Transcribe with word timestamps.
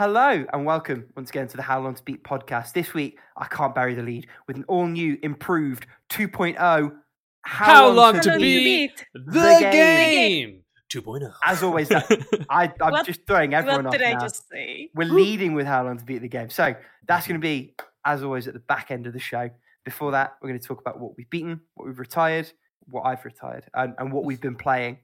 Hello 0.00 0.46
and 0.54 0.64
welcome 0.64 1.04
once 1.14 1.28
again 1.28 1.46
to 1.46 1.58
the 1.58 1.62
How 1.62 1.78
Long 1.78 1.94
to 1.94 2.02
Beat 2.02 2.24
podcast. 2.24 2.72
This 2.72 2.94
week, 2.94 3.18
I 3.36 3.44
can't 3.44 3.74
bury 3.74 3.94
the 3.94 4.02
lead 4.02 4.28
with 4.46 4.56
an 4.56 4.64
all 4.66 4.86
new, 4.86 5.18
improved 5.22 5.86
2.0. 6.08 6.56
How, 6.56 6.90
How 7.42 7.90
long 7.90 8.14
to 8.14 8.30
Hello, 8.30 8.38
beat? 8.38 8.96
Beat. 8.96 9.06
The, 9.26 9.58
game. 9.60 10.48
game. 10.48 10.62
2.0. 10.90 11.30
As 11.44 11.62
always, 11.62 11.90
that, 11.90 12.06
I, 12.48 12.72
I'm 12.80 12.92
What- 12.92 13.04
just 13.04 13.26
throwing 13.26 13.52
everyone 13.52 13.84
What 13.84 13.88
off 13.94 13.98
did 14.00 14.06
I 14.06 14.14
now. 14.14 14.20
just 14.20 14.48
say? 14.48 14.88
We're 14.94 15.06
leading 15.06 15.52
with 15.52 15.66
How 15.66 15.84
Long 15.84 15.98
to 15.98 16.04
Beat 16.06 16.22
the 16.22 16.28
Game. 16.28 16.48
So 16.48 16.74
that's 17.06 17.26
going 17.26 17.38
to 17.38 17.44
be, 17.44 17.74
as 18.06 18.22
always, 18.22 18.48
at 18.48 18.54
the 18.54 18.60
back 18.60 18.90
end 18.90 19.06
of 19.06 19.12
the 19.12 19.20
show. 19.20 19.50
Before 19.84 20.12
that, 20.12 20.36
we're 20.40 20.48
going 20.48 20.60
to 20.60 20.66
talk 20.66 20.80
about 20.80 20.98
what 20.98 21.14
we've 21.18 21.28
beaten, 21.28 21.60
what 21.74 21.86
we've 21.86 21.98
retired, 21.98 22.50
what 22.86 23.02
I've 23.02 23.22
retired, 23.26 23.66
and, 23.74 23.92
and 23.98 24.14
what 24.14 24.24
we've 24.24 24.40
been 24.40 24.56
playing. 24.56 25.00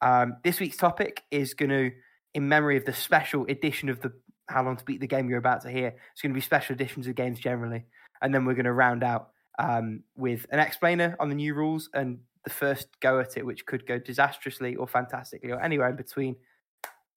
Um, 0.00 0.38
this 0.42 0.58
week's 0.58 0.76
topic 0.76 1.22
is 1.30 1.54
going 1.54 1.70
to, 1.70 1.92
in 2.34 2.48
memory 2.48 2.76
of 2.76 2.84
the 2.84 2.92
special 2.92 3.44
edition 3.46 3.88
of 3.88 4.00
the 4.00 4.12
How 4.50 4.64
Long 4.64 4.76
to 4.76 4.84
Beat 4.84 5.00
the 5.00 5.06
Game 5.06 5.28
you're 5.28 5.38
about 5.38 5.62
to 5.62 5.70
hear, 5.70 5.94
it's 6.12 6.22
going 6.22 6.32
to 6.32 6.34
be 6.34 6.40
special 6.40 6.74
editions 6.74 7.06
of 7.06 7.14
games 7.14 7.38
generally. 7.38 7.84
And 8.22 8.34
then 8.34 8.44
we're 8.44 8.54
going 8.54 8.64
to 8.64 8.72
round 8.72 9.02
out 9.02 9.30
um, 9.58 10.02
with 10.16 10.46
an 10.50 10.58
explainer 10.58 11.16
on 11.20 11.28
the 11.28 11.34
new 11.34 11.54
rules 11.54 11.88
and 11.94 12.18
the 12.44 12.50
first 12.50 12.88
go 13.00 13.20
at 13.20 13.36
it, 13.36 13.44
which 13.44 13.66
could 13.66 13.86
go 13.86 13.98
disastrously 13.98 14.76
or 14.76 14.86
fantastically 14.86 15.50
or 15.50 15.60
anywhere 15.62 15.88
in 15.88 15.96
between. 15.96 16.36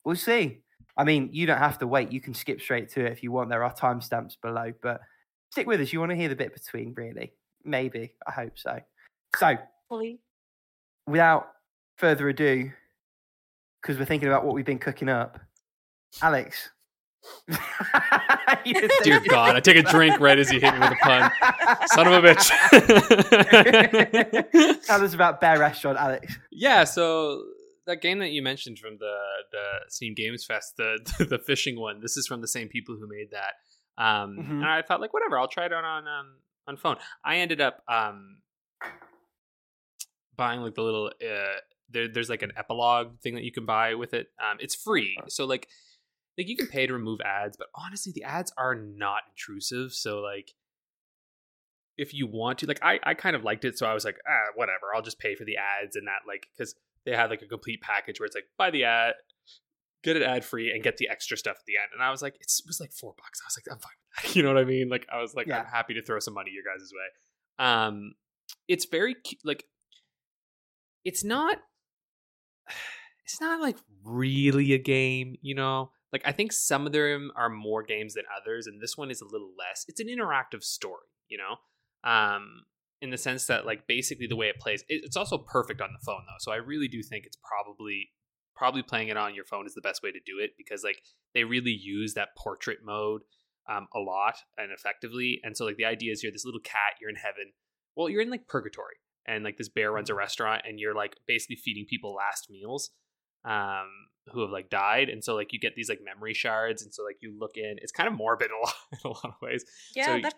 We'll 0.06 0.16
see. 0.16 0.60
I 0.98 1.04
mean, 1.04 1.30
you 1.32 1.46
don't 1.46 1.58
have 1.58 1.80
to 1.80 1.88
wait. 1.88 2.12
You 2.12 2.22
can 2.22 2.34
skip 2.34 2.62
straight 2.62 2.90
to 2.92 3.06
it 3.06 3.12
if 3.12 3.24
you 3.24 3.32
want. 3.32 3.50
There 3.50 3.64
are 3.64 3.74
timestamps 3.74 4.36
below, 4.42 4.74
but 4.82 5.02
stick 5.50 5.66
with 5.66 5.82
us. 5.82 5.92
You 5.92 6.00
want 6.00 6.12
to 6.12 6.16
hear 6.16 6.30
the 6.30 6.36
bit 6.36 6.54
between, 6.54 6.94
really? 6.94 7.34
Maybe. 7.64 8.14
I 8.28 8.32
hope 8.32 8.58
so. 8.58 8.80
So, 9.36 9.58
Hopefully. 9.90 10.20
without 11.08 11.48
further 11.98 12.30
ado, 12.30 12.72
because 13.82 13.98
we're 13.98 14.06
thinking 14.06 14.28
about 14.28 14.46
what 14.46 14.54
we've 14.54 14.66
been 14.66 14.80
cooking 14.80 15.10
up, 15.10 15.40
Alex. 16.22 16.70
Dear 19.04 19.20
God, 19.28 19.56
I 19.56 19.60
take 19.60 19.78
a 19.78 19.84
drink 19.84 20.20
right 20.20 20.38
as 20.38 20.52
you 20.52 20.60
hit 20.60 20.74
me 20.74 20.80
with 20.80 20.92
a 20.92 20.96
pun. 21.02 21.32
Son 21.88 22.08
of 22.08 22.14
a 22.14 22.28
bitch. 22.28 22.50
Tell 24.86 25.04
us 25.04 25.14
about 25.14 25.40
Bear 25.42 25.60
Restaurant, 25.60 25.98
Alex. 25.98 26.36
yeah, 26.52 26.84
so 26.84 27.44
that 27.86 28.02
game 28.02 28.20
that 28.20 28.32
you 28.32 28.42
mentioned 28.42 28.80
from 28.80 28.98
the 29.00 29.16
the 29.52 29.64
Steam 29.90 30.14
Games 30.16 30.46
Fest, 30.46 30.76
the 30.78 30.98
the 31.30 31.40
fishing 31.40 31.80
one. 31.80 32.00
This 32.02 32.18
is 32.18 32.28
from 32.28 32.42
the 32.42 32.48
same 32.48 32.68
people 32.70 32.96
who 32.96 33.08
made 33.08 33.32
that. 33.32 33.54
Um, 34.04 34.38
Mhm. 34.40 34.50
and 34.62 34.66
I 34.66 34.82
thought 34.82 35.02
like 35.02 35.14
whatever, 35.14 35.38
I'll 35.38 35.48
try 35.48 35.66
it 35.66 35.74
out 35.74 35.84
on 35.84 36.08
um, 36.08 36.36
on 36.68 36.78
phone. 36.78 36.98
I 37.24 37.38
ended 37.38 37.62
up 37.62 37.84
um, 37.88 38.38
buying 40.36 40.62
like 40.62 40.76
the 40.76 40.82
little 40.82 41.08
uh, 41.22 41.60
there, 41.90 42.08
there's 42.08 42.30
like 42.30 42.42
an 42.42 42.52
epilogue 42.58 43.20
thing 43.20 43.36
that 43.36 43.44
you 43.44 43.52
can 43.52 43.66
buy 43.66 43.94
with 43.96 44.14
it. 44.14 44.28
Um, 44.42 44.58
it's 44.60 44.76
free, 44.76 45.18
so 45.28 45.46
like 45.46 45.68
like 46.38 46.48
you 46.48 46.56
can 46.58 46.68
pay 46.68 46.88
to 46.88 46.94
remove 46.94 47.20
ads, 47.22 47.58
but 47.58 47.68
honestly, 47.76 48.12
the 48.16 48.24
ads 48.24 48.52
are 48.58 48.76
not 48.76 49.22
intrusive. 49.32 49.94
So 49.94 50.20
like 50.20 50.54
if 51.98 52.14
you 52.14 52.26
want 52.28 52.60
to 52.60 52.66
like 52.66 52.80
I, 52.82 53.00
I 53.04 53.14
kind 53.14 53.36
of 53.36 53.44
liked 53.44 53.66
it 53.66 53.78
so 53.78 53.86
i 53.86 53.94
was 53.94 54.04
like 54.04 54.18
ah 54.28 54.52
whatever 54.56 54.88
i'll 54.96 55.04
just 55.04 55.20
pay 55.20 55.36
for 55.36 55.46
the 55.46 55.58
ads 55.58 55.96
and 55.96 56.08
that 56.08 56.22
like 56.28 56.48
because 56.58 56.74
they 57.06 57.16
had 57.16 57.30
like 57.30 57.44
a 57.44 57.48
complete 57.48 57.82
package 57.82 58.20
where 58.20 58.26
it's 58.26 58.36
like 58.36 58.46
buy 58.58 58.72
the 58.72 58.84
ad 58.86 59.14
get 60.04 60.16
it 60.16 60.24
ad 60.24 60.44
free 60.44 60.72
and 60.72 60.84
get 60.84 60.98
the 60.98 61.08
extra 61.08 61.38
stuff 61.38 61.56
at 61.60 61.66
the 61.68 61.74
end 61.76 61.90
and 61.94 62.02
i 62.04 62.10
was 62.10 62.22
like 62.24 62.36
it's, 62.40 62.60
it 62.62 62.66
was 62.68 62.80
like 62.80 62.92
four 62.92 63.14
bucks 63.16 63.40
i 63.44 63.48
was 63.48 63.58
like 63.58 63.72
i'm 63.72 63.80
fine 63.80 63.92
with 64.18 64.24
that 64.26 64.36
you 64.36 64.42
know 64.42 64.52
what 64.52 64.58
i 64.58 64.66
mean 64.66 64.90
like 64.90 65.06
i 65.14 65.22
was 65.22 65.36
like 65.36 65.46
Yeah. 65.46 65.60
i'm 65.60 65.66
happy 65.68 65.94
to 65.94 66.02
throw 66.02 66.18
some 66.20 66.34
money 66.34 66.50
your 66.52 66.64
guys' 66.64 66.92
way 66.92 67.64
um 67.64 68.14
it's 68.68 68.86
very 68.86 69.16
like 69.44 69.64
it's 71.06 71.24
not 71.24 71.58
it's 73.24 73.40
not 73.40 73.62
like 73.62 73.78
really 74.04 74.74
a 74.74 74.80
game 74.80 75.36
you 75.44 75.54
know 75.54 75.92
like 76.14 76.22
i 76.26 76.32
think 76.32 76.54
some 76.54 76.86
of 76.86 76.94
them 76.94 77.32
are 77.36 77.50
more 77.50 77.84
games 77.84 78.14
than 78.14 78.24
others 78.42 78.68
and 78.68 78.82
this 78.82 78.96
one 78.96 79.12
is 79.12 79.20
a 79.20 79.26
little 79.26 79.52
less. 79.58 79.86
It's 79.88 80.00
an 80.00 80.08
interactive 80.08 80.64
story 80.64 81.08
you 81.28 81.38
know? 81.38 82.10
Um 82.10 82.64
in 83.04 83.10
the 83.10 83.18
sense 83.18 83.48
that 83.48 83.66
like 83.66 83.86
basically 83.86 84.28
the 84.28 84.36
way 84.36 84.48
it 84.48 84.60
plays 84.62 84.84
it, 84.88 85.02
it's 85.04 85.18
also 85.18 85.38
perfect 85.38 85.82
on 85.82 85.90
the 85.92 86.06
phone 86.06 86.22
though 86.26 86.40
so 86.40 86.54
i 86.54 86.56
really 86.56 86.88
do 86.88 87.04
think 87.04 87.26
it's 87.26 87.38
probably 87.44 88.10
probably 88.56 88.82
playing 88.82 89.10
it 89.10 89.18
on 89.18 89.36
your 89.36 89.44
phone 89.44 89.66
is 89.66 89.74
the 89.74 89.82
best 89.82 90.02
way 90.02 90.10
to 90.10 90.20
do 90.26 90.40
it 90.40 90.52
because 90.58 90.84
like 90.86 91.02
they 91.34 91.44
really 91.44 91.72
use 91.72 92.14
that 92.14 92.30
portrait 92.38 92.80
mode 92.84 93.22
um, 93.70 93.88
a 93.94 94.00
lot 94.00 94.36
and 94.58 94.72
effectively 94.72 95.42
and 95.44 95.58
so 95.58 95.66
like 95.66 95.76
the 95.76 95.86
idea 95.86 96.14
is 96.14 96.24
you're 96.24 96.32
this 96.32 96.46
little 96.46 96.62
cat 96.62 96.96
you're 97.02 97.10
in 97.10 97.18
heaven 97.18 97.52
well 97.96 98.10
you're 98.10 98.22
in 98.22 98.30
like 98.30 98.48
purgatory 98.48 98.96
and 99.26 99.44
like 99.44 99.58
this 99.58 99.70
bear 99.70 99.92
runs 99.92 100.10
a 100.10 100.16
restaurant 100.16 100.62
and 100.66 100.80
you're 100.80 100.96
like 100.96 101.18
basically 101.28 101.58
feeding 101.58 101.86
people 101.90 102.14
last 102.14 102.48
meals 102.50 102.92
um 103.44 103.90
who 104.32 104.42
have 104.42 104.50
like 104.52 104.70
died 104.70 105.10
and 105.10 105.24
so 105.24 105.36
like 105.36 105.52
you 105.54 105.60
get 105.60 105.76
these 105.76 105.90
like 105.90 106.00
memory 106.04 106.34
shards 106.34 106.82
and 106.84 106.94
so 106.94 107.04
like 107.04 107.18
you 107.22 107.34
look 107.38 107.58
in 107.58 107.76
it's 107.82 107.92
kind 107.92 108.08
of 108.08 108.14
morbid 108.14 108.50
in 108.52 108.56
a 108.56 108.60
lot, 108.60 108.74
in 108.92 109.00
a 109.04 109.08
lot 109.10 109.26
of 109.26 109.34
ways 109.42 109.66
Yeah, 109.96 110.06
So- 110.16 110.20
that 110.22 110.36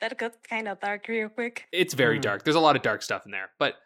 that 0.00 0.18
got 0.18 0.42
kind 0.48 0.68
of 0.68 0.78
dark 0.80 1.08
real 1.08 1.28
quick. 1.30 1.66
it's 1.72 1.94
very 1.94 2.18
Mhm. 2.18 2.22
dark. 2.22 2.44
There's 2.44 2.56
a 2.56 2.60
lot 2.60 2.76
of 2.76 2.82
dark 2.82 3.00
stuff 3.02 3.24
in 3.24 3.30
there, 3.32 3.50
but 3.58 3.76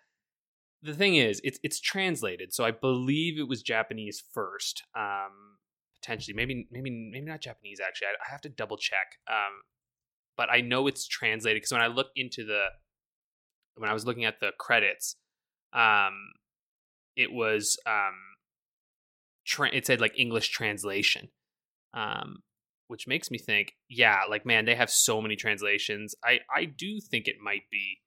the 0.83 0.95
thing 0.95 1.15
is, 1.17 1.41
it's 1.45 1.61
it's 1.63 1.79
translated. 1.79 2.53
So 2.55 2.65
I 2.65 2.71
believe 2.73 3.39
it 3.39 3.47
was 3.47 3.63
Japanese 3.63 4.25
first. 4.33 4.83
Um, 4.97 5.59
potentially, 6.01 6.35
maybe 6.35 6.67
maybe 6.71 6.91
maybe 6.91 7.27
not 7.27 7.41
Japanese. 7.43 7.79
Actually, 7.81 8.09
I, 8.09 8.15
I 8.27 8.31
have 8.33 8.41
to 8.41 8.49
double 8.49 8.77
check. 8.79 9.19
Um, 9.31 9.61
but 10.37 10.51
I 10.51 10.63
know 10.63 10.87
it's 10.87 11.07
translated 11.07 11.59
because 11.61 11.71
when 11.73 11.83
I 11.83 11.87
look 11.89 12.09
into 12.17 12.45
the 12.45 12.69
when 13.77 13.89
I 13.89 13.93
was 13.93 14.05
looking 14.07 14.25
at 14.25 14.41
the 14.41 14.51
credits, 14.59 15.17
um, 15.75 16.33
it 17.15 17.31
was 17.31 17.79
um, 17.87 18.15
tra- 19.51 19.75
it 19.75 19.87
said 19.87 20.01
like 20.01 20.19
English 20.19 20.49
translation. 20.51 21.29
Um, 21.93 22.43
which 22.87 23.07
makes 23.07 23.31
me 23.31 23.39
think, 23.39 23.75
yeah, 23.89 24.23
like 24.29 24.45
man, 24.45 24.65
they 24.65 24.75
have 24.75 24.91
so 24.91 25.21
many 25.21 25.37
translations. 25.37 26.15
I 26.25 26.41
I 26.55 26.65
do 26.65 27.01
think 27.01 27.29
it 27.29 27.37
might 27.43 27.63
be 27.71 27.99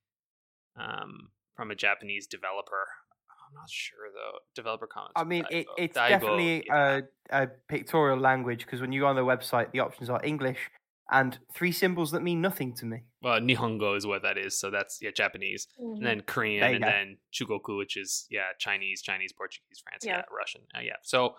um 0.77 1.29
from 1.55 1.71
a 1.71 1.75
Japanese 1.75 2.27
developer. 2.27 2.85
I'm 3.29 3.53
not 3.55 3.69
sure 3.69 4.09
though. 4.13 4.39
Developer 4.55 4.87
comments. 4.87 5.13
I 5.15 5.23
mean, 5.23 5.45
it, 5.49 5.67
it's 5.77 5.97
Daigo, 5.97 6.09
definitely 6.09 6.63
yeah. 6.67 7.01
a, 7.29 7.43
a 7.43 7.47
pictorial 7.67 8.19
language 8.19 8.65
because 8.65 8.81
when 8.81 8.91
you 8.91 9.01
go 9.01 9.07
on 9.07 9.15
their 9.15 9.25
website, 9.25 9.71
the 9.71 9.79
options 9.79 10.09
are 10.09 10.19
English 10.23 10.69
and 11.13 11.37
three 11.53 11.71
symbols 11.71 12.11
that 12.11 12.21
mean 12.23 12.41
nothing 12.41 12.73
to 12.75 12.85
me. 12.85 13.03
well, 13.21 13.39
Nihongo 13.39 13.95
is 13.95 14.05
what 14.05 14.23
that 14.23 14.37
is. 14.37 14.59
So 14.59 14.69
that's 14.71 14.99
yeah, 15.01 15.11
Japanese, 15.15 15.67
Mhm. 15.79 15.97
and 15.97 16.05
then 16.05 16.21
Korean, 16.21 16.63
and 16.63 16.83
go. 16.83 16.89
then 16.89 17.17
Chugoku, 17.31 17.77
which 17.77 17.95
is 17.95 18.27
yeah, 18.29 18.47
Chinese, 18.59 19.01
Chinese, 19.01 19.31
Portuguese, 19.31 19.79
France, 19.83 20.03
yeah, 20.05 20.17
Yeah. 20.17 20.23
Russian, 20.37 20.61
uh, 20.75 20.81
yeah. 20.81 20.97
So 21.03 21.35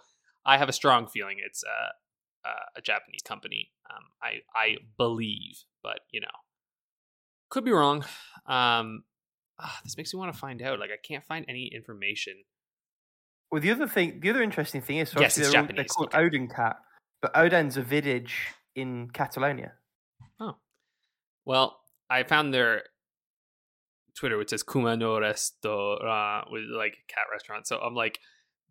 I 0.46 0.56
have 0.58 0.68
a 0.70 0.72
strong 0.72 1.06
feeling 1.08 1.36
it's 1.44 1.62
uh, 1.64 2.48
uh, 2.48 2.66
a 2.76 2.80
Japanese 2.80 3.22
company. 3.22 3.72
Um, 3.90 4.04
I 4.22 4.32
I 4.54 4.76
believe, 4.96 5.64
but 5.82 6.00
you 6.10 6.20
know, 6.20 6.36
could 7.50 7.64
be 7.64 7.72
wrong. 7.72 8.04
Um, 8.46 9.04
ah, 9.58 9.80
this 9.84 9.96
makes 9.96 10.12
me 10.14 10.18
want 10.18 10.32
to 10.32 10.38
find 10.38 10.60
out. 10.62 10.78
Like 10.78 10.90
I 10.90 10.98
can't 11.02 11.24
find 11.24 11.44
any 11.48 11.66
information. 11.74 12.44
Well, 13.50 13.60
the 13.62 13.70
other 13.70 13.86
thing, 13.86 14.20
the 14.20 14.30
other 14.30 14.42
interesting 14.42 14.80
thing 14.82 14.98
is, 14.98 15.10
so 15.10 15.20
Yes, 15.20 15.38
it's 15.38 15.50
they're, 15.50 15.60
all- 15.60 15.68
they're 15.74 15.84
called 15.84 16.14
okay. 16.14 16.18
Odencat, 16.24 16.76
but 17.22 17.30
Odin's 17.36 17.76
a 17.76 17.82
village 17.82 18.34
in 18.74 19.10
Catalonia. 19.12 19.72
Oh. 20.40 20.56
Well, 21.44 21.78
I 22.10 22.22
found 22.24 22.52
their 22.54 22.82
Twitter 24.16 24.36
which 24.38 24.50
says 24.50 24.62
Kuma 24.62 24.96
no 24.96 25.14
Resto 25.14 26.02
uh, 26.04 26.44
with 26.50 26.64
like 26.70 26.96
cat 27.08 27.24
restaurant. 27.32 27.66
So 27.66 27.78
I'm 27.78 27.94
like, 27.94 28.18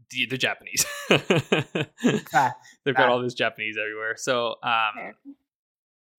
the, 0.10 0.26
the 0.26 0.38
Japanese. 0.38 0.86
Fair, 1.10 2.56
They've 2.86 2.94
got 2.96 3.04
fair. 3.04 3.10
all 3.10 3.22
this 3.22 3.34
Japanese 3.34 3.78
everywhere. 3.82 4.16
So 4.18 4.56
um 4.64 5.14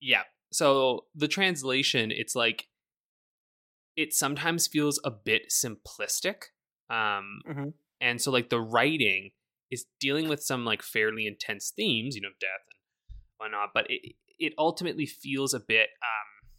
yeah. 0.01 0.23
So 0.51 1.05
the 1.15 1.27
translation, 1.27 2.11
it's 2.11 2.35
like 2.35 2.67
it 3.95 4.13
sometimes 4.13 4.67
feels 4.67 4.99
a 5.03 5.11
bit 5.11 5.51
simplistic. 5.51 6.45
Um 6.89 7.41
Mhm. 7.47 7.73
and 8.01 8.21
so 8.21 8.31
like 8.31 8.49
the 8.49 8.59
writing 8.61 9.31
is 9.71 9.85
dealing 9.99 10.27
with 10.29 10.43
some 10.43 10.65
like 10.65 10.81
fairly 10.81 11.25
intense 11.27 11.71
themes, 11.75 12.15
you 12.15 12.21
know, 12.21 12.29
death 12.39 12.65
and 12.69 12.74
whatnot, 13.37 13.69
but 13.73 13.85
it 13.89 14.15
it 14.39 14.53
ultimately 14.57 15.05
feels 15.05 15.53
a 15.53 15.59
bit 15.59 15.89
um 16.01 16.49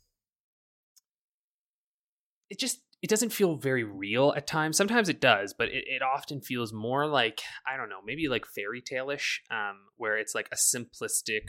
it 2.48 2.58
just 2.58 2.80
it 3.02 3.10
doesn't 3.10 3.30
feel 3.30 3.56
very 3.56 3.84
real 3.84 4.32
at 4.36 4.46
times. 4.46 4.76
Sometimes 4.76 5.08
it 5.08 5.20
does, 5.20 5.52
but 5.52 5.68
it, 5.68 5.84
it 5.86 6.02
often 6.02 6.40
feels 6.40 6.72
more 6.72 7.06
like 7.06 7.42
I 7.66 7.76
don't 7.76 7.88
know, 7.88 8.00
maybe 8.04 8.28
like 8.28 8.46
fairy 8.46 8.80
tale-ish, 8.80 9.42
um, 9.50 9.76
where 9.96 10.16
it's 10.16 10.34
like 10.34 10.48
a 10.50 10.56
simplistic 10.56 11.48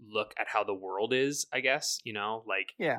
look 0.00 0.34
at 0.38 0.48
how 0.48 0.64
the 0.64 0.74
world 0.74 1.12
is, 1.14 1.46
I 1.52 1.60
guess, 1.60 2.00
you 2.04 2.12
know, 2.12 2.42
like 2.48 2.72
Yeah. 2.78 2.98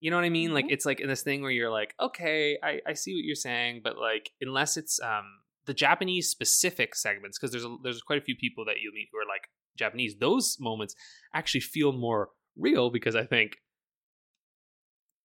you 0.00 0.10
know 0.10 0.16
what 0.16 0.24
I 0.24 0.30
mean? 0.30 0.54
Like 0.54 0.66
Mhm. 0.66 0.72
it's 0.72 0.86
like 0.86 1.00
in 1.00 1.08
this 1.08 1.22
thing 1.22 1.42
where 1.42 1.50
you're 1.50 1.70
like, 1.70 1.94
okay, 2.00 2.58
I, 2.62 2.80
I 2.86 2.94
see 2.94 3.14
what 3.14 3.24
you're 3.24 3.34
saying, 3.34 3.82
but 3.84 3.98
like 3.98 4.30
unless 4.40 4.76
it's 4.76 4.98
um 5.00 5.40
the 5.66 5.74
Japanese 5.74 6.28
specific 6.30 6.94
segments, 6.94 7.38
because 7.38 7.52
there's 7.52 7.64
a, 7.64 7.76
there's 7.82 8.00
quite 8.00 8.18
a 8.18 8.24
few 8.24 8.34
people 8.34 8.64
that 8.64 8.76
you'll 8.82 8.94
meet 8.94 9.08
who 9.12 9.18
are 9.18 9.28
like 9.28 9.50
Japanese, 9.80 10.14
those 10.20 10.56
moments 10.60 10.94
actually 11.34 11.60
feel 11.62 11.92
more 11.92 12.28
real 12.56 12.90
because 12.90 13.16
I 13.16 13.24
think 13.24 13.56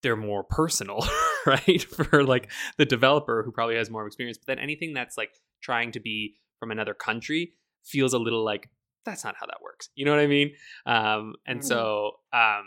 they're 0.01 0.15
more 0.15 0.43
personal, 0.43 1.05
right? 1.45 1.83
For 1.83 2.23
like 2.23 2.51
the 2.77 2.85
developer 2.85 3.43
who 3.43 3.51
probably 3.51 3.75
has 3.75 3.89
more 3.89 4.05
experience. 4.07 4.37
But 4.37 4.47
then 4.47 4.59
anything 4.63 4.93
that's 4.93 5.17
like 5.17 5.29
trying 5.61 5.91
to 5.93 5.99
be 5.99 6.35
from 6.59 6.71
another 6.71 6.93
country 6.93 7.53
feels 7.83 8.13
a 8.13 8.19
little 8.19 8.43
like 8.43 8.69
that's 9.05 9.23
not 9.23 9.35
how 9.39 9.45
that 9.45 9.57
works. 9.63 9.89
You 9.95 10.05
know 10.05 10.11
what 10.11 10.19
I 10.19 10.27
mean? 10.27 10.51
Um, 10.87 11.35
and 11.45 11.59
Mhm. 11.59 11.63
so 11.63 12.11
um, 12.33 12.65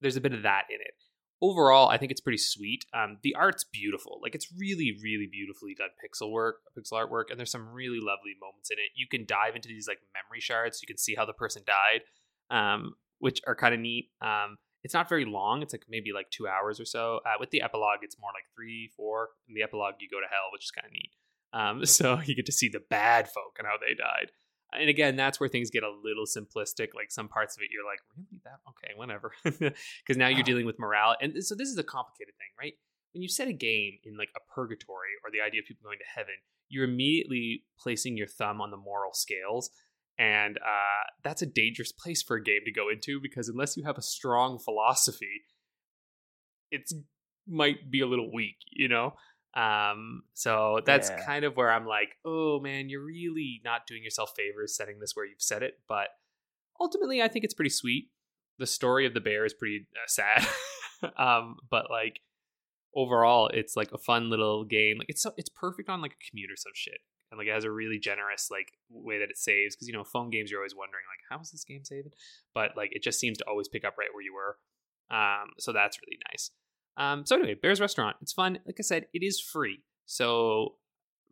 there's 0.00 0.16
a 0.16 0.20
bit 0.20 0.32
of 0.32 0.42
that 0.44 0.64
in 0.70 0.76
it. 0.80 0.94
Overall, 1.42 1.88
I 1.88 1.98
think 1.98 2.12
it's 2.12 2.20
pretty 2.20 2.38
sweet. 2.38 2.86
Um, 2.94 3.18
the 3.24 3.34
art's 3.34 3.64
beautiful. 3.64 4.20
Like 4.22 4.36
it's 4.36 4.46
really, 4.56 4.96
really 5.02 5.28
beautifully 5.30 5.74
done 5.74 5.88
pixel 5.98 6.30
work, 6.30 6.60
pixel 6.78 6.92
artwork, 6.92 7.30
and 7.30 7.38
there's 7.38 7.50
some 7.50 7.68
really 7.72 7.98
lovely 7.98 8.34
moments 8.40 8.70
in 8.70 8.78
it. 8.78 8.92
You 8.94 9.08
can 9.10 9.26
dive 9.26 9.56
into 9.56 9.68
these 9.68 9.88
like 9.88 9.98
memory 10.14 10.40
shards. 10.40 10.80
You 10.80 10.86
can 10.86 10.98
see 10.98 11.16
how 11.16 11.26
the 11.26 11.32
person 11.32 11.64
died, 11.66 12.02
um, 12.56 12.94
which 13.18 13.40
are 13.46 13.56
kind 13.56 13.74
of 13.74 13.80
neat. 13.80 14.10
Um, 14.20 14.56
it's 14.84 14.94
not 14.94 15.08
very 15.08 15.24
long. 15.24 15.62
It's 15.62 15.74
like 15.74 15.86
maybe 15.88 16.12
like 16.12 16.30
two 16.30 16.46
hours 16.46 16.80
or 16.80 16.84
so. 16.84 17.20
Uh, 17.26 17.34
with 17.38 17.50
the 17.50 17.62
epilogue, 17.62 17.98
it's 18.02 18.16
more 18.20 18.30
like 18.34 18.44
three, 18.54 18.90
four. 18.96 19.30
In 19.48 19.54
the 19.54 19.62
epilogue, 19.62 19.94
you 19.98 20.08
go 20.08 20.20
to 20.20 20.26
hell, 20.30 20.50
which 20.52 20.64
is 20.64 20.70
kind 20.70 20.86
of 20.86 20.92
neat. 20.92 21.12
Um, 21.52 21.84
so 21.86 22.20
you 22.24 22.34
get 22.34 22.46
to 22.46 22.52
see 22.52 22.68
the 22.68 22.82
bad 22.88 23.28
folk 23.28 23.56
and 23.58 23.66
how 23.66 23.76
they 23.80 23.94
died. 23.94 24.30
And 24.78 24.88
again, 24.88 25.16
that's 25.16 25.38
where 25.38 25.48
things 25.48 25.70
get 25.70 25.82
a 25.82 25.90
little 25.90 26.24
simplistic. 26.24 26.94
Like 26.94 27.10
some 27.10 27.28
parts 27.28 27.56
of 27.56 27.62
it, 27.62 27.68
you're 27.72 27.84
like, 27.84 28.00
really 28.16 28.40
that 28.44 28.60
okay, 28.70 28.94
whatever, 28.96 29.32
because 29.44 30.16
now 30.16 30.28
you're 30.28 30.42
dealing 30.42 30.66
with 30.66 30.78
morale. 30.78 31.16
And 31.20 31.44
so 31.44 31.54
this 31.54 31.68
is 31.68 31.78
a 31.78 31.84
complicated 31.84 32.34
thing, 32.38 32.48
right? 32.58 32.74
When 33.12 33.22
you 33.22 33.28
set 33.28 33.48
a 33.48 33.52
game 33.52 33.98
in 34.04 34.16
like 34.16 34.30
a 34.36 34.54
purgatory 34.54 35.10
or 35.22 35.30
the 35.30 35.40
idea 35.40 35.60
of 35.60 35.66
people 35.66 35.84
going 35.84 35.98
to 35.98 36.18
heaven, 36.18 36.34
you're 36.68 36.84
immediately 36.84 37.64
placing 37.78 38.16
your 38.16 38.26
thumb 38.26 38.60
on 38.60 38.70
the 38.70 38.78
moral 38.78 39.12
scales 39.12 39.70
and 40.18 40.58
uh, 40.58 41.04
that's 41.24 41.42
a 41.42 41.46
dangerous 41.46 41.92
place 41.92 42.22
for 42.22 42.36
a 42.36 42.42
game 42.42 42.60
to 42.64 42.72
go 42.72 42.88
into 42.88 43.20
because 43.20 43.48
unless 43.48 43.76
you 43.76 43.84
have 43.84 43.98
a 43.98 44.02
strong 44.02 44.58
philosophy 44.58 45.42
it's 46.70 46.94
might 47.46 47.90
be 47.90 48.00
a 48.00 48.06
little 48.06 48.32
weak 48.32 48.56
you 48.70 48.88
know 48.88 49.14
um 49.54 50.22
so 50.34 50.80
that's 50.86 51.10
Yeah. 51.10 51.24
kind 51.26 51.44
of 51.44 51.56
where 51.56 51.70
i'm 51.70 51.86
like 51.86 52.16
oh 52.24 52.58
man 52.60 52.88
you're 52.88 53.04
really 53.04 53.60
not 53.64 53.86
doing 53.86 54.02
yourself 54.02 54.32
favors 54.36 54.74
setting 54.74 54.98
this 54.98 55.14
where 55.14 55.26
you've 55.26 55.42
set 55.42 55.62
it 55.62 55.74
but 55.88 56.08
ultimately 56.80 57.20
i 57.22 57.28
think 57.28 57.44
it's 57.44 57.54
pretty 57.54 57.70
sweet. 57.70 58.08
The 58.58 58.66
story 58.66 59.06
of 59.06 59.14
the 59.14 59.20
bear 59.20 59.44
is 59.44 59.54
pretty 59.54 59.86
uh, 59.94 60.06
sad. 60.08 60.46
Um 61.18 61.56
but 61.68 61.90
like 61.90 62.20
overall 62.94 63.48
it's 63.48 63.76
like 63.76 63.90
a 63.92 63.98
fun 63.98 64.30
little 64.30 64.64
game. 64.64 64.98
Like 64.98 65.08
it's 65.08 65.22
so, 65.22 65.32
it's 65.36 65.48
perfect 65.48 65.88
on 65.88 66.00
like 66.00 66.12
a 66.12 66.30
commute 66.30 66.50
or 66.50 66.56
some 66.56 66.72
shit. 66.74 66.98
And 67.30 67.38
like 67.38 67.48
it 67.48 67.54
has 67.54 67.64
a 67.64 67.70
really 67.70 67.98
generous 67.98 68.48
like 68.50 68.72
way 68.90 69.18
that 69.18 69.30
it 69.30 69.36
saves 69.38 69.74
because 69.74 69.88
you 69.88 69.94
know 69.94 70.04
phone 70.04 70.30
games 70.30 70.50
you're 70.50 70.60
always 70.60 70.76
wondering 70.76 71.04
like 71.10 71.24
how 71.28 71.42
is 71.42 71.50
this 71.50 71.64
game 71.64 71.84
saving? 71.84 72.12
But 72.54 72.76
like 72.76 72.90
it 72.94 73.02
just 73.02 73.18
seems 73.18 73.38
to 73.38 73.44
always 73.48 73.68
pick 73.68 73.84
up 73.84 73.96
right 73.98 74.08
where 74.12 74.22
you 74.22 74.34
were. 74.34 74.58
Um 75.16 75.48
so 75.58 75.72
that's 75.72 75.98
really 76.06 76.18
nice 76.30 76.50
um 76.96 77.24
so 77.26 77.36
anyway 77.36 77.54
bears 77.54 77.80
restaurant 77.80 78.16
it's 78.20 78.32
fun 78.32 78.58
like 78.66 78.76
i 78.78 78.82
said 78.82 79.06
it 79.12 79.22
is 79.22 79.40
free 79.40 79.82
so 80.06 80.74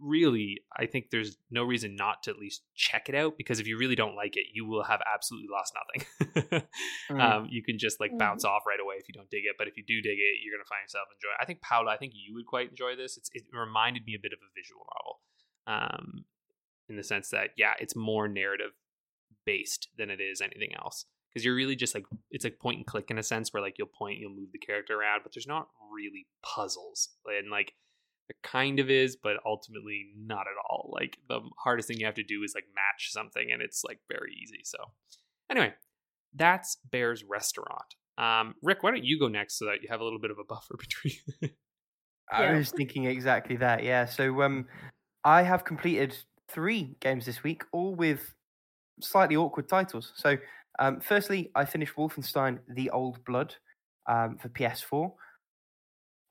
really 0.01 0.59
i 0.79 0.87
think 0.87 1.11
there's 1.11 1.37
no 1.51 1.63
reason 1.63 1.95
not 1.95 2.23
to 2.23 2.31
at 2.31 2.39
least 2.39 2.63
check 2.75 3.09
it 3.11 3.15
out 3.15 3.35
because 3.37 3.61
if 3.61 3.67
you 3.67 3.77
really 3.77 3.95
don't 3.95 4.17
like 4.17 4.35
it 4.37 4.47
you 4.55 4.65
will 4.67 4.83
have 4.85 5.01
absolutely 5.13 5.49
lost 5.53 5.75
nothing 5.77 6.63
Mm. 7.11 7.21
um, 7.21 7.49
you 7.51 7.63
can 7.63 7.77
just 7.77 7.99
like 7.99 8.17
bounce 8.17 8.45
off 8.45 8.63
right 8.69 8.79
away 8.79 8.95
if 8.99 9.09
you 9.09 9.13
don't 9.15 9.29
dig 9.31 9.43
it. 9.45 9.57
But 9.59 9.67
if 9.67 9.77
you 9.77 9.83
do 9.85 10.01
dig 10.01 10.17
it, 10.19 10.39
you're 10.45 10.57
gonna 10.57 10.69
find 10.69 10.85
yourself 10.85 11.09
enjoy. 11.11 11.35
I 11.41 11.45
think 11.45 11.61
Paula, 11.61 11.91
I 11.91 11.97
think 11.97 12.13
you 12.15 12.35
would 12.37 12.47
quite 12.47 12.71
enjoy 12.71 12.95
this. 12.95 13.17
It's, 13.17 13.29
it 13.35 13.43
reminded 13.53 14.05
me 14.07 14.15
a 14.15 14.23
bit 14.23 14.33
of 14.33 14.39
a 14.39 14.51
visual 14.55 14.87
novel, 14.95 15.21
um, 15.67 16.25
in 16.89 16.97
the 16.97 17.03
sense 17.03 17.31
that 17.31 17.51
yeah, 17.57 17.73
it's 17.81 17.97
more 17.97 18.29
narrative 18.29 18.71
based 19.45 19.89
than 19.99 20.09
it 20.09 20.21
is 20.21 20.41
anything 20.41 20.71
else. 20.77 21.05
Because 21.33 21.45
you're 21.45 21.55
really 21.55 21.77
just 21.77 21.95
like 21.95 22.05
it's 22.31 22.45
like 22.45 22.59
point 22.59 22.79
and 22.79 22.87
click 22.87 23.11
in 23.11 23.19
a 23.19 23.23
sense 23.23 23.53
where 23.53 23.63
like 23.63 23.77
you'll 23.79 23.87
point, 23.87 24.19
you'll 24.19 24.35
move 24.35 24.53
the 24.53 24.59
character 24.59 24.99
around, 24.99 25.21
but 25.23 25.33
there's 25.35 25.47
not 25.47 25.69
really 25.93 26.27
puzzles 26.43 27.11
and 27.27 27.51
like. 27.51 27.73
It 28.29 28.37
kind 28.45 28.79
of 28.79 28.89
is, 28.89 29.17
but 29.21 29.39
ultimately 29.45 30.13
not 30.17 30.43
at 30.43 30.55
all. 30.71 30.93
Like 30.95 31.19
the 31.29 31.41
hardest 31.59 31.89
thing 31.89 31.99
you 31.99 32.07
have 32.07 32.15
to 32.15 32.23
do 32.23 32.45
is 32.45 32.53
like 32.55 32.67
match 32.77 33.11
something, 33.11 33.51
and 33.51 33.61
it's 33.61 33.83
like 33.83 33.99
very 34.09 34.39
easy. 34.41 34.61
So, 34.63 34.79
anyway, 35.51 35.75
that's 36.33 36.77
Bear's 36.93 37.25
Restaurant. 37.25 37.97
Um, 38.19 38.55
Rick, 38.63 38.83
why 38.83 38.91
don't 38.91 39.05
you 39.05 39.19
go 39.19 39.29
next 39.29 39.59
so 39.59 39.65
that 39.65 39.83
you 39.83 39.89
have 39.91 40.01
a 40.01 40.05
little 40.05 40.19
bit 40.19 40.31
of 40.31 40.39
a 40.39 40.45
buffer 40.49 40.77
between? 40.79 41.15
I 42.33 42.53
was 42.53 42.71
thinking 42.71 43.07
exactly 43.07 43.57
that. 43.57 43.83
Yeah. 43.83 44.05
So 44.05 44.43
um, 44.43 44.67
I 45.25 45.43
have 45.43 45.65
completed 45.65 46.17
three 46.49 46.97
games 47.01 47.27
this 47.27 47.43
week, 47.43 47.65
all 47.73 47.95
with 47.95 48.35
slightly 49.01 49.37
awkward 49.37 49.69
titles. 49.69 50.13
So, 50.17 50.37
um, 50.81 51.01
firstly, 51.01 51.51
I 51.55 51.65
finished 51.67 51.95
Wolfenstein: 51.95 52.59
The 52.69 52.91
Old 52.91 53.25
Blood 53.25 53.55
um, 54.09 54.39
for 54.39 54.49
PS4. 54.49 55.13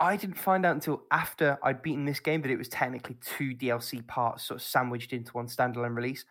I 0.01 0.15
didn't 0.15 0.37
find 0.37 0.65
out 0.65 0.75
until 0.75 1.03
after 1.11 1.59
I'd 1.61 1.81
beaten 1.81 2.05
this 2.05 2.19
game 2.19 2.41
that 2.41 2.51
it 2.51 2.57
was 2.57 2.69
technically 2.69 3.17
two 3.21 3.53
DLC 3.53 4.05
parts, 4.07 4.43
sort 4.43 4.59
of 4.59 4.65
sandwiched 4.65 5.13
into 5.13 5.31
one 5.33 5.47
standalone 5.47 5.95
release. 5.95 6.25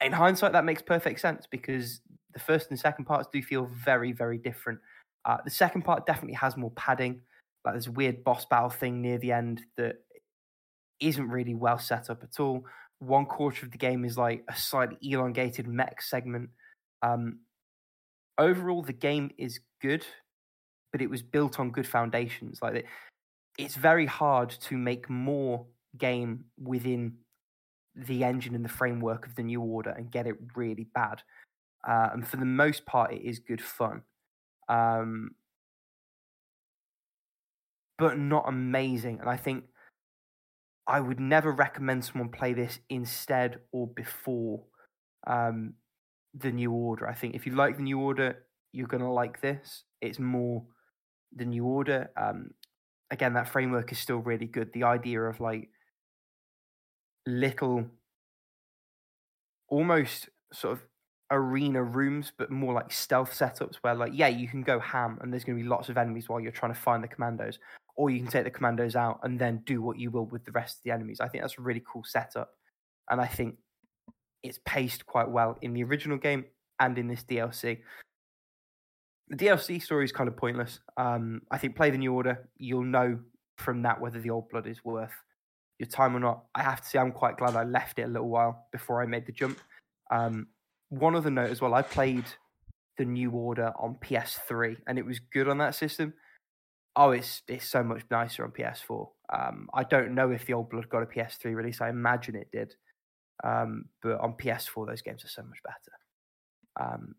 In 0.00 0.12
hindsight, 0.12 0.52
that 0.52 0.64
makes 0.64 0.80
perfect 0.80 1.20
sense 1.20 1.46
because 1.50 2.00
the 2.32 2.38
first 2.38 2.70
and 2.70 2.78
second 2.78 3.04
parts 3.04 3.28
do 3.32 3.42
feel 3.42 3.66
very, 3.84 4.12
very 4.12 4.38
different. 4.38 4.78
Uh, 5.24 5.38
the 5.44 5.50
second 5.50 5.82
part 5.82 6.06
definitely 6.06 6.34
has 6.34 6.56
more 6.56 6.70
padding. 6.70 7.20
Like 7.64 7.74
there's 7.74 7.88
a 7.88 7.92
weird 7.92 8.24
boss 8.24 8.46
battle 8.46 8.70
thing 8.70 9.02
near 9.02 9.18
the 9.18 9.32
end 9.32 9.62
that 9.76 9.96
isn't 11.00 11.28
really 11.28 11.54
well 11.54 11.78
set 11.78 12.08
up 12.08 12.22
at 12.22 12.40
all. 12.40 12.64
One 13.00 13.26
quarter 13.26 13.66
of 13.66 13.72
the 13.72 13.78
game 13.78 14.04
is 14.04 14.16
like 14.16 14.44
a 14.48 14.56
slightly 14.56 14.96
elongated 15.02 15.66
mech 15.66 16.00
segment. 16.00 16.50
Um, 17.02 17.40
overall, 18.40 18.82
the 18.82 18.92
game 18.92 19.30
is 19.38 19.60
good, 19.80 20.04
but 20.90 21.00
it 21.00 21.10
was 21.10 21.22
built 21.22 21.60
on 21.60 21.70
good 21.70 21.86
foundations. 21.86 22.58
Like 22.60 22.74
it, 22.74 22.86
it's 23.58 23.76
very 23.76 24.06
hard 24.06 24.50
to 24.50 24.76
make 24.76 25.08
more 25.08 25.66
game 25.98 26.44
within 26.58 27.18
the 27.94 28.24
engine 28.24 28.54
and 28.54 28.64
the 28.64 28.68
framework 28.68 29.26
of 29.26 29.34
the 29.34 29.42
new 29.42 29.60
order 29.60 29.90
and 29.90 30.10
get 30.10 30.26
it 30.26 30.36
really 30.56 30.88
bad. 30.94 31.22
Uh, 31.86 32.08
and 32.12 32.26
for 32.26 32.36
the 32.38 32.44
most 32.44 32.86
part, 32.86 33.12
it 33.12 33.22
is 33.22 33.38
good 33.38 33.60
fun. 33.60 34.02
Um, 34.68 35.32
but 37.98 38.18
not 38.18 38.48
amazing. 38.48 39.20
And 39.20 39.28
I 39.28 39.36
think 39.36 39.64
I 40.86 41.00
would 41.00 41.20
never 41.20 41.52
recommend 41.52 42.04
someone 42.04 42.30
play 42.30 42.54
this 42.54 42.78
instead 42.88 43.58
or 43.72 43.86
before 43.86 44.62
um, 45.26 45.74
the 46.34 46.50
New 46.50 46.72
Order. 46.72 47.08
I 47.08 47.14
think 47.14 47.34
if 47.34 47.46
you 47.46 47.54
like 47.54 47.76
the 47.76 47.82
New 47.82 47.98
Order, 47.98 48.44
you're 48.72 48.86
going 48.86 49.02
to 49.02 49.10
like 49.10 49.40
this. 49.40 49.84
It's 50.00 50.18
more 50.18 50.64
the 51.34 51.44
New 51.44 51.64
Order. 51.64 52.10
Um, 52.16 52.50
again, 53.10 53.34
that 53.34 53.48
framework 53.48 53.92
is 53.92 53.98
still 53.98 54.18
really 54.18 54.46
good. 54.46 54.72
The 54.72 54.84
idea 54.84 55.22
of 55.22 55.40
like 55.40 55.68
little, 57.26 57.84
almost 59.68 60.28
sort 60.52 60.74
of 60.74 60.82
arena 61.32 61.82
rooms, 61.82 62.32
but 62.36 62.50
more 62.50 62.72
like 62.72 62.92
stealth 62.92 63.32
setups 63.32 63.76
where, 63.82 63.94
like, 63.94 64.12
yeah, 64.14 64.28
you 64.28 64.48
can 64.48 64.62
go 64.62 64.80
ham 64.80 65.18
and 65.20 65.32
there's 65.32 65.44
going 65.44 65.56
to 65.56 65.62
be 65.62 65.68
lots 65.68 65.88
of 65.88 65.96
enemies 65.96 66.28
while 66.28 66.40
you're 66.40 66.50
trying 66.50 66.74
to 66.74 66.80
find 66.80 67.04
the 67.04 67.08
commandos, 67.08 67.58
or 67.96 68.10
you 68.10 68.18
can 68.18 68.28
take 68.28 68.44
the 68.44 68.50
commandos 68.50 68.96
out 68.96 69.20
and 69.22 69.38
then 69.38 69.62
do 69.66 69.80
what 69.82 69.98
you 69.98 70.10
will 70.10 70.26
with 70.26 70.44
the 70.44 70.52
rest 70.52 70.78
of 70.78 70.82
the 70.84 70.90
enemies. 70.90 71.20
I 71.20 71.28
think 71.28 71.42
that's 71.42 71.58
a 71.58 71.62
really 71.62 71.82
cool 71.86 72.02
setup, 72.04 72.50
and 73.10 73.20
I 73.20 73.26
think 73.26 73.56
it's 74.42 74.58
paced 74.64 75.06
quite 75.06 75.28
well 75.28 75.56
in 75.62 75.72
the 75.72 75.84
original 75.84 76.18
game 76.18 76.44
and 76.78 76.98
in 76.98 77.08
this 77.08 77.22
DLC. 77.24 77.78
The 79.28 79.36
DLC 79.36 79.80
story 79.82 80.04
is 80.04 80.12
kind 80.12 80.28
of 80.28 80.36
pointless. 80.36 80.80
Um, 80.96 81.42
I 81.50 81.58
think 81.58 81.76
play 81.76 81.90
the 81.90 81.98
new 81.98 82.12
order, 82.12 82.48
you'll 82.56 82.84
know 82.84 83.18
from 83.58 83.82
that 83.82 84.00
whether 84.00 84.20
the 84.20 84.30
old 84.30 84.48
blood 84.48 84.66
is 84.66 84.84
worth 84.84 85.12
your 85.78 85.88
time 85.88 86.16
or 86.16 86.20
not. 86.20 86.44
I 86.54 86.62
have 86.62 86.80
to 86.82 86.88
say, 86.88 86.98
I'm 86.98 87.12
quite 87.12 87.36
glad 87.36 87.56
I 87.56 87.64
left 87.64 87.98
it 87.98 88.02
a 88.02 88.08
little 88.08 88.28
while 88.28 88.66
before 88.72 89.02
I 89.02 89.06
made 89.06 89.26
the 89.26 89.32
jump. 89.32 89.58
Um, 90.10 90.48
one 90.88 91.14
other 91.14 91.30
note 91.30 91.50
as 91.50 91.60
well, 91.60 91.74
I 91.74 91.82
played 91.82 92.24
the 92.98 93.04
new 93.04 93.30
order 93.30 93.72
on 93.78 93.96
PS3 94.04 94.76
and 94.86 94.98
it 94.98 95.06
was 95.06 95.20
good 95.32 95.48
on 95.48 95.58
that 95.58 95.74
system. 95.74 96.12
Oh, 96.96 97.12
it's 97.12 97.42
it's 97.46 97.66
so 97.66 97.82
much 97.82 98.02
nicer 98.10 98.44
on 98.44 98.50
PS4. 98.50 99.08
Um, 99.32 99.68
I 99.72 99.84
don't 99.84 100.14
know 100.14 100.32
if 100.32 100.44
the 100.44 100.54
old 100.54 100.70
blood 100.70 100.88
got 100.88 101.02
a 101.02 101.06
PS3 101.06 101.54
release. 101.54 101.80
I 101.80 101.88
imagine 101.88 102.34
it 102.34 102.48
did, 102.52 102.74
um, 103.44 103.86
but 104.02 104.20
on 104.20 104.34
PS4 104.34 104.86
those 104.86 105.02
games 105.02 105.24
are 105.24 105.28
so 105.28 105.42
much 105.42 105.58
better. 105.64 106.88
Um, 106.88 107.14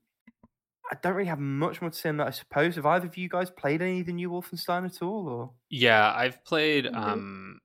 I 0.91 0.97
don't 1.01 1.13
really 1.13 1.29
have 1.29 1.39
much 1.39 1.79
more 1.81 1.89
to 1.89 1.97
say 1.97 2.09
on 2.09 2.17
that. 2.17 2.27
I 2.27 2.31
suppose. 2.31 2.75
Have 2.75 2.85
either 2.85 3.07
of 3.07 3.15
you 3.17 3.29
guys 3.29 3.49
played 3.49 3.81
any 3.81 4.01
of 4.01 4.07
the 4.07 4.13
new 4.13 4.29
Wolfenstein 4.29 4.85
at 4.85 5.01
all? 5.01 5.27
Or 5.29 5.51
yeah, 5.69 6.11
I've 6.13 6.43
played 6.43 6.85
Mhm. 6.85 6.95
um 6.95 7.59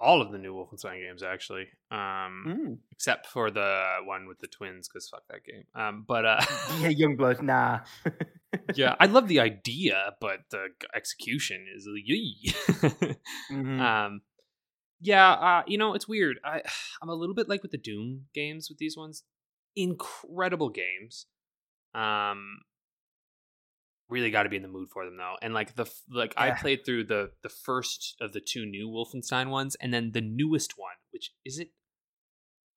all 0.00 0.20
of 0.20 0.32
the 0.32 0.38
new 0.38 0.52
Wolfenstein 0.52 1.00
games 1.00 1.22
actually, 1.22 1.68
um, 1.92 2.44
Mm. 2.48 2.78
except 2.90 3.28
for 3.28 3.52
the 3.52 3.98
one 4.04 4.26
with 4.26 4.40
the 4.40 4.48
twins 4.48 4.88
because 4.88 5.08
fuck 5.08 5.22
that 5.28 5.44
game. 5.44 5.62
Um, 5.76 6.02
but 6.08 6.24
uh, 6.26 6.40
yeah, 6.80 6.88
Youngblood. 7.00 7.40
Nah. 7.40 7.80
yeah, 8.74 8.96
I 8.98 9.06
love 9.06 9.28
the 9.28 9.38
idea, 9.50 10.16
but 10.20 10.40
the 10.50 10.70
execution 10.92 11.66
is 11.72 11.86
yee. 11.94 12.52
Mhm. 13.52 13.80
um, 13.80 14.22
yeah, 15.02 15.32
uh, 15.32 15.62
you 15.66 15.76
know 15.76 15.94
it's 15.94 16.08
weird. 16.08 16.38
I 16.44 16.62
I'm 17.02 17.08
a 17.08 17.14
little 17.14 17.34
bit 17.34 17.48
like 17.48 17.62
with 17.62 17.72
the 17.72 17.78
Doom 17.78 18.26
games 18.34 18.68
with 18.68 18.78
these 18.78 18.96
ones. 18.96 19.24
Incredible 19.74 20.68
games. 20.70 21.26
Um, 21.94 22.60
really 24.08 24.30
got 24.30 24.44
to 24.44 24.48
be 24.48 24.56
in 24.56 24.62
the 24.62 24.68
mood 24.68 24.90
for 24.90 25.04
them 25.04 25.16
though. 25.16 25.34
And 25.42 25.52
like 25.52 25.74
the 25.74 25.90
like 26.10 26.34
I 26.36 26.52
played 26.52 26.84
through 26.84 27.04
the 27.04 27.32
the 27.42 27.48
first 27.48 28.16
of 28.20 28.32
the 28.32 28.40
two 28.40 28.64
new 28.64 28.88
Wolfenstein 28.88 29.48
ones, 29.48 29.76
and 29.80 29.92
then 29.92 30.12
the 30.12 30.20
newest 30.20 30.78
one, 30.78 30.94
which 31.12 31.32
is 31.44 31.58
it? 31.58 31.70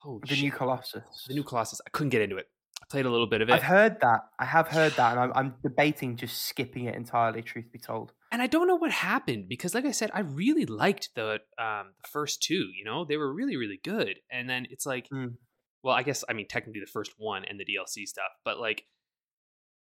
Oh, 0.03 0.19
the 0.27 0.35
new 0.35 0.51
Colossus. 0.51 1.03
the 1.27 1.33
new 1.33 1.43
Colossus. 1.43 1.81
I 1.85 1.89
couldn't 1.89 2.09
get 2.09 2.21
into 2.21 2.37
it. 2.37 2.47
I 2.81 2.85
played 2.89 3.05
a 3.05 3.09
little 3.09 3.27
bit 3.27 3.41
of 3.41 3.49
it. 3.49 3.53
I've 3.53 3.63
heard 3.63 3.97
that. 4.01 4.21
I 4.39 4.45
have 4.45 4.67
heard 4.77 4.93
that, 4.93 5.11
and 5.11 5.19
I'm, 5.19 5.31
I'm 5.35 5.55
debating 5.61 6.15
just 6.15 6.43
skipping 6.43 6.85
it 6.85 6.95
entirely. 6.95 7.41
Truth 7.41 7.71
be 7.71 7.79
told, 7.79 8.13
and 8.35 8.41
I 8.41 8.47
don't 8.47 8.67
know 8.67 8.75
what 8.75 8.91
happened 8.91 9.47
because, 9.47 9.73
like 9.73 9.85
I 9.85 9.91
said, 9.91 10.11
I 10.13 10.19
really 10.19 10.65
liked 10.65 11.11
the 11.15 11.39
um 11.57 11.93
the 12.01 12.09
first 12.11 12.43
two. 12.43 12.65
You 12.77 12.83
know, 12.83 13.05
they 13.05 13.15
were 13.15 13.33
really 13.33 13.55
really 13.55 13.79
good, 13.81 14.19
and 14.29 14.49
then 14.49 14.67
it's 14.69 14.85
like, 14.85 15.07
Mm. 15.09 15.35
well, 15.83 15.95
I 15.95 16.03
guess 16.03 16.25
I 16.27 16.33
mean 16.33 16.47
technically 16.49 16.81
the 16.81 16.91
first 16.91 17.13
one 17.17 17.45
and 17.45 17.57
the 17.57 17.63
DLC 17.65 18.05
stuff, 18.05 18.31
but 18.43 18.59
like 18.59 18.83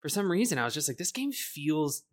for 0.03 0.09
some 0.09 0.31
reason 0.31 0.57
I 0.59 0.65
was 0.65 0.75
just 0.75 0.89
like, 0.89 0.99
this 0.99 1.11
game 1.11 1.33
feels 1.33 2.05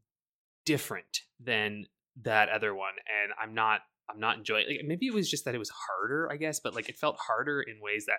different 0.65 1.19
than 1.39 1.85
that 2.23 2.49
other 2.49 2.73
one, 2.73 2.93
and 3.21 3.31
I'm 3.39 3.53
not 3.53 3.81
I'm 4.09 4.19
not 4.19 4.37
enjoying. 4.37 4.65
Like, 4.67 4.85
maybe 4.85 5.05
it 5.05 5.13
was 5.13 5.29
just 5.29 5.45
that 5.45 5.53
it 5.53 5.59
was 5.59 5.71
harder, 5.87 6.27
I 6.31 6.37
guess, 6.37 6.59
but 6.59 6.73
like 6.73 6.89
it 6.89 6.97
felt 6.97 7.17
harder 7.27 7.61
in 7.61 7.75
ways 7.81 8.05
that 8.07 8.17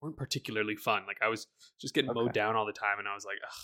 weren't 0.00 0.16
particularly 0.16 0.74
fun. 0.76 1.02
Like 1.06 1.18
I 1.22 1.28
was 1.28 1.46
just 1.80 1.94
getting 1.94 2.12
mowed 2.12 2.32
down 2.34 2.56
all 2.56 2.66
the 2.66 2.72
time, 2.72 2.98
and 2.98 3.06
I 3.06 3.14
was 3.14 3.24
like, 3.24 3.38
ugh. 3.46 3.54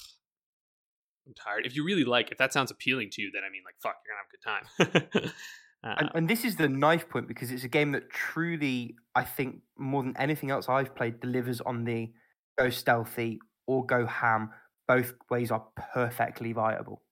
I'm 1.27 1.35
tired. 1.35 1.67
If 1.67 1.77
you 1.77 1.85
really 1.85 2.05
like, 2.05 2.33
if 2.33 2.39
that 2.39 2.53
sounds 2.53 2.71
appealing 2.71 3.11
to 3.13 3.23
you, 3.23 3.31
then 3.33 3.43
I 3.47 3.51
mean, 3.51 3.63
like, 3.65 3.77
fuck, 3.83 3.97
you're 4.05 4.15
gonna 4.15 4.95
have 4.95 4.95
a 4.95 5.13
good 5.13 5.23
time. 5.23 5.33
uh, 5.85 5.95
and, 5.99 6.11
and 6.15 6.31
this 6.31 6.45
is 6.45 6.57
the 6.57 6.69
knife 6.69 7.09
point 7.09 7.29
because 7.29 7.51
it's 7.51 7.65
a 7.65 7.69
game 7.69 7.93
that 7.93 8.11
truly, 8.11 8.97
I 9.15 9.25
think, 9.25 9.61
more 9.79 10.03
than 10.03 10.17
anything 10.17 10.51
else 10.51 10.69
I've 10.69 10.95
played, 10.95 11.21
delivers 11.21 11.61
on 11.61 11.85
the 11.85 12.11
go 12.59 12.71
stealthy 12.71 13.39
or 13.67 13.85
go 13.87 14.07
ham. 14.07 14.51
Both 14.89 15.15
ways 15.31 15.53
are 15.53 15.65
perfectly 15.95 16.53
viable 16.53 17.03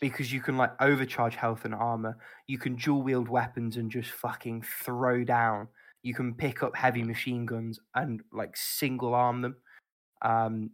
because 0.00 0.32
you 0.32 0.40
can 0.40 0.56
like 0.56 0.72
overcharge 0.80 1.36
health 1.36 1.64
and 1.64 1.74
armor. 1.74 2.16
You 2.46 2.58
can 2.58 2.76
dual 2.76 3.02
wield 3.02 3.28
weapons 3.28 3.76
and 3.76 3.90
just 3.90 4.10
fucking 4.10 4.64
throw 4.82 5.24
down. 5.24 5.68
You 6.02 6.14
can 6.14 6.34
pick 6.34 6.62
up 6.62 6.74
heavy 6.74 7.02
machine 7.02 7.46
guns 7.46 7.78
and 7.94 8.20
like 8.32 8.56
single 8.56 9.14
arm 9.14 9.42
them. 9.42 9.56
Um, 10.22 10.70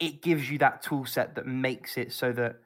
it 0.00 0.22
gives 0.22 0.50
you 0.50 0.58
that 0.58 0.82
tool 0.82 1.04
set 1.06 1.34
that 1.36 1.46
makes 1.46 1.96
it 1.96 2.12
so 2.12 2.32
that 2.32 2.56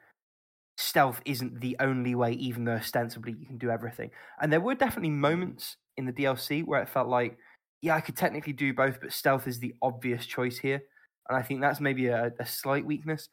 stealth 0.77 1.21
isn't 1.25 1.59
the 1.59 1.75
only 1.79 2.15
way, 2.15 2.31
even 2.33 2.63
though 2.63 2.73
ostensibly 2.73 3.33
you 3.37 3.45
can 3.45 3.57
do 3.57 3.69
everything. 3.69 4.09
And 4.41 4.51
there 4.51 4.61
were 4.61 4.75
definitely 4.75 5.11
moments 5.11 5.77
in 5.97 6.05
the 6.05 6.13
DLC 6.13 6.65
where 6.65 6.81
it 6.81 6.89
felt 6.89 7.07
like, 7.07 7.37
yeah, 7.81 7.95
I 7.95 8.01
could 8.01 8.15
technically 8.15 8.53
do 8.53 8.73
both, 8.73 8.99
but 9.01 9.13
stealth 9.13 9.47
is 9.47 9.59
the 9.59 9.75
obvious 9.81 10.25
choice 10.25 10.57
here. 10.57 10.81
And 11.27 11.37
I 11.37 11.41
think 11.41 11.61
that's 11.61 11.79
maybe 11.79 12.07
a, 12.07 12.31
a 12.39 12.45
slight 12.45 12.85
weakness, 12.85 13.29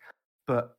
but 0.47 0.77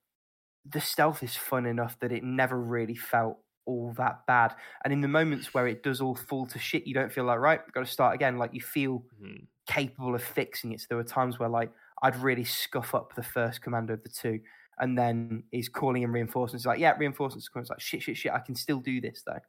the 0.70 0.82
stealth 0.82 1.24
is 1.24 1.36
fun 1.36 1.66
enough 1.66 1.98
that 2.00 2.12
it 2.12 2.24
never 2.24 2.60
really 2.60 2.96
felt 2.96 3.40
all 3.66 3.94
that 3.98 4.26
bad. 4.28 4.54
And 4.84 4.94
in 4.94 5.02
the 5.02 5.08
moments 5.08 5.54
where 5.54 5.68
it 5.68 5.84
does 5.84 6.02
all 6.02 6.16
fall 6.16 6.46
to 6.48 6.60
shit, 6.60 6.86
you 6.86 6.94
don't 6.94 7.12
feel 7.12 7.26
like, 7.26 7.40
right, 7.40 7.62
got 7.74 7.86
to 7.86 7.92
start 7.92 8.16
again. 8.16 8.38
Like 8.38 8.54
you 8.54 8.62
feel 8.62 9.04
mhm. 9.22 9.46
capable 9.68 10.16
of 10.16 10.24
fixing 10.24 10.72
it. 10.72 10.82
So 10.82 10.88
there 10.90 10.98
were 10.98 11.04
times 11.04 11.40
where 11.40 11.50
like 11.50 11.72
I'd 12.02 12.16
really 12.18 12.44
scuff 12.44 12.94
up 12.96 13.16
the 13.16 13.24
first 13.24 13.62
commander 13.62 13.94
of 13.94 14.04
the 14.04 14.10
two, 14.10 14.40
and 14.80 14.98
then 14.98 15.44
he's 15.52 15.70
calling 15.70 16.04
in 16.04 16.12
reinforcements. 16.12 16.64
He's 16.64 16.68
Like, 16.68 16.80
yeah, 16.80 16.94
reinforcements. 16.98 17.50
It's 17.56 17.70
like 17.70 17.80
shit, 17.80 18.04
shit, 18.04 18.18
shit. 18.18 18.32
I 18.32 18.40
can 18.40 18.56
still 18.56 18.80
do 18.80 19.02
this 19.02 19.24
though, 19.26 19.40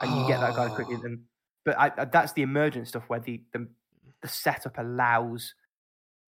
and 0.00 0.20
you 0.20 0.26
get 0.26 0.40
that 0.40 0.54
guy 0.56 0.68
quickly. 0.68 0.96
Oh. 0.98 1.02
Then, 1.02 1.22
but 1.64 1.78
I, 1.78 1.92
I- 1.96 2.04
that's 2.06 2.32
the 2.32 2.42
emergent 2.42 2.88
stuff 2.88 3.04
where 3.08 3.20
the, 3.20 3.42
the 3.52 3.68
the 4.22 4.28
setup 4.28 4.78
allows 4.78 5.54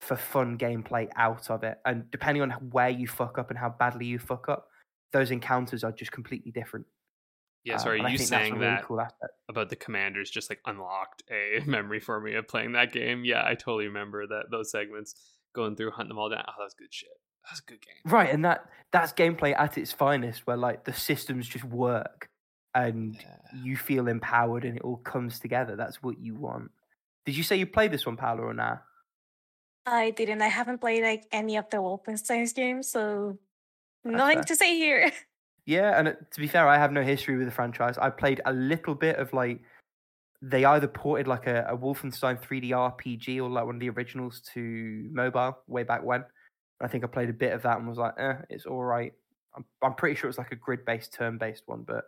for 0.02 0.16
fun 0.16 0.58
gameplay 0.58 1.08
out 1.16 1.50
of 1.50 1.64
it, 1.64 1.78
and 1.84 2.10
depending 2.10 2.42
on 2.42 2.50
where 2.70 2.90
you 2.90 3.06
fuck 3.08 3.38
up 3.38 3.50
and 3.50 3.58
how 3.58 3.70
badly 3.70 4.06
you 4.06 4.18
fuck 4.18 4.48
up, 4.48 4.68
those 5.12 5.30
encounters 5.30 5.82
are 5.82 5.92
just 5.92 6.12
completely 6.12 6.52
different. 6.52 6.86
Yeah, 7.64 7.78
so 7.78 7.90
Um, 7.90 8.02
are 8.02 8.08
you 8.10 8.18
think 8.18 8.30
that's 8.30 8.42
a 8.42 8.44
saying 8.44 8.52
really 8.54 8.66
that 8.66 8.84
cool 8.84 9.04
about 9.48 9.70
the 9.70 9.74
commanders 9.76 10.30
just 10.30 10.50
like 10.50 10.60
unlocked 10.66 11.24
a 11.32 11.60
memory 11.66 11.98
for 11.98 12.20
me 12.20 12.34
of 12.34 12.46
playing 12.46 12.72
that 12.72 12.92
game? 12.92 13.24
Yeah, 13.24 13.42
I 13.44 13.54
totally 13.54 13.86
remember 13.88 14.24
that 14.26 14.50
those 14.52 14.70
segments 14.70 15.16
going 15.56 15.74
through, 15.74 15.90
hunting 15.90 16.10
them 16.10 16.18
all 16.18 16.28
down. 16.28 16.44
Oh, 16.46 16.52
that 16.58 16.62
was 16.64 16.74
good 16.74 16.94
shit. 16.94 17.08
That 17.44 17.52
was 17.52 17.60
a 17.66 17.70
good 17.70 17.80
game. 17.80 18.12
Right, 18.12 18.30
and 18.32 18.44
that 18.44 18.66
that's 18.92 19.12
gameplay 19.12 19.58
at 19.58 19.76
its 19.76 19.90
finest, 19.92 20.46
where 20.46 20.56
like 20.56 20.84
the 20.84 20.92
systems 20.92 21.48
just 21.48 21.64
work 21.64 22.28
and 22.74 23.16
Yeah. 23.16 23.36
you 23.64 23.76
feel 23.76 24.06
empowered 24.06 24.64
and 24.64 24.76
it 24.76 24.82
all 24.82 24.98
comes 24.98 25.40
together. 25.40 25.74
That's 25.76 26.02
what 26.02 26.18
you 26.20 26.34
want. 26.34 26.70
Did 27.24 27.36
you 27.36 27.42
say 27.42 27.56
you 27.56 27.66
played 27.66 27.90
this 27.90 28.06
one, 28.06 28.16
Paolo, 28.16 28.42
or 28.44 28.54
nah? 28.54 28.76
I 29.86 30.10
didn't. 30.10 30.42
I 30.42 30.48
haven't 30.48 30.80
played 30.80 31.02
like 31.02 31.24
any 31.32 31.56
of 31.56 31.70
the 31.70 31.78
Wolfenstein's 31.78 32.52
games, 32.52 32.88
so 32.88 33.38
That's 34.04 34.16
nothing 34.16 34.36
fair. 34.38 34.44
to 34.44 34.56
say 34.56 34.76
here. 34.76 35.10
Yeah, 35.68 35.98
and 35.98 36.06
uh, 36.06 36.12
to 36.30 36.40
be 36.40 36.46
fair, 36.46 36.68
I 36.68 36.78
have 36.78 36.92
no 36.92 37.02
history 37.02 37.36
with 37.36 37.46
the 37.48 37.52
franchise. 37.52 37.98
I 37.98 38.08
played 38.08 38.40
a 38.46 38.52
little 38.52 38.94
bit 38.94 39.16
of 39.16 39.32
like 39.32 39.62
they 40.42 40.64
either 40.64 40.88
ported 40.88 41.26
like 41.26 41.46
a, 41.46 41.66
a 41.68 41.76
Wolfenstein 41.76 42.40
3D 42.40 42.70
RPG 42.70 43.38
or 43.38 43.48
like 43.48 43.66
one 43.66 43.76
of 43.76 43.80
the 43.80 43.90
originals 43.90 44.40
to 44.54 45.08
mobile 45.12 45.58
way 45.66 45.82
back 45.82 46.02
when. 46.04 46.24
I 46.80 46.88
think 46.88 47.04
I 47.04 47.06
played 47.06 47.30
a 47.30 47.34
bit 47.34 47.52
of 47.52 47.62
that 47.62 47.78
and 47.78 47.88
was 47.88 47.98
like, 47.98 48.14
eh, 48.18 48.34
it's 48.50 48.66
all 48.66 48.84
right. 48.84 49.12
I'm, 49.56 49.64
I'm 49.82 49.94
pretty 49.94 50.16
sure 50.16 50.28
it's 50.28 50.38
like 50.38 50.52
a 50.52 50.56
grid-based, 50.56 51.14
turn-based 51.14 51.62
one, 51.66 51.84
but 51.86 52.04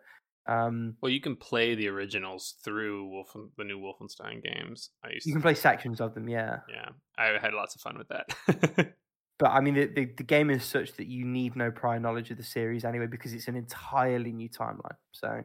um, 0.47 0.95
Well, 1.01 1.11
you 1.11 1.21
can 1.21 1.37
play 1.37 1.75
the 1.75 1.89
originals 1.89 2.57
through 2.63 3.09
Wolfen, 3.09 3.49
the 3.57 3.65
new 3.65 3.79
Wolfenstein 3.79 4.43
games. 4.43 4.91
I 5.03 5.11
used 5.13 5.27
you 5.27 5.33
to, 5.33 5.37
can 5.37 5.43
play 5.43 5.55
sections 5.55 6.01
of 6.01 6.15
them. 6.15 6.29
Yeah, 6.29 6.59
yeah, 6.71 6.91
I 7.17 7.39
had 7.41 7.55
lots 7.55 7.75
of 7.75 7.81
fun 7.81 7.97
with 7.97 8.09
that. 8.09 8.95
But 9.39 9.53
I 9.53 9.61
mean, 9.61 9.75
the, 9.75 9.87
the, 9.87 10.05
the 10.17 10.25
game 10.25 10.51
is 10.51 10.65
such 10.65 10.95
that 10.97 11.07
you 11.07 11.25
need 11.25 11.55
no 11.55 11.71
prior 11.71 12.01
knowledge 12.01 12.31
of 12.31 12.37
the 12.37 12.43
series 12.43 12.85
anyway, 12.85 13.07
because 13.07 13.33
it's 13.33 13.47
an 13.47 13.55
entirely 13.55 14.33
new 14.33 14.49
timeline. 14.49 14.97
So, 15.13 15.45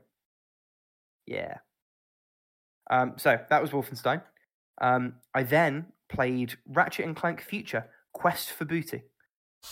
yeah. 1.28 1.58
Um, 2.94 3.14
so 3.18 3.40
that 3.50 3.60
was 3.60 3.72
Wolfenstein. 3.72 4.22
Um, 4.80 5.16
I 5.34 5.42
then 5.42 5.88
played 6.10 6.56
Ratchet 6.68 7.06
and 7.06 7.16
Clank 7.16 7.42
Future 7.42 7.90
Quest 8.14 8.52
for 8.52 8.66
Booty. 8.66 9.02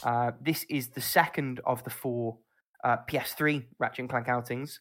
Uh, 0.04 0.32
this 0.42 0.66
is 0.70 0.88
the 0.90 1.02
second 1.02 1.62
of 1.64 1.84
the 1.84 1.92
four 1.92 2.40
uh, 2.84 2.98
PS3 3.08 3.66
Ratchet 3.78 4.00
and 4.00 4.10
Clank 4.10 4.28
outings, 4.28 4.80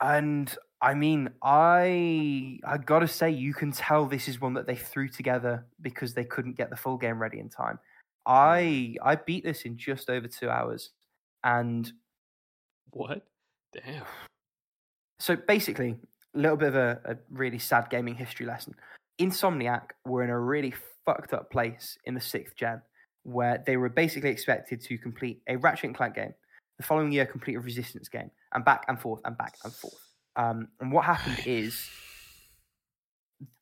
and 0.00 0.56
I 0.80 0.94
mean, 0.94 1.30
I 1.42 2.60
I 2.64 2.78
gotta 2.78 3.08
say, 3.08 3.30
you 3.30 3.54
can 3.54 3.72
tell 3.72 4.06
this 4.06 4.28
is 4.28 4.40
one 4.40 4.54
that 4.54 4.68
they 4.68 4.76
threw 4.76 5.08
together 5.08 5.66
because 5.80 6.14
they 6.14 6.24
couldn't 6.24 6.56
get 6.56 6.70
the 6.70 6.76
full 6.76 6.96
game 6.96 7.20
ready 7.20 7.40
in 7.40 7.48
time. 7.48 7.80
I 8.24 8.94
I 9.02 9.16
beat 9.16 9.42
this 9.42 9.62
in 9.62 9.76
just 9.76 10.10
over 10.10 10.28
two 10.28 10.48
hours, 10.48 10.90
and 11.42 11.90
what? 12.90 13.26
Damn. 13.72 14.04
so 15.18 15.34
basically, 15.34 15.96
a 16.34 16.38
little 16.38 16.56
bit 16.56 16.68
of 16.68 16.74
a, 16.76 17.00
a 17.04 17.16
really 17.30 17.58
sad 17.58 17.88
gaming 17.90 18.14
history 18.14 18.46
lesson. 18.46 18.74
Insomniac 19.20 19.90
were 20.06 20.22
in 20.22 20.30
a 20.30 20.38
really 20.38 20.74
fucked 21.04 21.32
up 21.32 21.50
place 21.50 21.98
in 22.04 22.14
the 22.14 22.20
sixth 22.20 22.56
gen, 22.56 22.80
where 23.24 23.62
they 23.66 23.76
were 23.76 23.88
basically 23.88 24.30
expected 24.30 24.80
to 24.82 24.98
complete 24.98 25.42
a 25.48 25.56
Ratchet 25.56 25.84
and 25.84 25.94
Clank 25.94 26.14
game, 26.14 26.34
the 26.78 26.82
following 26.82 27.12
year 27.12 27.26
complete 27.26 27.56
a 27.56 27.60
Resistance 27.60 28.08
game, 28.08 28.30
and 28.54 28.64
back 28.64 28.84
and 28.88 29.00
forth 29.00 29.20
and 29.24 29.36
back 29.36 29.54
and 29.64 29.72
forth. 29.72 30.00
Um, 30.36 30.68
and 30.80 30.90
what 30.92 31.04
happened 31.04 31.42
is 31.46 31.88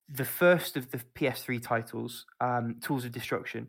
the 0.09 0.25
first 0.25 0.77
of 0.77 0.91
the 0.91 1.01
PS3 1.15 1.63
titles, 1.63 2.27
um, 2.41 2.77
Tools 2.81 3.05
of 3.05 3.13
Destruction, 3.13 3.69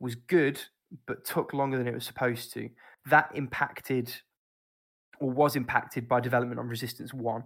was 0.00 0.14
good, 0.14 0.60
but 1.06 1.24
took 1.24 1.52
longer 1.52 1.78
than 1.78 1.88
it 1.88 1.94
was 1.94 2.04
supposed 2.04 2.52
to. 2.52 2.68
That 3.06 3.30
impacted, 3.34 4.12
or 5.20 5.30
was 5.30 5.56
impacted 5.56 6.08
by 6.08 6.20
development 6.20 6.60
on 6.60 6.68
Resistance 6.68 7.14
1. 7.14 7.42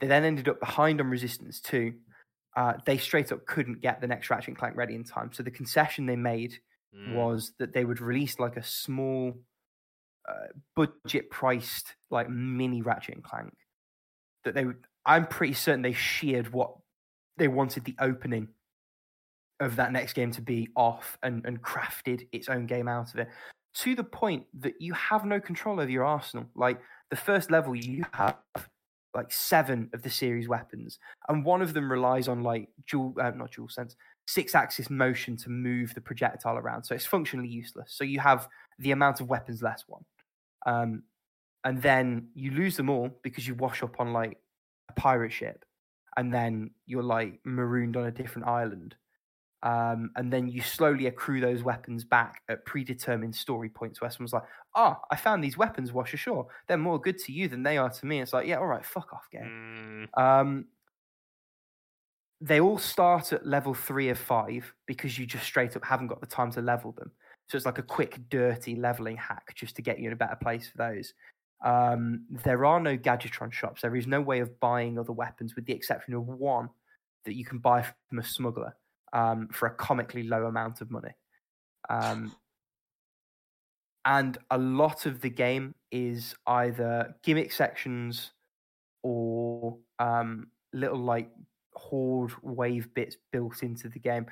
They 0.00 0.06
then 0.06 0.24
ended 0.24 0.48
up 0.48 0.60
behind 0.60 1.00
on 1.00 1.08
Resistance 1.08 1.60
2. 1.60 1.94
Uh, 2.56 2.74
they 2.84 2.98
straight 2.98 3.32
up 3.32 3.44
couldn't 3.46 3.80
get 3.80 4.00
the 4.00 4.06
next 4.06 4.30
Ratchet 4.30 4.48
and 4.48 4.56
Clank 4.56 4.76
ready 4.76 4.94
in 4.94 5.04
time. 5.04 5.30
So 5.32 5.42
the 5.42 5.50
concession 5.50 6.06
they 6.06 6.16
made 6.16 6.58
Mm. 6.94 7.14
was 7.14 7.52
that 7.58 7.72
they 7.72 7.84
would 7.84 8.00
release 8.00 8.38
like 8.38 8.56
a 8.56 8.62
small 8.62 9.34
uh, 10.28 10.46
budget 10.74 11.30
priced 11.30 11.94
like 12.10 12.30
mini 12.30 12.82
Ratchet 12.82 13.16
and 13.16 13.24
Clank 13.24 13.52
that 14.44 14.54
they 14.54 14.64
would 14.64 14.86
I'm 15.04 15.26
pretty 15.26 15.54
certain 15.54 15.82
they 15.82 15.92
sheared 15.92 16.52
what 16.52 16.74
they 17.36 17.48
wanted 17.48 17.84
the 17.84 17.96
opening 17.98 18.48
of 19.60 19.76
that 19.76 19.92
next 19.92 20.14
game 20.14 20.30
to 20.32 20.40
be 20.40 20.68
off 20.76 21.18
and, 21.22 21.44
and 21.44 21.62
crafted 21.62 22.26
its 22.32 22.48
own 22.48 22.66
game 22.66 22.88
out 22.88 23.12
of 23.12 23.20
it 23.20 23.28
to 23.74 23.94
the 23.94 24.04
point 24.04 24.46
that 24.60 24.80
you 24.80 24.92
have 24.94 25.24
no 25.24 25.40
control 25.40 25.80
over 25.80 25.90
your 25.90 26.04
arsenal 26.04 26.46
like 26.54 26.80
the 27.10 27.16
first 27.16 27.50
level 27.50 27.74
you 27.74 28.04
have 28.12 28.36
like 29.14 29.32
seven 29.32 29.88
of 29.92 30.02
the 30.02 30.10
series 30.10 30.48
weapons 30.48 30.98
and 31.28 31.44
one 31.44 31.62
of 31.62 31.72
them 31.72 31.90
relies 31.90 32.26
on 32.26 32.42
like 32.42 32.68
dual 32.88 33.14
uh, 33.20 33.30
not 33.30 33.52
dual 33.52 33.68
sense 33.68 33.96
six 34.26 34.54
axis 34.54 34.90
motion 34.90 35.36
to 35.36 35.50
move 35.50 35.94
the 35.94 36.00
projectile 36.00 36.56
around. 36.56 36.84
So 36.84 36.94
it's 36.94 37.06
functionally 37.06 37.48
useless. 37.48 37.92
So 37.92 38.04
you 38.04 38.20
have 38.20 38.48
the 38.78 38.92
amount 38.92 39.20
of 39.20 39.28
weapons 39.28 39.62
less 39.62 39.84
one. 39.86 40.04
Um, 40.66 41.02
and 41.64 41.80
then 41.80 42.28
you 42.34 42.50
lose 42.50 42.76
them 42.76 42.90
all 42.90 43.10
because 43.22 43.46
you 43.46 43.54
wash 43.54 43.82
up 43.82 44.00
on 44.00 44.12
like 44.12 44.38
a 44.88 44.92
pirate 44.94 45.32
ship 45.32 45.64
and 46.16 46.32
then 46.32 46.70
you're 46.86 47.02
like 47.02 47.40
marooned 47.44 47.96
on 47.96 48.06
a 48.06 48.10
different 48.10 48.48
island. 48.48 48.94
Um, 49.64 50.10
and 50.16 50.30
then 50.30 50.46
you 50.46 50.60
slowly 50.60 51.06
accrue 51.06 51.40
those 51.40 51.62
weapons 51.62 52.04
back 52.04 52.42
at 52.50 52.66
predetermined 52.66 53.34
story 53.34 53.70
points 53.70 53.98
where 53.98 54.10
someone's 54.10 54.34
like, 54.34 54.42
oh, 54.74 54.98
I 55.10 55.16
found 55.16 55.42
these 55.42 55.56
weapons 55.56 55.90
wash 55.90 56.12
ashore. 56.12 56.46
They're 56.68 56.76
more 56.76 57.00
good 57.00 57.16
to 57.20 57.32
you 57.32 57.48
than 57.48 57.62
they 57.62 57.78
are 57.78 57.88
to 57.88 58.06
me. 58.06 58.20
It's 58.20 58.34
like, 58.34 58.46
yeah, 58.46 58.58
all 58.58 58.66
right, 58.66 58.84
fuck 58.84 59.14
off, 59.14 59.26
game. 59.32 60.08
Mm. 60.14 60.22
Um, 60.22 60.66
they 62.42 62.60
all 62.60 62.76
start 62.76 63.32
at 63.32 63.46
level 63.46 63.72
three 63.72 64.10
of 64.10 64.18
five 64.18 64.70
because 64.84 65.18
you 65.18 65.24
just 65.24 65.44
straight 65.44 65.74
up 65.76 65.84
haven't 65.84 66.08
got 66.08 66.20
the 66.20 66.26
time 66.26 66.52
to 66.52 66.60
level 66.60 66.92
them. 66.92 67.10
So 67.48 67.56
it's 67.56 67.64
like 67.64 67.78
a 67.78 67.82
quick, 67.82 68.20
dirty 68.28 68.76
leveling 68.76 69.16
hack 69.16 69.54
just 69.54 69.76
to 69.76 69.82
get 69.82 69.98
you 69.98 70.08
in 70.08 70.12
a 70.12 70.16
better 70.16 70.36
place 70.36 70.68
for 70.68 70.76
those. 70.76 71.14
Um, 71.64 72.26
there 72.44 72.66
are 72.66 72.80
no 72.80 72.98
Gadgetron 72.98 73.50
shops. 73.50 73.80
There 73.80 73.96
is 73.96 74.06
no 74.06 74.20
way 74.20 74.40
of 74.40 74.60
buying 74.60 74.98
other 74.98 75.12
weapons, 75.12 75.56
with 75.56 75.64
the 75.64 75.72
exception 75.72 76.12
of 76.12 76.26
one 76.26 76.68
that 77.24 77.34
you 77.34 77.46
can 77.46 77.60
buy 77.60 77.80
from 78.10 78.18
a 78.18 78.24
smuggler 78.24 78.74
um, 79.14 79.48
for 79.52 79.66
a 79.66 79.74
comically 79.74 80.24
low 80.24 80.46
amount 80.46 80.80
of 80.80 80.90
money. 80.90 81.12
Um, 81.88 82.34
and 84.04 84.36
a 84.50 84.58
lot 84.58 85.06
of 85.06 85.22
the 85.22 85.30
game 85.30 85.74
is 85.90 86.34
either 86.46 87.14
gimmick 87.22 87.52
sections 87.52 88.32
or 89.02 89.78
um, 89.98 90.48
little 90.72 90.98
like 90.98 91.30
horde 91.74 92.32
wave 92.42 92.92
bits 92.94 93.16
built 93.32 93.62
into 93.62 93.88
the 93.88 93.98
game. 93.98 94.26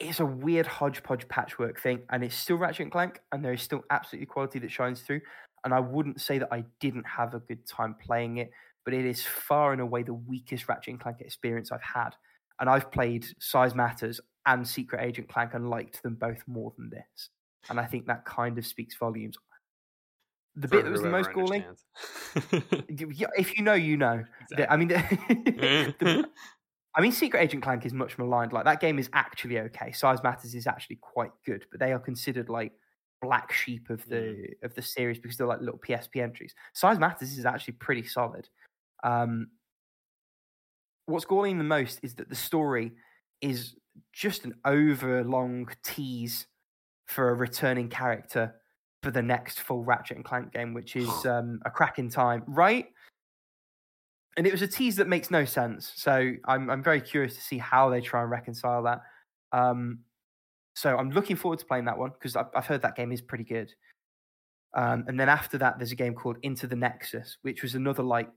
It's 0.00 0.20
a 0.20 0.26
weird 0.26 0.66
hodgepodge 0.66 1.28
patchwork 1.28 1.80
thing, 1.80 2.00
and 2.10 2.24
it's 2.24 2.34
still 2.34 2.56
Ratchet 2.56 2.80
and 2.80 2.92
Clank, 2.92 3.20
and 3.32 3.44
there 3.44 3.52
is 3.52 3.62
still 3.62 3.84
absolutely 3.90 4.26
quality 4.26 4.58
that 4.58 4.70
shines 4.70 5.00
through. 5.00 5.20
And 5.64 5.72
I 5.72 5.80
wouldn't 5.80 6.20
say 6.20 6.38
that 6.38 6.48
I 6.52 6.64
didn't 6.80 7.06
have 7.06 7.32
a 7.32 7.38
good 7.38 7.66
time 7.66 7.94
playing 8.04 8.38
it, 8.38 8.50
but 8.84 8.92
it 8.92 9.06
is 9.06 9.24
far 9.24 9.72
and 9.72 9.80
away 9.80 10.02
the 10.02 10.12
weakest 10.12 10.68
Ratchet 10.68 10.92
and 10.92 11.00
Clank 11.00 11.20
experience 11.20 11.72
I've 11.72 11.80
had. 11.80 12.10
And 12.60 12.70
I've 12.70 12.90
played 12.90 13.26
Size 13.38 13.74
Matters 13.74 14.20
and 14.46 14.66
Secret 14.66 15.02
Agent 15.02 15.28
Clank 15.28 15.54
and 15.54 15.70
liked 15.70 16.02
them 16.02 16.14
both 16.14 16.42
more 16.46 16.72
than 16.76 16.90
this. 16.90 17.30
And 17.68 17.80
I 17.80 17.84
think 17.86 18.06
that 18.06 18.24
kind 18.24 18.58
of 18.58 18.66
speaks 18.66 18.94
volumes. 18.96 19.36
The 20.56 20.68
For 20.68 20.76
bit 20.76 20.84
that 20.84 20.92
was 20.92 21.02
the 21.02 21.10
most 21.10 21.32
galling, 21.32 21.64
if 22.88 23.56
you 23.58 23.64
know, 23.64 23.72
you 23.72 23.96
know. 23.96 24.22
The- 24.50 24.72
I 24.72 24.76
mean, 24.76 24.88
the, 24.88 25.94
the- 25.98 26.28
I 26.96 27.00
mean, 27.00 27.10
Secret 27.10 27.40
Agent 27.40 27.64
Clank 27.64 27.84
is 27.84 27.92
much 27.92 28.18
maligned. 28.18 28.52
Like 28.52 28.64
that 28.66 28.80
game 28.80 29.00
is 29.00 29.10
actually 29.14 29.58
okay. 29.58 29.90
Size 29.90 30.22
Matters 30.22 30.54
is 30.54 30.68
actually 30.68 30.96
quite 30.96 31.32
good, 31.44 31.66
but 31.72 31.80
they 31.80 31.92
are 31.92 31.98
considered 31.98 32.48
like 32.48 32.72
black 33.20 33.52
sheep 33.52 33.90
of 33.90 34.06
the 34.08 34.46
of 34.62 34.74
the 34.74 34.82
series 34.82 35.18
because 35.18 35.36
they're 35.36 35.46
like 35.46 35.60
little 35.60 35.80
PSP 35.80 36.22
entries. 36.22 36.54
Size 36.72 37.00
Matters 37.00 37.36
is 37.36 37.46
actually 37.46 37.74
pretty 37.74 38.04
solid. 38.04 38.48
Um, 39.02 39.48
what's 41.06 41.24
galling 41.24 41.58
the 41.58 41.64
most 41.64 42.00
is 42.02 42.14
that 42.14 42.28
the 42.28 42.34
story 42.34 42.92
is 43.40 43.74
just 44.12 44.44
an 44.44 44.54
overlong 44.64 45.68
tease 45.82 46.46
for 47.06 47.30
a 47.30 47.34
returning 47.34 47.88
character 47.88 48.54
for 49.02 49.10
the 49.10 49.22
next 49.22 49.60
full 49.60 49.84
Ratchet 49.84 50.16
and 50.16 50.24
Clank 50.24 50.52
game, 50.52 50.72
which 50.72 50.96
is 50.96 51.08
um, 51.26 51.60
a 51.64 51.70
crack 51.70 51.98
in 51.98 52.08
time, 52.08 52.42
right? 52.46 52.86
And 54.36 54.46
it 54.46 54.52
was 54.52 54.62
a 54.62 54.66
tease 54.66 54.96
that 54.96 55.06
makes 55.06 55.30
no 55.30 55.44
sense. 55.44 55.92
So 55.94 56.32
I'm 56.46 56.68
I'm 56.68 56.82
very 56.82 57.00
curious 57.00 57.34
to 57.36 57.40
see 57.40 57.58
how 57.58 57.88
they 57.88 58.00
try 58.00 58.22
and 58.22 58.30
reconcile 58.30 58.82
that. 58.82 59.02
Um, 59.52 60.00
so 60.74 60.96
I'm 60.96 61.10
looking 61.10 61.36
forward 61.36 61.60
to 61.60 61.64
playing 61.66 61.84
that 61.84 61.96
one 61.96 62.10
because 62.10 62.34
I've, 62.34 62.46
I've 62.56 62.66
heard 62.66 62.82
that 62.82 62.96
game 62.96 63.12
is 63.12 63.20
pretty 63.20 63.44
good. 63.44 63.72
Um, 64.74 65.04
and 65.06 65.20
then 65.20 65.28
after 65.28 65.56
that, 65.58 65.78
there's 65.78 65.92
a 65.92 65.96
game 65.96 66.14
called 66.14 66.36
Into 66.42 66.66
the 66.66 66.74
Nexus, 66.74 67.36
which 67.42 67.62
was 67.62 67.76
another 67.76 68.02
like 68.02 68.28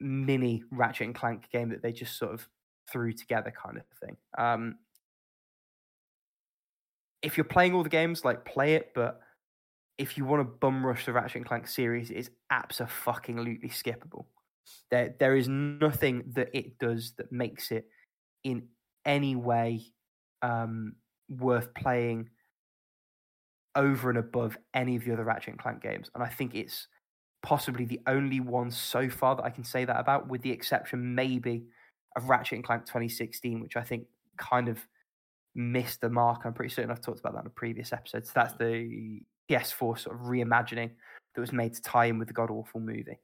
mini 0.00 0.62
Ratchet 0.70 1.06
and 1.06 1.14
Clank 1.14 1.48
game 1.50 1.68
that 1.70 1.82
they 1.82 1.92
just 1.92 2.18
sort 2.18 2.32
of 2.32 2.48
threw 2.90 3.12
together, 3.12 3.52
kind 3.52 3.76
of 3.76 3.84
thing. 4.02 4.16
Um, 4.38 4.76
if 7.22 7.36
you're 7.36 7.44
playing 7.44 7.74
all 7.74 7.82
the 7.82 7.88
games, 7.88 8.24
like 8.24 8.44
play 8.44 8.74
it, 8.74 8.92
but 8.94 9.20
if 9.98 10.16
you 10.16 10.24
want 10.24 10.40
to 10.40 10.44
bum 10.44 10.84
rush 10.84 11.04
the 11.04 11.12
Ratchet 11.12 11.36
and 11.36 11.46
Clank 11.46 11.68
series, 11.68 12.10
it's 12.10 12.30
absolutely 12.50 13.68
skippable. 13.68 14.24
There, 14.90 15.14
there 15.18 15.36
is 15.36 15.48
nothing 15.48 16.22
that 16.34 16.48
it 16.54 16.78
does 16.78 17.12
that 17.18 17.30
makes 17.30 17.70
it 17.70 17.86
in 18.44 18.68
any 19.04 19.36
way 19.36 19.82
um, 20.42 20.94
worth 21.28 21.74
playing 21.74 22.30
over 23.76 24.08
and 24.08 24.18
above 24.18 24.56
any 24.74 24.96
of 24.96 25.04
the 25.04 25.12
other 25.12 25.24
Ratchet 25.24 25.50
and 25.50 25.58
Clank 25.58 25.82
games. 25.82 26.10
And 26.14 26.24
I 26.24 26.28
think 26.28 26.54
it's 26.54 26.88
possibly 27.42 27.84
the 27.84 28.00
only 28.06 28.40
one 28.40 28.70
so 28.70 29.08
far 29.08 29.36
that 29.36 29.44
I 29.44 29.50
can 29.50 29.64
say 29.64 29.84
that 29.84 29.98
about, 29.98 30.28
with 30.28 30.42
the 30.42 30.50
exception 30.50 31.14
maybe 31.14 31.64
of 32.16 32.28
Ratchet 32.28 32.56
and 32.56 32.64
Clank 32.64 32.86
2016, 32.86 33.60
which 33.60 33.76
I 33.76 33.82
think 33.82 34.04
kind 34.36 34.68
of 34.68 34.78
missed 35.54 36.00
the 36.00 36.10
mark. 36.10 36.42
I'm 36.44 36.52
pretty 36.52 36.72
certain 36.74 36.90
I've 36.90 37.00
talked 37.00 37.20
about 37.20 37.34
that 37.34 37.40
in 37.40 37.46
a 37.46 37.50
previous 37.50 37.92
episode. 37.92 38.26
So 38.26 38.32
that's 38.34 38.54
the 38.54 39.20
PS4 39.50 39.98
sort 39.98 40.16
of 40.16 40.22
reimagining 40.22 40.90
that 41.34 41.40
was 41.40 41.52
made 41.52 41.74
to 41.74 41.82
tie 41.82 42.06
in 42.06 42.18
with 42.18 42.28
the 42.28 42.34
God 42.34 42.50
Awful 42.50 42.80
movie. 42.80 43.18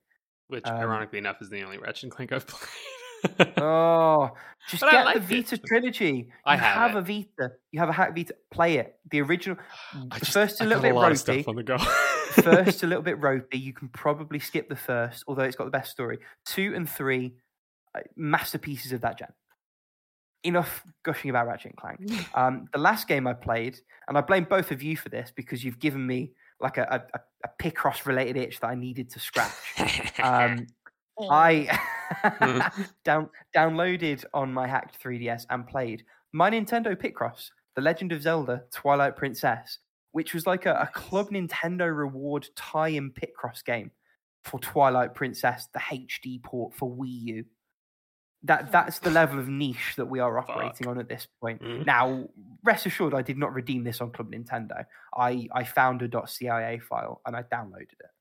Which, 0.48 0.66
Um, 0.66 0.76
ironically 0.76 1.18
enough, 1.18 1.42
is 1.42 1.50
the 1.50 1.62
only 1.62 1.78
Ratchet 1.78 2.04
and 2.04 2.12
Clank 2.12 2.32
I've 2.32 2.46
played. 2.46 3.52
Oh, 3.56 4.30
just 4.68 4.82
But 4.82 4.90
get 4.92 4.98
the 5.00 5.04
liked 5.06 5.16
it. 5.32 5.48
Vita 5.50 5.58
trilogy. 5.58 6.06
You 6.06 6.32
I 6.44 6.56
have 6.56 6.94
a 6.94 7.00
Vita. 7.02 7.52
You 7.72 7.80
have 7.80 7.88
a 7.88 7.92
hack 7.92 8.14
Vita. 8.14 8.34
Play 8.52 8.76
it. 8.78 8.96
The 9.10 9.20
original. 9.22 9.56
Just- 10.18 10.32
first 10.32 10.60
a 10.60 10.64
little 10.64 10.80
got 10.80 10.88
bit 10.88 10.92
a 10.92 10.94
lot 10.94 11.12
of 11.12 11.18
ropey. 11.28 11.42
stuff 11.42 11.48
on 11.48 11.56
the 11.56 11.62
go. 11.64 11.76
first 12.42 12.82
a 12.82 12.86
little 12.86 13.02
bit 13.02 13.20
ropey. 13.20 13.58
You 13.58 13.72
can 13.72 13.88
probably 13.88 14.38
skip 14.38 14.68
the 14.68 14.76
first, 14.76 15.24
although 15.26 15.42
it's 15.44 15.56
got 15.56 15.64
the 15.64 15.70
best 15.70 15.90
story. 15.90 16.18
Two 16.44 16.72
and 16.74 16.88
three, 16.88 17.34
uh, 17.94 18.00
masterpieces 18.16 18.92
of 18.92 19.00
that 19.02 19.18
gen. 19.18 19.32
Enough 20.44 20.84
gushing 21.04 21.30
about 21.30 21.46
Ratchet 21.46 21.72
and 21.72 21.76
Clank. 21.76 22.28
Um, 22.34 22.66
the 22.72 22.78
last 22.78 23.08
game 23.08 23.26
I 23.26 23.32
played, 23.32 23.78
and 24.08 24.16
I 24.18 24.20
blame 24.20 24.44
both 24.44 24.70
of 24.70 24.82
you 24.82 24.96
for 24.96 25.08
this 25.08 25.32
because 25.34 25.64
you've 25.64 25.78
given 25.78 26.06
me 26.06 26.32
like 26.60 26.78
a, 26.78 27.06
a, 27.14 27.18
a 27.44 27.50
Picross 27.62 28.06
related 28.06 28.36
itch 28.36 28.60
that 28.60 28.68
I 28.68 28.74
needed 28.74 29.10
to 29.10 29.18
scratch. 29.18 29.52
Um, 30.22 30.66
I 31.30 31.78
down, 33.04 33.30
downloaded 33.54 34.24
on 34.34 34.52
my 34.52 34.66
hacked 34.66 35.02
3DS 35.02 35.46
and 35.50 35.66
played 35.66 36.04
my 36.32 36.50
Nintendo 36.50 36.94
Picross, 36.94 37.50
The 37.74 37.82
Legend 37.82 38.12
of 38.12 38.22
Zelda 38.22 38.64
Twilight 38.72 39.16
Princess, 39.16 39.78
which 40.16 40.32
was 40.32 40.46
like 40.46 40.64
a, 40.64 40.72
a 40.80 40.86
Club 40.98 41.28
Nintendo 41.28 41.94
reward 41.94 42.48
tie-in 42.56 43.12
Picross 43.12 43.62
game 43.62 43.90
for 44.44 44.58
Twilight 44.60 45.14
Princess, 45.14 45.68
the 45.74 45.78
HD 45.78 46.42
port 46.42 46.72
for 46.74 46.90
Wii 46.90 47.20
U. 47.36 47.44
That 48.42 48.72
that's 48.72 48.98
the 49.00 49.10
level 49.10 49.38
of 49.38 49.48
niche 49.48 49.92
that 49.98 50.06
we 50.06 50.20
are 50.20 50.38
operating 50.42 50.86
on 50.86 50.98
at 50.98 51.08
this 51.10 51.26
point. 51.42 51.60
Mhm. 51.60 51.84
Now, 51.84 52.28
rest 52.64 52.86
assured, 52.86 53.12
I 53.12 53.20
did 53.20 53.36
not 53.36 53.52
redeem 53.52 53.84
this 53.84 54.00
on 54.00 54.10
Club 54.10 54.32
Nintendo. 54.32 54.86
I 55.14 55.48
I 55.52 55.64
found 55.64 56.00
a 56.00 56.26
.cia 56.26 56.78
file 56.78 57.20
and 57.26 57.36
I 57.36 57.42
downloaded 57.42 58.00
it. 58.00 58.12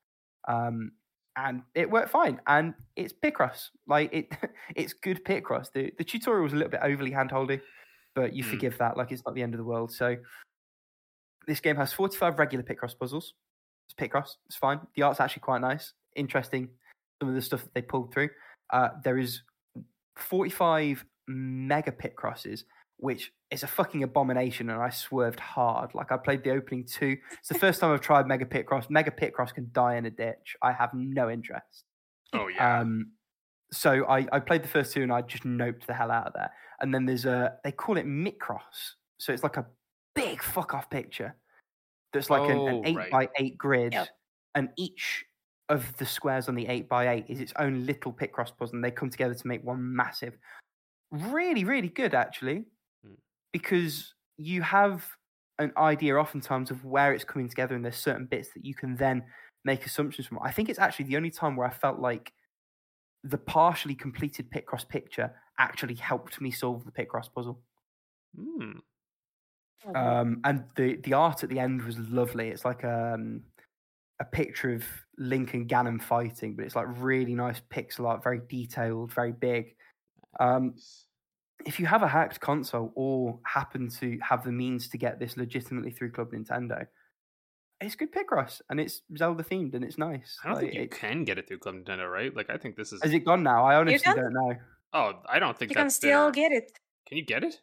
Um, 0.50 0.92
and 1.38 1.62
it 1.76 1.90
worked 1.90 2.10
fine. 2.10 2.42
And 2.48 2.74
it's 2.98 3.14
Picross. 3.14 3.70
Like 3.88 4.14
it, 4.14 4.28
it's 4.76 4.92
good 4.92 5.24
Picross. 5.24 5.72
The 5.72 5.94
the 5.98 6.04
tutorial 6.04 6.44
was 6.44 6.52
a 6.54 6.58
little 6.58 6.72
bit 6.72 6.82
overly 6.84 7.12
handholdy, 7.12 7.62
but 8.16 8.34
you 8.34 8.44
Mm. 8.44 8.50
forgive 8.50 8.78
that. 8.80 8.98
Like 8.98 9.14
it's 9.14 9.24
not 9.26 9.34
the 9.36 9.44
end 9.44 9.54
of 9.54 9.60
the 9.60 9.70
world. 9.74 9.92
So 9.94 10.18
this 11.48 11.60
game 11.60 11.76
has 11.78 11.94
forty 11.94 12.18
five 12.18 12.40
regular 12.40 12.64
Picross 12.64 12.98
puzzles. 12.98 13.34
It's 13.88 13.94
Picross. 13.94 14.36
It's 14.48 14.56
fine. 14.56 14.80
The 14.96 15.04
art's 15.04 15.20
actually 15.20 15.42
quite 15.42 15.62
nice, 15.62 15.94
interesting. 16.16 16.70
Some 17.22 17.30
of 17.30 17.36
the 17.36 17.42
stuff 17.42 17.64
that 17.64 17.74
they 17.74 17.82
pulled 17.82 18.14
through. 18.14 18.30
Uh, 18.72 18.90
there 19.04 19.18
is 19.18 19.42
forty 20.16 20.50
five 20.50 21.06
mega 21.28 21.92
Picrosses. 21.92 22.66
Which 22.98 23.34
is 23.52 23.62
a 23.64 23.68
fucking 23.68 24.04
abomination, 24.04 24.70
and 24.70 24.82
I 24.82 24.90
swerved 24.90 25.42
hard. 25.42 25.94
Like 25.94 26.14
I 26.14 26.18
played 26.18 26.46
the 26.46 26.52
opening 26.52 26.86
two. 26.86 27.18
It's 27.40 27.50
the 27.50 27.60
first 27.60 27.82
time 27.82 27.92
I've 27.92 28.00
tried 28.00 28.26
Mega 28.26 28.46
Picross. 28.46 28.90
Mega 28.90 29.12
Picross 29.12 29.54
can 29.54 29.70
die 29.74 29.98
in 29.98 30.06
a 30.06 30.10
ditch. 30.10 30.56
I 30.62 30.72
have 30.72 30.94
no 30.94 31.30
interest. 31.30 31.84
oh, 32.32 32.48
yeah. 32.48 32.80
Um, 32.80 33.12
so 33.70 34.06
I, 34.06 34.26
I 34.32 34.40
played 34.40 34.64
the 34.64 34.70
first 34.70 34.94
two 34.94 35.04
and 35.04 35.12
I 35.12 35.24
just 35.24 35.44
noped 35.44 35.86
the 35.88 35.94
hell 35.94 36.10
out 36.10 36.28
of 36.28 36.34
there. 36.34 36.52
And 36.80 36.94
then 36.94 37.06
there's 37.06 37.26
a 37.26 37.58
they 37.66 37.74
call 37.74 37.98
it 37.98 38.06
Micross, 38.06 38.94
so 39.18 39.34
it's 39.34 39.44
like 39.44 39.58
a 39.58 39.66
big 40.16 40.42
fuck 40.42 40.74
off 40.74 40.90
picture 40.90 41.36
that's 42.14 42.30
like 42.30 42.50
an, 42.50 42.58
an 42.58 42.76
Oh, 42.76 42.82
eight 42.86 42.96
right. 42.98 43.12
by 43.12 43.30
eight 43.38 43.58
grid, 43.58 43.94
Yep. 43.94 44.08
and 44.56 44.70
each 44.78 45.26
of 45.70 45.96
the 45.98 46.06
squares 46.06 46.48
on 46.48 46.56
the 46.56 46.68
eight 46.68 46.88
by 46.88 47.10
eight 47.10 47.26
is 47.28 47.42
its 47.42 47.54
own 47.58 47.86
little 47.86 48.14
Picross 48.14 48.56
puzzle, 48.58 48.76
and 48.76 48.84
they 48.84 48.92
come 48.92 49.10
together 49.10 49.34
to 49.34 49.48
make 49.48 49.64
one 49.64 49.96
massive. 49.96 50.38
Really, 51.12 51.64
really 51.66 51.90
good 51.90 52.14
actually, 52.14 52.66
Mm. 53.06 53.18
because 53.52 54.14
you 54.38 54.62
have 54.62 55.06
an 55.60 55.72
idea 55.78 56.16
oftentimes 56.18 56.72
of 56.72 56.84
where 56.86 57.14
it's 57.14 57.24
coming 57.24 57.50
together, 57.50 57.76
and 57.76 57.84
there's 57.84 57.98
certain 57.98 58.26
bits 58.28 58.50
that 58.54 58.64
you 58.66 58.76
can 58.76 58.96
then 58.96 59.24
make 59.64 59.86
assumptions 59.86 60.28
from. 60.28 60.40
I 60.42 60.52
think 60.52 60.70
it's 60.70 60.80
actually 60.80 61.06
the 61.06 61.18
only 61.18 61.32
time 61.32 61.56
where 61.56 61.68
I 61.68 61.72
felt 61.74 62.00
like 62.00 62.32
the 63.24 63.38
partially 63.38 63.96
completed 63.96 64.50
Picross 64.52 64.88
picture 64.88 65.34
actually 65.58 65.96
helped 65.96 66.40
me 66.40 66.52
solve 66.52 66.86
the 66.86 66.92
Picross 66.92 67.34
puzzle. 67.34 67.62
Hmm. 68.36 68.80
Mhm. 69.84 69.96
Um, 69.96 70.42
and 70.44 70.66
the 70.76 70.96
the 70.98 71.14
art 71.14 71.44
at 71.44 71.50
the 71.50 71.60
end 71.60 71.82
was 71.84 71.98
lovely. 72.00 72.50
It's 72.50 72.66
like 72.66 72.84
um, 72.84 73.44
a 74.20 74.26
picture 74.26 74.74
of 74.74 74.84
Link 75.18 75.54
and 75.54 75.68
Ganon 75.70 76.02
fighting, 76.02 76.56
but 76.56 76.66
it's 76.66 76.76
like 76.76 76.88
really 76.98 77.36
nice 77.36 77.60
pixel 77.70 78.08
art, 78.08 78.24
very 78.24 78.42
detailed, 78.50 79.14
very 79.14 79.32
big. 79.34 79.76
Um, 80.40 80.76
if 81.66 81.80
you 81.80 81.86
have 81.86 82.04
a 82.04 82.08
hacked 82.08 82.40
console 82.42 82.92
or 82.96 83.40
happen 83.46 83.90
to 83.90 84.20
have 84.22 84.44
the 84.44 84.52
means 84.52 84.90
to 84.90 84.98
get 84.98 85.20
this 85.20 85.38
legitimately 85.38 85.92
through 85.92 86.12
Club 86.12 86.32
Nintendo, 86.32 86.86
it's 87.82 87.96
good 87.96 88.12
Picross 88.14 88.62
and 88.70 88.80
it's 88.80 89.02
Zelda 89.18 89.44
themed 89.44 89.74
and 89.74 89.84
it's 89.84 89.98
nice. 89.98 90.38
I 90.44 90.48
don't 90.48 90.56
Like, 90.58 90.72
think 90.72 90.82
you 90.82 90.90
can 90.90 91.24
get 91.24 91.38
it 91.38 91.48
through 91.48 91.60
Club 91.60 91.76
Nintendo, 91.76 92.12
right? 92.12 92.36
Like, 92.36 92.50
I 92.50 92.58
think 92.58 92.76
this 92.76 92.92
is. 92.94 93.02
Has 93.02 93.14
it 93.14 93.20
gone 93.26 93.44
now? 93.44 93.66
I 93.66 93.76
honestly 93.76 94.14
don't 94.14 94.34
know. 94.34 94.56
Oh, 94.94 95.22
I 95.28 95.40
don't 95.40 95.58
think 95.58 95.72
You 95.72 95.76
can 95.76 95.90
still 95.90 96.24
there. 96.32 96.32
get 96.32 96.52
it. 96.52 96.72
Can 97.08 97.18
you 97.18 97.26
get 97.26 97.44
it? 97.44 97.62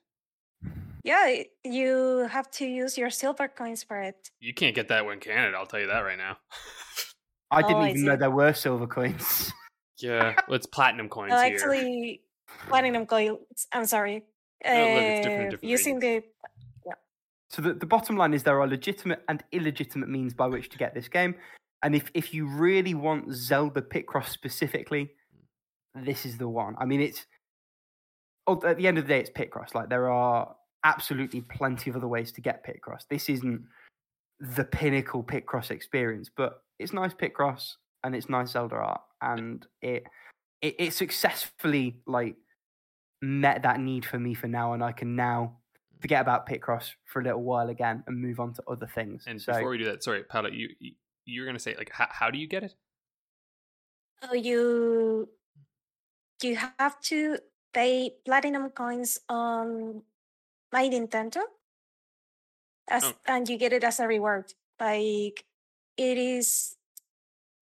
Yeah, 1.04 1.42
you 1.64 2.28
have 2.30 2.50
to 2.52 2.66
use 2.66 2.96
your 2.96 3.10
silver 3.10 3.48
coins 3.48 3.82
for 3.82 4.00
it. 4.00 4.30
You 4.40 4.54
can't 4.54 4.74
get 4.74 4.88
that 4.88 5.04
in 5.04 5.18
Canada. 5.18 5.56
I'll 5.56 5.66
tell 5.66 5.80
you 5.80 5.88
that 5.88 6.00
right 6.00 6.18
now. 6.18 6.36
I 7.50 7.62
Oh, 7.62 7.66
didn't 7.68 7.82
I 7.82 7.90
even 7.90 8.04
know 8.04 8.16
there 8.16 8.30
were 8.30 8.52
silver 8.52 8.86
coins. 8.86 9.52
yeah, 9.98 10.34
well, 10.46 10.56
it's 10.56 10.66
platinum 10.66 11.08
coins 11.08 11.30
Well, 11.32 11.42
here. 11.44 11.54
actually, 11.54 12.22
platinum 12.68 13.06
coins. 13.06 13.66
I'm 13.72 13.84
sorry. 13.84 14.22
Oh, 14.64 14.70
look, 14.72 15.04
it's 15.04 15.20
different 15.20 15.48
Uh, 15.48 15.50
different 15.50 15.64
using 15.64 15.98
the 15.98 16.22
yeah. 16.86 16.94
So 17.50 17.62
the, 17.62 17.74
the 17.74 17.86
bottom 17.86 18.16
line 18.16 18.32
is 18.32 18.44
there 18.44 18.60
are 18.60 18.66
legitimate 18.68 19.24
and 19.28 19.42
illegitimate 19.50 20.08
means 20.08 20.34
by 20.34 20.46
which 20.46 20.68
to 20.70 20.78
get 20.78 20.94
this 20.94 21.08
game. 21.08 21.34
And 21.82 21.96
if, 21.96 22.12
if 22.14 22.32
you 22.32 22.46
really 22.46 22.94
want 22.94 23.32
Zelda 23.32 23.82
Picross 23.82 24.28
specifically, 24.28 25.10
this 25.96 26.24
is 26.24 26.38
the 26.38 26.48
one. 26.48 26.76
I 26.78 26.84
mean, 26.84 27.00
it's 27.00 27.26
oh, 27.26 27.41
Oh, 28.46 28.60
at 28.64 28.76
the 28.76 28.86
end 28.86 28.98
of 28.98 29.04
the 29.06 29.08
day, 29.14 29.20
it's 29.20 29.30
Picross. 29.30 29.74
Like 29.74 29.88
there 29.88 30.10
are 30.10 30.54
absolutely 30.84 31.42
plenty 31.42 31.90
of 31.90 31.96
other 31.96 32.08
ways 32.08 32.32
to 32.32 32.40
get 32.40 32.64
Picross. 32.66 33.06
This 33.08 33.28
isn't 33.28 33.64
the 34.40 34.64
pinnacle 34.64 35.22
Picross 35.22 35.70
experience, 35.70 36.28
but 36.36 36.62
it's 36.78 36.92
nice 36.92 37.14
Picross 37.14 37.74
and 38.02 38.16
it's 38.16 38.28
nice 38.28 38.50
Zelda 38.50 38.74
art, 38.76 39.00
and 39.20 39.64
it 39.80 40.04
it, 40.60 40.74
it 40.78 40.92
successfully 40.92 42.00
like 42.06 42.36
met 43.20 43.62
that 43.62 43.78
need 43.78 44.04
for 44.04 44.18
me 44.18 44.34
for 44.34 44.48
now, 44.48 44.72
and 44.72 44.82
I 44.82 44.90
can 44.92 45.14
now 45.14 45.58
forget 46.00 46.20
about 46.20 46.48
Picross 46.48 46.90
for 47.04 47.20
a 47.20 47.24
little 47.24 47.42
while 47.44 47.68
again 47.68 48.02
and 48.08 48.20
move 48.20 48.40
on 48.40 48.52
to 48.54 48.62
other 48.68 48.88
things. 48.92 49.24
and 49.28 49.40
so 49.40 49.52
before 49.52 49.70
we 49.70 49.78
do 49.78 49.84
that, 49.84 50.02
sorry, 50.02 50.24
Paolo, 50.24 50.48
you 50.50 50.68
you- 50.80 50.94
you're 51.24 51.46
gonna 51.46 51.60
say 51.60 51.76
like 51.76 51.90
how, 51.92 52.08
how 52.10 52.28
do 52.32 52.38
you 52.38 52.48
get 52.48 52.64
it? 52.64 52.74
oh, 54.22 54.34
you 54.34 55.28
you 56.42 56.56
have 56.78 56.98
to 57.00 57.38
pay 57.72 58.14
platinum 58.24 58.70
coins 58.70 59.18
on 59.28 60.02
my 60.72 60.88
Nintendo, 60.88 61.42
as 62.88 63.04
Oh. 63.04 63.14
and 63.26 63.48
you 63.48 63.56
get 63.58 63.72
it 63.72 63.84
as 63.84 64.00
a 64.00 64.06
reward. 64.06 64.52
Like 64.80 65.44
it 65.96 66.18
is 66.18 66.76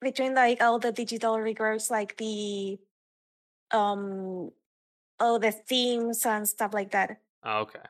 between 0.00 0.34
like 0.34 0.62
all 0.62 0.78
the 0.78 0.92
digital 0.92 1.38
rewards, 1.40 1.90
like 1.90 2.16
the 2.16 2.78
um 3.70 4.50
all 5.20 5.38
the 5.38 5.52
themes 5.52 6.24
and 6.26 6.48
stuff 6.48 6.72
like 6.74 6.90
that. 6.92 7.20
Oh, 7.44 7.60
okay. 7.68 7.80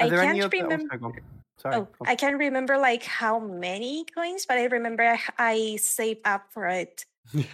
are 0.00 0.06
I 0.06 0.08
there 0.10 0.18
can't 0.20 0.38
other? 0.42 0.56
oh, 0.56 0.62
remember. 0.62 0.86
sorry, 0.88 0.98
go 1.00 1.06
on. 1.06 1.14
Sorry, 1.58 1.76
Oh. 1.76 1.88
I 2.06 2.14
can't 2.16 2.38
remember 2.38 2.76
like 2.78 3.04
how 3.04 3.38
many 3.38 4.04
coins, 4.14 4.46
but 4.46 4.58
I 4.58 4.64
remember 4.66 5.04
I, 5.04 5.20
I 5.38 5.76
saved 5.76 6.20
up 6.24 6.50
for 6.52 6.66
it. 6.66 7.04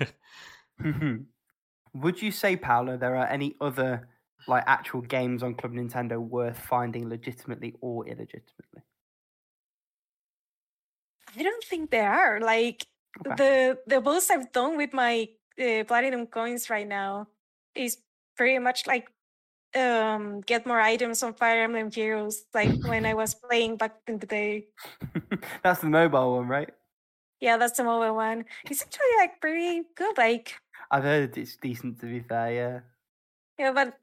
Would 2.02 2.22
you 2.22 2.30
say, 2.30 2.56
Paolo, 2.56 2.96
there 2.96 3.16
are 3.16 3.26
any 3.26 3.56
other 3.60 4.08
like 4.46 4.64
actual 4.66 5.02
games 5.02 5.42
on 5.42 5.54
Club 5.54 5.72
Nintendo 5.72 6.18
worth 6.18 6.58
finding 6.58 7.08
legitimately 7.08 7.74
or 7.80 8.06
illegitimately? 8.06 8.82
I 11.36 11.42
don't 11.42 11.64
think 11.64 11.90
there 11.90 12.10
are 12.10 12.40
like 12.40 12.86
Okay. 13.26 13.34
the 13.36 13.78
the 13.86 14.00
most 14.00 14.30
I've 14.30 14.52
done 14.52 14.76
with 14.76 14.92
my 14.92 15.28
uh, 15.58 15.84
platinum 15.84 16.26
coins 16.26 16.70
right 16.70 16.86
now 16.86 17.28
is 17.74 17.98
pretty 18.36 18.58
much 18.58 18.86
like 18.86 19.10
um 19.76 20.40
get 20.42 20.66
more 20.66 20.80
items 20.80 21.22
on 21.22 21.34
Fire 21.34 21.62
Emblem 21.62 21.90
Heroes, 21.90 22.44
like 22.54 22.78
when 22.84 23.04
I 23.06 23.14
was 23.14 23.34
playing 23.34 23.76
back 23.76 23.96
in 24.06 24.18
the 24.18 24.26
day. 24.26 24.68
That's 25.62 25.80
the 25.80 25.88
mobile 25.88 26.36
one, 26.36 26.48
right? 26.48 26.70
Yeah, 27.40 27.56
that's 27.56 27.76
the 27.76 27.84
mobile 27.84 28.16
one. 28.16 28.44
It's 28.68 28.82
actually 28.82 29.14
like 29.18 29.40
pretty 29.40 29.82
good. 29.94 30.18
Like 30.18 30.54
I've 30.90 31.04
heard 31.04 31.36
it's 31.36 31.56
decent 31.56 32.00
to 32.00 32.06
be 32.06 32.20
fair. 32.20 32.52
Yeah. 32.52 32.80
yeah, 33.58 33.72
but 33.72 33.98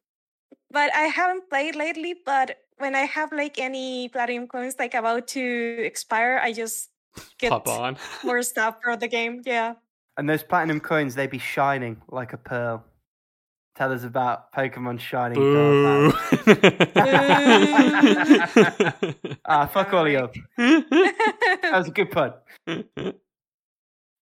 but 0.71 0.93
I 0.93 1.03
haven't 1.07 1.49
played 1.49 1.75
lately. 1.75 2.15
But 2.25 2.57
when 2.77 2.95
I 2.95 3.05
have 3.05 3.31
like 3.31 3.57
any 3.59 4.09
platinum 4.09 4.47
coins 4.47 4.75
like 4.77 4.93
about 4.93 5.27
to 5.29 5.77
expire, 5.85 6.39
I 6.43 6.53
just 6.53 6.89
get 7.39 7.49
Pop 7.49 7.67
on. 7.67 7.97
more 8.23 8.43
stuff 8.51 8.77
for 8.83 8.95
the 8.97 9.07
game. 9.07 9.41
Yeah. 9.45 9.75
And 10.17 10.29
those 10.29 10.43
platinum 10.43 10.79
coins, 10.79 11.15
they 11.15 11.27
be 11.27 11.39
shining 11.39 12.01
like 12.09 12.33
a 12.33 12.37
pearl. 12.37 12.85
Tell 13.75 13.91
us 13.91 14.05
about 14.05 14.53
Pokemon 14.53 14.99
shining 15.01 15.37
pearl. 15.37 16.13
Ah, 19.47 19.67
fuck 19.67 19.93
all 19.93 20.07
of 20.07 20.11
you. 20.11 20.27
That 20.57 21.71
was 21.73 21.87
a 21.89 21.91
good 21.91 22.09
pun. 22.09 22.33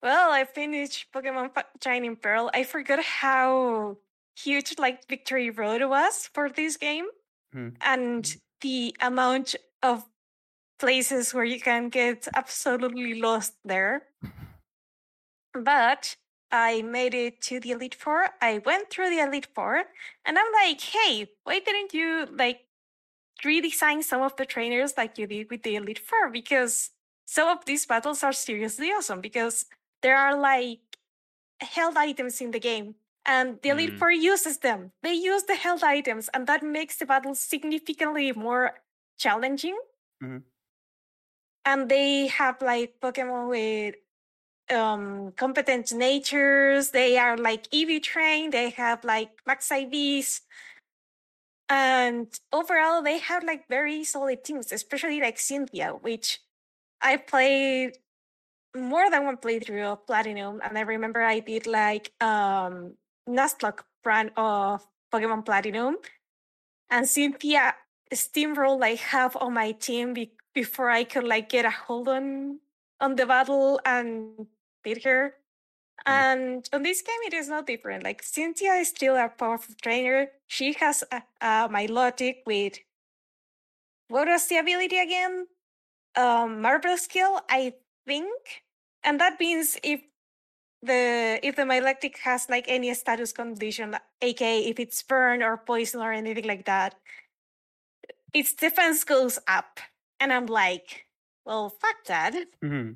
Well, 0.04 0.32
I 0.34 0.44
finished 0.44 1.08
Pokemon 1.14 1.54
Fi- 1.56 1.64
Shining 1.82 2.18
Pearl. 2.18 2.52
I 2.54 2.64
forgot 2.66 3.02
how 3.02 3.98
huge 4.36 4.76
like 4.78 5.08
Victory 5.08 5.50
Road 5.50 5.82
was 5.88 6.28
for 6.34 6.50
this 6.50 6.76
game, 6.78 7.08
Hmm. 7.54 7.70
and 7.82 8.36
the 8.62 8.96
amount 9.00 9.56
of 9.82 10.04
places 10.78 11.34
where 11.34 11.46
you 11.46 11.60
can 11.62 11.88
get 11.90 12.28
absolutely 12.36 13.14
lost 13.22 13.54
there. 13.64 14.08
But 15.54 16.18
I 16.52 16.82
made 16.82 17.14
it 17.14 17.42
to 17.44 17.60
the 17.62 17.72
Elite 17.72 17.96
Four. 17.96 18.30
I 18.42 18.58
went 18.58 18.90
through 18.90 19.10
the 19.10 19.20
Elite 19.22 19.48
Four, 19.56 19.86
and 20.26 20.38
I'm 20.38 20.52
like, 20.54 20.82
hey, 20.82 21.30
why 21.46 21.60
didn't 21.60 21.94
you 21.94 22.26
like 22.26 22.66
redesign 23.44 24.04
some 24.04 24.22
of 24.22 24.36
the 24.36 24.46
trainers 24.46 24.98
like 24.98 25.18
you 25.18 25.28
did 25.28 25.50
with 25.50 25.64
the 25.64 25.76
Elite 25.76 26.00
Four? 26.00 26.30
Because 26.30 26.92
some 27.26 27.48
of 27.48 27.64
these 27.66 27.86
battles 27.86 28.24
are 28.24 28.34
seriously 28.34 28.90
awesome 28.90 29.22
because 29.22 29.66
there 30.04 30.18
are 30.18 30.38
like 30.38 30.82
held 31.62 31.98
items 31.98 32.42
in 32.42 32.52
the 32.52 32.60
game 32.60 32.96
and 33.26 33.60
the 33.64 33.70
elite 33.70 33.94
Mm. 33.96 34.00
four 34.00 34.12
uses 34.12 34.60
them 34.60 34.92
they 35.04 35.14
use 35.14 35.44
the 35.46 35.56
held 35.56 35.84
items 35.84 36.30
and 36.34 36.48
that 36.48 36.64
makes 36.64 36.98
the 36.98 37.06
battle 37.06 37.36
significantly 37.36 38.32
more 38.34 38.82
challenging 39.18 39.78
Mhm. 40.24 40.44
and 41.66 41.90
they 41.90 42.28
have 42.28 42.62
like 42.62 43.00
pokemon 43.02 43.50
with 43.50 43.96
um 44.72 45.32
competent 45.34 45.94
natures 45.94 46.92
they 46.92 47.18
are 47.18 47.38
like 47.38 47.68
ev 47.74 48.02
trained 48.02 48.54
they 48.54 48.70
have 48.72 49.04
like 49.04 49.32
max 49.46 49.70
ivs 49.70 50.42
and 51.70 52.40
overall 52.52 53.02
they 53.02 53.20
have 53.20 53.44
like 53.44 53.68
very 53.68 54.04
solid 54.04 54.44
teams 54.44 54.72
especially 54.72 55.20
like 55.22 55.40
cynthia 55.40 55.92
which 55.92 56.40
i 57.02 57.18
played 57.18 57.98
more 58.76 59.10
than 59.10 59.26
one 59.26 59.38
playthrough 59.38 59.94
of 59.94 60.08
Platinum, 60.08 60.62
and 60.64 60.78
I 60.78 60.82
remember 60.82 61.22
I 61.22 61.40
did 61.40 61.68
like 61.68 62.12
um 62.22 62.96
Nuzlocke 63.30 63.84
run 64.06 64.32
of 64.36 64.86
Pokemon 65.14 65.46
Platinum, 65.46 65.98
and 66.90 67.08
Cynthia 67.08 67.76
steamrolled 68.14 68.80
like 68.80 69.00
half 69.00 69.36
of 69.36 69.52
my 69.52 69.72
team 69.72 70.14
be- 70.14 70.34
before 70.54 70.90
I 70.90 71.04
could 71.04 71.24
like 71.24 71.50
get 71.50 71.66
a 71.66 71.70
hold 71.72 72.08
on 72.08 72.60
on 73.00 73.16
the 73.16 73.26
battle 73.26 73.80
and 73.86 74.48
beat 74.84 75.04
her. 75.04 75.36
And 76.06 76.68
on 76.74 76.84
this 76.84 77.02
game, 77.02 77.22
it 77.28 77.34
is 77.34 77.48
not 77.48 77.68
different. 77.68 78.04
Like 78.04 78.24
Cynthia 78.24 78.74
is 78.74 78.90
still 78.90 79.16
a 79.16 79.30
powerful 79.30 79.76
trainer. 79.82 80.28
She 80.48 80.74
has 80.74 81.04
a, 81.12 81.24
a 81.40 81.70
Milotic 81.70 82.38
with 82.46 82.80
what 84.10 84.28
was 84.28 84.48
the 84.48 84.58
ability 84.58 84.98
again? 84.98 85.48
Um, 86.16 86.62
Marvel 86.62 86.98
Scale, 86.98 87.42
I 87.50 87.74
think, 88.06 88.64
and 89.04 89.20
that 89.20 89.40
means 89.40 89.78
if 89.84 90.02
the 90.82 91.40
if 91.44 91.56
the 91.56 91.64
Milotic 91.64 92.18
has 92.20 92.50
like 92.50 92.66
any 92.68 92.94
status 92.94 93.32
condition, 93.32 93.96
aka 94.22 94.62
if 94.66 94.80
it's 94.80 95.04
burn 95.04 95.44
or 95.44 95.58
poison 95.58 96.02
or 96.02 96.12
anything 96.14 96.46
like 96.46 96.66
that, 96.66 96.96
its 98.34 98.54
defense 98.54 99.04
goes 99.04 99.40
up. 99.48 99.80
And 100.20 100.32
I'm 100.32 100.46
like, 100.46 101.08
well, 101.46 101.70
fuck 101.70 102.06
that. 102.08 102.34
Mhm. 102.64 102.96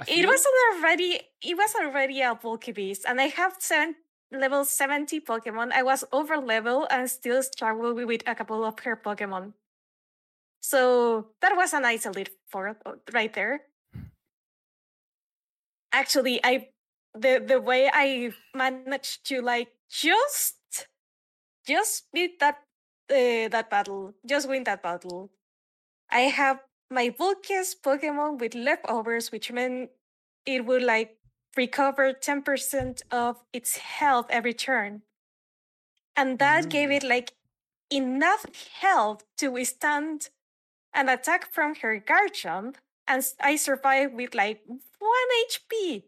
I 0.00 0.04
It 0.08 0.26
was 0.26 0.44
already 0.74 1.20
it 1.42 1.56
was 1.56 1.74
already 1.74 2.20
a 2.22 2.34
bulky 2.34 2.72
beast, 2.72 3.04
and 3.06 3.20
I 3.20 3.28
have 3.28 3.56
seven 3.60 3.96
level 4.30 4.64
70 4.64 5.20
Pokemon. 5.20 5.72
I 5.72 5.82
was 5.82 6.04
over 6.12 6.36
level 6.38 6.86
and 6.90 7.08
still 7.10 7.42
struggled 7.42 7.96
with 8.04 8.22
a 8.26 8.34
couple 8.34 8.64
of 8.64 8.78
her 8.80 8.96
Pokemon. 8.96 9.54
So 10.60 11.34
that 11.40 11.56
was 11.56 11.72
a 11.72 11.80
nice 11.80 12.06
elite 12.06 12.30
four 12.48 12.76
uh, 12.86 12.94
right 13.12 13.32
there. 13.32 13.62
Actually, 15.92 16.40
I 16.44 16.68
the 17.14 17.42
the 17.44 17.60
way 17.60 17.90
I 17.92 18.32
managed 18.54 19.26
to 19.26 19.42
like 19.42 19.68
just 19.90 20.88
just 21.66 22.06
beat 22.12 22.38
that 22.40 22.56
uh, 23.10 23.48
that 23.48 23.68
battle, 23.70 24.14
just 24.26 24.48
win 24.48 24.64
that 24.64 24.82
battle. 24.82 25.30
I 26.10 26.22
have 26.22 26.60
my 26.90 27.10
bulkiest 27.10 27.82
Pokemon 27.82 28.38
with 28.40 28.54
leftovers, 28.54 29.32
which 29.32 29.52
meant 29.52 29.90
it 30.46 30.66
would 30.66 30.82
like 30.82 31.18
recover 31.56 32.12
10% 32.12 33.02
of 33.10 33.44
its 33.52 33.78
health 33.78 34.26
every 34.30 34.54
turn. 34.54 35.02
And 36.16 36.38
that 36.38 36.68
gave 36.70 36.88
Mm. 36.88 36.96
it 36.96 37.02
like 37.02 37.34
enough 37.90 38.46
health 38.80 39.24
to 39.38 39.48
withstand 39.50 40.30
an 40.94 41.08
attack 41.08 41.52
from 41.52 41.76
her 41.76 42.00
Garchomp. 42.00 42.76
And 43.06 43.22
I 43.40 43.56
survived 43.56 44.14
with 44.14 44.34
like 44.34 44.62
1 44.66 45.28
HP. 45.46 46.04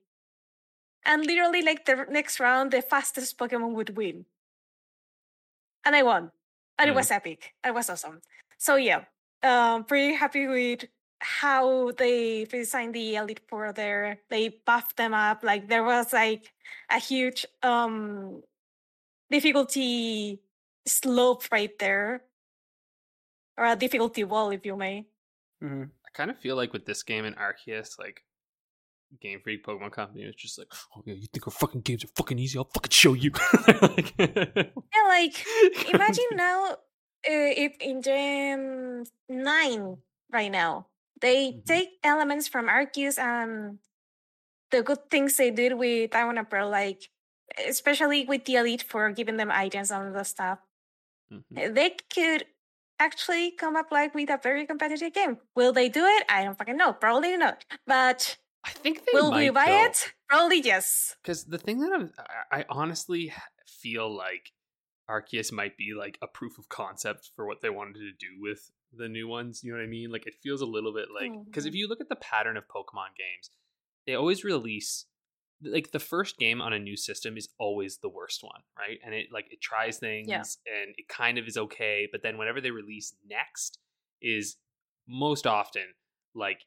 and 1.06 1.24
literally 1.26 1.62
like 1.62 1.84
the 1.86 2.06
next 2.10 2.40
round, 2.40 2.70
the 2.72 2.82
fastest 2.82 3.38
Pokemon 3.38 3.74
would 3.74 3.96
win, 3.96 4.26
and 5.84 5.94
I 5.96 6.02
won, 6.02 6.30
and 6.78 6.90
it 6.90 6.92
Mm. 6.92 6.96
was 6.96 7.10
epic. 7.10 7.54
It 7.64 7.74
was 7.74 7.90
awesome. 7.90 8.20
So 8.58 8.76
yeah, 8.76 9.04
um, 9.42 9.84
pretty 9.84 10.14
happy 10.14 10.46
with 10.46 10.84
how 11.20 11.92
they 11.92 12.44
designed 12.44 12.94
the 12.94 13.16
Elite 13.16 13.40
Four 13.48 13.72
there. 13.72 14.20
They 14.28 14.48
buffed 14.66 14.96
them 14.96 15.14
up. 15.14 15.42
Like 15.42 15.68
there 15.68 15.84
was 15.84 16.12
like 16.12 16.52
a 16.90 16.98
huge 16.98 17.46
um 17.62 18.42
difficulty 19.30 20.42
slope 20.86 21.44
right 21.52 21.78
there, 21.78 22.24
or 23.56 23.64
a 23.66 23.76
difficulty 23.76 24.22
wall, 24.24 24.50
if 24.50 24.64
you 24.64 24.76
may. 24.76 25.06
Mhm. 25.60 25.90
Kind 26.14 26.30
of 26.30 26.38
feel 26.38 26.56
like 26.56 26.72
with 26.72 26.86
this 26.86 27.02
game 27.02 27.24
and 27.24 27.36
Arceus, 27.36 27.98
like 27.98 28.22
Game 29.20 29.40
Freak 29.42 29.64
Pokemon 29.64 29.92
Company 29.92 30.22
is 30.22 30.34
just 30.36 30.58
like, 30.58 30.68
oh 30.96 31.02
yeah, 31.04 31.14
you 31.14 31.26
think 31.32 31.46
our 31.46 31.50
fucking 31.52 31.82
games 31.82 32.04
are 32.04 32.08
fucking 32.16 32.38
easy? 32.38 32.56
I'll 32.58 32.70
fucking 32.72 32.90
show 32.90 33.14
you. 33.14 33.30
Like- 33.68 34.14
Yeah, 34.18 35.04
like 35.08 35.44
imagine 35.92 36.24
now 36.32 36.72
uh, 36.72 36.76
if 37.26 37.76
in 37.80 38.00
Gen 38.02 39.04
9 39.28 39.96
right 40.32 40.50
now 40.52 40.86
they 41.20 41.52
Mhm. 41.52 41.64
take 41.66 41.88
elements 42.02 42.48
from 42.48 42.66
Arceus 42.68 43.18
and 43.18 43.78
the 44.70 44.82
good 44.82 45.10
things 45.10 45.36
they 45.36 45.50
did 45.50 45.74
with 45.74 46.10
Diamond 46.10 46.38
and 46.38 46.50
Pearl, 46.50 46.68
like 46.70 47.10
especially 47.68 48.24
with 48.24 48.44
the 48.44 48.56
Elite 48.56 48.82
Four 48.82 49.10
giving 49.12 49.36
them 49.36 49.50
items 49.50 49.90
and 49.90 50.06
all 50.08 50.12
the 50.12 50.24
stuff, 50.24 50.58
Mhm. 51.30 51.42
uh, 51.70 51.72
they 51.72 51.96
could 52.12 52.44
actually 52.98 53.50
come 53.52 53.76
up 53.76 53.90
like 53.90 54.14
with 54.14 54.30
a 54.30 54.38
very 54.42 54.66
competitive 54.66 55.12
game. 55.12 55.38
Will 55.54 55.72
they 55.72 55.88
do 55.88 56.04
it? 56.04 56.24
I 56.28 56.44
don't 56.44 56.56
fucking 56.56 56.76
know. 56.76 56.92
Probably 56.92 57.36
not. 57.36 57.64
But 57.86 58.36
I 58.64 58.70
think 58.70 59.00
they 59.04 59.10
will 59.12 59.30
might, 59.30 59.42
we 59.42 59.50
buy 59.50 59.66
though. 59.66 59.84
it? 59.84 60.12
Probably 60.28 60.60
yes. 60.60 61.16
Because 61.22 61.44
the 61.44 61.58
thing 61.58 61.80
that 61.80 61.92
I'm, 61.92 62.12
I, 62.50 62.64
honestly 62.68 63.32
feel 63.66 64.14
like 64.14 64.52
Arceus 65.10 65.52
might 65.52 65.76
be 65.76 65.92
like 65.94 66.18
a 66.22 66.26
proof 66.26 66.58
of 66.58 66.68
concept 66.68 67.30
for 67.36 67.46
what 67.46 67.60
they 67.60 67.70
wanted 67.70 67.94
to 67.94 68.12
do 68.12 68.40
with 68.40 68.70
the 68.92 69.08
new 69.08 69.28
ones. 69.28 69.62
You 69.62 69.72
know 69.72 69.78
what 69.78 69.84
I 69.84 69.88
mean? 69.88 70.10
Like 70.10 70.26
it 70.26 70.34
feels 70.42 70.60
a 70.62 70.66
little 70.66 70.94
bit 70.94 71.08
like 71.14 71.32
because 71.44 71.66
if 71.66 71.74
Mhm. 71.74 71.78
you 71.78 71.88
look 71.88 72.00
at 72.00 72.08
the 72.08 72.16
pattern 72.16 72.56
of 72.56 72.64
Pokemon 72.68 73.16
games, 73.18 73.50
they 74.06 74.14
always 74.14 74.44
release 74.44 75.06
like 75.64 75.92
the 75.92 75.98
first 75.98 76.38
game 76.38 76.60
on 76.60 76.72
a 76.72 76.78
new 76.78 76.96
system 76.96 77.36
is 77.36 77.48
always 77.58 77.98
the 77.98 78.08
worst 78.08 78.42
one, 78.42 78.60
right? 78.78 78.98
And 79.04 79.14
it 79.14 79.26
like 79.32 79.46
it 79.50 79.60
tries 79.60 79.98
things 79.98 80.28
and 80.66 80.94
it 80.96 81.08
kind 81.08 81.38
of 81.38 81.46
is 81.46 81.56
okay, 81.56 82.08
but 82.10 82.22
then 82.22 82.38
whenever 82.38 82.60
they 82.60 82.70
release 82.70 83.14
next 83.28 83.78
is 84.22 84.56
most 85.08 85.46
often 85.46 85.94
like 86.34 86.60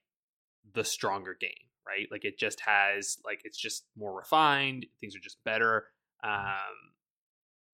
the 0.73 0.83
stronger 0.83 1.35
game, 1.39 1.49
right? 1.87 2.07
Like 2.11 2.25
it 2.25 2.37
just 2.37 2.61
has 2.61 3.17
like 3.25 3.41
it's 3.43 3.57
just 3.57 3.85
more 3.97 4.15
refined, 4.15 4.85
things 4.99 5.15
are 5.15 5.19
just 5.19 5.43
better. 5.43 5.85
Um 6.23 6.93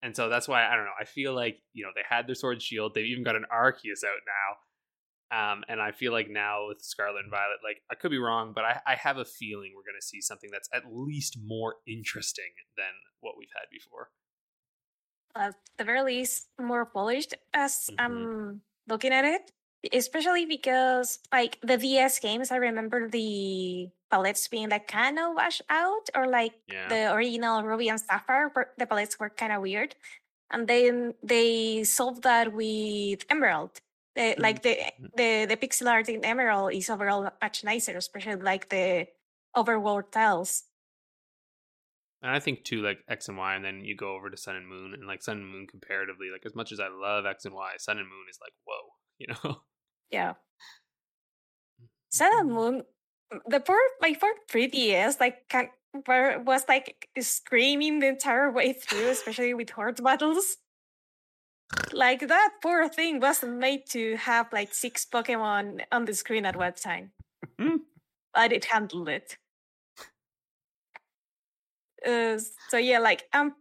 and 0.02 0.14
so 0.14 0.28
that's 0.28 0.46
why 0.46 0.66
I 0.66 0.76
don't 0.76 0.84
know. 0.84 1.00
I 1.00 1.04
feel 1.04 1.34
like, 1.34 1.62
you 1.72 1.82
know, 1.82 1.90
they 1.94 2.02
had 2.08 2.26
their 2.26 2.34
sword 2.34 2.60
shield. 2.60 2.92
They've 2.94 3.06
even 3.06 3.24
got 3.24 3.36
an 3.36 3.46
Arceus 3.52 4.04
out 4.04 4.20
now. 4.26 4.58
Um, 5.34 5.64
and 5.68 5.80
I 5.80 5.90
feel 5.90 6.12
like 6.12 6.28
now 6.30 6.68
with 6.68 6.80
Scarlet 6.82 7.22
and 7.24 7.30
Violet, 7.30 7.58
like 7.68 7.78
I 7.90 7.94
could 7.96 8.10
be 8.12 8.18
wrong, 8.18 8.52
but 8.54 8.64
I, 8.64 8.80
I 8.86 8.94
have 8.94 9.16
a 9.18 9.24
feeling 9.24 9.72
we're 9.74 9.82
gonna 9.90 10.00
see 10.12 10.20
something 10.20 10.50
that's 10.52 10.68
at 10.72 10.84
least 10.92 11.38
more 11.44 11.76
interesting 11.86 12.52
than 12.76 12.94
what 13.20 13.34
we've 13.38 13.54
had 13.58 13.66
before. 13.70 14.10
at 15.36 15.54
the 15.78 15.84
very 15.84 16.02
least 16.02 16.46
more 16.60 16.86
polished 16.86 17.34
as 17.52 17.90
Mhm. 17.90 17.94
I'm 17.98 18.62
looking 18.86 19.12
at 19.12 19.24
it. 19.24 19.50
Especially 19.92 20.46
because 20.46 21.18
like 21.32 21.58
the 21.60 21.76
DS 21.76 22.20
games, 22.20 22.52
I 22.52 22.56
remember 22.56 23.08
the 23.10 23.90
palettes 24.10 24.46
being 24.48 24.68
like 24.70 24.86
kind 24.88 25.18
of 25.18 25.34
washed 25.34 25.62
out, 25.68 26.08
or 26.14 26.28
like 26.28 26.54
Yeah. 26.68 26.88
the 26.88 27.12
original 27.14 27.62
Ruby 27.64 27.88
and 27.90 28.00
Sapphire, 28.00 28.48
the 28.78 28.86
palettes 28.86 29.18
were 29.18 29.28
kind 29.28 29.52
of 29.52 29.60
weird. 29.60 29.96
And 30.50 30.68
then 30.68 31.14
they 31.22 31.82
solved 31.84 32.22
that 32.22 32.52
with 32.52 33.26
Emerald. 33.28 33.80
The, 34.16 34.36
like 34.38 34.62
the 34.62 34.76
Mhm. 35.00 35.10
the 35.16 35.46
the 35.46 35.56
pixel 35.56 35.90
art 35.90 36.08
in 36.08 36.24
Emerald 36.24 36.72
is 36.72 36.88
overall 36.90 37.30
much 37.42 37.64
nicer, 37.64 37.96
especially 37.96 38.36
like 38.36 38.68
the 38.68 39.08
overworld 39.56 40.10
tiles. 40.12 40.64
And 42.22 42.30
I 42.32 42.40
think 42.40 42.64
too, 42.64 42.80
like 42.82 43.04
X 43.08 43.28
and 43.28 43.36
Y, 43.36 43.54
and 43.54 43.64
then 43.64 43.84
you 43.84 43.94
go 43.96 44.14
over 44.14 44.30
to 44.30 44.36
Sun 44.36 44.56
and 44.56 44.66
Moon, 44.68 44.94
and 44.94 45.06
like 45.06 45.22
Sun 45.22 45.38
and 45.38 45.48
Moon 45.48 45.66
comparatively, 45.66 46.30
like 46.30 46.46
as 46.46 46.54
much 46.54 46.72
as 46.72 46.80
I 46.80 46.88
love 46.88 47.26
X 47.26 47.44
and 47.44 47.54
Y, 47.54 47.74
Sun 47.78 47.98
and 47.98 48.08
Moon 48.08 48.26
is 48.30 48.38
like 48.40 48.54
whoa, 48.64 48.94
you 49.18 49.26
know. 49.28 49.62
Yeah. 50.10 50.34
Sun 52.10 52.30
and 52.40 52.52
Moon, 52.52 52.82
the 53.46 53.60
poor 53.60 53.78
my 54.00 54.14
poor 54.14 54.34
3DS 54.48 55.20
like 55.20 55.48
can, 55.48 55.68
was 56.06 56.64
like 56.68 57.08
screaming 57.20 57.98
the 58.00 58.08
entire 58.08 58.50
way 58.50 58.72
through, 58.72 59.08
especially 59.08 59.54
with 59.54 59.70
horde 59.70 60.02
battles. 60.02 60.58
Like 61.92 62.26
that 62.28 62.50
poor 62.62 62.88
thing 62.88 63.20
wasn't 63.20 63.58
made 63.58 63.86
to 63.90 64.16
have 64.16 64.52
like 64.52 64.74
six 64.74 65.06
Pokemon 65.06 65.82
on 65.92 66.04
the 66.04 66.14
screen 66.14 66.44
at 66.44 66.56
one 66.56 66.72
time, 66.74 67.12
Hmm. 67.58 67.76
but 68.34 68.52
it 68.52 68.66
handled 68.66 69.08
it. 69.08 69.38
Uh, 72.04 72.38
so 72.68 72.76
yeah, 72.76 72.98
like 72.98 73.24
um, 73.32 73.54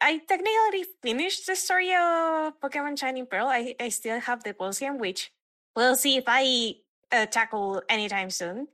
I 0.00 0.18
technically 0.18 0.84
finished 1.02 1.46
the 1.46 1.56
story 1.56 1.94
of 1.94 2.60
Pokemon 2.60 2.98
Shining 2.98 3.26
Pearl. 3.26 3.46
I 3.46 3.74
I 3.80 3.88
still 3.88 4.20
have 4.20 4.44
the 4.44 4.52
Pulsium, 4.52 4.98
which 4.98 5.32
we'll 5.74 5.96
see 5.96 6.16
if 6.16 6.24
I 6.26 6.76
uh, 7.12 7.26
tackle 7.26 7.82
anytime 7.88 8.30
soon. 8.30 8.68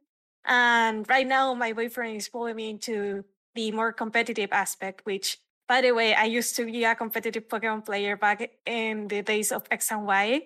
And 0.45 1.09
right 1.09 1.27
now, 1.27 1.55
my 1.55 1.73
boyfriend 1.73 2.17
is 2.17 2.29
pulling 2.29 2.57
me 2.57 2.71
into 2.71 3.25
the 3.55 3.71
more 3.71 3.93
competitive 3.93 4.51
aspect, 4.51 5.03
which, 5.05 5.39
by 5.73 5.81
the 5.81 5.93
way, 5.93 6.15
I 6.15 6.25
used 6.25 6.55
to 6.57 6.67
be 6.67 6.85
a 6.85 6.95
competitive 6.95 7.49
Pokemon 7.49 7.87
player 7.87 8.15
back 8.15 8.51
in 8.67 9.09
the 9.09 9.23
days 9.23 9.51
of 9.51 9.63
X 9.71 9.91
and 9.91 10.05
Y. 10.05 10.43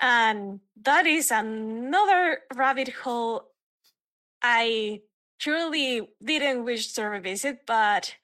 And 0.00 0.60
that 0.82 1.06
is 1.06 1.30
another 1.30 2.40
rabbit 2.54 2.88
hole 2.88 3.48
I 4.42 5.00
truly 5.40 6.10
didn't 6.22 6.64
wish 6.64 6.92
to 6.92 7.04
revisit, 7.04 7.64
but 7.66 8.16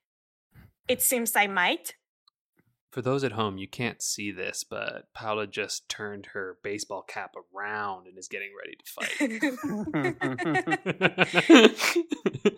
it 0.88 1.00
seems 1.00 1.34
I 1.34 1.46
might. 1.46 1.94
For 2.90 3.00
those 3.00 3.24
at 3.24 3.32
home, 3.32 3.56
you 3.56 3.66
can't 3.66 4.02
see 4.02 4.30
this, 4.30 4.64
but 4.68 5.08
Paula 5.14 5.46
just 5.46 5.88
turned 5.88 6.26
her 6.34 6.58
baseball 6.62 7.00
cap 7.00 7.34
around 7.34 8.08
and 8.08 8.18
is 8.18 8.28
getting 8.28 8.50
ready 8.60 8.76
to 8.76 8.84
fight. 8.92 9.14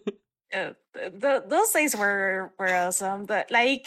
uh, 0.53 0.73
th- 0.95 1.13
th- 1.21 1.43
those 1.49 1.71
days 1.71 1.97
were 1.97 2.53
were 2.59 2.75
awesome. 2.75 3.27
But 3.27 3.51
like, 3.51 3.87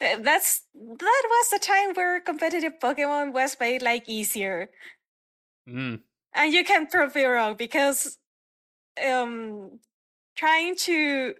that's 0.00 0.62
that 0.74 1.24
was 1.30 1.50
the 1.50 1.58
time 1.60 1.94
where 1.94 2.20
competitive 2.20 2.74
Pokemon 2.82 3.32
was 3.32 3.56
made 3.60 3.82
like 3.82 4.08
easier, 4.08 4.70
mm, 5.68 6.00
and 6.34 6.52
you 6.52 6.64
can 6.64 6.86
prove 6.86 7.14
me 7.14 7.24
wrong 7.24 7.54
because 7.56 8.18
um 9.06 9.80
trying 10.36 10.76
to 10.76 11.34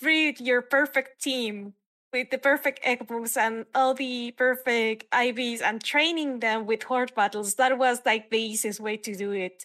breed 0.00 0.40
your 0.40 0.62
perfect 0.62 1.22
team 1.22 1.74
with 2.12 2.30
the 2.30 2.38
perfect 2.38 2.80
egg 2.84 3.08
moves 3.10 3.36
and 3.36 3.66
all 3.74 3.94
the 3.94 4.32
perfect 4.32 5.06
IVs 5.12 5.62
and 5.62 5.82
training 5.82 6.40
them 6.40 6.66
with 6.66 6.84
horde 6.84 7.14
battles, 7.14 7.56
that 7.56 7.78
was 7.78 8.00
like 8.06 8.30
the 8.30 8.38
easiest 8.40 8.80
way 8.80 8.96
to 8.98 9.14
do 9.16 9.32
it. 9.32 9.64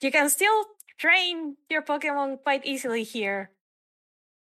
You 0.00 0.10
can 0.10 0.28
still 0.30 0.64
train 0.98 1.56
your 1.70 1.82
Pokemon 1.82 2.42
quite 2.42 2.64
easily 2.64 3.02
here, 3.02 3.50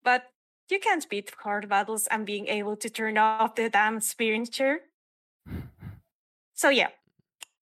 but 0.04 0.30
you 0.70 0.78
can't 0.78 1.08
beat 1.08 1.32
horde 1.42 1.68
battles 1.68 2.06
and 2.08 2.24
being 2.26 2.46
able 2.48 2.76
to 2.76 2.88
turn 2.88 3.18
off 3.18 3.54
the 3.54 3.68
damn 3.68 4.00
Spiringer. 4.00 4.78
So 6.54 6.68
yeah, 6.68 6.88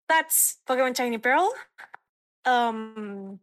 that's 0.08 0.58
Pokemon 0.68 0.98
Shiny 0.98 1.18
Pearl. 1.18 1.54
Um, 2.46 3.40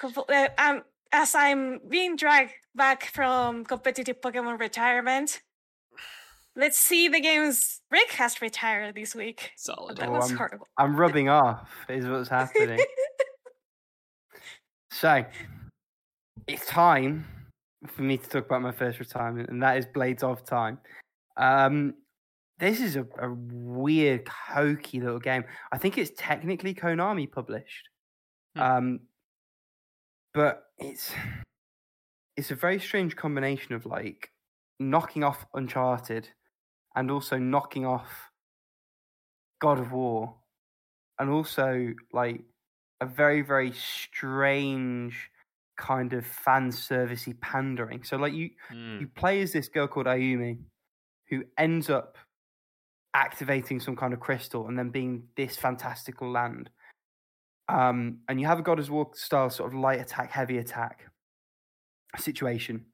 hopeful- 0.00 0.26
uh, 0.28 0.48
um, 0.58 0.82
as 1.12 1.34
I'm 1.34 1.80
being 1.88 2.16
dragged 2.16 2.52
back 2.74 3.04
from 3.06 3.64
competitive 3.64 4.20
Pokemon 4.20 4.58
retirement, 4.60 5.40
let's 6.56 6.78
see 6.78 7.08
the 7.08 7.20
games 7.20 7.80
Rick 7.90 8.12
has 8.12 8.40
retired 8.42 8.94
this 8.94 9.14
week. 9.14 9.52
solid. 9.56 9.96
That 9.98 10.08
Oh, 10.08 10.12
was 10.12 10.28
I'm- 10.30 10.36
horrible. 10.38 10.68
I'm 10.76 10.96
rubbing 10.96 11.28
off, 11.28 11.68
is 11.88 12.06
what's 12.06 12.28
happening. 12.28 12.80
so, 14.90 15.24
it's 16.46 16.66
time 16.66 17.26
for 17.86 18.02
me 18.02 18.16
to 18.16 18.28
talk 18.28 18.46
about 18.46 18.62
my 18.62 18.72
first 18.72 18.98
retirement, 18.98 19.48
and 19.50 19.62
that 19.62 19.76
is 19.76 19.86
Blades 19.86 20.22
of 20.22 20.44
Time. 20.44 20.78
Um, 21.36 21.94
this 22.58 22.80
is 22.80 22.96
a, 22.96 23.06
a 23.20 23.32
weird, 23.32 24.26
hokey 24.28 25.00
little 25.00 25.20
game. 25.20 25.44
I 25.70 25.78
think 25.78 25.96
it's 25.98 26.10
technically 26.16 26.74
Konami 26.74 27.30
published, 27.30 27.88
Hmm. 28.56 28.62
um, 28.62 29.00
but 30.34 30.64
it's 30.78 31.12
it's 32.36 32.50
a 32.50 32.54
very 32.54 32.78
strange 32.80 33.16
combination 33.16 33.74
of 33.74 33.84
like 33.84 34.30
knocking 34.80 35.24
off 35.24 35.44
Uncharted 35.54 36.28
and 36.96 37.10
also 37.10 37.36
knocking 37.36 37.84
off 37.84 38.30
God 39.60 39.78
of 39.78 39.92
War, 39.92 40.34
and 41.18 41.30
also 41.30 41.92
like 42.12 42.40
a 43.00 43.06
very 43.06 43.42
very 43.42 43.72
strange 43.72 45.30
kind 45.76 46.12
of 46.12 46.26
fan 46.26 46.70
servicey 46.70 47.38
pandering. 47.40 48.02
So 48.02 48.16
like 48.16 48.32
you 48.32 48.50
Mm. 48.70 49.00
you 49.00 49.08
play 49.08 49.40
as 49.42 49.52
this 49.52 49.68
girl 49.68 49.86
called 49.86 50.06
Ayumi 50.06 50.58
who 51.28 51.44
ends 51.56 51.88
up 51.90 52.16
activating 53.14 53.80
some 53.80 53.96
kind 53.96 54.12
of 54.12 54.20
crystal 54.20 54.68
and 54.68 54.78
then 54.78 54.90
being 54.90 55.28
this 55.36 55.56
fantastical 55.56 56.30
land. 56.30 56.70
Um, 57.68 58.20
and 58.28 58.40
you 58.40 58.46
have 58.46 58.58
a 58.58 58.62
God 58.62 58.78
of 58.78 58.90
War 58.90 59.10
style 59.14 59.50
sort 59.50 59.72
of 59.72 59.78
light 59.78 60.00
attack, 60.00 60.30
heavy 60.30 60.58
attack 60.58 61.06
situation. 62.16 62.86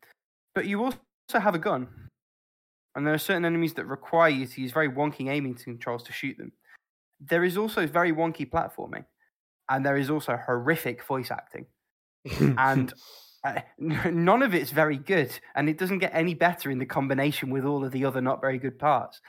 But 0.55 0.67
you 0.67 0.83
also 0.83 0.99
have 1.33 1.55
a 1.55 1.59
gun. 1.59 1.89
And 2.97 3.07
there 3.07 3.15
are 3.15 3.19
certain 3.19 3.45
enemies 3.45 3.75
that 3.75 3.87
require 3.87 4.31
you 4.31 4.47
to 4.47 4.61
use 4.61 4.73
very 4.73 4.89
wonky 4.89 5.29
aiming 5.29 5.55
controls 5.55 6.03
to 6.05 6.13
shoot 6.13 6.37
them. 6.39 6.53
There 7.21 7.45
is 7.45 7.57
also 7.57 7.87
very 7.87 8.13
wonky 8.13 8.49
platforming. 8.49 9.05
And 9.69 9.85
there 9.85 9.97
is 9.97 10.11
also 10.11 10.37
horrific 10.37 11.05
voice 11.05 11.31
acting. 11.31 11.67
And 12.59 12.93
uh, 13.45 13.61
none 13.79 14.43
of 14.43 14.55
it's 14.55 14.71
very 14.71 14.97
good 14.97 15.39
and 15.55 15.69
it 15.69 15.77
doesn't 15.77 15.99
get 15.99 16.13
any 16.15 16.33
better 16.33 16.71
in 16.71 16.79
the 16.79 16.87
combination 16.87 17.51
with 17.51 17.65
all 17.65 17.85
of 17.85 17.93
the 17.93 18.05
other 18.05 18.21
not 18.23 18.41
very 18.41 18.59
good 18.59 18.79
parts. 18.79 19.21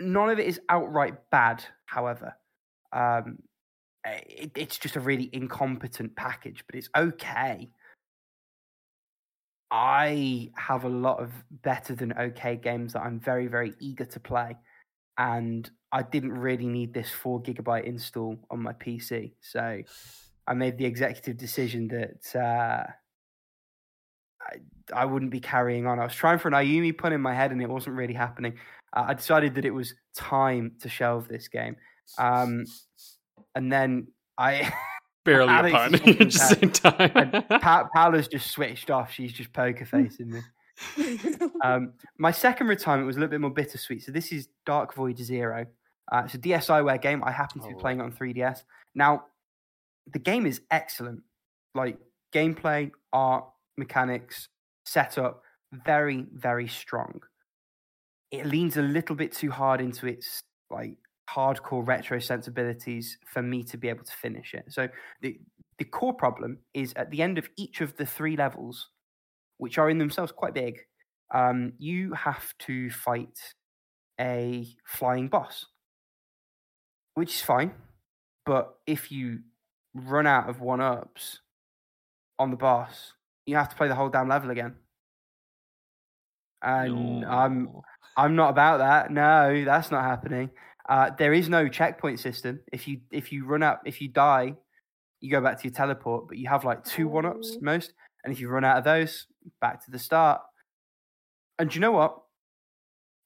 None 0.00 0.30
of 0.30 0.38
it 0.38 0.46
is 0.46 0.60
outright 0.70 1.14
bad 1.30 1.62
however. 1.84 2.34
Um, 2.92 3.40
it, 4.04 4.52
it's 4.56 4.78
just 4.78 4.96
a 4.96 5.00
really 5.00 5.28
incompetent 5.32 6.16
package 6.16 6.64
but 6.66 6.76
it's 6.76 6.88
okay. 6.96 7.68
I 9.70 10.50
have 10.56 10.84
a 10.84 10.88
lot 10.88 11.22
of 11.22 11.30
better 11.62 11.94
than 11.94 12.12
okay 12.12 12.56
games 12.56 12.94
that 12.94 13.02
i'm 13.02 13.20
very 13.20 13.46
very 13.46 13.74
eager 13.78 14.04
to 14.04 14.18
play 14.18 14.56
and 15.16 15.70
i 15.92 16.02
didn't 16.02 16.32
really 16.32 16.66
need 16.66 16.94
this 16.94 17.10
four 17.10 17.42
gigabyte 17.42 17.84
install 17.84 18.36
on 18.50 18.60
my 18.62 18.72
pc 18.72 19.32
so 19.40 19.82
I 20.50 20.54
made 20.54 20.78
the 20.78 20.84
executive 20.84 21.36
decision 21.36 21.86
that 21.88 22.36
uh, 22.36 22.84
I, 24.42 24.56
I 24.92 25.04
wouldn't 25.04 25.30
be 25.30 25.38
carrying 25.38 25.86
on. 25.86 26.00
I 26.00 26.04
was 26.04 26.14
trying 26.14 26.38
for 26.38 26.48
an 26.48 26.54
Ayumi 26.54 26.96
pun 26.96 27.12
in 27.12 27.20
my 27.20 27.32
head, 27.32 27.52
and 27.52 27.62
it 27.62 27.68
wasn't 27.68 27.94
really 27.94 28.14
happening. 28.14 28.54
Uh, 28.92 29.04
I 29.08 29.14
decided 29.14 29.54
that 29.54 29.64
it 29.64 29.70
was 29.70 29.94
time 30.16 30.72
to 30.80 30.88
shelve 30.88 31.28
this 31.28 31.46
game, 31.46 31.76
um, 32.18 32.64
and 33.54 33.72
then 33.72 34.08
I 34.38 34.72
Barely 35.24 35.70
a 35.70 35.72
pun 35.72 35.94
at 35.94 36.02
the 36.02 36.30
same 36.30 36.70
time. 36.72 37.44
pa- 37.60 37.88
Paola's 37.94 38.26
just 38.26 38.50
switched 38.50 38.90
off. 38.90 39.12
She's 39.12 39.32
just 39.32 39.52
poker 39.52 39.84
facing 39.84 40.30
me. 40.30 40.40
Um, 41.62 41.92
my 42.16 42.30
second 42.30 42.68
retirement 42.68 43.06
was 43.06 43.18
a 43.18 43.20
little 43.20 43.30
bit 43.30 43.42
more 43.42 43.50
bittersweet. 43.50 44.02
So 44.02 44.12
this 44.12 44.32
is 44.32 44.48
Dark 44.64 44.94
Void 44.94 45.18
Zero. 45.18 45.66
Uh, 46.10 46.22
it's 46.24 46.34
a 46.34 46.38
DSiWare 46.38 47.00
game. 47.00 47.22
I 47.24 47.30
happen 47.30 47.60
to 47.62 47.68
be 47.68 47.74
Oh. 47.74 47.78
playing 47.78 48.00
it 48.00 48.02
on 48.02 48.12
3DS. 48.12 48.64
Now, 48.94 49.26
the 50.12 50.18
game 50.18 50.46
is 50.46 50.62
excellent. 50.70 51.22
Like 51.74 51.98
gameplay, 52.32 52.90
art, 53.12 53.44
mechanics, 53.76 54.48
setup, 54.84 55.42
very, 55.72 56.26
very 56.32 56.66
strong. 56.66 57.20
It 58.30 58.46
leans 58.46 58.76
a 58.76 58.82
little 58.82 59.16
bit 59.16 59.32
too 59.32 59.50
hard 59.50 59.80
into 59.80 60.06
its 60.06 60.42
like 60.70 60.96
hardcore 61.28 61.86
retro 61.86 62.18
sensibilities 62.18 63.16
for 63.26 63.42
me 63.42 63.62
to 63.64 63.76
be 63.76 63.88
able 63.88 64.04
to 64.04 64.12
finish 64.16 64.54
it. 64.54 64.64
So 64.68 64.88
the 65.20 65.38
the 65.78 65.84
core 65.84 66.12
problem 66.14 66.58
is 66.74 66.92
at 66.96 67.10
the 67.10 67.22
end 67.22 67.38
of 67.38 67.48
each 67.56 67.80
of 67.80 67.96
the 67.96 68.04
three 68.04 68.36
levels, 68.36 68.90
which 69.58 69.78
are 69.78 69.88
in 69.88 69.98
themselves 69.98 70.30
quite 70.32 70.52
big, 70.54 70.78
um, 71.34 71.72
you 71.78 72.12
have 72.12 72.52
to 72.58 72.90
fight 72.90 73.38
a 74.20 74.66
flying 74.86 75.28
boss, 75.28 75.66
which 77.14 77.34
is 77.34 77.42
fine. 77.42 77.72
But 78.46 78.74
if 78.86 79.12
you 79.12 79.40
run 79.94 80.26
out 80.26 80.48
of 80.48 80.60
one 80.60 80.80
ups 80.80 81.40
on 82.38 82.50
the 82.50 82.56
boss, 82.56 83.12
you 83.46 83.56
have 83.56 83.68
to 83.68 83.76
play 83.76 83.88
the 83.88 83.94
whole 83.94 84.08
damn 84.08 84.28
level 84.28 84.50
again. 84.50 84.74
And 86.62 87.24
I'm 87.24 87.70
I'm 88.16 88.36
not 88.36 88.50
about 88.50 88.78
that. 88.78 89.10
No, 89.10 89.64
that's 89.64 89.90
not 89.90 90.04
happening. 90.04 90.50
Uh, 90.88 91.10
there 91.18 91.32
is 91.32 91.48
no 91.48 91.68
checkpoint 91.68 92.20
system. 92.20 92.60
If 92.72 92.86
you 92.86 93.00
if 93.10 93.32
you 93.32 93.46
run 93.46 93.62
out, 93.62 93.78
if 93.86 94.00
you 94.00 94.08
die, 94.08 94.54
you 95.20 95.30
go 95.30 95.40
back 95.40 95.58
to 95.58 95.64
your 95.68 95.74
teleport. 95.74 96.28
But 96.28 96.38
you 96.38 96.48
have 96.48 96.64
like 96.64 96.84
two 96.84 97.08
one 97.08 97.24
ups 97.24 97.52
Oh. 97.56 97.58
most, 97.62 97.92
and 98.24 98.32
if 98.32 98.40
you 98.40 98.48
run 98.48 98.64
out 98.64 98.78
of 98.78 98.84
those, 98.84 99.26
back 99.60 99.84
to 99.84 99.90
the 99.90 99.98
start. 99.98 100.42
And 101.58 101.70
do 101.70 101.74
you 101.74 101.80
know 101.80 101.92
what? 101.92 102.20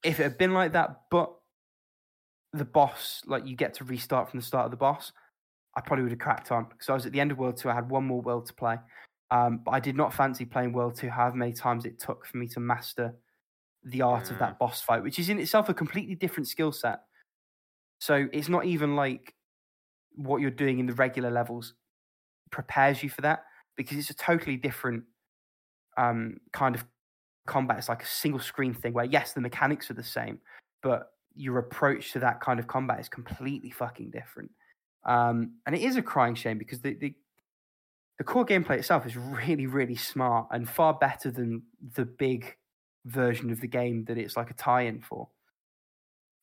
If 0.04 0.20
it 0.20 0.24
had 0.24 0.38
been 0.38 0.52
like 0.52 0.72
that, 0.72 0.90
but 1.10 1.32
the 2.54 2.64
boss, 2.64 3.22
like 3.26 3.46
you 3.46 3.56
get 3.56 3.74
to 3.74 3.84
restart 3.84 4.30
from 4.30 4.40
the 4.40 4.46
start 4.46 4.64
of 4.64 4.70
the 4.70 4.76
boss, 4.76 5.12
I 5.76 5.80
probably 5.80 6.04
would 6.04 6.12
have 6.12 6.20
cracked 6.20 6.52
on 6.52 6.66
because 6.70 6.88
I 6.88 6.94
was 6.94 7.04
at 7.04 7.12
the 7.12 7.20
end 7.20 7.32
of 7.32 7.38
World 7.38 7.56
Two. 7.56 7.68
I 7.68 7.74
had 7.74 7.90
one 7.90 8.04
more 8.04 8.20
world 8.20 8.46
to 8.46 8.54
play, 8.54 8.76
um, 9.30 9.60
but 9.64 9.72
I 9.72 9.80
did 9.80 9.96
not 9.96 10.14
fancy 10.14 10.44
playing 10.44 10.72
World 10.72 10.96
Two. 10.96 11.10
However 11.10 11.36
many 11.36 11.52
times 11.52 11.84
it 11.84 11.98
took 11.98 12.26
for 12.26 12.36
me 12.36 12.46
to 12.48 12.60
master 12.60 13.14
the 13.84 14.02
art 14.02 14.30
of 14.30 14.38
that 14.38 14.58
boss 14.58 14.80
fight, 14.80 15.02
which 15.02 15.18
is 15.18 15.28
in 15.28 15.38
itself 15.38 15.68
a 15.68 15.74
completely 15.74 16.14
different 16.14 16.48
skill 16.48 16.72
set. 16.72 17.00
So 17.98 18.26
it's 18.32 18.48
not 18.48 18.64
even 18.64 18.96
like 18.96 19.34
what 20.14 20.40
you're 20.40 20.50
doing 20.50 20.78
in 20.78 20.86
the 20.86 20.94
regular 20.94 21.30
levels 21.30 21.74
prepares 22.50 23.02
you 23.02 23.10
for 23.10 23.20
that 23.22 23.44
because 23.76 23.98
it's 23.98 24.10
a 24.10 24.14
totally 24.14 24.56
different 24.56 25.02
um, 25.96 26.38
kind 26.52 26.74
of 26.74 26.84
combat. 27.46 27.78
It's 27.78 27.88
like 27.88 28.02
a 28.02 28.06
single 28.06 28.40
screen 28.40 28.72
thing 28.72 28.92
where 28.92 29.04
yes, 29.04 29.32
the 29.32 29.40
mechanics 29.40 29.90
are 29.90 29.94
the 29.94 30.04
same, 30.04 30.38
but 30.82 31.13
your 31.34 31.58
approach 31.58 32.12
to 32.12 32.18
that 32.20 32.40
kind 32.40 32.58
of 32.60 32.66
combat 32.66 33.00
is 33.00 33.08
completely 33.08 33.70
fucking 33.70 34.10
different. 34.10 34.50
Um, 35.04 35.54
and 35.66 35.74
it 35.74 35.82
is 35.82 35.96
a 35.96 36.02
crying 36.02 36.34
shame 36.34 36.58
because 36.58 36.80
the, 36.80 36.94
the 36.94 37.14
the 38.18 38.24
core 38.24 38.46
gameplay 38.46 38.78
itself 38.78 39.06
is 39.06 39.16
really, 39.16 39.66
really 39.66 39.96
smart 39.96 40.46
and 40.52 40.68
far 40.68 40.94
better 40.94 41.32
than 41.32 41.62
the 41.96 42.04
big 42.04 42.56
version 43.06 43.50
of 43.50 43.60
the 43.60 43.66
game 43.66 44.04
that 44.04 44.18
it's 44.18 44.36
like 44.36 44.50
a 44.50 44.54
tie-in 44.54 45.00
for. 45.00 45.28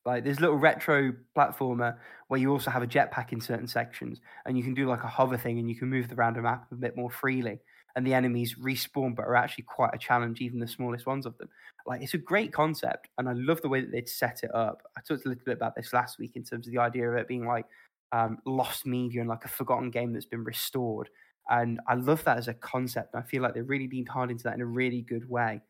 Like 0.04 0.24
there's 0.24 0.40
little 0.40 0.56
retro 0.56 1.14
platformer 1.36 1.96
where 2.28 2.40
you 2.40 2.50
also 2.50 2.70
have 2.70 2.82
a 2.82 2.86
jetpack 2.86 3.32
in 3.32 3.40
certain 3.40 3.68
sections, 3.68 4.20
and 4.44 4.58
you 4.58 4.64
can 4.64 4.74
do 4.74 4.86
like 4.86 5.04
a 5.04 5.08
hover 5.08 5.38
thing, 5.38 5.58
and 5.58 5.68
you 5.68 5.76
can 5.76 5.88
move 5.88 6.12
around 6.12 6.36
the 6.36 6.42
map 6.42 6.66
a 6.72 6.74
bit 6.74 6.96
more 6.96 7.10
freely. 7.10 7.60
And 7.94 8.06
the 8.06 8.14
enemies 8.14 8.54
respawn, 8.54 9.14
but 9.14 9.26
are 9.26 9.36
actually 9.36 9.64
quite 9.64 9.94
a 9.94 9.98
challenge, 9.98 10.40
even 10.40 10.58
the 10.58 10.66
smallest 10.66 11.04
ones 11.06 11.26
of 11.26 11.36
them. 11.36 11.48
Like 11.86 12.02
it's 12.02 12.14
a 12.14 12.18
great 12.18 12.52
concept, 12.52 13.08
and 13.18 13.28
I 13.28 13.32
love 13.32 13.60
the 13.60 13.68
way 13.68 13.80
that 13.82 13.92
they'd 13.92 14.08
set 14.08 14.42
it 14.42 14.54
up. 14.54 14.82
I 14.96 15.00
talked 15.00 15.26
a 15.26 15.28
little 15.28 15.44
bit 15.44 15.56
about 15.56 15.74
this 15.74 15.92
last 15.92 16.18
week 16.18 16.36
in 16.36 16.42
terms 16.42 16.66
of 16.66 16.72
the 16.72 16.80
idea 16.80 17.10
of 17.10 17.16
it 17.16 17.28
being 17.28 17.46
like 17.46 17.66
um, 18.12 18.38
lost 18.46 18.86
media 18.86 19.20
and 19.20 19.28
like 19.28 19.44
a 19.44 19.48
forgotten 19.48 19.90
game 19.90 20.12
that's 20.12 20.26
been 20.26 20.44
restored. 20.44 21.10
And 21.50 21.80
I 21.88 21.94
love 21.94 22.22
that 22.24 22.38
as 22.38 22.48
a 22.48 22.54
concept. 22.54 23.14
I 23.14 23.22
feel 23.22 23.42
like 23.42 23.54
they 23.54 23.62
really 23.62 23.88
leaned 23.88 24.08
hard 24.08 24.30
into 24.30 24.44
that 24.44 24.54
in 24.54 24.60
a 24.60 24.66
really 24.66 25.02
good 25.02 25.28
way. 25.28 25.60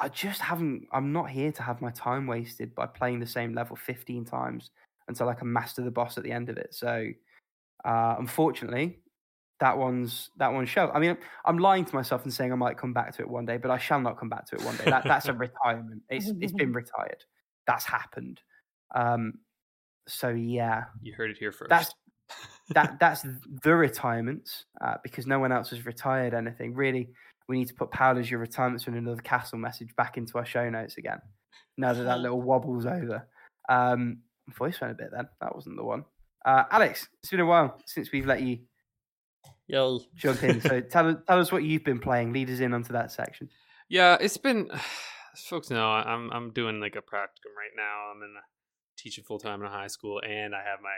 I 0.00 0.08
just 0.08 0.40
haven't. 0.40 0.86
I'm 0.92 1.12
not 1.12 1.28
here 1.28 1.52
to 1.52 1.62
have 1.62 1.82
my 1.82 1.90
time 1.90 2.26
wasted 2.26 2.74
by 2.74 2.86
playing 2.86 3.20
the 3.20 3.26
same 3.26 3.54
level 3.54 3.76
15 3.76 4.24
times 4.24 4.70
until 5.08 5.28
I 5.28 5.34
can 5.34 5.52
master 5.52 5.82
the 5.82 5.90
boss 5.90 6.16
at 6.16 6.24
the 6.24 6.30
end 6.30 6.48
of 6.48 6.56
it. 6.56 6.72
So, 6.72 7.08
uh, 7.84 8.14
unfortunately, 8.18 9.00
that 9.60 9.76
one's 9.76 10.30
that 10.38 10.52
one's 10.52 10.68
show. 10.70 10.90
I 10.92 10.98
mean, 10.98 11.16
I'm 11.44 11.58
lying 11.58 11.84
to 11.84 11.94
myself 11.94 12.24
and 12.24 12.32
saying 12.32 12.52
I 12.52 12.56
might 12.56 12.78
come 12.78 12.92
back 12.92 13.14
to 13.16 13.22
it 13.22 13.28
one 13.28 13.44
day, 13.46 13.58
but 13.58 13.70
I 13.70 13.78
shall 13.78 14.00
not 14.00 14.18
come 14.18 14.28
back 14.28 14.46
to 14.46 14.56
it 14.56 14.62
one 14.64 14.76
day. 14.76 14.84
That, 14.86 15.04
that's 15.04 15.26
a 15.26 15.32
retirement. 15.48 16.02
It's 16.08 16.32
it's 16.40 16.52
been 16.52 16.72
retired. 16.82 17.22
That's 17.66 17.84
happened. 17.84 18.40
Um, 18.94 19.34
so 20.08 20.30
yeah, 20.30 20.84
You 21.02 21.12
heard 21.14 21.30
it 21.30 21.36
here 21.38 21.52
first. 21.52 21.68
that's 21.68 21.92
that 22.70 22.98
that's 22.98 23.24
the 23.62 23.74
retirements 23.74 24.64
uh, 24.80 24.94
because 25.02 25.26
no 25.26 25.38
one 25.38 25.52
else 25.52 25.70
has 25.70 25.84
retired 25.86 26.32
anything. 26.34 26.74
Really, 26.74 27.10
we 27.48 27.58
need 27.58 27.68
to 27.68 27.74
put 27.74 27.90
Paola's 27.90 28.30
your 28.30 28.40
retirements 28.40 28.84
from 28.84 28.96
another 28.96 29.20
castle 29.22 29.58
message 29.58 29.94
back 29.96 30.16
into 30.16 30.38
our 30.38 30.46
show 30.46 30.68
notes 30.70 30.96
again. 30.96 31.20
Now 31.76 31.92
that 31.92 32.04
that 32.04 32.20
little 32.20 32.40
wobble's 32.40 32.86
over. 32.86 33.26
Um, 33.68 34.18
voice 34.56 34.80
went 34.80 34.92
a 34.92 34.96
bit 34.96 35.10
then. 35.12 35.28
That 35.40 35.54
wasn't 35.54 35.76
the 35.76 35.84
one. 35.84 36.04
Uh, 36.44 36.64
Alex, 36.70 37.08
it's 37.22 37.30
been 37.30 37.40
a 37.40 37.46
while 37.46 37.78
since 37.86 38.10
we've 38.10 38.26
let 38.26 38.40
you 38.40 38.58
Yo. 39.70 40.00
jump 40.16 40.42
in. 40.42 40.60
So 40.60 40.80
tell 40.90 41.14
tell 41.14 41.40
us 41.40 41.52
what 41.52 41.62
you've 41.62 41.84
been 41.84 42.00
playing. 42.00 42.32
Lead 42.32 42.50
us 42.50 42.60
in 42.60 42.74
onto 42.74 42.92
that 42.92 43.12
section. 43.12 43.48
Yeah, 43.88 44.16
it's 44.20 44.36
been. 44.36 44.68
Folks 45.48 45.70
know, 45.70 45.86
I'm 45.86 46.30
I'm 46.32 46.52
doing 46.52 46.80
like 46.80 46.96
a 46.96 47.02
practicum 47.02 47.54
right 47.56 47.74
now. 47.76 48.10
I'm 48.12 48.22
in 48.22 48.34
a, 48.36 48.42
teaching 48.98 49.24
full 49.24 49.38
time 49.38 49.60
in 49.60 49.66
a 49.66 49.70
high 49.70 49.86
school, 49.86 50.20
and 50.20 50.54
I 50.54 50.58
have 50.58 50.80
my 50.82 50.96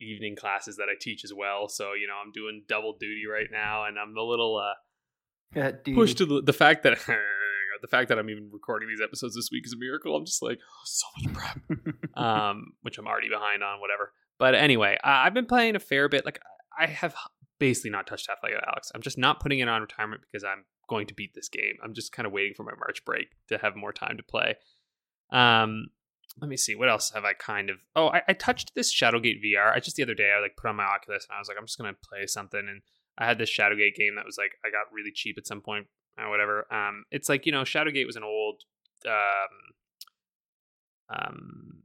evening 0.00 0.36
classes 0.36 0.76
that 0.76 0.84
I 0.84 0.94
teach 0.98 1.24
as 1.24 1.32
well. 1.34 1.68
So 1.68 1.92
you 1.94 2.06
know, 2.06 2.14
I'm 2.24 2.30
doing 2.32 2.62
double 2.68 2.96
duty 2.98 3.24
right 3.30 3.48
now, 3.50 3.84
and 3.84 3.98
I'm 3.98 4.16
a 4.16 4.22
little 4.22 4.56
uh, 4.56 5.70
do 5.84 5.94
pushed 5.94 6.18
to 6.18 6.26
the, 6.26 6.42
the 6.42 6.52
fact 6.52 6.84
that 6.84 6.96
the 7.82 7.88
fact 7.88 8.08
that 8.08 8.18
I'm 8.20 8.30
even 8.30 8.50
recording 8.52 8.88
these 8.88 9.00
episodes 9.02 9.34
this 9.34 9.50
week 9.50 9.66
is 9.66 9.72
a 9.72 9.78
miracle. 9.78 10.14
I'm 10.14 10.24
just 10.24 10.42
like 10.42 10.58
oh, 10.62 10.82
so 10.84 11.06
much 11.18 11.34
prep, 11.34 12.16
um, 12.16 12.72
which 12.82 12.98
I'm 12.98 13.08
already 13.08 13.28
behind 13.28 13.64
on. 13.64 13.80
Whatever. 13.80 14.12
But 14.38 14.54
anyway, 14.54 14.96
I, 15.02 15.26
I've 15.26 15.34
been 15.34 15.46
playing 15.46 15.74
a 15.74 15.80
fair 15.80 16.08
bit. 16.08 16.24
Like 16.24 16.40
I 16.78 16.86
have 16.86 17.14
basically 17.60 17.90
not 17.90 18.08
touched 18.08 18.26
Half-Life 18.28 18.54
Alyx. 18.54 18.90
I'm 18.92 19.02
just 19.02 19.18
not 19.18 19.38
putting 19.38 19.60
it 19.60 19.68
on 19.68 19.80
retirement 19.80 20.22
because 20.22 20.42
I'm 20.42 20.64
going 20.88 21.06
to 21.06 21.14
beat 21.14 21.34
this 21.34 21.48
game. 21.48 21.74
I'm 21.84 21.94
just 21.94 22.10
kind 22.10 22.26
of 22.26 22.32
waiting 22.32 22.54
for 22.56 22.64
my 22.64 22.72
March 22.76 23.04
break 23.04 23.28
to 23.48 23.58
have 23.58 23.76
more 23.76 23.92
time 23.92 24.16
to 24.16 24.22
play. 24.24 24.56
Um, 25.30 25.90
let 26.40 26.48
me 26.48 26.56
see 26.56 26.74
what 26.74 26.88
else 26.88 27.10
have 27.10 27.24
I 27.24 27.34
kind 27.34 27.70
of. 27.70 27.78
Oh, 27.94 28.08
I, 28.08 28.22
I 28.28 28.32
touched 28.32 28.74
this 28.74 28.92
Shadowgate 28.92 29.44
VR. 29.44 29.72
I 29.72 29.78
just 29.78 29.96
the 29.96 30.02
other 30.02 30.14
day 30.14 30.32
I 30.36 30.40
like 30.40 30.56
put 30.56 30.68
on 30.68 30.76
my 30.76 30.84
Oculus 30.84 31.26
and 31.28 31.36
I 31.36 31.38
was 31.38 31.48
like, 31.48 31.56
I'm 31.58 31.66
just 31.66 31.78
gonna 31.78 31.94
play 32.02 32.26
something, 32.26 32.60
and 32.60 32.82
I 33.18 33.26
had 33.26 33.38
this 33.38 33.50
Shadowgate 33.50 33.94
game 33.94 34.16
that 34.16 34.24
was 34.24 34.38
like 34.38 34.52
I 34.64 34.70
got 34.70 34.92
really 34.92 35.12
cheap 35.12 35.36
at 35.38 35.46
some 35.46 35.60
point 35.60 35.86
or 36.18 36.30
whatever. 36.30 36.72
Um, 36.72 37.04
it's 37.10 37.28
like 37.28 37.46
you 37.46 37.52
know 37.52 37.62
Shadowgate 37.62 38.06
was 38.06 38.16
an 38.16 38.24
old 38.24 38.62
um 39.06 39.52
um 41.18 41.82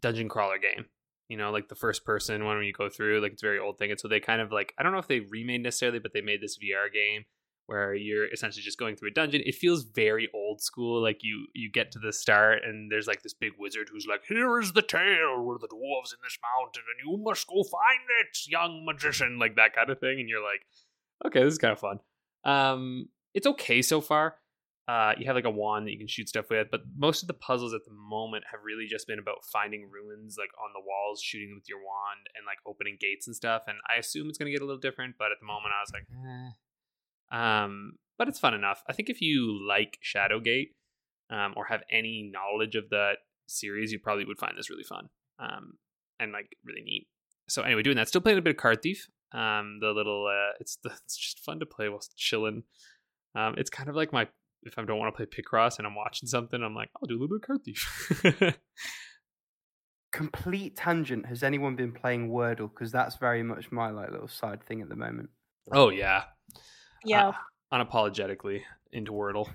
dungeon 0.00 0.28
crawler 0.28 0.58
game. 0.58 0.86
You 1.30 1.36
know, 1.36 1.52
like 1.52 1.68
the 1.68 1.76
first 1.76 2.04
person 2.04 2.44
one 2.44 2.56
when 2.56 2.66
you 2.66 2.72
go 2.72 2.88
through, 2.88 3.20
like 3.20 3.32
it's 3.32 3.40
very 3.40 3.60
old 3.60 3.78
thing. 3.78 3.92
And 3.92 4.00
so 4.00 4.08
they 4.08 4.18
kind 4.18 4.40
of 4.40 4.50
like 4.50 4.74
I 4.76 4.82
don't 4.82 4.90
know 4.90 4.98
if 4.98 5.06
they 5.06 5.20
remade 5.20 5.62
necessarily, 5.62 6.00
but 6.00 6.12
they 6.12 6.20
made 6.20 6.42
this 6.42 6.58
VR 6.58 6.92
game 6.92 7.24
where 7.66 7.94
you're 7.94 8.26
essentially 8.32 8.64
just 8.64 8.80
going 8.80 8.96
through 8.96 9.10
a 9.10 9.12
dungeon. 9.12 9.42
It 9.46 9.54
feels 9.54 9.84
very 9.84 10.28
old 10.34 10.60
school. 10.60 11.00
Like 11.00 11.20
you 11.22 11.46
you 11.54 11.70
get 11.70 11.92
to 11.92 12.00
the 12.00 12.12
start 12.12 12.64
and 12.64 12.90
there's 12.90 13.06
like 13.06 13.22
this 13.22 13.32
big 13.32 13.52
wizard 13.60 13.90
who's 13.92 14.08
like, 14.08 14.22
"Here 14.26 14.58
is 14.58 14.72
the 14.72 14.82
tale 14.82 15.40
where 15.44 15.56
the 15.56 15.68
dwarves 15.68 16.12
in 16.12 16.18
this 16.20 16.36
mountain, 16.42 16.82
and 16.90 17.08
you 17.08 17.16
must 17.22 17.46
go 17.46 17.62
find 17.62 18.00
it, 18.20 18.36
young 18.48 18.84
magician," 18.84 19.38
like 19.38 19.54
that 19.54 19.72
kind 19.72 19.88
of 19.88 20.00
thing. 20.00 20.18
And 20.18 20.28
you're 20.28 20.42
like, 20.42 20.62
"Okay, 21.24 21.44
this 21.44 21.52
is 21.52 21.58
kind 21.58 21.72
of 21.72 21.78
fun." 21.78 22.00
Um, 22.42 23.08
it's 23.34 23.46
okay 23.46 23.82
so 23.82 24.00
far. 24.00 24.34
Uh, 24.90 25.14
you 25.16 25.24
have 25.24 25.36
like 25.36 25.44
a 25.44 25.50
wand 25.50 25.86
that 25.86 25.92
you 25.92 25.98
can 25.98 26.08
shoot 26.08 26.28
stuff 26.28 26.50
with, 26.50 26.66
but 26.68 26.80
most 26.96 27.22
of 27.22 27.28
the 27.28 27.34
puzzles 27.34 27.72
at 27.72 27.84
the 27.84 27.92
moment 27.92 28.42
have 28.50 28.58
really 28.64 28.86
just 28.86 29.06
been 29.06 29.20
about 29.20 29.44
finding 29.52 29.88
ruins 29.88 30.34
like 30.36 30.50
on 30.58 30.70
the 30.74 30.82
walls, 30.84 31.22
shooting 31.22 31.54
with 31.54 31.68
your 31.68 31.78
wand, 31.78 32.26
and 32.34 32.44
like 32.44 32.58
opening 32.66 32.96
gates 32.98 33.28
and 33.28 33.36
stuff. 33.36 33.62
And 33.68 33.78
I 33.88 34.00
assume 34.00 34.28
it's 34.28 34.36
gonna 34.36 34.50
get 34.50 34.62
a 34.62 34.64
little 34.64 34.80
different, 34.80 35.14
but 35.16 35.30
at 35.30 35.38
the 35.38 35.46
moment 35.46 35.74
I 35.78 35.80
was 35.80 35.92
like, 35.92 36.06
eh. 36.10 36.50
Um, 37.38 37.92
but 38.18 38.26
it's 38.26 38.40
fun 38.40 38.52
enough. 38.52 38.82
I 38.88 38.92
think 38.92 39.08
if 39.08 39.20
you 39.20 39.64
like 39.64 40.00
Shadowgate 40.02 40.70
um, 41.30 41.54
or 41.56 41.66
have 41.66 41.84
any 41.88 42.28
knowledge 42.32 42.74
of 42.74 42.90
that 42.90 43.18
series, 43.46 43.92
you 43.92 44.00
probably 44.00 44.24
would 44.24 44.40
find 44.40 44.58
this 44.58 44.70
really 44.70 44.82
fun 44.82 45.08
um, 45.38 45.74
and 46.18 46.32
like 46.32 46.56
really 46.64 46.82
neat. 46.82 47.06
So 47.48 47.62
anyway, 47.62 47.82
doing 47.82 47.96
that, 47.96 48.08
still 48.08 48.22
playing 48.22 48.38
a 48.38 48.42
bit 48.42 48.56
of 48.56 48.56
Card 48.56 48.82
Thief. 48.82 49.08
Um, 49.32 49.78
the 49.80 49.92
little 49.92 50.26
uh, 50.26 50.56
it's 50.58 50.78
the, 50.82 50.90
it's 51.04 51.16
just 51.16 51.38
fun 51.38 51.60
to 51.60 51.66
play 51.66 51.88
while 51.88 52.02
chilling. 52.16 52.64
Um, 53.36 53.54
it's 53.56 53.70
kind 53.70 53.88
of 53.88 53.94
like 53.94 54.12
my 54.12 54.26
if 54.62 54.78
I 54.78 54.84
don't 54.84 54.98
want 54.98 55.14
to 55.14 55.16
play 55.16 55.26
Picross 55.26 55.78
and 55.78 55.86
I'm 55.86 55.94
watching 55.94 56.28
something, 56.28 56.62
I'm 56.62 56.74
like, 56.74 56.90
I'll 56.96 57.06
do 57.08 57.14
a 57.14 57.18
little 57.20 57.38
bit 57.38 57.42
of 57.42 57.46
Card 57.46 57.64
Thief. 57.64 58.54
Complete 60.12 60.76
tangent. 60.76 61.26
Has 61.26 61.42
anyone 61.44 61.76
been 61.76 61.92
playing 61.92 62.30
Wordle? 62.30 62.68
Because 62.68 62.90
that's 62.90 63.16
very 63.16 63.42
much 63.44 63.70
my 63.70 63.90
like 63.90 64.10
little 64.10 64.26
side 64.28 64.62
thing 64.64 64.80
at 64.82 64.88
the 64.88 64.96
moment. 64.96 65.30
oh 65.72 65.90
yeah, 65.90 66.24
Yeah. 67.04 67.28
uh, 67.28 67.32
unapologetically 67.72 68.62
into 68.92 69.12
Wordle. 69.12 69.48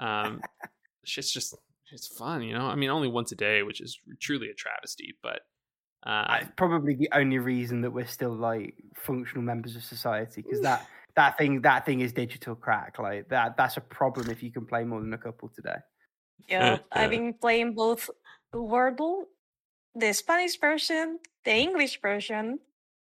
Um, 0.00 0.40
it's 1.04 1.32
just 1.32 1.54
it's 1.92 2.16
fun, 2.18 2.42
you 2.42 2.52
know. 2.52 2.66
I 2.66 2.74
mean, 2.74 2.90
only 2.90 3.06
once 3.08 3.30
a 3.30 3.36
day, 3.36 3.62
which 3.62 3.80
is 3.80 3.96
truly 4.20 4.48
a 4.48 4.54
travesty. 4.54 5.14
But 5.22 5.40
uh, 6.04 6.38
It's 6.40 6.50
probably 6.56 6.94
the 6.94 7.08
only 7.12 7.38
reason 7.38 7.82
that 7.82 7.92
we're 7.92 8.06
still 8.06 8.34
like 8.34 8.74
functional 8.96 9.44
members 9.44 9.76
of 9.76 9.84
society 9.84 10.42
because 10.42 10.62
that 10.62 10.84
that 11.16 11.38
thing 11.38 11.60
that 11.62 11.84
thing 11.86 12.00
is 12.00 12.12
digital 12.12 12.54
crack. 12.54 12.98
Like 12.98 13.28
that 13.28 13.56
that's 13.56 13.76
a 13.76 13.80
problem 13.80 14.30
if 14.30 14.42
you 14.42 14.50
can 14.50 14.66
play 14.66 14.84
more 14.84 15.00
than 15.00 15.12
a 15.12 15.18
couple 15.18 15.48
today. 15.48 15.80
Yeah, 16.48 16.78
I've 16.92 17.10
been 17.10 17.34
playing 17.34 17.74
both 17.74 18.10
Wordle, 18.54 19.24
the 19.94 20.12
Spanish 20.12 20.58
version, 20.58 21.18
the 21.44 21.52
English 21.52 22.00
version, 22.00 22.58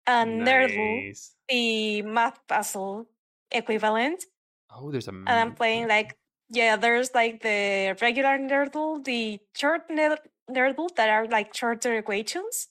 and 0.06 0.42
Nerdle, 0.42 1.30
the 1.48 2.02
math 2.02 2.38
puzzle 2.46 3.06
equivalent. 3.50 4.24
Oh, 4.70 4.90
there's 4.90 5.08
a. 5.08 5.10
And 5.10 5.28
I'm 5.28 5.54
playing 5.54 5.88
like 5.88 6.16
yeah, 6.48 6.76
there's 6.76 7.10
like 7.14 7.42
the 7.42 7.96
regular 8.00 8.38
Nerdle, 8.38 9.04
the 9.04 9.40
short 9.54 9.82
ner- 9.90 10.18
Nerdle 10.50 10.94
that 10.96 11.08
are 11.08 11.26
like 11.26 11.54
shorter 11.54 11.96
equations, 11.96 12.68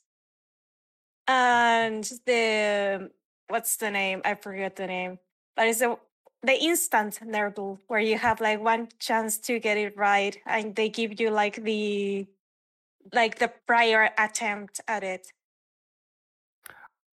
mm-hmm. 1.28 1.34
and 1.34 2.04
the 2.26 3.10
what's 3.48 3.78
the 3.78 3.92
name? 3.92 4.22
I 4.26 4.36
forget 4.36 4.76
the 4.76 4.88
name, 4.88 5.20
but 5.56 5.68
it's 5.68 5.80
the 5.80 5.98
the 6.44 6.64
instant 6.64 7.20
Nerdle 7.24 7.80
where 7.88 8.00
you 8.00 8.18
have 8.18 8.40
like 8.40 8.62
one 8.62 8.88
chance 9.00 9.38
to 9.40 9.60
get 9.60 9.78
it 9.78 9.98
right, 9.98 10.38
and 10.46 10.76
they 10.76 10.90
give 10.90 11.20
you 11.20 11.30
like 11.30 11.64
the 11.64 12.28
like 13.14 13.40
the 13.40 13.52
prior 13.68 14.10
attempt 14.18 14.82
at 14.88 15.04
it. 15.04 15.32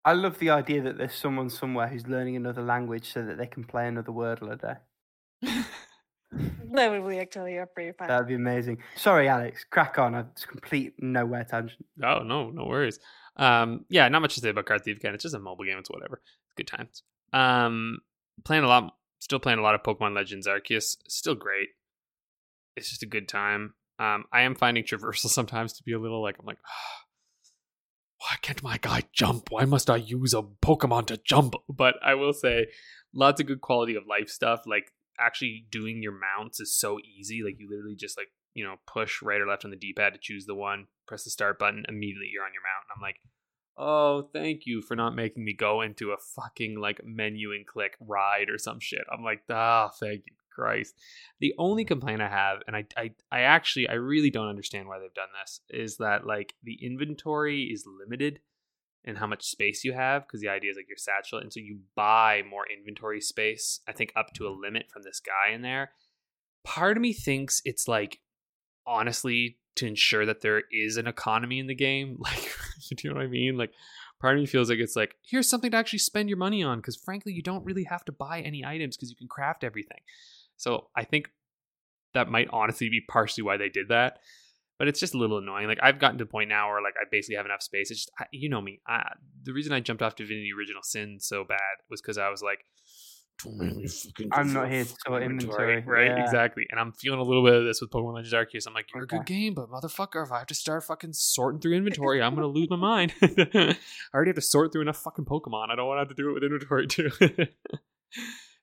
I 0.04 0.14
love 0.14 0.38
the 0.38 0.50
idea 0.50 0.82
that 0.82 0.98
there's 0.98 1.14
someone 1.14 1.48
somewhere 1.48 1.86
who's 1.86 2.08
learning 2.08 2.34
another 2.34 2.62
language 2.62 3.12
so 3.12 3.24
that 3.24 3.38
they 3.38 3.46
can 3.46 3.62
play 3.62 3.86
another 3.86 4.10
Wordle 4.10 4.52
a 4.52 4.56
day. 4.56 5.62
That 6.72 6.90
would 6.90 7.06
be 7.08 7.18
actually 7.18 7.58
a 7.58 7.66
pretty 7.66 7.92
fun. 7.92 8.08
That'd 8.08 8.26
be 8.26 8.34
amazing. 8.34 8.78
Sorry, 8.96 9.28
Alex. 9.28 9.64
Crack 9.68 9.98
on. 9.98 10.14
It's 10.14 10.46
complete 10.46 10.94
nowhere 10.98 11.44
tangent. 11.44 11.84
Oh 12.02 12.20
no, 12.20 12.48
no 12.50 12.64
worries. 12.64 12.98
Um, 13.36 13.84
yeah, 13.88 14.08
not 14.08 14.22
much 14.22 14.34
to 14.34 14.40
say 14.40 14.50
about 14.50 14.66
Card 14.66 14.84
Thief 14.84 14.98
again. 14.98 15.14
It's 15.14 15.22
just 15.22 15.34
a 15.34 15.38
mobile 15.38 15.64
game. 15.64 15.78
It's 15.78 15.90
whatever. 15.90 16.20
Good 16.56 16.66
times. 16.66 17.02
Um, 17.32 17.98
playing 18.44 18.64
a 18.64 18.68
lot. 18.68 18.94
Still 19.20 19.38
playing 19.38 19.58
a 19.58 19.62
lot 19.62 19.74
of 19.74 19.82
Pokemon 19.82 20.14
Legends 20.14 20.46
Arceus. 20.46 20.96
Still 21.08 21.34
great. 21.34 21.68
It's 22.76 22.90
just 22.90 23.02
a 23.02 23.06
good 23.06 23.28
time. 23.28 23.74
Um, 23.98 24.24
I 24.32 24.42
am 24.42 24.54
finding 24.54 24.84
traversal 24.84 25.16
sometimes 25.28 25.74
to 25.74 25.82
be 25.82 25.92
a 25.92 25.98
little 25.98 26.22
like 26.22 26.36
I'm 26.38 26.46
like, 26.46 26.58
why 28.18 28.36
can't 28.40 28.62
my 28.62 28.78
guy 28.78 29.02
jump? 29.12 29.50
Why 29.50 29.64
must 29.64 29.90
I 29.90 29.96
use 29.96 30.34
a 30.34 30.42
Pokemon 30.42 31.06
to 31.06 31.16
jump? 31.18 31.54
But 31.68 31.94
I 32.04 32.14
will 32.14 32.32
say, 32.32 32.66
lots 33.14 33.40
of 33.40 33.46
good 33.46 33.60
quality 33.60 33.94
of 33.94 34.06
life 34.06 34.28
stuff. 34.28 34.62
Like 34.66 34.92
actually 35.18 35.66
doing 35.70 36.02
your 36.02 36.12
mounts 36.12 36.60
is 36.60 36.76
so 36.76 36.98
easy. 37.00 37.42
Like 37.44 37.56
you 37.58 37.68
literally 37.70 37.96
just 37.96 38.16
like 38.16 38.28
you 38.54 38.64
know 38.64 38.76
push 38.86 39.22
right 39.22 39.40
or 39.40 39.46
left 39.46 39.64
on 39.64 39.70
the 39.70 39.76
D-pad 39.76 40.14
to 40.14 40.20
choose 40.20 40.46
the 40.46 40.54
one, 40.54 40.86
press 41.06 41.24
the 41.24 41.30
start 41.30 41.58
button, 41.58 41.84
immediately 41.88 42.30
you're 42.32 42.44
on 42.44 42.52
your 42.52 42.62
mount. 42.62 42.86
And 42.88 42.96
I'm 42.96 43.02
like, 43.02 43.16
oh, 43.76 44.28
thank 44.32 44.62
you 44.66 44.82
for 44.82 44.96
not 44.96 45.14
making 45.14 45.44
me 45.44 45.54
go 45.54 45.80
into 45.80 46.12
a 46.12 46.16
fucking 46.36 46.78
like 46.78 47.00
menu 47.04 47.52
and 47.52 47.66
click 47.66 47.96
ride 48.00 48.50
or 48.50 48.58
some 48.58 48.80
shit. 48.80 49.02
I'm 49.12 49.24
like, 49.24 49.42
ah, 49.50 49.90
thank 49.98 50.24
you, 50.26 50.34
Christ. 50.54 50.94
The 51.40 51.54
only 51.58 51.84
complaint 51.84 52.20
I 52.20 52.28
have, 52.28 52.58
and 52.66 52.76
I, 52.76 52.84
I, 52.96 53.10
I 53.30 53.40
actually, 53.40 53.88
I 53.88 53.94
really 53.94 54.30
don't 54.30 54.48
understand 54.48 54.88
why 54.88 54.98
they've 54.98 55.14
done 55.14 55.28
this, 55.42 55.60
is 55.70 55.96
that 55.96 56.26
like 56.26 56.54
the 56.62 56.78
inventory 56.82 57.64
is 57.64 57.86
limited 57.86 58.40
and 59.04 59.18
how 59.18 59.26
much 59.26 59.44
space 59.44 59.82
you 59.82 59.92
have 59.94 60.22
because 60.22 60.40
the 60.40 60.48
idea 60.48 60.70
is 60.70 60.76
like 60.76 60.88
your 60.88 60.96
satchel, 60.96 61.38
and 61.38 61.52
so 61.52 61.58
you 61.58 61.80
buy 61.96 62.42
more 62.48 62.64
inventory 62.70 63.20
space. 63.20 63.80
I 63.88 63.92
think 63.92 64.12
up 64.14 64.32
to 64.34 64.46
a 64.46 64.50
limit 64.50 64.86
from 64.92 65.02
this 65.02 65.20
guy 65.20 65.52
in 65.52 65.62
there. 65.62 65.90
Part 66.62 66.96
of 66.96 67.00
me 67.00 67.12
thinks 67.12 67.60
it's 67.64 67.88
like 67.88 68.20
honestly 68.86 69.58
to 69.76 69.86
ensure 69.86 70.26
that 70.26 70.42
there 70.42 70.62
is 70.70 70.96
an 70.96 71.06
economy 71.06 71.58
in 71.58 71.66
the 71.66 71.74
game. 71.74 72.18
Like, 72.90 73.04
you 73.04 73.10
know 73.10 73.16
what 73.16 73.24
I 73.24 73.28
mean? 73.28 73.56
Like, 73.56 73.72
part 74.20 74.36
of 74.36 74.40
me 74.40 74.46
feels 74.46 74.68
like 74.68 74.78
it's 74.78 74.96
like 74.96 75.16
here's 75.24 75.48
something 75.48 75.70
to 75.70 75.76
actually 75.76 75.98
spend 75.98 76.28
your 76.28 76.38
money 76.38 76.62
on 76.62 76.78
because 76.78 76.96
frankly, 76.96 77.32
you 77.32 77.42
don't 77.42 77.64
really 77.64 77.84
have 77.84 78.04
to 78.06 78.12
buy 78.12 78.40
any 78.40 78.64
items 78.64 78.96
because 78.96 79.10
you 79.10 79.16
can 79.16 79.28
craft 79.28 79.64
everything. 79.64 80.00
So 80.56 80.88
I 80.96 81.04
think 81.04 81.30
that 82.14 82.28
might 82.28 82.48
honestly 82.52 82.88
be 82.88 83.00
partially 83.08 83.42
why 83.42 83.56
they 83.56 83.68
did 83.68 83.88
that. 83.88 84.18
But 84.78 84.88
it's 84.88 85.00
just 85.00 85.14
a 85.14 85.18
little 85.18 85.38
annoying. 85.38 85.68
Like 85.68 85.78
I've 85.82 85.98
gotten 85.98 86.18
to 86.18 86.24
the 86.24 86.30
point 86.30 86.48
now 86.48 86.68
where 86.68 86.82
like 86.82 86.94
I 87.00 87.04
basically 87.10 87.36
have 87.36 87.46
enough 87.46 87.62
space. 87.62 87.90
It's 87.90 88.00
just 88.00 88.10
I, 88.18 88.26
you 88.32 88.48
know 88.48 88.60
me. 88.60 88.80
I, 88.86 89.12
the 89.42 89.52
reason 89.52 89.72
I 89.72 89.80
jumped 89.80 90.02
off 90.02 90.16
Divinity 90.16 90.50
Original 90.56 90.82
Sin 90.82 91.18
so 91.20 91.44
bad 91.44 91.58
was 91.90 92.00
because 92.00 92.18
I 92.18 92.30
was 92.30 92.42
like, 92.42 92.64
"Don't 93.44 93.56
make 93.56 93.90
fucking 93.90 94.28
I'm 94.32 94.52
not 94.52 94.70
here 94.70 94.84
to 94.84 94.94
sort 95.06 95.22
inventory." 95.22 95.82
right? 95.86 96.06
Yeah. 96.06 96.22
Exactly. 96.22 96.66
And 96.70 96.78
I'm 96.78 96.92
feeling 96.92 97.18
a 97.20 97.22
little 97.22 97.44
bit 97.44 97.54
of 97.54 97.64
this 97.64 97.80
with 97.80 97.90
Pokemon 97.90 98.14
Legends 98.14 98.34
Arceus. 98.34 98.66
I'm 98.66 98.74
like, 98.74 98.86
you're 98.94 99.04
a 99.04 99.06
good 99.06 99.26
game, 99.26 99.54
but 99.54 99.68
motherfucker, 99.70 100.24
if 100.24 100.30
I 100.32 100.38
have 100.38 100.46
to 100.48 100.54
start 100.54 100.84
fucking 100.84 101.12
sorting 101.12 101.60
through 101.60 101.74
inventory, 101.74 102.22
I'm 102.22 102.34
gonna 102.34 102.46
lose 102.46 102.70
my 102.70 102.76
mind. 102.92 103.14
I 103.22 103.76
already 104.14 104.28
have 104.30 104.36
to 104.36 104.42
sort 104.42 104.72
through 104.72 104.82
enough 104.82 104.98
fucking 104.98 105.24
Pokemon. 105.24 105.70
I 105.70 105.76
don't 105.76 105.86
want 105.86 105.98
to 105.98 106.00
have 106.02 106.08
to 106.08 106.14
do 106.14 106.30
it 106.30 106.34
with 106.34 106.44
inventory 106.44 106.86
too. 106.88 107.10
and 107.20 107.46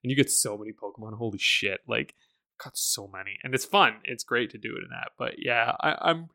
you 0.02 0.16
get 0.16 0.30
so 0.30 0.56
many 0.56 0.72
Pokemon. 0.72 1.16
Holy 1.18 1.38
shit! 1.38 1.80
Like, 1.86 2.14
got 2.62 2.76
so 2.76 3.08
many, 3.12 3.38
and 3.42 3.54
it's 3.54 3.64
fun. 3.64 3.94
It's 4.04 4.24
great 4.24 4.50
to 4.50 4.58
do 4.58 4.70
it 4.76 4.84
in 4.84 4.90
that. 4.90 5.10
But 5.18 5.34
yeah, 5.38 5.72
I, 5.80 6.10
I'm. 6.10 6.28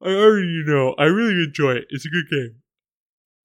I 0.00 0.10
already 0.10 0.62
know. 0.64 0.94
I 0.98 1.04
really 1.04 1.42
enjoy 1.44 1.72
it. 1.72 1.86
It's 1.90 2.06
a 2.06 2.08
good 2.08 2.28
game. 2.30 2.62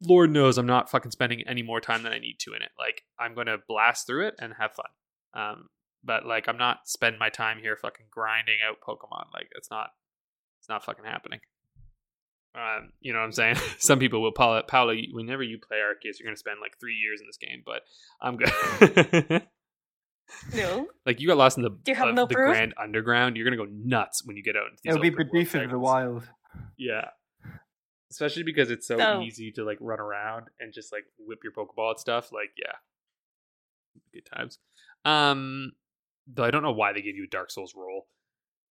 Lord 0.06 0.32
knows 0.32 0.58
I'm 0.58 0.66
not 0.66 0.90
fucking 0.90 1.12
spending 1.12 1.44
any 1.48 1.62
more 1.64 1.80
time 1.82 2.04
than 2.04 2.14
I 2.14 2.20
need 2.20 2.38
to 2.42 2.54
in 2.54 2.62
it. 2.62 2.72
Like 2.78 3.04
I'm 3.20 3.34
gonna 3.36 3.58
blast 3.68 4.08
through 4.08 4.28
it 4.28 4.36
and 4.40 4.54
have 4.60 4.72
fun. 4.74 4.86
Um, 5.34 5.70
but 6.04 6.26
like 6.26 6.48
I'm 6.48 6.58
not 6.58 6.80
spending 6.86 7.20
my 7.20 7.30
time 7.30 7.60
here 7.60 7.76
fucking 7.76 8.08
grinding 8.12 8.58
out 8.68 8.78
Pokemon. 8.86 9.26
Like 9.34 9.50
it's 9.56 9.70
not, 9.72 9.90
it's 10.60 10.70
not 10.70 10.84
fucking 10.84 11.06
happening. 11.06 11.40
Um, 12.56 12.92
you 13.00 13.14
know 13.14 13.20
what 13.20 13.26
I'm 13.26 13.32
saying? 13.32 13.56
Some 13.80 14.00
people 14.00 14.22
will. 14.22 14.32
Paola, 14.32 14.64
Paola, 14.64 14.94
you- 14.94 15.10
whenever 15.12 15.42
you 15.44 15.58
play 15.58 15.78
Arceus, 15.78 16.20
you're 16.20 16.28
gonna 16.28 16.38
spend 16.38 16.60
like 16.62 16.80
three 16.80 16.96
years 16.96 17.20
in 17.22 17.28
this 17.28 17.38
game. 17.38 17.64
But 17.66 17.82
I'm 18.22 18.38
good. 18.38 19.44
No. 20.54 20.88
like 21.06 21.20
you 21.20 21.28
got 21.28 21.38
lost 21.38 21.58
in 21.58 21.64
the 21.64 21.72
You 21.86 21.96
have 21.96 22.10
uh, 22.10 22.12
no 22.12 22.26
the 22.26 22.36
proof? 22.36 22.52
Grand 22.52 22.74
Underground. 22.82 23.38
You're 23.38 23.46
gonna 23.46 23.58
go 23.58 23.68
nuts 23.72 24.26
when 24.26 24.38
you 24.38 24.44
get 24.44 24.56
out 24.56 24.68
into 24.70 24.82
these. 24.84 24.92
It'll 24.92 25.02
be 25.02 25.10
open 25.10 25.30
world 25.32 25.66
of 25.66 25.70
the. 25.72 25.80
Wild. 25.80 26.24
Yeah. 26.78 27.10
Especially 28.14 28.44
because 28.44 28.70
it's 28.70 28.86
so 28.86 28.96
So- 28.98 29.22
easy 29.22 29.52
to 29.54 29.64
like 29.64 29.80
run 29.82 30.00
around 30.00 30.46
and 30.60 30.72
just 30.72 30.92
like 30.92 31.06
whip 31.18 31.40
your 31.44 31.52
Pokeball 31.52 31.94
at 31.94 32.00
stuff. 32.00 32.32
Like, 32.32 32.52
yeah. 32.56 32.74
Good 34.14 34.28
times. 34.32 34.60
Um 35.04 35.72
though 36.28 36.44
I 36.44 36.52
don't 36.52 36.62
know 36.62 36.72
why 36.72 36.94
they 36.94 37.02
gave 37.02 37.16
you 37.16 37.24
a 37.24 37.28
Dark 37.28 37.50
Souls 37.50 37.74
roll. 37.76 38.06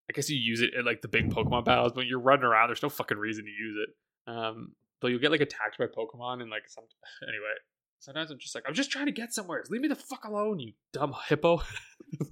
I 0.08 0.14
guess 0.14 0.30
you 0.30 0.38
use 0.38 0.62
it 0.62 0.76
in 0.78 0.86
like 0.86 1.02
the 1.02 1.08
big 1.08 1.32
Pokemon 1.32 1.66
battles, 1.66 1.92
but 1.94 2.06
you're 2.06 2.20
running 2.20 2.46
around. 2.46 2.70
There's 2.70 2.84
no 2.84 2.90
fucking 2.90 3.18
reason 3.18 3.46
to 3.46 3.50
use 3.50 3.78
it. 3.88 4.32
Um, 4.32 4.74
but 5.00 5.08
you'll 5.08 5.20
get 5.20 5.32
like 5.32 5.42
attacked 5.42 5.80
by 5.80 5.86
Pokemon 5.88 6.42
and 6.42 6.52
like 6.52 6.70
some. 6.70 6.84
Anyway, 7.28 7.56
sometimes 8.00 8.30
I'm 8.30 8.38
just 8.38 8.54
like, 8.54 8.64
I'm 8.68 8.76
just 8.76 8.92
trying 8.92 9.08
to 9.08 9.12
get 9.12 9.34
somewhere. 9.34 9.64
Leave 9.72 9.82
me 9.82 9.88
the 9.88 9.96
fuck 9.96 10.24
alone, 10.26 10.60
you 10.60 10.74
dumb 10.94 11.16
hippo. 11.28 11.64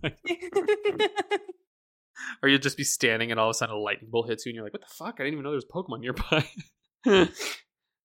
Or 2.44 2.50
you'll 2.50 2.60
just 2.60 2.78
be 2.78 2.84
standing 2.84 3.32
and 3.32 3.40
all 3.40 3.48
of 3.48 3.52
a 3.52 3.54
sudden 3.54 3.76
a 3.76 3.80
lightning 3.80 4.10
bolt 4.12 4.30
hits 4.30 4.46
you 4.46 4.50
and 4.52 4.56
you're 4.56 4.64
like, 4.66 4.74
what 4.74 4.82
the 4.82 4.94
fuck? 4.94 5.16
I 5.20 5.24
didn't 5.24 5.34
even 5.34 5.44
know 5.44 5.52
there 5.52 5.56
was 5.56 5.66
Pokemon 5.66 6.02
nearby. 6.02 6.46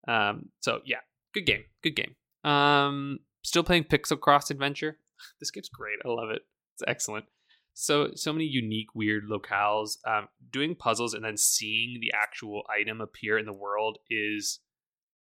um, 0.09 0.49
so 0.61 0.81
yeah, 0.85 0.99
good 1.33 1.47
game, 1.47 1.65
good 1.83 1.97
game. 1.97 2.15
Um, 2.51 3.21
still 3.43 3.63
playing 3.63 3.85
Pixel 3.85 4.21
Cross 4.21 4.51
Adventure. 4.51 4.99
This 5.41 5.51
game's 5.51 5.69
great. 5.69 6.01
I 6.05 6.09
love 6.09 6.31
it. 6.31 6.43
It's 6.75 6.83
excellent. 6.87 7.27
So 7.73 8.11
so 8.15 8.33
many 8.33 8.45
unique, 8.45 8.95
weird 8.95 9.25
locales. 9.31 9.97
Um, 10.07 10.29
doing 10.53 10.75
puzzles 10.75 11.15
and 11.15 11.25
then 11.25 11.37
seeing 11.37 11.99
the 12.01 12.13
actual 12.15 12.63
item 12.69 13.01
appear 13.01 13.39
in 13.39 13.47
the 13.47 13.53
world 13.53 13.99
is. 14.11 14.61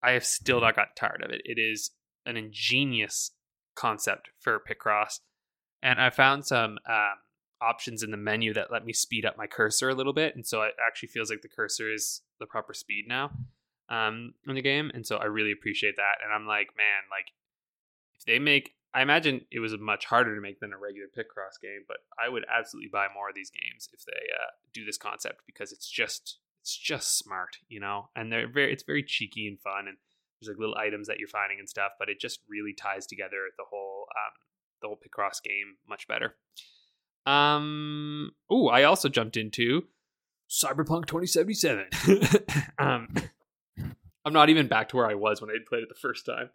I 0.04 0.12
have 0.12 0.26
still 0.26 0.62
not 0.62 0.76
gotten 0.76 0.94
tired 0.96 1.24
of 1.24 1.32
it. 1.32 1.42
It 1.46 1.60
is 1.60 1.92
an 2.26 2.38
ingenious 2.38 3.32
concept 3.76 4.30
for 4.40 4.60
Picross, 4.60 5.20
and 5.84 6.00
I 6.00 6.10
found 6.10 6.46
some 6.46 6.78
um, 6.90 7.18
options 7.62 8.02
in 8.02 8.12
the 8.12 8.18
menu 8.18 8.54
that 8.54 8.72
let 8.72 8.86
me 8.86 8.94
speed 8.94 9.26
up 9.26 9.38
my 9.38 9.48
cursor 9.48 9.90
a 9.90 9.96
little 9.96 10.14
bit, 10.14 10.36
and 10.36 10.46
so 10.46 10.62
it 10.64 10.74
actually 10.86 11.10
feels 11.10 11.30
like 11.30 11.42
the 11.42 11.50
cursor 11.50 11.92
is 11.94 12.22
the 12.42 12.48
proper 12.48 12.74
speed 12.74 13.06
now 13.08 13.32
um, 13.88 14.34
in 14.48 14.56
the 14.56 14.62
game, 14.62 14.92
and 14.94 15.06
so 15.06 15.16
I 15.18 15.26
really 15.26 15.54
appreciate 15.54 15.96
that. 15.96 16.16
And 16.24 16.34
I'm 16.34 16.46
like, 16.46 16.70
man, 16.76 17.08
like 17.10 17.32
if 18.16 18.26
they 18.26 18.40
make, 18.40 18.74
I 18.94 19.02
imagine 19.02 19.46
it 19.52 19.60
was 19.60 19.78
much 19.80 20.06
harder 20.06 20.36
to 20.36 20.42
make 20.42 20.60
than 20.60 20.74
a 20.74 20.78
regular 20.78 21.08
Picross 21.08 21.62
game, 21.62 21.86
but 21.88 21.98
I 22.22 22.28
would 22.28 22.46
absolutely 22.54 22.90
buy 22.92 23.08
more 23.14 23.30
of 23.30 23.36
these 23.36 23.52
games 23.52 23.88
if 23.94 24.04
they 24.06 24.12
uh, 24.34 24.52
do 24.74 24.84
this 24.84 24.98
concept 24.98 25.42
because 25.46 25.72
it's 25.72 25.90
just 25.90 26.40
it's 26.62 26.76
just 26.76 27.18
smart, 27.18 27.58
you 27.70 27.80
know, 27.80 28.10
and 28.16 28.32
they're 28.32 28.52
very 28.52 28.74
it's 28.74 28.84
very 28.84 29.04
cheeky 29.04 29.48
and 29.48 29.60
fun, 29.60 29.88
and 29.88 29.98
there's 30.40 30.54
like 30.54 30.60
little 30.60 30.78
items 30.78 31.08
that 31.08 31.20
you're 31.20 31.28
finding 31.28 31.60
and 31.60 31.70
stuff, 31.70 31.92
but 32.00 32.10
it 32.10 32.20
just 32.20 32.40
really 32.50 32.74
ties 32.74 33.06
together 33.06 33.50
the 33.58 33.66
whole 33.70 34.08
um, 34.12 34.34
the 34.82 34.88
whole 34.88 34.98
Picross 34.98 35.42
game 35.44 35.78
much 35.88 36.08
better. 36.08 36.36
Um. 37.26 38.32
Oh, 38.50 38.68
I 38.68 38.84
also 38.84 39.10
jumped 39.10 39.38
into 39.38 39.84
Cyberpunk 40.52 41.06
2077. 41.06 41.86
um, 42.80 43.08
I'm 44.26 44.34
not 44.34 44.50
even 44.50 44.68
back 44.68 44.90
to 44.90 44.98
where 44.98 45.10
I 45.10 45.16
was 45.16 45.42
when 45.42 45.50
I 45.50 45.56
played 45.66 45.84
it 45.84 45.90
the 45.90 45.96
first 45.96 46.26
time. 46.26 46.50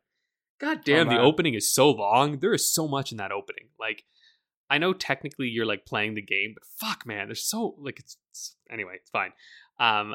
God 0.61 0.85
damn, 0.85 1.09
the 1.09 1.19
opening 1.19 1.55
is 1.55 1.73
so 1.73 1.91
long. 1.91 2.39
There 2.39 2.55
is 2.55 2.73
so 2.73 2.87
much 2.87 3.11
in 3.11 3.19
that 3.19 3.33
opening. 3.33 3.69
Like, 3.81 4.05
I 4.71 4.79
know 4.79 4.93
technically 4.93 5.49
you're 5.49 5.67
like 5.67 5.87
playing 5.87 6.15
the 6.15 6.23
game, 6.23 6.55
but 6.55 6.65
fuck, 6.79 7.07
man, 7.07 7.29
there's 7.29 7.45
so 7.45 7.75
like 7.79 7.99
it's, 7.99 8.17
it's 8.31 8.57
anyway. 8.71 8.95
It's 8.97 9.11
fine. 9.11 9.33
Um, 9.79 10.15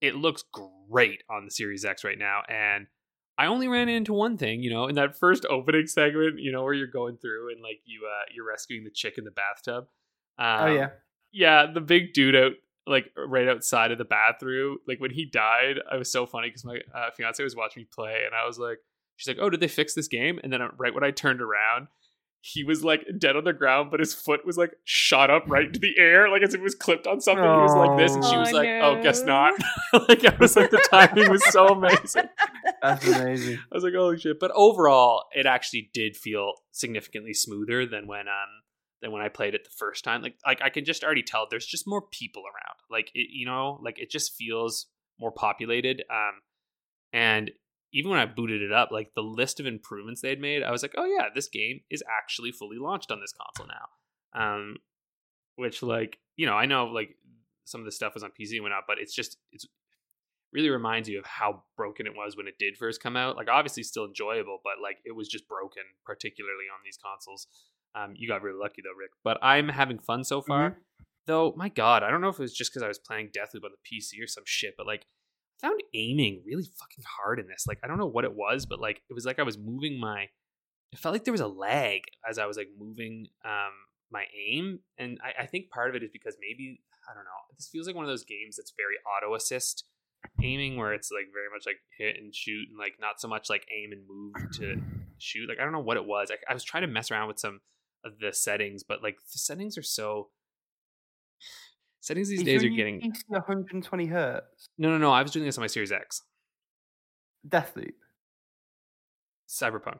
it 0.00 0.14
looks 0.14 0.44
great 0.52 1.22
on 1.30 1.44
the 1.44 1.50
Series 1.50 1.84
X 1.84 2.04
right 2.04 2.18
now, 2.18 2.42
and 2.48 2.86
I 3.38 3.46
only 3.46 3.68
ran 3.68 3.88
into 3.88 4.12
one 4.12 4.38
thing, 4.38 4.62
you 4.62 4.70
know, 4.70 4.86
in 4.86 4.94
that 4.96 5.18
first 5.18 5.46
opening 5.48 5.86
segment, 5.86 6.40
you 6.40 6.52
know, 6.52 6.62
where 6.62 6.74
you're 6.74 6.86
going 6.86 7.16
through 7.16 7.52
and 7.52 7.62
like 7.62 7.80
you 7.84 8.02
uh 8.06 8.24
you're 8.34 8.46
rescuing 8.46 8.84
the 8.84 8.90
chick 8.90 9.18
in 9.18 9.24
the 9.24 9.30
bathtub. 9.30 9.86
Um, 10.38 10.62
oh 10.62 10.74
yeah. 10.74 10.88
yeah, 11.32 11.66
the 11.72 11.80
big 11.80 12.12
dude 12.12 12.34
out 12.34 12.52
like 12.86 13.10
right 13.16 13.48
outside 13.48 13.92
of 13.92 13.98
the 13.98 14.04
bathroom. 14.04 14.78
Like 14.86 15.00
when 15.00 15.10
he 15.10 15.24
died, 15.24 15.76
I 15.90 15.96
was 15.96 16.10
so 16.10 16.26
funny 16.26 16.48
because 16.48 16.64
my 16.64 16.78
uh, 16.94 17.10
fiance 17.16 17.42
was 17.42 17.56
watching 17.56 17.82
me 17.82 17.88
play, 17.92 18.22
and 18.24 18.34
I 18.34 18.46
was 18.46 18.58
like, 18.58 18.78
she's 19.16 19.28
like, 19.28 19.38
"Oh, 19.40 19.50
did 19.50 19.60
they 19.60 19.68
fix 19.68 19.94
this 19.94 20.08
game?" 20.08 20.38
And 20.42 20.52
then 20.52 20.62
uh, 20.62 20.68
right 20.76 20.94
when 20.94 21.04
I 21.04 21.10
turned 21.10 21.40
around, 21.42 21.88
he 22.40 22.62
was 22.62 22.84
like 22.84 23.04
dead 23.18 23.34
on 23.34 23.42
the 23.42 23.52
ground, 23.52 23.90
but 23.90 23.98
his 23.98 24.14
foot 24.14 24.46
was 24.46 24.56
like 24.56 24.72
shot 24.84 25.30
up 25.30 25.44
right 25.48 25.66
into 25.66 25.80
the 25.80 25.94
air, 25.98 26.28
like 26.28 26.42
as 26.42 26.54
if 26.54 26.60
it 26.60 26.62
was 26.62 26.76
clipped 26.76 27.06
on 27.08 27.20
something. 27.20 27.42
He 27.42 27.60
was 27.60 27.74
like 27.74 27.96
this, 27.98 28.14
and 28.14 28.24
she 28.24 28.36
Oh, 28.36 28.40
was 28.40 28.52
like, 28.52 28.68
"Oh, 28.68 29.02
guess 29.02 29.22
not." 29.24 29.54
like 30.08 30.24
I 30.24 30.36
was 30.38 30.54
like, 30.54 30.70
the 30.70 30.86
timing 30.90 31.28
was 31.30 31.44
so 31.52 31.66
amazing. 31.68 32.28
That's 32.82 33.06
amazing. 33.06 33.58
I 33.72 33.74
was 33.74 33.82
like, 33.82 33.94
holy 33.94 34.18
shit. 34.18 34.38
But 34.38 34.52
overall, 34.54 35.24
it 35.34 35.46
actually 35.46 35.90
did 35.92 36.16
feel 36.16 36.52
significantly 36.70 37.34
smoother 37.34 37.84
than 37.86 38.06
when 38.06 38.28
um 38.28 38.62
than 39.06 39.12
when 39.12 39.22
I 39.22 39.28
played 39.28 39.54
it 39.54 39.64
the 39.64 39.70
first 39.70 40.04
time. 40.04 40.20
Like 40.20 40.34
like 40.44 40.60
I 40.62 40.68
can 40.68 40.84
just 40.84 41.04
already 41.04 41.22
tell 41.22 41.46
there's 41.48 41.66
just 41.66 41.86
more 41.86 42.02
people 42.02 42.42
around. 42.42 42.76
Like 42.90 43.10
it 43.14 43.28
you 43.30 43.46
know, 43.46 43.78
like 43.82 43.98
it 43.98 44.10
just 44.10 44.34
feels 44.34 44.86
more 45.18 45.30
populated. 45.30 46.02
Um 46.10 46.42
and 47.12 47.52
even 47.92 48.10
when 48.10 48.20
I 48.20 48.26
booted 48.26 48.62
it 48.62 48.72
up, 48.72 48.90
like 48.90 49.12
the 49.14 49.22
list 49.22 49.60
of 49.60 49.66
improvements 49.66 50.20
they 50.20 50.28
had 50.28 50.40
made, 50.40 50.62
I 50.62 50.72
was 50.72 50.82
like, 50.82 50.94
oh 50.96 51.04
yeah, 51.04 51.28
this 51.34 51.48
game 51.48 51.80
is 51.88 52.02
actually 52.20 52.50
fully 52.50 52.78
launched 52.78 53.12
on 53.12 53.20
this 53.20 53.32
console 53.32 53.68
now. 53.68 54.40
Um 54.58 54.76
which 55.54 55.82
like, 55.82 56.18
you 56.36 56.46
know, 56.46 56.54
I 56.54 56.66
know 56.66 56.86
like 56.86 57.16
some 57.64 57.80
of 57.80 57.84
the 57.84 57.92
stuff 57.92 58.14
was 58.14 58.24
on 58.24 58.30
PC 58.30 58.54
and 58.54 58.62
whatnot, 58.62 58.84
but 58.88 58.98
it's 58.98 59.14
just 59.14 59.38
it's 59.52 59.66
really 60.52 60.70
reminds 60.70 61.08
you 61.08 61.18
of 61.18 61.26
how 61.26 61.62
broken 61.76 62.06
it 62.06 62.16
was 62.16 62.36
when 62.36 62.48
it 62.48 62.58
did 62.58 62.76
first 62.76 63.02
come 63.02 63.16
out. 63.16 63.36
Like 63.36 63.48
obviously 63.48 63.84
still 63.84 64.04
enjoyable, 64.04 64.58
but 64.64 64.82
like 64.82 64.98
it 65.04 65.14
was 65.14 65.28
just 65.28 65.46
broken, 65.46 65.82
particularly 66.04 66.66
on 66.72 66.80
these 66.84 66.98
consoles. 66.98 67.46
Um, 67.96 68.12
you 68.14 68.28
got 68.28 68.42
really 68.42 68.58
lucky 68.60 68.82
though, 68.82 68.96
Rick. 68.98 69.10
But 69.24 69.38
I'm 69.42 69.68
having 69.68 69.98
fun 69.98 70.22
so 70.24 70.42
far. 70.42 70.70
Mhm. 70.72 70.76
Though, 71.26 71.54
my 71.56 71.68
God, 71.68 72.02
I 72.02 72.10
don't 72.10 72.20
know 72.20 72.28
if 72.28 72.38
it 72.38 72.42
was 72.42 72.54
just 72.54 72.70
because 72.70 72.82
I 72.82 72.88
was 72.88 72.98
playing 72.98 73.30
Deathloop 73.30 73.64
on 73.64 73.70
the 73.72 73.82
PC 73.84 74.22
or 74.22 74.26
some 74.28 74.44
shit, 74.46 74.74
but 74.76 74.86
like 74.86 75.06
I 75.62 75.68
found 75.68 75.80
aiming 75.94 76.42
really 76.46 76.64
fucking 76.64 77.04
hard 77.18 77.40
in 77.40 77.48
this. 77.48 77.66
Like 77.66 77.78
I 77.82 77.86
don't 77.88 77.98
know 77.98 78.06
what 78.06 78.24
it 78.24 78.34
was, 78.36 78.66
but 78.66 78.78
like 78.78 79.02
it 79.08 79.14
was 79.14 79.24
like 79.24 79.38
I 79.38 79.42
was 79.42 79.58
moving 79.58 79.98
my. 79.98 80.28
It 80.92 80.98
felt 81.00 81.12
like 81.14 81.24
there 81.24 81.32
was 81.32 81.40
a 81.40 81.48
lag 81.48 82.02
as 82.28 82.38
I 82.38 82.46
was 82.46 82.56
like 82.56 82.68
moving 82.78 83.26
um 83.44 83.72
my 84.12 84.24
aim, 84.48 84.80
and 84.98 85.18
I, 85.24 85.42
I 85.42 85.46
think 85.46 85.70
part 85.70 85.88
of 85.90 85.96
it 85.96 86.04
is 86.04 86.10
because 86.12 86.36
maybe 86.40 86.80
I 87.10 87.14
don't 87.14 87.24
know. 87.24 87.40
This 87.56 87.68
feels 87.72 87.86
like 87.86 87.96
one 87.96 88.04
of 88.04 88.10
those 88.10 88.24
games 88.24 88.56
that's 88.56 88.72
very 88.76 88.94
auto 89.02 89.34
assist 89.34 89.84
aiming, 90.42 90.76
where 90.76 90.92
it's 90.92 91.10
like 91.10 91.26
very 91.32 91.48
much 91.52 91.64
like 91.66 91.78
hit 91.98 92.16
and 92.22 92.32
shoot, 92.34 92.68
and 92.68 92.78
like 92.78 92.94
not 93.00 93.20
so 93.20 93.26
much 93.26 93.50
like 93.50 93.66
aim 93.76 93.90
and 93.92 94.02
move 94.06 94.34
to 94.58 94.80
shoot. 95.18 95.48
Like 95.48 95.58
I 95.58 95.64
don't 95.64 95.72
know 95.72 95.80
what 95.80 95.96
it 95.96 96.04
was. 96.06 96.30
I, 96.30 96.36
I 96.48 96.54
was 96.54 96.62
trying 96.62 96.82
to 96.82 96.86
mess 96.88 97.10
around 97.10 97.26
with 97.28 97.40
some 97.40 97.60
the 98.20 98.32
settings, 98.32 98.82
but 98.82 99.02
like 99.02 99.16
the 99.32 99.38
settings 99.38 99.76
are 99.78 99.82
so. 99.82 100.28
Settings 102.00 102.28
these 102.28 102.44
days 102.44 102.62
are 102.62 102.68
getting 102.68 103.00
120 103.26 104.06
hertz. 104.06 104.68
no 104.78 104.90
no 104.90 104.98
no. 104.98 105.10
I 105.10 105.22
was 105.22 105.32
doing 105.32 105.44
this 105.44 105.58
on 105.58 105.62
my 105.62 105.66
Series 105.66 105.90
X. 105.90 106.22
Deathloop. 107.48 107.94
Cyberpunk. 109.48 109.98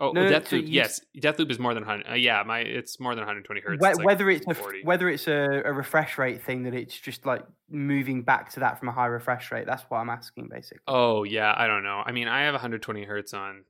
Oh, 0.00 0.12
No, 0.12 0.22
Deathloop. 0.30 0.46
so 0.48 0.56
you- 0.56 0.62
yes, 0.68 1.00
Deathloop 1.16 1.50
is 1.50 1.58
more 1.58 1.74
than 1.74 1.82
100. 1.84 2.08
Uh, 2.10 2.14
yeah, 2.14 2.42
my 2.44 2.60
it's 2.60 3.00
more 3.00 3.14
than 3.16 3.22
120 3.22 3.60
hertz. 3.60 3.80
Whe- 3.82 3.88
It's 3.88 3.98
like 3.98 4.06
whether 4.06 4.30
it's 4.30 4.46
a 4.46 4.50
f- 4.50 4.56
40. 4.58 4.82
whether 4.84 5.08
it's 5.08 5.26
a, 5.26 5.62
a 5.64 5.72
refresh 5.72 6.18
rate 6.18 6.42
thing 6.42 6.62
that 6.64 6.74
it's 6.74 6.96
just 6.96 7.26
like 7.26 7.44
moving 7.68 8.22
back 8.22 8.50
to 8.50 8.60
that 8.60 8.78
from 8.78 8.88
a 8.88 8.92
high 8.92 9.06
refresh 9.06 9.50
rate. 9.50 9.66
That's 9.66 9.82
what 9.88 9.98
I'm 9.98 10.10
asking 10.10 10.48
basically. 10.50 10.82
Oh 10.86 11.24
yeah, 11.24 11.52
I 11.56 11.66
don't 11.66 11.82
know. 11.82 12.00
I 12.04 12.12
mean, 12.12 12.28
I 12.28 12.42
have 12.42 12.54
120 12.54 13.04
hertz 13.04 13.34
on 13.34 13.64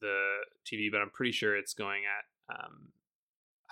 the 0.00 0.24
TV, 0.64 0.90
but 0.92 1.00
I'm 1.00 1.10
pretty 1.10 1.32
sure 1.32 1.56
it's 1.56 1.74
going 1.74 2.02
at. 2.04 2.24
Um, 2.48 2.88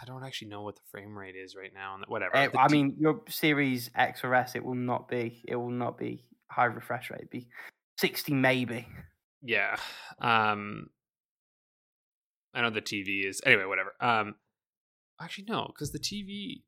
I 0.01 0.05
don't 0.07 0.25
actually 0.25 0.49
know 0.49 0.63
what 0.63 0.77
the 0.77 0.83
frame 0.91 1.17
rate 1.17 1.37
is 1.37 1.55
right 1.55 1.73
now. 1.75 1.95
And 1.95 2.05
whatever. 2.09 2.37
Uh, 2.37 2.49
I 2.59 2.69
mean, 2.69 2.97
your 2.99 3.21
Series 3.29 3.91
X 3.95 4.25
or 4.25 4.35
S, 4.35 4.55
it 4.55 4.65
will 4.65 4.75
not 4.75 5.09
be. 5.09 5.43
It 5.47 5.57
will 5.57 5.71
not 5.71 5.99
be 5.99 6.25
high 6.51 6.65
refresh 6.65 7.11
rate. 7.11 7.19
It'd 7.21 7.31
be 7.31 7.49
60 7.99 8.33
maybe. 8.35 8.87
yeah. 9.43 9.77
Um, 10.21 10.89
I 12.55 12.63
know 12.63 12.71
the 12.71 12.81
TV 12.81 13.27
is 13.29 13.41
anyway. 13.45 13.65
Whatever. 13.65 13.93
Um, 14.01 14.35
actually 15.21 15.45
no, 15.49 15.67
because 15.69 15.93
the 15.93 15.99
TV. 15.99 16.63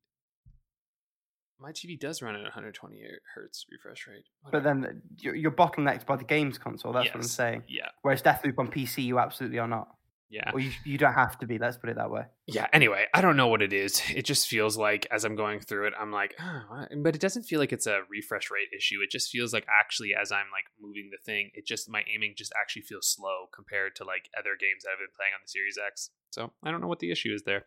My 1.58 1.70
TV 1.70 1.98
does 1.98 2.20
run 2.22 2.34
at 2.34 2.42
120 2.42 3.00
hertz 3.34 3.64
refresh 3.70 4.06
rate. 4.08 4.24
But 4.50 4.64
then 4.64 5.00
you're, 5.18 5.36
you're 5.36 5.52
bottlenecked 5.52 6.06
by 6.06 6.16
the 6.16 6.24
games 6.24 6.58
console. 6.58 6.92
That's 6.92 7.06
what 7.06 7.14
I'm 7.14 7.22
saying. 7.22 7.62
yeah, 7.68 7.88
Whereas 8.02 8.20
Deathloop 8.20 8.58
on 8.58 8.66
PC, 8.68 9.04
you 9.04 9.20
absolutely 9.20 9.60
are 9.60 9.68
not. 9.68 9.88
Yeah. 10.32 10.50
Or 10.52 10.60
you, 10.60 10.70
you 10.84 10.98
don't 10.98 11.12
have 11.12 11.38
to 11.40 11.46
be. 11.46 11.58
Let's 11.58 11.76
put 11.76 11.90
it 11.90 11.96
that 11.96 12.10
way. 12.10 12.22
yeah 12.46 12.66
anyway 12.72 13.06
i 13.14 13.20
don't 13.20 13.36
know 13.36 13.46
what 13.46 13.62
it 13.62 13.72
is 13.72 14.02
it 14.14 14.24
just 14.24 14.48
feels 14.48 14.76
like 14.76 15.06
as 15.12 15.24
i'm 15.24 15.36
going 15.36 15.60
through 15.60 15.86
it 15.86 15.92
i'm 15.98 16.10
like 16.10 16.34
oh, 16.40 16.86
but 17.02 17.14
it 17.14 17.20
doesn't 17.20 17.44
feel 17.44 17.60
like 17.60 17.72
it's 17.72 17.86
a 17.86 18.00
refresh 18.10 18.50
rate 18.50 18.68
issue 18.76 18.96
it 19.02 19.10
just 19.10 19.30
feels 19.30 19.52
like 19.52 19.64
actually 19.80 20.10
as 20.20 20.32
i'm 20.32 20.46
like 20.52 20.64
moving 20.80 21.08
the 21.12 21.18
thing 21.24 21.50
it 21.54 21.64
just 21.66 21.88
my 21.88 22.02
aiming 22.12 22.34
just 22.36 22.52
actually 22.60 22.82
feels 22.82 23.06
slow 23.06 23.46
compared 23.54 23.94
to 23.94 24.04
like 24.04 24.28
other 24.36 24.56
games 24.58 24.82
that 24.82 24.90
i've 24.90 24.98
been 24.98 25.14
playing 25.16 25.32
on 25.34 25.40
the 25.44 25.48
series 25.48 25.78
x 25.86 26.10
so 26.30 26.50
i 26.64 26.70
don't 26.70 26.80
know 26.80 26.88
what 26.88 26.98
the 26.98 27.12
issue 27.12 27.32
is 27.32 27.42
there 27.44 27.66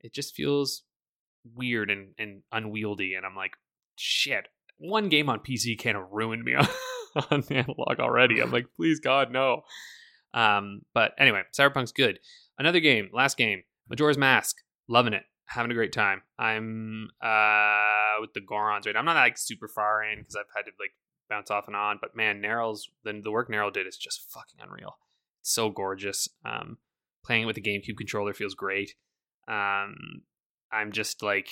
it 0.00 0.14
just 0.14 0.34
feels 0.34 0.82
weird 1.54 1.90
and, 1.90 2.14
and 2.18 2.42
unwieldy 2.52 3.14
and 3.14 3.26
i'm 3.26 3.36
like 3.36 3.52
shit 3.96 4.48
one 4.78 5.08
game 5.10 5.28
on 5.28 5.40
pc 5.40 5.78
kind 5.82 5.96
of 5.96 6.04
ruined 6.10 6.42
me 6.42 6.54
on, 6.54 6.66
on 7.30 7.44
analog 7.50 8.00
already 8.00 8.40
i'm 8.40 8.50
like 8.50 8.66
please 8.76 8.98
god 8.98 9.30
no 9.30 9.62
um 10.34 10.82
but 10.94 11.12
anyway 11.18 11.42
cyberpunk's 11.58 11.92
good 11.92 12.18
another 12.58 12.80
game 12.80 13.08
last 13.12 13.36
game 13.36 13.62
Majora's 13.90 14.16
Mask, 14.16 14.56
loving 14.88 15.12
it, 15.12 15.24
having 15.46 15.72
a 15.72 15.74
great 15.74 15.92
time. 15.92 16.22
I'm 16.38 17.10
uh 17.20 18.20
with 18.20 18.32
the 18.32 18.40
Gorons 18.40 18.86
right. 18.86 18.96
I'm 18.96 19.04
not 19.04 19.16
like 19.16 19.36
super 19.36 19.68
far 19.68 20.02
in 20.04 20.20
because 20.20 20.36
I've 20.36 20.44
had 20.56 20.62
to 20.62 20.70
like 20.78 20.92
bounce 21.28 21.50
off 21.50 21.66
and 21.66 21.76
on, 21.76 21.98
but 22.00 22.16
man, 22.16 22.40
Narrow's 22.40 22.88
the 23.04 23.20
the 23.22 23.32
work 23.32 23.50
Narrow 23.50 23.70
did 23.70 23.86
is 23.86 23.98
just 23.98 24.30
fucking 24.30 24.60
unreal. 24.62 24.96
It's 25.42 25.52
so 25.52 25.68
gorgeous. 25.68 26.28
Um, 26.44 26.78
playing 27.24 27.42
it 27.42 27.46
with 27.46 27.56
the 27.56 27.62
GameCube 27.62 27.96
controller 27.98 28.32
feels 28.32 28.54
great. 28.54 28.94
Um, 29.48 30.22
I'm 30.72 30.92
just 30.92 31.22
like 31.22 31.48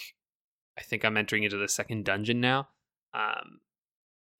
I 0.79 0.83
think 0.83 1.05
I'm 1.05 1.17
entering 1.17 1.43
into 1.43 1.57
the 1.57 1.69
second 1.69 2.05
dungeon 2.05 2.41
now. 2.41 2.69
Um, 3.13 3.61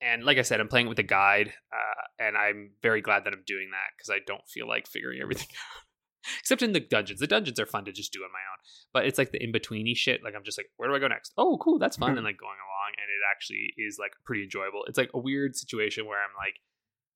and 0.01 0.23
like 0.23 0.37
I 0.37 0.43
said, 0.43 0.59
I'm 0.59 0.67
playing 0.67 0.87
with 0.87 0.99
a 0.99 1.03
guide, 1.03 1.53
uh, 1.73 2.23
and 2.23 2.37
I'm 2.37 2.71
very 2.81 3.01
glad 3.01 3.25
that 3.25 3.33
I'm 3.33 3.43
doing 3.45 3.69
that 3.71 3.91
because 3.97 4.09
I 4.09 4.19
don't 4.25 4.47
feel 4.47 4.67
like 4.67 4.87
figuring 4.87 5.19
everything 5.23 5.47
out. 5.49 5.83
Except 6.39 6.61
in 6.61 6.73
the 6.73 6.79
dungeons. 6.79 7.19
The 7.19 7.27
dungeons 7.27 7.59
are 7.59 7.65
fun 7.65 7.85
to 7.85 7.91
just 7.91 8.13
do 8.13 8.19
on 8.19 8.31
my 8.31 8.39
own. 8.39 8.57
But 8.93 9.05
it's 9.05 9.17
like 9.17 9.31
the 9.31 9.41
in 9.41 9.51
betweeny 9.51 9.95
shit. 9.95 10.23
Like 10.23 10.35
I'm 10.35 10.43
just 10.43 10.57
like, 10.57 10.69
where 10.77 10.89
do 10.89 10.95
I 10.95 10.99
go 10.99 11.07
next? 11.07 11.33
Oh, 11.37 11.57
cool, 11.57 11.79
that's 11.79 11.97
fun. 11.97 12.17
and 12.17 12.23
like 12.25 12.37
going 12.37 12.51
along, 12.51 12.93
and 12.97 13.07
it 13.09 13.21
actually 13.33 13.73
is 13.77 13.97
like 13.99 14.11
pretty 14.25 14.43
enjoyable. 14.43 14.83
It's 14.87 14.97
like 14.97 15.11
a 15.13 15.19
weird 15.19 15.55
situation 15.55 16.05
where 16.05 16.19
I'm 16.19 16.35
like, 16.37 16.59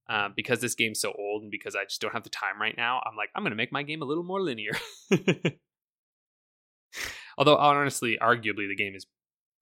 um, 0.10 0.34
because 0.36 0.60
this 0.60 0.76
game's 0.76 1.00
so 1.00 1.14
old 1.18 1.44
and 1.44 1.52
because 1.52 1.76
I 1.76 1.84
just 1.86 2.02
don't 2.02 2.14
have 2.14 2.24
the 2.24 2.30
time 2.30 2.60
right 2.60 2.76
now, 2.76 3.02
I'm 3.06 3.16
like, 3.16 3.30
I'm 3.36 3.44
gonna 3.44 3.56
make 3.56 3.72
my 3.72 3.84
game 3.84 4.02
a 4.02 4.06
little 4.06 4.24
more 4.24 4.42
linear. 4.42 4.74
Although 7.38 7.58
honestly, 7.58 8.18
arguably 8.22 8.68
the 8.68 8.76
game 8.76 8.96
is 8.96 9.06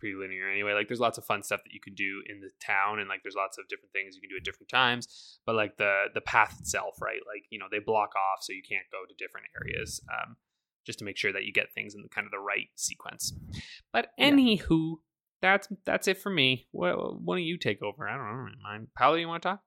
pretty 0.01 0.15
linear 0.19 0.49
anyway. 0.49 0.73
Like 0.73 0.87
there's 0.89 0.99
lots 0.99 1.17
of 1.17 1.23
fun 1.25 1.43
stuff 1.43 1.61
that 1.63 1.71
you 1.71 1.79
can 1.79 1.93
do 1.93 2.23
in 2.27 2.41
the 2.41 2.49
town 2.59 2.99
and 2.99 3.07
like 3.07 3.21
there's 3.23 3.35
lots 3.37 3.57
of 3.57 3.69
different 3.69 3.93
things 3.93 4.15
you 4.15 4.21
can 4.21 4.29
do 4.29 4.35
at 4.37 4.43
different 4.43 4.69
times. 4.69 5.39
But 5.45 5.55
like 5.55 5.77
the 5.77 6.05
the 6.13 6.21
path 6.21 6.57
itself, 6.59 6.97
right? 7.01 7.21
Like, 7.31 7.43
you 7.51 7.59
know, 7.59 7.67
they 7.71 7.79
block 7.79 8.11
off 8.17 8.41
so 8.41 8.51
you 8.51 8.63
can't 8.67 8.89
go 8.91 9.05
to 9.07 9.13
different 9.23 9.47
areas. 9.55 10.01
Um, 10.11 10.35
just 10.83 10.97
to 10.97 11.05
make 11.05 11.15
sure 11.15 11.31
that 11.31 11.45
you 11.45 11.53
get 11.53 11.71
things 11.75 11.93
in 11.93 12.01
the 12.01 12.09
kind 12.09 12.25
of 12.25 12.31
the 12.31 12.39
right 12.39 12.67
sequence. 12.75 13.31
But 13.93 14.07
anywho, 14.19 14.95
that's 15.39 15.67
that's 15.85 16.07
it 16.07 16.17
for 16.17 16.31
me. 16.31 16.67
What 16.71 17.21
why 17.21 17.35
don't 17.35 17.43
you 17.43 17.57
take 17.57 17.83
over? 17.83 18.09
I 18.09 18.17
don't 18.17 18.25
know. 18.27 18.51
Mind, 18.63 18.87
Paolo, 18.97 19.15
you 19.15 19.27
want 19.27 19.43
to 19.43 19.49
talk? 19.49 19.61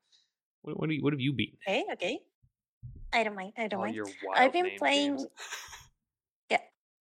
What 0.62 0.78
what, 0.80 0.88
do 0.88 0.94
you, 0.96 1.02
what 1.04 1.12
have 1.12 1.20
you 1.20 1.32
beaten? 1.32 1.58
Okay, 1.66 1.84
okay. 1.92 2.18
I 3.12 3.22
don't 3.22 3.36
mind. 3.36 3.52
I 3.56 3.68
don't 3.68 3.78
All 3.78 3.84
mind. 3.86 3.94
your 3.94 4.06
I've 4.34 4.52
been 4.52 4.64
named 4.66 4.78
playing- 4.78 5.16
games. 5.18 5.28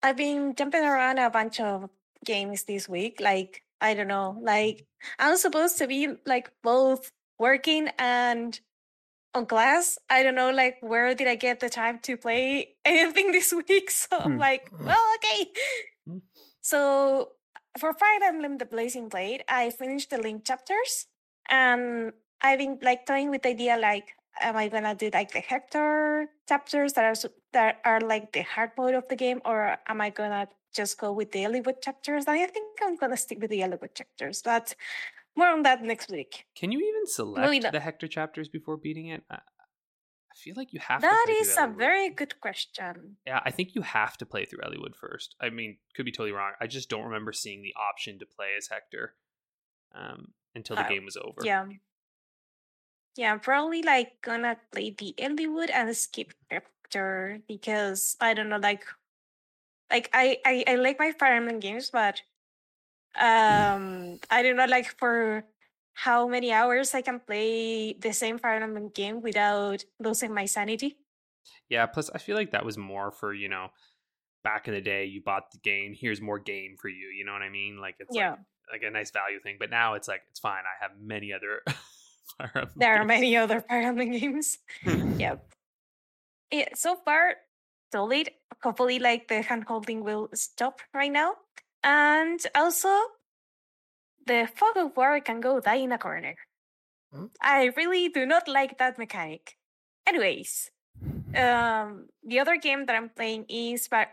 I've 0.04 0.16
been 0.16 0.54
jumping 0.56 0.84
around 0.84 1.18
a 1.18 1.30
bunch 1.32 1.60
of 1.60 1.90
games 2.26 2.64
this 2.66 2.88
week. 2.90 3.20
Like, 3.22 3.64
I 3.82 3.94
don't 3.94 4.08
know, 4.08 4.38
like 4.42 4.86
I'm 5.20 5.38
supposed 5.38 5.78
to 5.80 5.88
be 5.88 6.10
like 6.26 6.52
both 6.64 7.12
working 7.40 7.90
and 8.00 8.60
on 9.34 9.46
class. 9.46 9.98
I 10.10 10.24
don't 10.24 10.36
know, 10.36 10.52
like 10.52 10.78
where 10.82 11.14
did 11.16 11.28
I 11.28 11.36
get 11.36 11.60
the 11.60 11.70
time 11.70 12.00
to 12.04 12.18
play 12.18 12.76
anything 12.86 13.32
this 13.32 13.54
week? 13.54 13.92
So 13.92 14.08
I'm 14.20 14.34
Hmm. 14.34 14.40
like, 14.40 14.72
well, 14.86 15.04
okay. 15.18 15.52
Hmm. 16.08 16.18
So 16.62 17.34
for 17.80 17.94
Fire 17.94 18.20
Emblem: 18.24 18.58
The 18.58 18.66
Blazing 18.66 19.10
Blade, 19.10 19.44
I 19.48 19.70
finished 19.70 20.10
the 20.10 20.18
Lyn 20.18 20.42
chapters, 20.44 21.08
and 21.50 22.14
I've 22.42 22.60
been 22.60 22.80
like 22.82 23.06
toying 23.06 23.30
with 23.30 23.44
the 23.44 23.50
idea 23.50 23.78
like, 23.78 24.14
am 24.42 24.56
I 24.58 24.68
gonna 24.70 24.96
do 24.96 25.10
like 25.14 25.32
the 25.32 25.40
Hector 25.42 26.28
chapters 26.48 26.94
that 26.94 27.06
are 27.06 27.30
that 27.54 27.80
are 27.86 28.02
like 28.02 28.32
the 28.34 28.42
hard 28.44 28.72
mode 28.78 28.96
of 28.96 29.08
the 29.10 29.16
game, 29.16 29.42
or 29.46 29.78
am 29.88 30.02
I 30.02 30.10
gonna 30.10 30.48
just 30.78 30.98
go 30.98 31.12
with 31.12 31.32
the 31.32 31.40
Eliwood 31.40 31.82
chapters? 31.82 32.26
And 32.28 32.40
I 32.40 32.46
think 32.46 32.80
I'm 32.84 32.96
gonna 32.96 33.18
stick 33.18 33.40
with 33.42 33.50
the 33.50 33.62
Eliwood 33.62 33.94
chapters, 33.96 34.42
but 34.42 34.76
more 35.36 35.50
on 35.50 35.64
that 35.64 35.84
next 35.84 36.10
week. 36.10 36.46
Can 36.56 36.72
you 36.72 36.80
even 36.80 37.06
select 37.06 37.72
the 37.72 37.80
Hector 37.80 38.08
chapters 38.08 38.48
before 38.48 38.78
beating 38.78 39.08
it? 39.08 39.24
I, 39.30 39.40
feel 40.36 40.54
like 40.56 40.72
you 40.72 40.80
have 40.80 41.02
to. 41.02 41.08
That 41.08 41.26
through 41.26 41.64
a 41.64 41.68
very 41.68 42.10
good 42.10 42.40
question. 42.40 43.18
Yeah, 43.26 43.40
I 43.44 43.52
think 43.52 43.74
you 43.74 43.82
have 43.82 44.18
to 44.18 44.26
play 44.26 44.46
through 44.46 44.60
Eliwood 44.60 44.96
first. 44.96 45.36
I 45.42 45.50
mean, 45.50 45.78
could 45.96 46.06
be 46.06 46.12
totally 46.12 46.32
wrong. 46.32 46.54
I 46.62 46.68
just 46.68 46.90
don't 46.90 47.06
remember 47.06 47.34
seeing 47.34 47.64
the 47.64 47.74
option 47.76 48.20
to 48.20 48.26
play 48.26 48.50
as 48.58 48.68
Hector 48.68 49.16
um, 49.96 50.34
until 50.54 50.76
the 50.76 50.86
Oh, 50.86 50.90
game 50.90 51.06
was 51.06 51.18
over. 51.18 51.42
Yeah. 51.44 51.66
Yeah, 53.16 53.34
I'm 53.34 53.40
probably 53.40 53.82
like 53.82 54.22
gonna 54.22 54.58
play 54.72 54.92
the 54.92 55.16
Eliwood 55.18 55.72
and 55.74 55.96
skip 55.98 56.34
Hector 56.52 57.40
because 57.48 58.16
I 58.22 58.36
don't 58.36 58.50
know, 58.50 58.62
like 58.62 58.86
like 59.92 60.10
I, 60.14 60.38
I, 60.46 60.64
I 60.68 60.76
like 60.76 61.00
my 61.00 61.12
Fire 61.12 61.34
Emblem 61.36 61.60
games, 61.60 61.90
but 61.92 62.22
um 63.20 64.20
I 64.30 64.44
don't 64.44 64.56
know 64.58 64.66
like 64.66 64.98
for 65.00 65.44
how 65.94 66.28
many 66.28 66.52
hours 66.52 66.94
I 66.94 67.02
can 67.02 67.20
play 67.20 67.94
the 67.94 68.14
same 68.14 68.38
Fire 68.38 68.62
Emblem 68.62 68.90
game 68.90 69.22
without 69.22 69.84
losing 70.00 70.34
my 70.34 70.46
sanity. 70.46 70.98
Yeah, 71.70 71.86
plus 71.88 72.10
I 72.14 72.20
feel 72.20 72.36
like 72.36 72.52
that 72.52 72.66
was 72.66 72.78
more 72.78 73.12
for, 73.12 73.34
you 73.34 73.50
know, 73.50 73.70
back 74.44 74.68
in 74.68 74.74
the 74.74 74.82
day 74.82 75.06
you 75.06 75.22
bought 75.24 75.52
the 75.52 75.58
game, 75.60 75.96
here's 76.00 76.22
more 76.22 76.40
game 76.40 76.76
for 76.80 76.88
you, 76.90 77.08
you 77.18 77.26
know 77.26 77.34
what 77.34 77.42
I 77.42 77.50
mean? 77.50 77.80
Like 77.80 77.96
it's 78.00 78.16
Yeah. 78.16 78.32
like 78.32 78.40
like 78.72 78.84
a 78.84 78.92
nice 78.92 79.12
value 79.12 79.40
thing. 79.40 79.58
But 79.60 79.70
now 79.70 79.96
it's 79.96 80.08
like 80.08 80.22
it's 80.30 80.40
fine. 80.40 80.64
I 80.64 80.84
have 80.84 80.92
many 81.00 81.34
other 81.34 81.62
There 82.76 83.02
are 83.02 83.06
many 83.06 83.36
other 83.36 83.62
Fire 83.62 83.82
Emblem 83.82 84.12
games. 84.12 84.60
yep. 85.18 85.44
Yeah, 86.52 86.70
so 86.76 86.96
far, 87.04 87.36
solid. 87.92 88.30
Hopefully, 88.64 89.00
like 89.00 89.28
the 89.28 89.42
hand 89.42 89.66
holding 89.68 90.04
will 90.04 90.30
stop 90.34 90.82
right 90.94 91.12
now. 91.12 91.34
And 91.84 92.40
also, 92.56 92.90
the 94.26 94.50
fog 94.56 94.78
of 94.78 94.98
war 94.98 95.20
can 95.22 95.40
go 95.40 95.60
die 95.60 95.76
in 95.76 95.92
a 95.92 95.98
corner. 95.98 96.36
Hmm? 97.14 97.26
I 97.42 97.72
really 97.78 98.10
do 98.10 98.26
not 98.26 98.48
like 98.48 98.78
that 98.78 98.98
mechanic. 98.98 99.58
Anyways, 100.06 100.72
um, 101.36 102.08
the 102.24 102.40
other 102.40 102.58
game 102.58 102.86
that 102.86 102.96
I'm 102.96 103.10
playing 103.10 103.46
is 103.50 103.88
Va- 103.88 104.12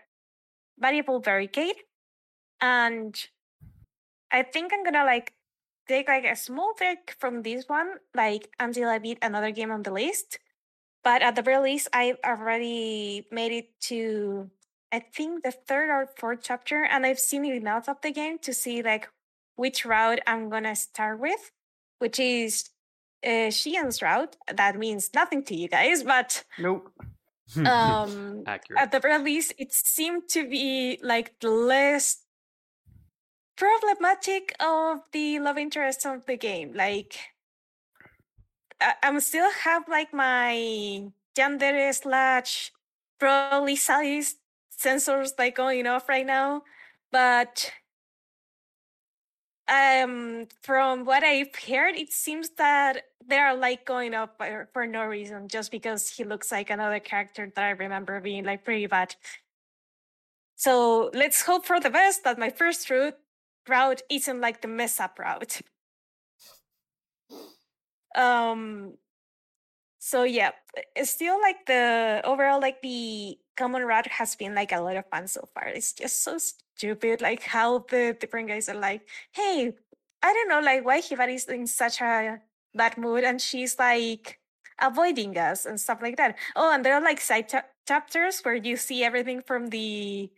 Variable 0.79 1.21
Barricade, 1.21 1.77
and 2.61 3.15
I 4.31 4.43
think 4.43 4.73
I'm 4.73 4.85
gonna 4.85 5.05
like 5.05 5.33
take 5.89 6.09
like 6.09 6.25
a 6.25 6.37
small 6.37 6.75
break 6.77 7.15
from 7.19 7.43
this 7.43 7.65
one, 7.69 7.99
like 8.15 8.49
until 8.59 8.89
I 8.89 8.99
beat 8.99 9.19
another 9.23 9.51
game 9.51 9.71
on 9.71 9.83
the 9.83 9.93
list. 9.93 10.39
But 11.05 11.23
at 11.23 11.37
the 11.37 11.43
very 11.43 11.63
least, 11.63 11.89
I've 11.93 12.17
already 12.25 13.27
made 13.31 13.53
it 13.53 13.81
to 13.83 14.51
I 14.93 15.01
think 15.01 15.43
the 15.43 15.51
third 15.51 15.91
or 15.91 16.09
fourth 16.17 16.41
chapter, 16.43 16.85
and 16.85 17.05
I've 17.05 17.19
seen 17.19 17.45
enough 17.45 17.89
of 17.89 18.01
the 18.01 18.13
game 18.13 18.39
to 18.41 18.55
see 18.55 18.83
like 18.83 19.09
which 19.57 19.85
route 19.85 20.21
I'm 20.27 20.49
gonna 20.49 20.77
start 20.77 21.19
with, 21.21 21.51
which 21.99 22.19
is 22.21 22.71
uh, 23.27 23.51
Xian's 23.51 24.01
route. 24.03 24.37
That 24.53 24.79
means 24.79 25.11
nothing 25.15 25.43
to 25.45 25.55
you 25.57 25.69
guys, 25.69 26.03
but 26.05 26.45
Nope. 26.59 26.91
um, 27.57 28.45
Accurate. 28.47 28.81
at 28.81 28.93
the 28.93 29.01
very 29.01 29.19
least, 29.23 29.55
it 29.59 29.73
seemed 29.73 30.29
to 30.31 30.49
be 30.49 30.99
like 31.03 31.39
the 31.41 31.51
less 31.51 32.23
problematic 33.57 34.55
of 34.61 35.01
the 35.13 35.39
love 35.41 35.59
interest 35.59 36.07
of 36.07 36.27
the 36.27 36.37
game. 36.37 36.73
Like, 36.75 37.19
I- 38.85 38.97
I'm 39.03 39.21
still 39.21 39.51
have 39.51 39.89
like 39.89 40.13
my 40.13 41.11
gender 41.37 41.93
slash 41.93 42.73
probably 43.19 43.77
size 43.77 44.37
sensors 44.77 45.33
like 45.39 45.57
going 45.57 45.87
off 45.87 46.09
right 46.09 46.27
now, 46.27 46.63
but 47.13 47.73
um 49.67 50.47
from 50.63 51.07
what 51.07 51.25
i've 51.25 51.55
heard 51.57 51.97
it 51.97 52.13
seems 52.13 52.51
that 52.59 53.05
they're 53.27 53.55
like 53.57 53.87
going 53.87 54.13
up 54.13 54.37
for, 54.37 54.69
for 54.75 54.87
no 54.87 55.05
reason 55.07 55.49
just 55.49 55.71
because 55.71 56.11
he 56.11 56.23
looks 56.23 56.53
like 56.53 56.69
another 56.69 57.01
character 57.01 57.51
that 57.55 57.65
i 57.65 57.71
remember 57.71 58.21
being 58.21 58.45
like 58.45 58.65
pretty 58.65 58.87
bad. 58.87 59.17
So 60.57 61.11
let's 61.15 61.43
hope 61.43 61.65
for 61.67 61.81
the 61.81 61.91
best 61.91 62.25
that 62.25 62.39
my 62.39 62.51
first 62.51 62.91
route 62.91 63.17
route 63.69 64.03
isn't 64.11 64.41
like 64.41 64.61
the 64.61 64.69
mess 64.69 65.01
up 65.01 65.19
route 65.19 65.61
um 68.15 68.95
so 69.99 70.23
yeah 70.25 70.51
it's 70.95 71.11
still 71.11 71.41
like 71.41 71.65
the 71.67 72.21
overall 72.25 72.61
like 72.61 72.81
the 72.83 73.39
common 73.57 73.83
route 73.85 74.07
has 74.09 74.35
been 74.37 74.55
like 74.55 74.73
a 74.73 74.81
lot 74.81 74.97
of 74.97 75.07
fun 75.11 75.29
so 75.29 75.49
far. 75.55 75.69
It's 75.69 75.93
just 75.93 76.23
so 76.25 76.39
stupid 76.39 77.21
like 77.21 77.43
how 77.43 77.81
the 77.89 78.17
different 78.19 78.49
guys 78.49 78.69
are 78.69 78.75
like 78.75 79.03
hey 79.33 79.73
i 80.23 80.33
don't 80.33 80.49
know 80.49 80.61
like 80.61 80.85
why 80.85 81.01
Hibari 81.01 81.37
is 81.37 81.45
in 81.47 81.67
such 81.69 82.01
a 82.01 82.41
bad 82.75 82.99
mood 82.99 83.23
and 83.23 83.41
she's 83.41 83.79
like 83.79 84.41
avoiding 84.81 85.39
us 85.39 85.67
and 85.67 85.81
stuff 85.81 86.01
like 86.03 86.17
that. 86.17 86.37
Oh 86.57 86.73
and 86.73 86.85
there 86.85 86.95
are 86.95 87.01
like 87.01 87.21
side 87.21 87.49
cha- 87.49 87.67
chapters 87.87 88.41
where 88.41 88.55
you 88.57 88.77
see 88.77 89.05
everything 89.05 89.41
from 89.41 89.69
the 89.69 90.31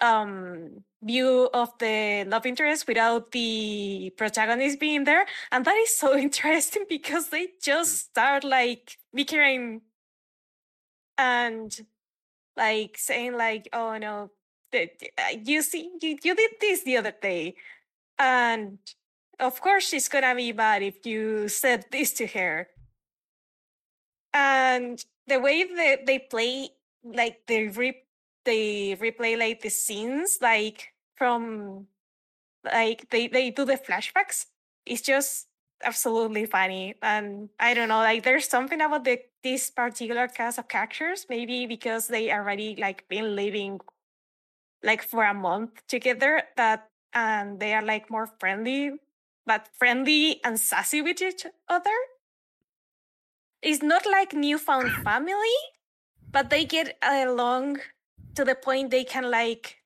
um 0.00 0.84
view 1.04 1.50
of 1.52 1.70
the 1.78 2.24
love 2.26 2.46
interest 2.46 2.88
without 2.88 3.30
the 3.32 4.12
protagonist 4.16 4.80
being 4.80 5.04
there. 5.04 5.26
And 5.52 5.64
that 5.64 5.76
is 5.76 5.96
so 5.96 6.16
interesting 6.26 6.84
because 6.88 7.28
they 7.28 7.48
just 7.62 7.98
start 8.10 8.44
like 8.44 8.98
bickering 9.12 9.82
and 11.18 11.76
like 12.56 12.96
saying 12.98 13.36
like 13.36 13.68
oh 13.72 13.96
no 13.98 14.30
uh, 14.74 14.80
you 15.44 15.62
see 15.62 15.90
you, 16.02 16.18
you 16.22 16.34
did 16.34 16.50
this 16.60 16.82
the 16.82 16.96
other 16.96 17.14
day. 17.22 17.54
And 18.18 18.78
of 19.38 19.60
course 19.60 19.88
she's 19.88 20.08
gonna 20.08 20.34
be 20.34 20.52
mad 20.52 20.82
if 20.82 21.06
you 21.06 21.48
said 21.48 21.86
this 21.92 22.12
to 22.14 22.26
her. 22.26 22.68
And 24.32 25.04
the 25.26 25.38
way 25.38 25.64
that 25.64 26.06
they 26.06 26.18
play 26.18 26.70
like 27.04 27.46
they 27.46 27.68
re- 27.68 28.02
they 28.44 28.96
replay 28.96 29.38
like 29.38 29.60
the 29.62 29.70
scenes 29.70 30.38
like 30.40 30.93
from 31.16 31.86
like 32.64 33.08
they 33.10 33.28
they 33.28 33.50
do 33.50 33.64
the 33.64 33.76
flashbacks 33.76 34.46
it's 34.86 35.02
just 35.02 35.48
absolutely 35.82 36.46
funny 36.46 36.94
and 37.02 37.50
i 37.60 37.74
don't 37.74 37.88
know 37.88 37.98
like 37.98 38.22
there's 38.22 38.48
something 38.48 38.80
about 38.80 39.04
the 39.04 39.18
this 39.42 39.70
particular 39.70 40.28
cast 40.28 40.58
of 40.58 40.68
characters 40.68 41.26
maybe 41.28 41.66
because 41.66 42.08
they 42.08 42.32
already 42.32 42.74
like 42.78 43.06
been 43.08 43.36
living 43.36 43.78
like 44.82 45.02
for 45.02 45.24
a 45.24 45.34
month 45.34 45.86
together 45.88 46.42
that 46.56 46.88
and 47.14 47.60
they 47.60 47.72
are 47.72 47.82
like 47.82 48.10
more 48.10 48.26
friendly, 48.38 48.90
but 49.46 49.68
friendly 49.72 50.40
and 50.44 50.58
sassy 50.58 51.00
with 51.00 51.22
each 51.22 51.46
other. 51.68 51.96
It's 53.62 53.82
not 53.82 54.04
like 54.04 54.34
newfound 54.34 54.90
family, 55.04 55.56
but 56.30 56.50
they 56.50 56.64
get 56.64 56.98
along 57.02 57.78
to 58.34 58.44
the 58.44 58.56
point 58.56 58.90
they 58.90 59.04
can 59.04 59.30
like 59.30 59.78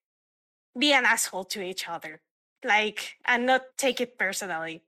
be 0.79 0.93
an 0.93 1.05
asshole 1.05 1.45
to 1.45 1.63
each 1.63 1.89
other, 1.89 2.21
like 2.65 3.17
and 3.25 3.47
not 3.47 3.63
take 3.77 4.01
it 4.01 4.19
personally. 4.19 4.83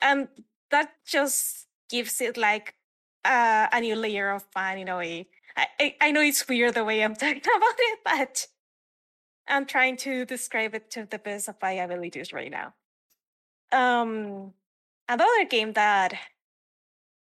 And 0.00 0.28
that 0.70 0.92
just 1.06 1.66
gives 1.88 2.20
it 2.20 2.36
like 2.36 2.74
uh, 3.24 3.68
a 3.72 3.80
new 3.80 3.96
layer 3.96 4.30
of 4.30 4.44
fun 4.52 4.78
in 4.78 4.88
a 4.88 4.96
way. 4.96 5.28
I, 5.56 5.96
I, 6.00 6.10
know 6.12 6.20
it's 6.20 6.46
weird 6.46 6.74
the 6.74 6.84
way 6.84 7.02
I'm 7.02 7.14
talking 7.16 7.40
about 7.40 7.74
it, 7.78 7.98
but 8.04 8.46
I'm 9.48 9.66
trying 9.66 9.96
to 9.98 10.24
describe 10.24 10.74
it 10.74 10.90
to 10.92 11.06
the 11.10 11.18
best 11.18 11.48
of 11.48 11.56
my 11.60 11.72
abilities 11.72 12.32
right 12.32 12.50
now. 12.50 12.74
Um, 13.72 14.52
another 15.08 15.44
game 15.48 15.72
that, 15.72 16.14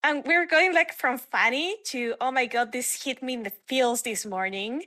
and 0.04 0.24
we're 0.26 0.46
going 0.46 0.74
like 0.74 0.94
from 0.94 1.18
funny 1.18 1.76
to 1.88 2.16
oh 2.22 2.32
my 2.32 2.46
god, 2.46 2.72
this 2.72 3.04
hit 3.04 3.22
me 3.22 3.34
in 3.34 3.44
the 3.44 3.52
feels 3.68 4.04
this 4.04 4.26
morning. 4.26 4.84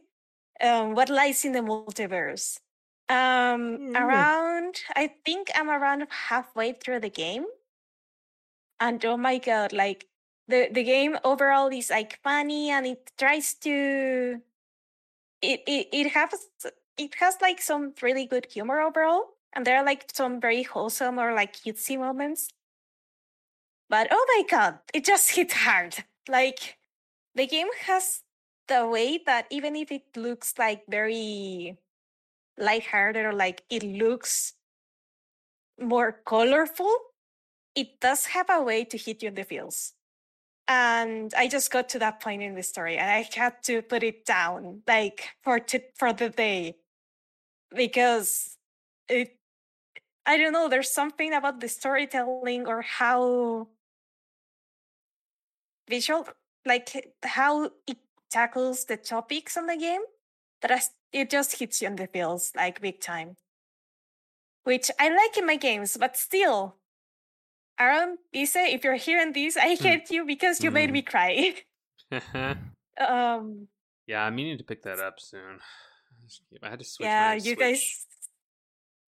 Um, 0.60 0.94
what 0.94 1.10
lies 1.10 1.44
in 1.44 1.52
the 1.52 1.60
multiverse? 1.60 2.60
Um, 3.08 3.78
Mm. 3.78 3.96
around, 3.96 4.80
I 4.96 5.08
think 5.24 5.50
I'm 5.54 5.68
around 5.70 6.06
halfway 6.10 6.72
through 6.72 7.00
the 7.00 7.10
game, 7.10 7.46
and 8.80 9.04
oh 9.04 9.16
my 9.16 9.38
god, 9.38 9.72
like 9.72 10.06
the 10.48 10.68
the 10.70 10.82
game 10.84 11.18
overall 11.24 11.68
is 11.68 11.90
like 11.90 12.20
funny 12.22 12.70
and 12.70 12.86
it 12.86 13.12
tries 13.18 13.54
to 13.54 14.40
it 15.42 15.60
it, 15.66 15.88
it 15.92 16.10
has 16.12 16.48
it 16.98 17.14
has 17.16 17.36
like 17.40 17.60
some 17.60 17.94
really 18.02 18.26
good 18.26 18.46
humor 18.52 18.80
overall 18.80 19.36
and 19.52 19.66
there 19.66 19.78
are 19.78 19.84
like 19.84 20.06
some 20.12 20.40
very 20.40 20.62
wholesome 20.62 21.18
or 21.18 21.32
like 21.34 21.54
cutesy 21.54 21.98
moments 21.98 22.48
but 23.88 24.08
oh 24.10 24.24
my 24.36 24.42
god 24.48 24.78
it 24.92 25.04
just 25.04 25.30
hit 25.36 25.52
hard 25.52 26.04
like 26.28 26.78
the 27.34 27.46
game 27.46 27.68
has 27.82 28.22
the 28.68 28.86
way 28.86 29.20
that 29.26 29.46
even 29.50 29.76
if 29.76 29.92
it 29.92 30.04
looks 30.16 30.54
like 30.58 30.82
very 30.88 31.76
lighthearted 32.58 33.24
or 33.24 33.32
like 33.32 33.62
it 33.70 33.82
looks 33.82 34.54
more 35.80 36.12
colorful 36.24 36.94
it 37.74 38.00
does 38.00 38.26
have 38.26 38.48
a 38.48 38.62
way 38.62 38.84
to 38.84 38.96
hit 38.96 39.22
you 39.22 39.28
in 39.28 39.34
the 39.34 39.44
feels 39.44 39.94
and 40.68 41.32
I 41.36 41.48
just 41.48 41.70
got 41.70 41.88
to 41.90 41.98
that 41.98 42.20
point 42.20 42.42
in 42.42 42.54
the 42.54 42.62
story, 42.62 42.96
and 42.96 43.10
I 43.10 43.28
had 43.34 43.62
to 43.64 43.82
put 43.82 44.02
it 44.02 44.24
down, 44.24 44.82
like 44.86 45.28
for 45.42 45.58
t- 45.60 45.92
for 45.96 46.12
the 46.12 46.30
day, 46.30 46.76
because 47.74 48.56
it. 49.08 49.36
I 50.26 50.38
don't 50.38 50.52
know. 50.52 50.68
There's 50.68 50.90
something 50.90 51.34
about 51.34 51.60
the 51.60 51.68
storytelling 51.68 52.66
or 52.66 52.80
how 52.80 53.68
visual, 55.88 56.26
like 56.64 57.14
how 57.22 57.70
it 57.86 57.98
tackles 58.34 58.84
the 58.90 58.96
topics 58.98 59.56
on 59.56 59.66
the 59.70 59.76
game, 59.78 60.02
that 60.60 60.70
I, 60.74 60.80
it 61.12 61.30
just 61.30 61.58
hits 61.58 61.80
you 61.80 61.86
in 61.88 61.96
the 61.96 62.06
feels 62.10 62.50
like 62.56 62.80
big 62.82 62.98
time. 63.00 63.36
Which 64.64 64.90
I 64.98 65.08
like 65.14 65.36
in 65.38 65.46
my 65.46 65.56
games, 65.56 65.96
but 65.96 66.16
still, 66.16 66.76
Aaron, 67.78 68.18
Ise, 68.34 68.56
if 68.74 68.82
you're 68.82 68.96
hearing 68.98 69.32
this, 69.32 69.56
I 69.56 69.74
hate 69.76 70.10
you 70.10 70.24
because 70.24 70.62
you 70.64 70.70
made 70.70 70.90
Mm. 70.90 70.98
me 70.98 71.02
cry. 71.02 71.54
um, 72.98 73.68
yeah, 74.06 74.24
I'm 74.24 74.34
meaning 74.34 74.58
to 74.58 74.64
pick 74.64 74.82
that 74.84 74.98
up 75.00 75.20
soon. 75.20 75.58
I 76.62 76.70
had 76.70 76.78
to 76.78 76.84
switch. 76.84 77.06
yeah, 77.06 77.34
you 77.34 77.54
Switch. 77.54 77.58
guys, 77.58 78.06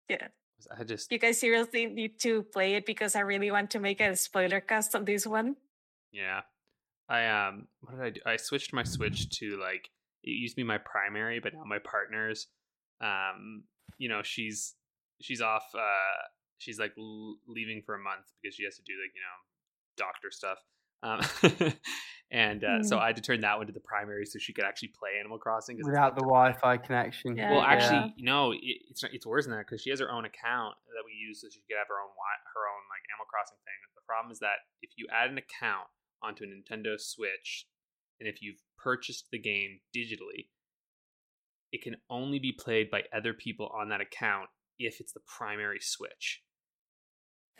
yeah, 0.09 0.27
I 0.75 0.83
just 0.83 1.11
you 1.11 1.19
guys 1.19 1.39
seriously 1.39 1.85
need 1.85 2.19
to 2.21 2.43
play 2.43 2.73
it 2.75 2.85
because 2.85 3.15
I 3.15 3.21
really 3.21 3.51
want 3.51 3.69
to 3.71 3.79
make 3.79 4.01
a 4.01 4.15
spoiler 4.15 4.61
cast 4.61 4.95
on 4.95 5.05
this 5.05 5.27
one. 5.27 5.55
Yeah. 6.11 6.41
I 7.09 7.27
um 7.27 7.67
what 7.81 7.95
did 7.97 8.01
I 8.05 8.09
do? 8.11 8.21
I 8.25 8.37
switched 8.37 8.73
my 8.73 8.83
Switch 8.83 9.29
to 9.39 9.57
like 9.59 9.89
it 10.23 10.31
used 10.31 10.53
to 10.55 10.61
be 10.61 10.63
my 10.63 10.77
primary, 10.77 11.39
but 11.39 11.53
now 11.53 11.63
my 11.65 11.79
partner's 11.79 12.47
um 13.01 13.63
you 13.97 14.09
know, 14.09 14.21
she's 14.23 14.75
she's 15.21 15.41
off 15.41 15.65
uh 15.75 16.21
she's 16.59 16.79
like 16.79 16.93
l- 16.97 17.35
leaving 17.47 17.81
for 17.85 17.95
a 17.95 17.99
month 17.99 18.25
because 18.41 18.55
she 18.55 18.63
has 18.63 18.75
to 18.77 18.83
do 18.83 18.93
like, 18.93 19.11
you 19.13 19.21
know, 19.21 19.37
doctor 19.97 20.31
stuff. 20.31 20.59
Um 21.03 21.19
and 22.31 22.63
uh, 22.63 22.81
so 22.81 22.95
Mm. 22.97 23.01
I 23.01 23.07
had 23.07 23.15
to 23.17 23.21
turn 23.21 23.41
that 23.41 23.57
one 23.57 23.67
to 23.67 23.73
the 23.73 23.83
primary 23.83 24.25
so 24.25 24.39
she 24.39 24.53
could 24.53 24.63
actually 24.63 24.95
play 24.97 25.19
Animal 25.19 25.37
Crossing 25.37 25.77
without 25.83 26.15
the. 26.15 26.23
Wi-Fi 26.23 26.77
connection. 26.77 27.35
Yeah. 27.35 27.51
Well, 27.51 27.59
Yeah. 27.61 27.67
actually, 27.75 28.15
no, 28.17 28.53
it, 28.53 28.59
it's 28.89 29.03
not, 29.03 29.11
it's 29.13 29.25
worse 29.27 29.45
than 29.45 29.53
that 29.53 29.67
because 29.67 29.81
she 29.83 29.91
has 29.91 29.99
her 29.99 30.09
own 30.09 30.23
account 30.25 30.73
that 30.95 31.03
we 31.05 31.11
use 31.13 31.41
so 31.41 31.47
she 31.51 31.59
could 31.67 31.75
have 31.77 31.91
her 31.91 31.99
own 31.99 32.09
wi- 32.15 32.43
her 32.55 32.63
own 32.71 32.81
like 32.89 33.03
Animal 33.11 33.27
Crossing 33.27 33.59
thing. 33.67 33.75
The 33.93 34.01
problem 34.07 34.31
is 34.31 34.39
that 34.39 34.63
if 34.81 34.91
you 34.95 35.05
add 35.11 35.29
an 35.29 35.37
account 35.37 35.91
onto 36.23 36.43
a 36.43 36.47
Nintendo 36.47 36.99
Switch, 36.99 37.67
and 38.19 38.29
if 38.29 38.41
you've 38.41 38.61
purchased 38.77 39.27
the 39.31 39.39
game 39.39 39.79
digitally, 39.95 40.47
it 41.71 41.81
can 41.81 41.95
only 42.09 42.39
be 42.39 42.51
played 42.51 42.89
by 42.89 43.03
other 43.15 43.33
people 43.33 43.71
on 43.75 43.89
that 43.89 44.01
account 44.01 44.49
if 44.79 44.99
it's 44.99 45.13
the 45.13 45.21
primary 45.37 45.79
Switch. 45.81 46.43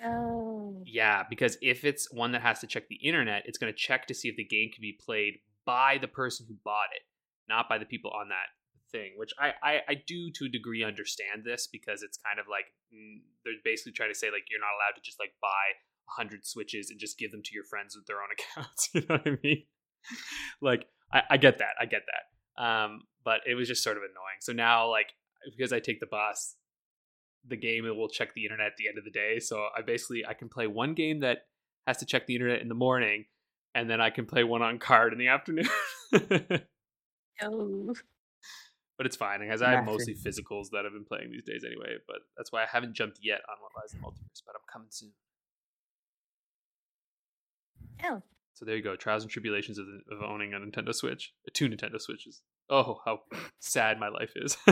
Oh, 0.03 0.81
Yeah, 0.85 1.23
because 1.29 1.57
if 1.61 1.83
it's 1.83 2.11
one 2.11 2.31
that 2.31 2.41
has 2.41 2.59
to 2.59 2.67
check 2.67 2.87
the 2.87 2.95
internet, 2.95 3.43
it's 3.45 3.57
going 3.57 3.71
to 3.71 3.77
check 3.77 4.07
to 4.07 4.13
see 4.13 4.27
if 4.27 4.35
the 4.35 4.43
game 4.43 4.69
can 4.73 4.81
be 4.81 4.97
played 4.99 5.35
by 5.65 5.97
the 5.99 6.07
person 6.07 6.45
who 6.47 6.55
bought 6.63 6.89
it, 6.95 7.03
not 7.47 7.69
by 7.69 7.77
the 7.77 7.85
people 7.85 8.11
on 8.11 8.29
that 8.29 8.51
thing. 8.91 9.13
Which 9.17 9.31
I 9.39 9.53
I, 9.61 9.81
I 9.89 9.93
do 10.05 10.31
to 10.31 10.45
a 10.45 10.49
degree 10.49 10.83
understand 10.83 11.43
this 11.45 11.67
because 11.71 12.03
it's 12.03 12.17
kind 12.17 12.39
of 12.39 12.45
like 12.49 12.65
mm, 12.93 13.21
they're 13.43 13.53
basically 13.63 13.93
trying 13.93 14.11
to 14.11 14.17
say 14.17 14.27
like 14.27 14.45
you're 14.49 14.59
not 14.59 14.75
allowed 14.77 14.95
to 14.95 15.01
just 15.01 15.19
like 15.19 15.33
buy 15.41 15.77
a 16.09 16.21
hundred 16.21 16.45
switches 16.45 16.89
and 16.89 16.99
just 16.99 17.17
give 17.17 17.31
them 17.31 17.41
to 17.43 17.53
your 17.53 17.63
friends 17.63 17.95
with 17.95 18.05
their 18.05 18.17
own 18.17 18.29
accounts. 18.37 18.89
you 18.93 19.01
know 19.01 19.15
what 19.15 19.27
I 19.27 19.37
mean? 19.43 19.63
like 20.61 20.85
I, 21.11 21.21
I 21.31 21.37
get 21.37 21.59
that, 21.59 21.75
I 21.79 21.85
get 21.85 22.01
that. 22.07 22.63
Um, 22.63 23.01
but 23.23 23.41
it 23.47 23.55
was 23.55 23.67
just 23.67 23.83
sort 23.83 23.97
of 23.97 24.03
annoying. 24.03 24.39
So 24.41 24.53
now 24.53 24.89
like 24.89 25.13
because 25.45 25.73
I 25.73 25.79
take 25.79 25.99
the 25.99 26.07
bus, 26.07 26.55
the 27.47 27.57
game 27.57 27.85
it 27.85 27.95
will 27.95 28.09
check 28.09 28.33
the 28.33 28.43
internet 28.43 28.67
at 28.67 28.77
the 28.77 28.87
end 28.87 28.97
of 28.97 29.03
the 29.03 29.11
day. 29.11 29.39
So 29.39 29.67
I 29.77 29.81
basically 29.81 30.25
I 30.25 30.33
can 30.33 30.49
play 30.49 30.67
one 30.67 30.93
game 30.93 31.21
that 31.21 31.39
has 31.87 31.97
to 31.97 32.05
check 32.05 32.27
the 32.27 32.35
internet 32.35 32.61
in 32.61 32.69
the 32.69 32.75
morning, 32.75 33.25
and 33.75 33.89
then 33.89 33.99
I 34.01 34.09
can 34.09 34.25
play 34.25 34.43
one 34.43 34.61
on 34.61 34.79
card 34.79 35.13
in 35.13 35.19
the 35.19 35.27
afternoon. 35.27 35.67
but 36.11 36.67
oh. 37.43 37.93
it's 38.99 39.17
fine 39.17 39.41
because 39.41 39.61
I 39.61 39.71
have 39.71 39.85
mostly 39.85 40.15
physicals 40.15 40.69
that 40.71 40.85
I've 40.85 40.93
been 40.93 41.05
playing 41.05 41.31
these 41.31 41.43
days 41.43 41.63
anyway. 41.65 41.97
But 42.07 42.19
that's 42.37 42.51
why 42.51 42.63
I 42.63 42.67
haven't 42.71 42.95
jumped 42.95 43.19
yet 43.21 43.41
on 43.49 43.57
What 43.59 43.71
Lies 43.81 43.93
in 43.93 43.99
the 43.99 44.07
Multiverse, 44.07 44.41
but 44.45 44.55
I'm 44.55 44.65
coming 44.71 44.89
soon. 44.91 45.11
Oh. 48.03 48.21
So 48.53 48.65
there 48.65 48.75
you 48.75 48.83
go. 48.83 48.95
Trials 48.95 49.23
and 49.23 49.31
tribulations 49.31 49.77
of, 49.79 49.85
of 50.11 50.21
owning 50.21 50.53
a 50.53 50.57
Nintendo 50.57 50.93
Switch, 50.93 51.33
two 51.53 51.67
Nintendo 51.67 51.99
Switches. 51.99 52.41
Oh, 52.69 52.99
how 53.05 53.21
sad 53.59 53.99
my 53.99 54.09
life 54.09 54.31
is. 54.35 54.55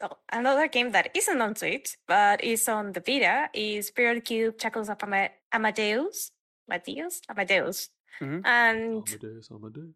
well, 0.00 0.18
another 0.32 0.68
game 0.68 0.92
that 0.92 1.10
isn't 1.14 1.40
on 1.40 1.56
Switch 1.56 1.96
but 2.06 2.42
is 2.42 2.68
on 2.68 2.92
the 2.92 3.00
Vita 3.00 3.48
is 3.52 3.90
Period 3.90 4.24
Cube 4.24 4.60
Shackles 4.60 4.88
of 4.88 5.02
Ama- 5.02 5.30
Amadeus. 5.52 6.30
Amadeus? 6.70 7.20
Amadeus. 7.28 7.88
Mhm. 8.20 8.42
And 8.46 9.08
Amadeus, 9.08 9.50
Amadeus. 9.50 9.94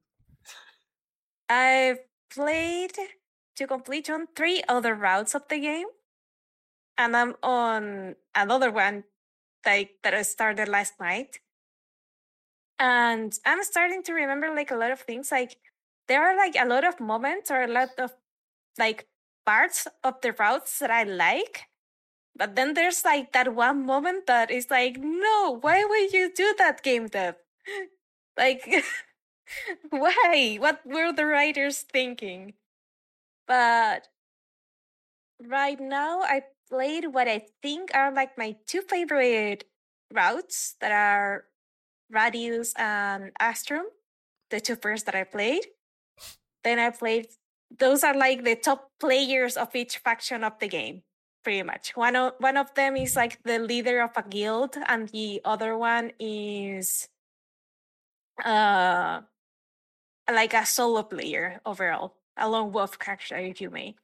I've 1.49 1.99
played 2.31 2.93
to 3.57 3.67
completion 3.67 4.27
three 4.35 4.63
other 4.69 4.95
routes 4.95 5.35
of 5.35 5.43
the 5.49 5.59
game, 5.59 5.89
and 6.97 7.17
I'm 7.17 7.35
on 7.43 8.17
another 8.35 8.71
one 8.71 9.05
like 9.67 9.97
that 10.03 10.15
I 10.15 10.23
started 10.23 10.69
last 10.69 10.99
night. 11.01 11.41
And 12.79 13.33
I'm 13.47 13.63
starting 13.63 14.03
to 14.05 14.13
remember 14.13 14.53
like 14.55 14.71
a 14.71 14.77
lot 14.77 14.91
of 14.91 15.01
things. 15.01 15.31
Like 15.31 15.57
there 16.09 16.23
are 16.25 16.37
like 16.37 16.55
a 16.59 16.67
lot 16.67 16.85
of 16.85 17.01
moments 17.01 17.51
or 17.51 17.63
a 17.63 17.69
lot 17.69 17.91
of 17.99 18.13
like 18.79 19.09
parts 19.47 19.89
of 20.05 20.21
the 20.23 20.33
routes 20.33 20.79
that 20.81 20.91
I 20.91 21.05
like. 21.05 21.69
But 22.37 22.57
then 22.57 22.75
there's 22.75 23.05
like 23.05 23.33
that 23.33 23.55
one 23.55 23.87
moment 23.87 24.27
that 24.29 24.51
is 24.51 24.71
like, 24.71 24.99
no, 24.99 25.59
why 25.61 25.85
would 25.85 26.13
you 26.13 26.33
do 26.35 26.55
that 26.59 26.83
game 26.83 27.09
dev? 27.09 27.37
Like 28.39 28.65
why? 29.91 30.57
What 30.61 30.81
were 30.87 31.13
the 31.13 31.27
writers 31.27 31.83
thinking? 31.83 32.55
But 33.47 34.09
right 35.47 35.79
now, 35.81 36.21
I 36.23 36.43
played 36.73 37.13
what 37.13 37.29
I 37.29 37.45
think 37.61 37.91
are 37.93 38.11
like 38.11 38.39
my 38.39 38.57
two 38.67 38.81
favorite 38.81 39.65
routes 40.11 40.77
that 40.81 40.91
are 40.91 41.45
Radius 42.09 42.73
and 42.77 43.31
Astrum, 43.41 43.85
the 44.51 44.59
two 44.61 44.77
first 44.77 45.05
that 45.05 45.15
I 45.15 45.25
played. 45.25 45.67
Then 46.65 46.79
I 46.79 46.89
played, 46.91 47.27
those 47.79 48.03
are 48.03 48.17
like 48.17 48.45
the 48.45 48.57
top 48.57 48.89
players 48.99 49.59
of 49.59 49.75
each 49.77 49.99
faction 49.99 50.45
of 50.45 50.59
the 50.61 50.69
game, 50.69 51.03
pretty 51.45 51.63
much. 51.63 51.93
One 51.95 52.17
of, 52.17 52.33
one 52.39 52.57
of 52.57 52.73
them 52.75 52.97
is 52.97 53.17
like 53.17 53.43
the 53.43 53.59
leader 53.59 54.01
of 54.01 54.13
a 54.17 54.23
guild, 54.23 54.77
and 54.87 55.09
the 55.11 55.43
other 55.45 55.77
one 55.77 56.13
is 56.19 57.09
uh 58.43 59.21
like 60.33 60.55
a 60.55 60.65
solo 60.65 61.03
player 61.03 61.61
overall. 61.67 62.17
a 62.37 62.49
lone 62.49 62.73
wolf 62.73 62.99
character, 62.99 63.37
if 63.37 63.61
you 63.61 63.69
may. 63.69 63.95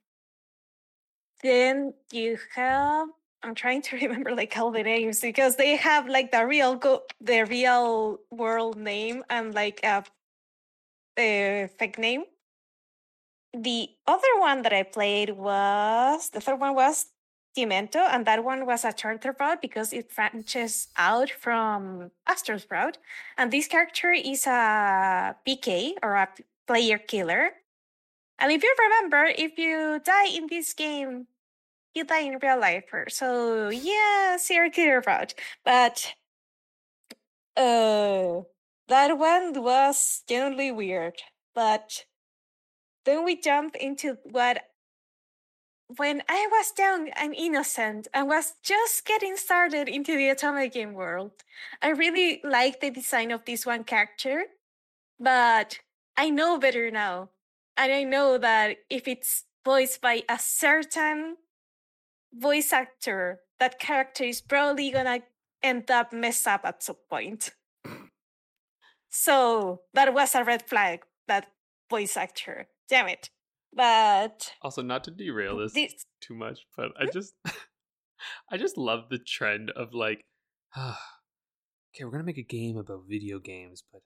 Then 1.41 1.93
you 2.11 2.37
have 2.55 3.09
I'm 3.41 3.55
trying 3.55 3.81
to 3.83 3.95
remember 4.01 4.35
like 4.35 4.57
all 4.57 4.71
the 4.71 4.83
names 4.83 5.21
because 5.21 5.55
they 5.55 5.75
have 5.75 6.07
like 6.07 6.31
the 6.31 6.45
real 6.45 6.75
go 6.75 7.03
the 7.21 7.43
real 7.43 8.19
world 8.31 8.77
name 8.77 9.23
and 9.29 9.53
like 9.53 9.79
a, 9.83 10.03
a 11.17 11.69
fake 11.77 11.97
name. 11.97 12.23
The 13.53 13.89
other 14.05 14.33
one 14.37 14.61
that 14.61 14.73
I 14.73 14.83
played 14.83 15.31
was 15.31 16.29
the 16.29 16.41
third 16.41 16.59
one 16.59 16.75
was 16.75 17.07
Demento, 17.57 17.97
and 17.97 18.25
that 18.27 18.43
one 18.43 18.65
was 18.65 18.85
a 18.85 18.93
charter 18.93 19.35
route 19.39 19.61
because 19.61 19.91
it 19.91 20.13
branches 20.13 20.89
out 20.97 21.31
from 21.31 22.11
Astro's 22.27 22.67
route. 22.69 22.99
And 23.37 23.51
this 23.51 23.67
character 23.67 24.11
is 24.11 24.45
a 24.45 25.35
PK 25.47 25.93
or 26.03 26.13
a 26.13 26.29
player 26.67 26.99
killer. 26.99 27.53
And 28.39 28.51
if 28.51 28.63
you 28.63 28.73
remember, 28.79 29.25
if 29.25 29.57
you 29.57 29.99
die 30.03 30.29
in 30.29 30.47
this 30.47 30.73
game, 30.73 31.27
you 31.93 32.05
die 32.05 32.21
in 32.21 32.39
real 32.41 32.59
life. 32.59 32.85
So 33.09 33.69
yeah, 33.69 34.37
serial 34.37 34.71
killer 34.71 35.03
route. 35.05 35.33
But 35.65 36.13
uh 37.57 38.41
that 38.87 39.17
one 39.17 39.61
was 39.61 40.23
genuinely 40.27 40.71
weird. 40.71 41.21
But 41.53 42.05
then 43.05 43.23
we 43.25 43.39
jump 43.39 43.75
into 43.75 44.17
what 44.23 44.63
when 45.97 46.21
I 46.29 46.47
was 46.51 46.71
young 46.77 47.09
and 47.09 47.33
innocent 47.35 48.07
and 48.13 48.27
was 48.27 48.53
just 48.63 49.05
getting 49.05 49.35
started 49.37 49.89
into 49.89 50.15
the 50.15 50.29
Otome 50.29 50.71
game 50.71 50.93
world, 50.93 51.31
I 51.81 51.89
really 51.89 52.41
liked 52.43 52.81
the 52.81 52.91
design 52.91 53.31
of 53.31 53.45
this 53.45 53.65
one 53.65 53.83
character, 53.83 54.45
but 55.19 55.79
I 56.15 56.29
know 56.29 56.59
better 56.59 56.91
now. 56.91 57.29
And 57.79 57.93
I 57.93 58.03
know 58.03 58.37
that 58.37 58.75
if 58.89 59.07
it's 59.07 59.45
voiced 59.63 60.01
by 60.01 60.23
a 60.27 60.37
certain 60.37 61.37
voice 62.33 62.73
actor, 62.73 63.39
that 63.57 63.79
character 63.79 64.25
is 64.25 64.41
probably 64.41 64.91
gonna 64.91 65.21
end 65.63 65.89
up 65.89 66.11
mess 66.11 66.45
up 66.45 66.65
at 66.65 66.83
some 66.83 66.97
point. 67.09 67.51
so 69.09 69.83
that 69.93 70.13
was 70.13 70.35
a 70.35 70.43
red 70.43 70.67
flag, 70.67 71.03
that 71.29 71.47
voice 71.89 72.17
actor. 72.17 72.67
Damn 72.89 73.07
it. 73.07 73.29
But 73.73 74.55
Also, 74.61 74.81
not 74.81 75.05
to 75.05 75.11
derail 75.11 75.55
this 75.57 75.71
this 75.71 76.05
too 76.19 76.33
much, 76.33 76.67
but 76.75 76.91
I 76.99 77.05
hmm? 77.05 77.11
just 77.13 77.33
I 78.51 78.57
just 78.57 78.77
love 78.77 79.07
the 79.09 79.19
trend 79.19 79.69
of 79.69 79.93
like 79.93 80.25
okay, 80.77 82.03
we're 82.03 82.11
gonna 82.11 82.25
make 82.25 82.37
a 82.37 82.43
game 82.43 82.75
about 82.75 83.03
video 83.07 83.39
games, 83.39 83.85
but 83.89 84.01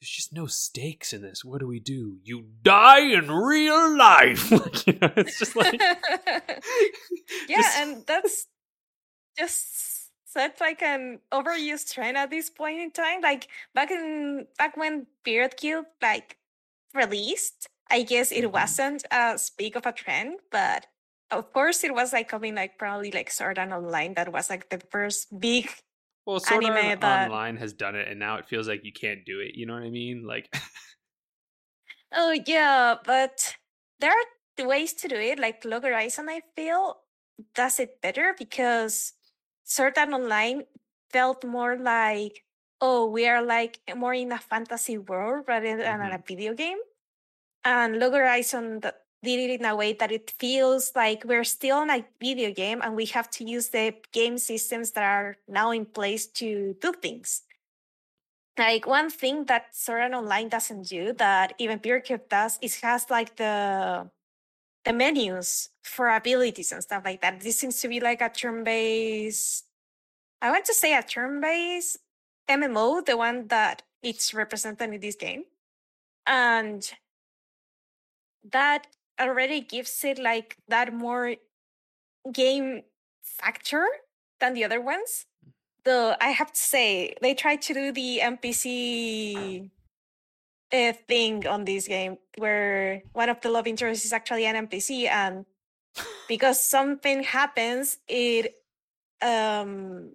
there's 0.00 0.10
just 0.10 0.32
no 0.32 0.46
stakes 0.46 1.12
in 1.12 1.22
this. 1.22 1.44
What 1.44 1.60
do 1.60 1.66
we 1.66 1.80
do? 1.80 2.18
You 2.22 2.44
die 2.62 3.00
in 3.00 3.30
real 3.30 3.96
life. 3.96 4.50
You 4.86 4.94
know, 5.00 5.12
it's 5.16 5.38
just 5.38 5.56
like 5.56 5.80
yeah, 7.48 7.56
just- 7.56 7.78
and 7.78 8.06
that's 8.06 8.46
just 9.36 10.10
such 10.26 10.60
like 10.60 10.82
an 10.82 11.20
overused 11.32 11.92
trend 11.94 12.16
at 12.16 12.30
this 12.30 12.50
point 12.50 12.80
in 12.80 12.90
time. 12.90 13.20
Like 13.22 13.48
back 13.74 13.90
in 13.90 14.46
back 14.58 14.76
when 14.76 15.06
Period 15.24 15.56
Cube 15.56 15.86
like 16.02 16.36
released, 16.94 17.68
I 17.90 18.02
guess 18.02 18.32
it 18.32 18.44
Mhm. 18.44 18.52
wasn't 18.52 19.04
as 19.10 19.50
big 19.50 19.76
of 19.76 19.86
a 19.86 19.92
trend, 19.92 20.38
but 20.50 20.86
of 21.30 21.52
course 21.52 21.84
it 21.84 21.92
was 21.94 22.12
like 22.12 22.28
coming 22.28 22.54
like 22.54 22.78
probably 22.78 23.10
like 23.10 23.30
Sword 23.30 23.58
Art 23.58 23.70
Online 23.72 24.14
that 24.14 24.32
was 24.32 24.48
like 24.50 24.68
the 24.70 24.80
first 24.90 25.28
big 25.40 25.70
well, 26.28 26.40
Sword 26.40 26.62
Art 26.64 26.76
anime 26.76 27.00
that- 27.00 27.24
Online 27.24 27.56
has 27.56 27.72
done 27.72 27.96
it, 27.96 28.06
and 28.06 28.20
now 28.20 28.36
it 28.36 28.46
feels 28.46 28.68
like 28.68 28.84
you 28.84 28.92
can't 28.92 29.24
do 29.24 29.40
it. 29.40 29.54
You 29.54 29.64
know 29.64 29.72
what 29.72 29.82
I 29.82 29.88
mean? 29.88 30.26
Like, 30.26 30.52
Oh 32.12 32.36
yeah, 32.46 32.96
but 33.04 33.56
there 34.00 34.12
are 34.12 34.66
ways 34.66 34.92
to 34.92 35.08
do 35.08 35.16
it. 35.16 35.38
Like 35.38 35.64
Log 35.64 35.84
Horizon, 35.84 36.28
I 36.28 36.42
feel 36.54 37.00
does 37.54 37.80
it 37.80 38.00
better 38.02 38.34
because 38.38 39.14
certain 39.64 40.12
Online 40.12 40.64
felt 41.10 41.44
more 41.44 41.78
like, 41.78 42.44
oh, 42.80 43.08
we 43.08 43.26
are 43.26 43.42
like 43.42 43.80
more 43.96 44.12
in 44.12 44.32
a 44.32 44.38
fantasy 44.38 44.98
world 44.98 45.44
rather 45.48 45.76
than 45.76 46.00
in 46.00 46.12
a 46.12 46.18
mm-hmm. 46.18 46.26
video 46.26 46.52
game. 46.52 46.78
And 47.64 47.98
Log 47.98 48.12
Horizon 48.12 48.80
th- 48.80 48.94
did 49.22 49.50
it 49.50 49.60
in 49.60 49.66
a 49.66 49.74
way 49.74 49.92
that 49.94 50.12
it 50.12 50.32
feels 50.38 50.92
like 50.94 51.24
we're 51.24 51.44
still 51.44 51.82
in 51.82 51.90
a 51.90 52.04
video 52.20 52.52
game 52.52 52.80
and 52.82 52.94
we 52.94 53.06
have 53.06 53.28
to 53.30 53.44
use 53.44 53.68
the 53.68 53.94
game 54.12 54.38
systems 54.38 54.92
that 54.92 55.04
are 55.04 55.36
now 55.48 55.70
in 55.72 55.84
place 55.84 56.26
to 56.26 56.76
do 56.80 56.92
things. 56.92 57.42
Like 58.56 58.86
one 58.86 59.10
thing 59.10 59.44
that 59.46 59.74
Sword 59.74 60.02
Art 60.02 60.14
Online 60.14 60.48
doesn't 60.48 60.88
do 60.88 61.12
that 61.14 61.54
even 61.58 61.78
PureCube 61.78 62.28
does 62.28 62.58
is 62.60 62.80
has 62.80 63.08
like 63.10 63.36
the 63.36 64.10
the 64.84 64.92
menus 64.92 65.70
for 65.82 66.08
abilities 66.08 66.72
and 66.72 66.82
stuff 66.82 67.04
like 67.04 67.20
that. 67.20 67.40
This 67.40 67.58
seems 67.58 67.80
to 67.82 67.88
be 67.88 68.00
like 68.00 68.20
a 68.20 68.28
turn-based. 68.28 69.64
I 70.40 70.50
want 70.50 70.64
to 70.66 70.74
say 70.74 70.96
a 70.96 71.02
turn-based 71.02 71.98
MMO, 72.48 73.04
the 73.04 73.16
one 73.16 73.48
that 73.48 73.82
it's 74.02 74.32
represented 74.32 74.92
in 74.94 75.00
this 75.00 75.16
game, 75.16 75.44
and 76.26 76.90
that 78.50 78.86
already 79.20 79.60
gives 79.60 80.04
it 80.04 80.18
like 80.18 80.56
that 80.68 80.92
more 80.92 81.34
game 82.32 82.82
factor 83.22 83.86
than 84.40 84.54
the 84.54 84.64
other 84.64 84.80
ones. 84.80 85.26
Though 85.84 86.14
I 86.20 86.28
have 86.28 86.52
to 86.52 86.60
say, 86.60 87.14
they 87.22 87.34
tried 87.34 87.62
to 87.62 87.74
do 87.74 87.92
the 87.92 88.20
NPC 88.22 89.70
uh, 90.72 90.92
thing 91.06 91.46
on 91.46 91.64
this 91.64 91.88
game 91.88 92.18
where 92.36 93.02
one 93.12 93.28
of 93.28 93.40
the 93.40 93.48
love 93.50 93.66
interests 93.66 94.04
is 94.04 94.12
actually 94.12 94.44
an 94.44 94.66
NPC, 94.66 95.08
and 95.08 95.46
because 96.28 96.60
something 96.60 97.22
happens, 97.22 97.98
it 98.06 98.54
um 99.22 100.12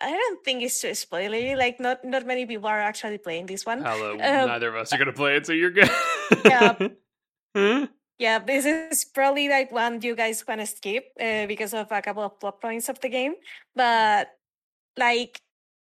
I 0.00 0.10
don't 0.10 0.44
think 0.44 0.62
it's 0.62 0.80
too 0.80 0.88
spoilery. 0.88 1.56
Like 1.56 1.80
not 1.80 2.04
not 2.04 2.26
many 2.26 2.46
people 2.46 2.68
are 2.68 2.80
actually 2.80 3.18
playing 3.18 3.46
this 3.46 3.66
one. 3.66 3.82
hello, 3.82 4.12
Um, 4.22 4.48
neither 4.48 4.68
of 4.68 4.76
us 4.76 4.92
are 4.92 4.98
gonna 4.98 5.12
play 5.12 5.36
it, 5.36 5.46
so 5.46 5.52
you're 5.52 5.70
good. 5.70 5.90
Yeah. 6.44 6.88
Huh? 7.56 7.86
Yeah, 8.18 8.38
this 8.38 8.66
is 8.66 9.04
probably 9.06 9.48
like 9.48 9.72
one 9.72 10.00
you 10.02 10.14
guys 10.14 10.44
want 10.46 10.60
to 10.60 10.66
skip 10.66 11.08
uh, 11.18 11.46
because 11.46 11.72
of 11.72 11.90
a 11.90 12.02
couple 12.02 12.22
of 12.22 12.38
plot 12.38 12.60
points 12.60 12.90
of 12.90 13.00
the 13.00 13.08
game. 13.08 13.34
But 13.74 14.28
like 14.98 15.40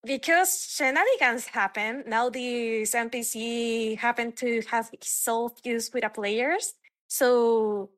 because 0.02 0.64
shenanigans 0.70 1.46
happen, 1.46 2.04
now 2.06 2.30
this 2.30 2.94
NPC 2.94 3.98
happen 3.98 4.32
to 4.32 4.62
have 4.70 4.90
soul 5.02 5.50
fused 5.62 5.92
with 5.92 6.04
the 6.04 6.08
players. 6.08 6.72
So 7.06 7.90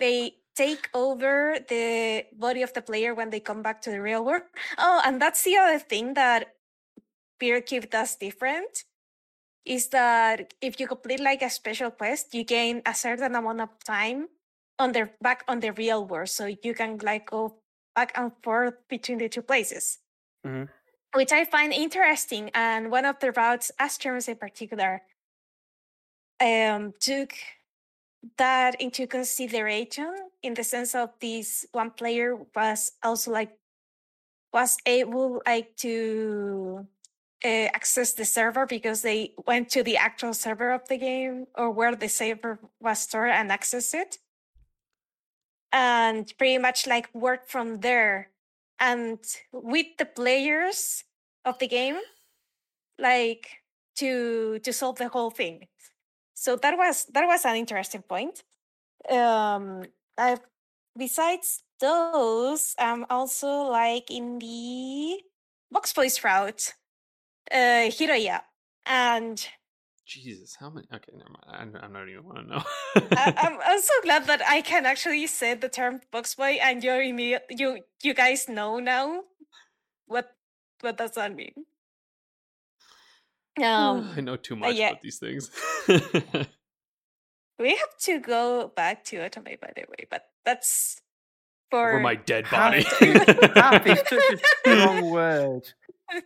they 0.00 0.34
take 0.56 0.88
over 0.92 1.58
the 1.68 2.24
body 2.36 2.62
of 2.62 2.72
the 2.72 2.82
player 2.82 3.14
when 3.14 3.30
they 3.30 3.38
come 3.38 3.62
back 3.62 3.80
to 3.82 3.90
the 3.90 4.00
real 4.00 4.24
world. 4.24 4.42
Oh, 4.76 5.02
and 5.04 5.22
that's 5.22 5.44
the 5.44 5.56
other 5.56 5.78
thing 5.78 6.14
that 6.14 6.54
Beer 7.38 7.60
Cube 7.60 7.90
does 7.90 8.16
different 8.16 8.84
is 9.64 9.88
that 9.88 10.54
if 10.60 10.78
you 10.80 10.86
complete 10.86 11.20
like 11.20 11.42
a 11.42 11.50
special 11.50 11.90
quest, 11.90 12.34
you 12.34 12.44
gain 12.44 12.82
a 12.86 12.94
certain 12.94 13.34
amount 13.34 13.60
of 13.60 13.70
time 13.84 14.28
on 14.78 14.92
the 14.92 15.10
back 15.22 15.44
on 15.48 15.60
the 15.60 15.72
real 15.72 16.06
world, 16.06 16.28
so 16.28 16.46
you 16.46 16.74
can 16.74 16.98
like 16.98 17.26
go 17.30 17.60
back 17.94 18.12
and 18.16 18.32
forth 18.42 18.74
between 18.88 19.18
the 19.18 19.28
two 19.28 19.42
places, 19.42 20.00
Mhm. 20.44 20.68
which 21.14 21.32
I 21.32 21.44
find 21.46 21.72
interesting. 21.72 22.50
And 22.54 22.90
one 22.90 23.04
of 23.04 23.18
the 23.20 23.32
routes, 23.32 23.70
Astrums 23.80 24.28
in 24.28 24.36
particular, 24.36 25.02
um, 26.40 26.92
took 27.00 27.34
that 28.38 28.80
into 28.80 29.06
consideration 29.06 30.14
in 30.42 30.54
the 30.54 30.64
sense 30.64 30.94
of 30.94 31.10
this 31.20 31.66
one 31.72 31.90
player 31.90 32.36
was 32.54 32.92
also 33.02 33.30
like 33.30 33.56
was 34.52 34.76
able 34.86 35.42
like 35.46 35.76
to 35.76 36.86
uh, 37.44 37.68
access 37.74 38.12
the 38.14 38.24
server 38.24 38.66
because 38.66 39.02
they 39.02 39.34
went 39.46 39.68
to 39.70 39.82
the 39.82 39.96
actual 39.96 40.32
server 40.32 40.72
of 40.72 40.88
the 40.88 40.96
game 40.96 41.46
or 41.54 41.70
where 41.70 41.94
the 41.94 42.08
server 42.08 42.58
was 42.80 43.00
stored 43.00 43.30
and 43.30 43.52
access 43.52 43.92
it. 43.94 44.18
And 45.72 46.32
pretty 46.38 46.58
much 46.58 46.86
like 46.86 47.12
work 47.14 47.48
from 47.48 47.80
there. 47.80 48.30
And 48.80 49.18
with 49.52 49.86
the 49.98 50.06
players 50.06 51.04
of 51.44 51.58
the 51.58 51.68
game 51.68 51.98
like 52.98 53.48
to 53.96 54.58
to 54.60 54.72
solve 54.72 54.98
the 54.98 55.08
whole 55.08 55.30
thing. 55.30 55.66
So 56.34 56.56
that 56.56 56.76
was 56.76 57.06
that 57.12 57.26
was 57.26 57.44
an 57.44 57.56
interesting 57.56 58.02
point. 58.02 58.42
Um 59.10 59.84
i 60.16 60.38
besides 60.96 61.62
those 61.80 62.74
i'm 62.78 63.04
also 63.10 63.48
like 63.66 64.10
in 64.10 64.38
the 64.38 65.20
box 65.70 65.92
boys 65.92 66.22
route 66.22 66.72
uh 67.50 67.90
Hiroya. 67.90 68.42
And 68.86 69.46
Jesus, 70.06 70.56
how 70.60 70.70
many? 70.70 70.86
Okay, 70.92 71.12
never 71.16 71.30
mind. 71.30 71.76
I, 71.76 71.86
I 71.86 71.88
don't 71.88 72.10
even 72.10 72.24
want 72.24 72.38
to 72.38 72.44
know. 72.44 72.62
I, 73.16 73.34
I'm, 73.38 73.58
I'm 73.64 73.80
so 73.80 73.94
glad 74.02 74.26
that 74.26 74.42
I 74.46 74.60
can 74.60 74.84
actually 74.84 75.26
say 75.26 75.54
the 75.54 75.68
term 75.68 76.00
box 76.12 76.34
boy 76.34 76.58
and 76.60 76.84
you're 76.84 77.02
immediate, 77.02 77.44
you 77.50 77.80
you 78.02 78.12
guys 78.12 78.48
know 78.48 78.78
now 78.78 79.22
what 80.06 80.30
what 80.80 80.98
does 80.98 81.12
that 81.12 81.34
mean. 81.34 81.54
Um 83.62 84.12
I 84.16 84.20
know 84.20 84.36
too 84.36 84.56
much 84.56 84.74
yeah. 84.74 84.90
about 84.90 85.02
these 85.02 85.18
things. 85.18 85.50
We 87.58 87.70
have 87.70 87.96
to 88.02 88.18
go 88.18 88.72
back 88.74 89.04
to 89.06 89.16
Otome, 89.18 89.60
by 89.60 89.72
the 89.76 89.84
way, 89.88 90.06
but 90.10 90.24
that's 90.44 91.00
for 91.70 91.90
Over 91.92 92.00
my 92.00 92.16
dead 92.16 92.46
body. 92.50 92.82
to. 92.82 93.52
Have 93.54 93.86
is 93.86 93.98
such 94.00 94.12
a 94.12 94.38
strong 94.58 95.10
word. 95.10 95.72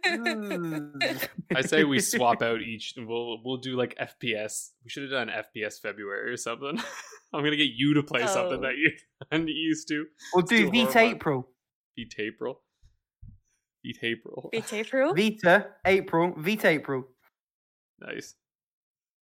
Mm. 0.07 1.29
I 1.55 1.61
say 1.62 1.85
we 1.85 2.01
swap 2.01 2.43
out 2.43 2.61
each. 2.72 2.95
We'll 2.97 3.39
we'll 3.45 3.59
do 3.59 3.76
like 3.76 3.97
FPS. 3.99 4.70
We 4.85 4.91
should 4.91 5.05
have 5.05 5.12
done 5.12 5.29
FPS 5.29 5.81
February 5.81 6.33
or 6.33 6.37
something. 6.37 6.79
I'm 7.33 7.45
gonna 7.45 7.57
get 7.57 7.70
you 7.74 7.95
to 7.95 8.03
play 8.03 8.26
something 8.26 8.59
Oh. 8.59 8.62
that 8.62 8.76
you 8.76 8.91
I'm 9.31 9.47
used 9.47 9.89
to. 9.89 10.05
We'll 10.35 10.43
It's 10.43 10.51
do 10.51 10.70
too 10.70 10.87
Vita. 10.87 10.99
April. 11.01 11.49
Beat 11.97 12.14
April. 12.18 12.62
Beat 13.83 13.99
April. 14.03 14.49
Beat 14.53 14.72
April. 14.72 15.14
Vita 15.14 15.66
April. 15.85 16.35
Vita 16.37 16.68
April. 16.68 17.05
Nice. 18.01 18.35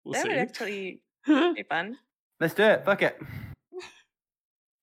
We'll 0.03 0.13
that 0.13 0.27
would 0.27 0.37
actually 0.37 1.01
be 1.27 1.63
fun. 1.69 1.97
Let's 2.39 2.53
do 2.53 2.63
it. 2.63 2.85
Fuck 2.85 3.01
it. 3.01 3.19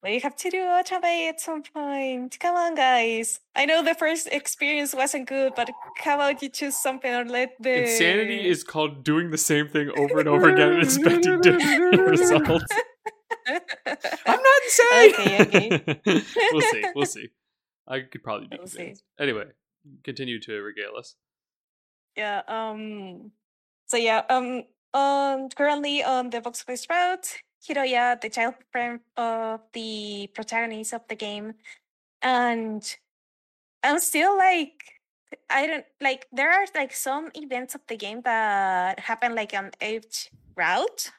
We 0.04 0.18
have 0.18 0.36
to 0.36 0.50
do 0.50 0.58
Otome 0.58 1.30
at 1.30 1.40
some 1.40 1.62
point. 1.62 2.38
Come 2.38 2.56
on, 2.56 2.74
guys. 2.74 3.40
I 3.56 3.64
know 3.64 3.82
the 3.82 3.94
first 3.94 4.28
experience 4.30 4.94
wasn't 4.94 5.26
good, 5.26 5.54
but 5.56 5.70
how 5.96 6.16
about 6.16 6.42
you 6.42 6.50
choose 6.50 6.76
something 6.76 7.10
or 7.10 7.24
let 7.24 7.54
the 7.58 7.84
Insanity 7.84 8.46
is 8.46 8.62
called 8.64 9.02
doing 9.02 9.30
the 9.30 9.38
same 9.38 9.66
thing 9.66 9.90
over 9.96 10.20
and 10.20 10.28
over 10.28 10.50
again 10.50 10.72
and 10.72 10.82
expecting 10.82 11.40
different 11.40 12.00
results. 12.06 12.66
I'm 13.46 14.40
not 14.42 14.60
insane. 14.66 15.14
Okay, 15.14 15.40
okay. 15.40 16.22
we'll 16.52 16.60
see. 16.60 16.84
We'll 16.94 17.06
see. 17.06 17.28
I 17.88 18.00
could 18.00 18.22
probably 18.22 18.48
be 18.48 18.58
We'll 18.58 18.66
see. 18.66 18.96
Anyway, 19.18 19.46
continue 20.02 20.38
to 20.40 20.52
regale 20.60 20.96
us. 20.98 21.14
Yeah. 22.14 22.42
Um. 22.46 23.32
So 23.86 23.96
yeah. 23.96 24.22
Um. 24.28 24.64
Um. 24.92 25.48
Currently 25.48 26.04
on 26.04 26.28
the 26.28 26.42
box 26.42 26.62
office 26.62 26.86
route, 26.90 27.38
Hiroya, 27.66 28.20
the 28.20 28.28
child 28.28 28.54
friend 28.70 29.00
of 29.16 29.60
the 29.72 30.28
protagonist 30.34 30.92
of 30.92 31.02
the 31.08 31.16
game, 31.16 31.54
and 32.22 32.82
I'm 33.82 33.98
still 34.00 34.36
like, 34.36 35.00
I 35.50 35.66
don't 35.66 35.86
like. 36.00 36.26
There 36.32 36.50
are 36.50 36.66
like 36.74 36.92
some 36.92 37.30
events 37.34 37.74
of 37.74 37.80
the 37.88 37.96
game 37.96 38.22
that 38.24 39.00
happen 39.00 39.34
like 39.34 39.54
on 39.54 39.72
each 39.82 40.30
route, 40.56 41.10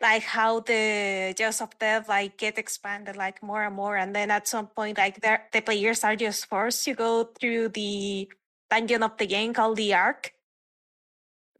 like 0.00 0.22
how 0.22 0.60
the 0.60 1.34
jaws 1.36 1.60
of 1.60 1.78
death 1.78 2.08
like 2.08 2.38
get 2.38 2.58
expanded 2.58 3.16
like 3.16 3.42
more 3.42 3.64
and 3.64 3.76
more, 3.76 3.96
and 3.96 4.14
then 4.14 4.30
at 4.30 4.48
some 4.48 4.68
point 4.68 4.98
like 4.98 5.20
the 5.20 5.60
players 5.60 6.04
are 6.04 6.16
just 6.16 6.46
forced 6.46 6.84
to 6.84 6.94
go 6.94 7.24
through 7.38 7.68
the 7.70 8.28
dungeon 8.70 9.02
of 9.02 9.16
the 9.18 9.26
game 9.26 9.52
called 9.52 9.76
the 9.76 9.92
Ark 9.92 10.32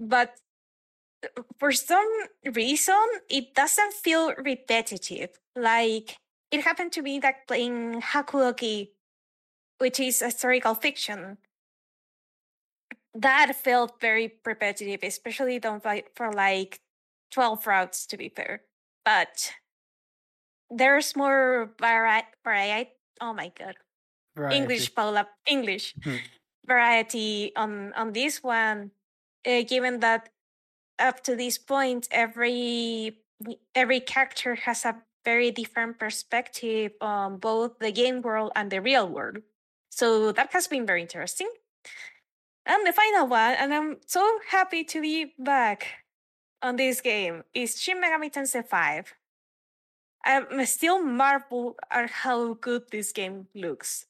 but 0.03 0.35
for 1.59 1.73
some 1.73 2.09
reason 2.55 3.03
it 3.29 3.55
doesn't 3.55 3.93
feel 3.93 4.35
repetitive 4.37 5.31
like 5.57 6.16
it 6.51 6.62
happened 6.62 6.93
to 6.93 7.03
me 7.03 7.18
that 7.18 7.47
playing 7.47 8.01
hakuoki 8.01 8.91
which 9.79 9.99
is 10.01 10.23
a 10.23 10.27
historical 10.27 10.75
fiction 10.75 11.39
that 13.14 13.55
felt 13.55 14.01
very 14.01 14.33
repetitive 14.45 15.01
especially 15.03 15.59
done 15.59 15.81
by, 15.83 16.03
for 16.16 16.33
like 16.33 16.81
12 17.31 17.66
routes 17.66 18.07
to 18.07 18.16
be 18.16 18.29
fair 18.29 18.62
but 19.05 19.53
there's 20.70 21.14
more 21.16 21.75
vari- 21.79 22.27
variety 22.45 22.91
oh 23.20 23.33
my 23.33 23.53
god 23.59 23.77
Variety. 24.35 24.57
English, 24.57 24.95
Paola, 24.95 25.29
English 25.47 25.95
Mhm. 26.01 26.20
variety 26.64 27.53
on 27.55 27.93
on 27.93 28.12
this 28.12 28.43
one. 28.43 28.91
Uh, 29.45 29.61
given 29.68 30.01
that 30.01 30.31
up 30.99 31.22
to 31.24 31.36
this 31.36 31.59
point, 31.59 32.09
every 32.11 33.18
every 33.74 34.01
character 34.01 34.55
has 34.55 34.84
a 34.84 35.03
very 35.24 35.51
different 35.51 35.99
perspective 35.99 36.93
on 37.01 37.38
both 37.38 37.78
the 37.78 37.93
game 37.93 38.22
world 38.22 38.53
and 38.57 38.70
the 38.70 38.80
real 38.80 39.09
world. 39.09 39.38
So 39.90 40.32
that 40.32 40.53
has 40.53 40.66
been 40.68 40.86
very 40.86 41.03
interesting. 41.03 41.49
And 42.66 42.86
the 42.86 42.93
final 42.93 43.26
one, 43.26 43.55
and 43.59 43.74
I'm 43.74 43.97
so 44.07 44.38
happy 44.51 44.84
to 44.84 45.01
be 45.01 45.34
back 45.38 46.05
on 46.62 46.76
this 46.76 47.01
game, 47.01 47.43
is 47.55 47.80
Shin 47.80 48.01
Megami 48.01 48.32
Tensei 48.32 48.64
5. 48.64 49.14
I'm 50.24 50.64
still 50.66 51.03
marvel 51.03 51.76
at 51.90 52.09
how 52.11 52.55
good 52.55 52.90
this 52.90 53.12
game 53.12 53.49
looks. 53.55 54.07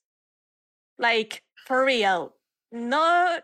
Like 0.99 1.43
for 1.66 1.85
real, 1.85 2.35
no 2.70 3.39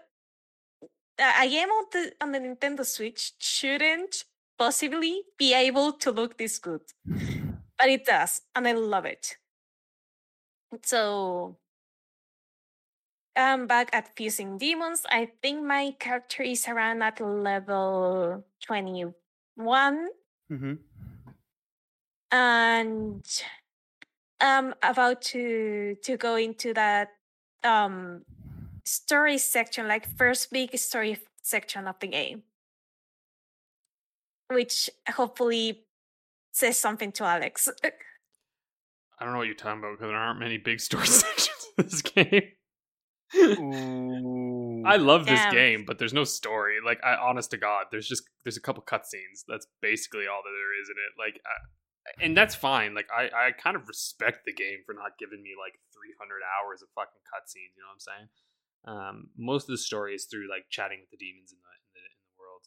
a 1.19 1.49
game 1.49 1.69
on 1.69 1.85
the 1.93 2.13
on 2.21 2.33
the 2.33 2.39
Nintendo 2.39 2.85
Switch 2.85 3.33
shouldn't 3.39 4.25
possibly 4.59 5.23
be 5.39 5.55
able 5.55 5.93
to 5.95 6.11
look 6.11 6.39
this 6.39 6.59
good, 6.59 6.83
but 7.79 7.89
it 7.89 8.07
does, 8.07 8.43
and 8.55 8.67
I 8.69 8.73
love 8.73 9.05
it. 9.05 9.37
So 10.83 11.59
I'm 13.37 13.67
back 13.67 13.91
at 13.93 14.17
fusing 14.17 14.59
demons. 14.59 15.07
I 15.11 15.31
think 15.43 15.63
my 15.63 15.93
character 15.99 16.43
is 16.43 16.67
around 16.69 17.03
at 17.03 17.21
level 17.21 18.45
twenty 18.61 19.07
one 19.55 20.09
hmm 20.49 20.75
and 22.31 23.25
I'm 24.41 24.75
about 24.83 25.23
to 25.35 25.97
to 26.03 26.17
go 26.17 26.37
into 26.37 26.75
that 26.75 27.09
um 27.65 28.23
story 28.89 29.39
section, 29.39 29.87
like 29.87 30.09
first 30.17 30.51
big 30.51 30.77
story 30.79 31.19
section 31.43 31.87
of 31.87 31.99
the 32.01 32.09
game, 32.09 32.43
which 34.51 34.89
hopefully 35.11 35.85
says 36.53 36.79
something 36.79 37.13
to 37.13 37.25
Alex. 37.25 37.69
I 37.85 39.25
don't 39.25 39.33
know 39.33 39.39
what 39.39 39.47
you're 39.47 39.57
talking 39.57 39.81
about 39.81 39.99
because 39.99 40.09
there 40.09 40.17
aren't 40.17 40.41
many 40.41 40.59
big 40.59 40.81
story 40.81 41.07
sections 41.07 41.67
in 41.77 41.85
this 41.85 42.03
game. 42.03 42.43
Ooh. 43.37 44.83
I 44.87 44.97
love 44.97 45.27
this 45.27 45.41
Damn. 45.41 45.53
game, 45.53 45.85
but 45.87 45.99
there's 45.99 46.15
no 46.15 46.25
story. 46.25 46.77
Like, 46.85 46.99
I, 47.05 47.17
honest 47.17 47.51
to 47.51 47.59
God, 47.59 47.87
there's 47.91 48.09
just 48.09 48.23
there's 48.45 48.57
a 48.57 48.61
couple 48.61 48.83
cutscenes. 48.83 49.45
That's 49.47 49.67
basically 49.83 50.25
all 50.25 50.41
that 50.41 50.55
there 50.57 50.81
is 50.81 50.89
in 50.89 50.97
it. 50.97 51.13
Like, 51.21 51.43
I, 51.45 52.25
and 52.25 52.35
that's 52.35 52.55
fine. 52.55 52.95
Like, 52.95 53.09
I 53.13 53.29
I 53.29 53.53
kind 53.53 53.77
of 53.77 53.87
respect 53.87 54.47
the 54.47 54.55
game 54.55 54.81
for 54.87 54.95
not 54.95 55.21
giving 55.21 55.43
me 55.43 55.53
like 55.61 55.77
300 55.93 56.41
hours 56.41 56.81
of 56.81 56.89
fucking 56.97 57.21
cutscenes. 57.29 57.77
You 57.77 57.85
know 57.85 57.93
what 57.93 58.01
I'm 58.01 58.09
saying? 58.09 58.29
Um, 58.89 59.29
most 59.37 59.65
of 59.65 59.73
the 59.73 59.79
story 59.79 60.15
is 60.15 60.25
through 60.25 60.49
like 60.49 60.65
chatting 60.71 61.01
with 61.01 61.11
the 61.11 61.19
demons 61.19 61.53
in 61.53 61.59
the 61.59 61.73
in 61.85 61.91
the, 61.95 62.05
in 62.09 62.25
the 62.25 62.39
world. 62.41 62.63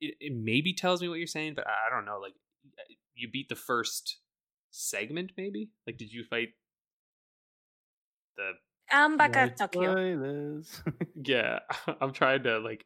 It, 0.00 0.14
it 0.20 0.32
maybe 0.34 0.74
tells 0.74 1.00
me 1.00 1.08
what 1.08 1.18
you're 1.18 1.26
saying, 1.26 1.54
but 1.54 1.66
I, 1.66 1.88
I 1.88 1.94
don't 1.94 2.04
know. 2.04 2.18
Like, 2.20 2.34
you 3.14 3.28
beat 3.30 3.48
the 3.48 3.54
first 3.54 4.18
segment, 4.70 5.32
maybe. 5.36 5.70
Like, 5.86 5.98
did 5.98 6.12
you 6.12 6.24
fight 6.24 6.48
the 8.36 8.52
I'm 8.90 9.16
back 9.16 9.36
at 9.36 9.56
Tokyo. 9.56 10.62
yeah, 11.24 11.60
I'm 12.00 12.12
trying 12.12 12.42
to 12.44 12.58
like. 12.58 12.84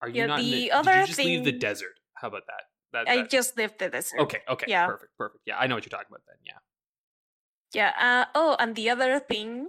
Are 0.00 0.08
you 0.08 0.16
Yeah, 0.16 0.26
not? 0.26 0.40
in 0.40 0.46
the 0.46 0.50
the, 0.50 0.70
other 0.72 0.92
did 0.92 1.00
you 1.00 1.06
just 1.06 1.18
leave 1.18 1.44
the 1.44 1.52
desert? 1.52 1.94
How 2.14 2.28
about 2.28 2.42
that? 2.46 3.06
That, 3.06 3.08
I 3.08 3.22
just 3.22 3.56
left 3.56 3.78
the 3.78 3.88
desert. 3.88 4.20
okay, 4.20 4.40
okay, 4.48 4.66
yeah. 4.68 4.86
perfect, 4.86 5.16
perfect. 5.16 5.42
Yeah, 5.46 5.56
I 5.58 5.66
know 5.66 5.76
what 5.76 5.84
you're 5.84 5.96
talking 5.96 6.08
about 6.10 6.22
then. 6.26 6.36
Yeah, 6.44 6.60
Yeah. 7.72 7.92
Uh, 7.98 8.24
oh, 8.34 8.56
and 8.58 8.76
the 8.76 8.90
other 8.90 9.18
thing, 9.18 9.68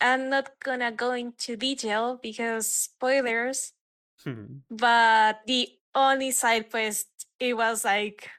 I'm 0.00 0.28
not 0.28 0.50
gonna 0.60 0.92
go 0.92 1.12
into 1.12 1.56
detail 1.56 2.18
because 2.22 2.66
spoilers. 2.66 3.72
Hmm. 4.22 4.64
But 4.70 5.40
the 5.46 5.68
only 5.94 6.30
side 6.30 6.70
quest, 6.70 7.08
it 7.38 7.56
was 7.56 7.84
like 7.84 8.30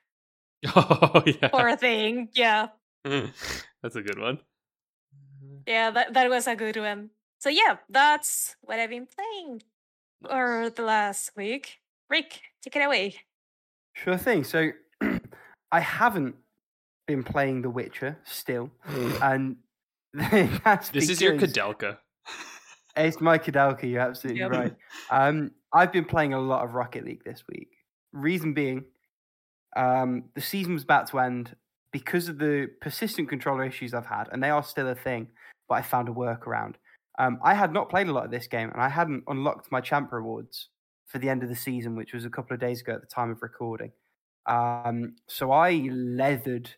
oh 0.76 1.24
yeah, 1.26 1.48
poor 1.50 1.76
thing. 1.76 2.30
Yeah. 2.34 2.68
Hmm. 3.06 3.28
that's 3.82 3.96
a 3.96 4.02
good 4.02 4.20
one. 4.20 4.40
Yeah, 5.68 5.92
that, 5.92 6.14
that 6.14 6.30
was 6.30 6.48
a 6.48 6.56
good 6.56 6.78
one. 6.78 7.10
So 7.40 7.50
yeah, 7.50 7.78
that's 7.90 8.56
what 8.62 8.80
I've 8.80 8.90
been 8.90 9.08
playing 9.08 9.62
for 10.28 10.70
the 10.70 10.84
last 10.84 11.32
week. 11.36 11.80
Rick, 12.10 12.42
take 12.62 12.76
it 12.76 12.86
away. 12.86 13.16
Sure 13.94 14.18
thing. 14.18 14.44
So 14.44 14.72
I 15.72 15.80
haven't 15.80 16.36
been 17.08 17.24
playing 17.24 17.62
The 17.62 17.70
Witcher 17.70 18.18
still, 18.24 18.72
hmm. 18.84 19.12
and 19.22 19.56
that's 19.58 19.65
This 20.94 21.10
is 21.10 21.22
your 21.22 21.34
because- 21.34 21.54
Kadelka. 21.54 21.98
It's 22.98 23.20
my 23.20 23.38
Kadalka, 23.38 23.84
you're 23.84 24.00
absolutely 24.02 24.40
Yep. 24.42 24.52
right. 24.52 24.76
Um, 25.12 25.52
I've 25.74 25.92
been 25.92 26.06
playing 26.06 26.34
a 26.34 26.40
lot 26.40 26.64
of 26.64 26.74
Rocket 26.76 27.04
League 27.04 27.24
this 27.26 27.44
week. 27.50 27.70
Reason 28.14 28.54
being, 28.54 28.86
um, 29.76 30.30
the 30.34 30.40
season 30.42 30.74
was 30.74 30.84
about 30.84 31.08
to 31.08 31.20
end 31.20 31.58
because 31.92 32.30
of 32.30 32.38
the 32.38 32.70
persistent 32.80 33.28
controller 33.28 33.66
issues 33.66 33.94
I've 33.94 34.06
had, 34.06 34.30
and 34.32 34.42
they 34.42 34.50
are 34.50 34.64
still 34.64 34.88
a 34.88 34.96
thing, 34.96 35.28
but 35.68 35.76
I 35.76 35.82
found 35.82 36.08
a 36.08 36.14
workaround. 36.14 36.76
Um, 37.20 37.38
I 37.44 37.54
had 37.54 37.74
not 37.74 37.90
played 37.90 38.08
a 38.08 38.14
lot 38.14 38.24
of 38.24 38.32
this 38.32 38.48
game, 38.48 38.70
and 38.72 38.82
I 38.82 38.88
hadn't 38.88 39.24
unlocked 39.28 39.70
my 39.72 39.82
champ 39.82 40.14
rewards 40.14 40.70
for 41.06 41.20
the 41.20 41.28
end 41.30 41.44
of 41.44 41.50
the 41.50 41.56
season, 41.56 41.96
which 41.98 42.14
was 42.14 42.24
a 42.24 42.30
couple 42.30 42.54
of 42.54 42.62
days 42.62 42.80
ago 42.82 42.94
at 42.94 43.02
the 43.02 43.08
time 43.08 43.30
of 43.32 43.42
recording. 43.42 43.92
Um, 44.46 45.16
so 45.28 45.52
I 45.52 45.90
leathered 45.92 46.70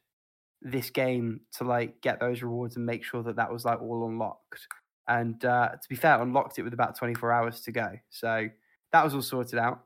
this 0.71 0.89
game 0.89 1.41
to 1.57 1.63
like 1.63 2.01
get 2.01 2.19
those 2.19 2.41
rewards 2.41 2.75
and 2.75 2.85
make 2.85 3.03
sure 3.03 3.23
that 3.23 3.37
that 3.37 3.51
was 3.51 3.65
like 3.65 3.81
all 3.81 4.07
unlocked. 4.07 4.67
And 5.07 5.43
uh, 5.45 5.69
to 5.69 5.89
be 5.89 5.95
fair, 5.95 6.21
unlocked 6.21 6.59
it 6.59 6.63
with 6.63 6.73
about 6.73 6.97
24 6.97 7.31
hours 7.31 7.61
to 7.61 7.71
go. 7.71 7.91
So 8.09 8.49
that 8.91 9.03
was 9.03 9.13
all 9.13 9.21
sorted 9.21 9.59
out. 9.59 9.83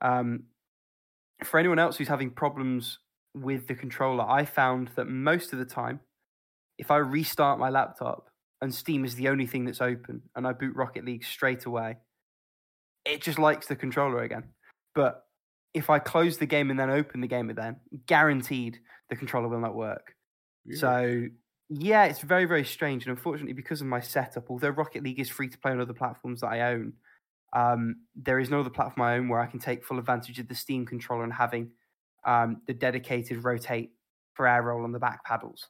Um, 0.00 0.44
for 1.44 1.60
anyone 1.60 1.78
else 1.78 1.96
who's 1.96 2.08
having 2.08 2.30
problems 2.30 2.98
with 3.34 3.66
the 3.66 3.74
controller, 3.74 4.24
I 4.26 4.46
found 4.46 4.90
that 4.96 5.06
most 5.06 5.52
of 5.52 5.58
the 5.58 5.66
time, 5.66 6.00
if 6.78 6.90
I 6.90 6.96
restart 6.96 7.58
my 7.58 7.68
laptop 7.68 8.30
and 8.62 8.74
Steam 8.74 9.04
is 9.04 9.14
the 9.14 9.28
only 9.28 9.46
thing 9.46 9.66
that's 9.66 9.82
open 9.82 10.22
and 10.34 10.46
I 10.46 10.52
boot 10.52 10.74
Rocket 10.74 11.04
League 11.04 11.24
straight 11.24 11.66
away, 11.66 11.98
it 13.04 13.20
just 13.20 13.38
likes 13.38 13.66
the 13.66 13.76
controller 13.76 14.22
again. 14.22 14.44
But 14.94 15.25
if 15.76 15.90
I 15.90 15.98
close 15.98 16.38
the 16.38 16.46
game 16.46 16.70
and 16.70 16.78
then 16.80 16.90
open 16.90 17.20
the 17.20 17.28
game 17.36 17.50
again, 17.50 17.76
guaranteed 18.06 18.78
the 19.10 19.16
controller 19.16 19.48
will 19.48 19.60
not 19.60 19.74
work. 19.74 20.14
Weird. 20.64 20.78
So 20.78 21.26
yeah, 21.68 22.04
it's 22.10 22.20
very 22.20 22.46
very 22.46 22.64
strange, 22.64 23.06
and 23.06 23.16
unfortunately, 23.16 23.52
because 23.62 23.80
of 23.80 23.86
my 23.86 24.00
setup, 24.00 24.50
although 24.50 24.70
Rocket 24.70 25.02
League 25.02 25.20
is 25.20 25.28
free 25.28 25.48
to 25.48 25.58
play 25.58 25.72
on 25.72 25.80
other 25.80 25.94
platforms 26.02 26.40
that 26.40 26.48
I 26.48 26.72
own, 26.72 26.94
um, 27.52 27.96
there 28.14 28.40
is 28.40 28.50
no 28.50 28.60
other 28.60 28.70
platform 28.70 29.06
I 29.06 29.16
own 29.16 29.28
where 29.28 29.40
I 29.40 29.46
can 29.46 29.60
take 29.60 29.84
full 29.84 29.98
advantage 29.98 30.38
of 30.38 30.48
the 30.48 30.54
Steam 30.54 30.86
controller 30.86 31.24
and 31.24 31.32
having 31.32 31.72
um, 32.24 32.62
the 32.66 32.74
dedicated 32.74 33.44
rotate 33.44 33.90
for 34.34 34.46
air 34.46 34.62
roll 34.62 34.84
on 34.84 34.92
the 34.92 34.98
back 34.98 35.24
paddles. 35.24 35.68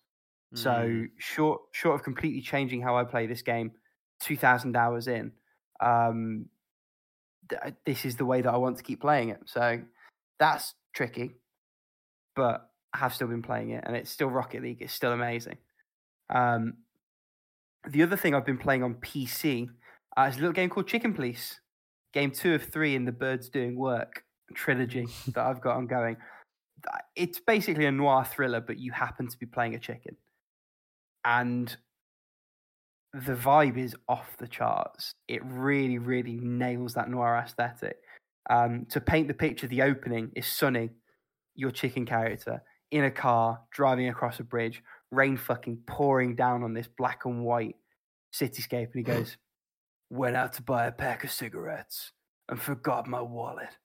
So 0.55 0.71
Mm. 0.71 1.11
short 1.19 1.61
short 1.73 1.95
of 1.97 2.03
completely 2.05 2.41
changing 2.41 2.81
how 2.83 2.97
I 2.97 3.05
play 3.05 3.27
this 3.27 3.43
game, 3.43 3.73
two 4.21 4.37
thousand 4.37 4.77
hours 4.77 5.09
in, 5.09 5.33
um, 5.81 6.47
th- 7.49 7.75
this 7.85 8.05
is 8.05 8.17
the 8.17 8.25
way 8.25 8.43
that 8.43 8.53
I 8.53 8.57
want 8.57 8.77
to 8.79 8.83
keep 8.83 9.01
playing 9.01 9.31
it. 9.31 9.41
So 9.47 9.81
that's 10.39 10.75
tricky, 10.95 11.37
but 12.35 12.69
I 12.95 12.99
have 12.99 13.15
still 13.15 13.29
been 13.29 13.43
playing 13.43 13.71
it, 13.71 13.85
and 13.87 13.97
it's 13.97 14.11
still 14.11 14.29
Rocket 14.29 14.63
League. 14.63 14.79
It's 14.81 14.93
still 14.93 15.13
amazing. 15.13 15.59
Um, 16.31 16.75
the 17.89 18.03
other 18.03 18.17
thing 18.17 18.35
I've 18.35 18.47
been 18.47 18.59
playing 18.59 18.83
on 18.83 18.95
PC 18.95 19.69
uh, 20.17 20.23
is 20.23 20.37
a 20.37 20.41
little 20.41 20.53
game 20.53 20.71
called 20.71 20.89
Chicken 20.89 21.15
Police, 21.15 21.61
game 22.13 22.31
two 22.31 22.55
of 22.55 22.63
three 22.63 22.95
in 22.95 23.05
the 23.05 23.13
Birds 23.13 23.49
Doing 23.49 23.77
Work 23.77 24.25
trilogy 24.55 25.07
that 25.35 25.47
I've 25.47 25.61
got 25.61 25.77
ongoing. 25.77 26.17
It's 27.15 27.41
basically 27.41 27.87
a 27.87 27.93
noir 27.93 28.25
thriller, 28.25 28.61
but 28.61 28.79
you 28.79 28.93
happen 28.93 29.29
to 29.29 29.39
be 29.39 29.47
playing 29.47 29.75
a 29.75 29.79
chicken, 29.79 30.17
and 31.25 31.75
the 33.13 33.35
vibe 33.35 33.79
is 33.79 33.97
off 34.09 34.37
the 34.39 34.49
charts. 34.49 35.15
It 35.27 35.43
really, 35.45 35.99
really 35.99 36.39
nails 36.41 36.95
that 36.95 37.09
noir 37.09 37.37
aesthetic. 37.37 37.97
Um, 38.49 38.87
to 38.91 39.01
paint 39.01 39.29
the 39.29 39.35
picture, 39.35 39.67
the 39.67 39.83
opening 39.83 40.31
is 40.37 40.47
Sonny, 40.47 40.91
your 41.55 41.71
chicken 41.71 42.07
character, 42.07 42.63
in 42.91 43.05
a 43.05 43.11
car 43.11 43.61
driving 43.73 44.09
across 44.09 44.39
a 44.39 44.45
bridge, 44.45 44.83
rain 45.11 45.37
fucking 45.37 45.81
pouring 45.87 46.37
down 46.37 46.63
on 46.63 46.73
this 46.73 46.89
black 46.97 47.25
and 47.25 47.45
white 47.45 47.77
cityscape, 48.33 48.93
and 48.93 48.95
he 48.95 49.03
goes, 49.03 49.37
"Went 50.11 50.37
out 50.37 50.53
to 50.55 50.63
buy 50.63 50.87
a 50.87 50.93
pack 50.93 51.25
of 51.25 51.33
cigarettes 51.33 52.13
and 52.49 52.61
forgot 52.61 53.07
my 53.07 53.21
wallet. 53.21 53.77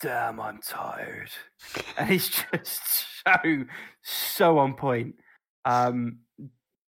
Damn, 0.00 0.40
I'm 0.40 0.60
tired." 0.60 1.30
And 1.96 2.10
it's 2.10 2.28
just 2.28 3.06
so 3.26 3.64
so 4.02 4.58
on 4.58 4.74
point. 4.74 5.16
Um, 5.64 6.20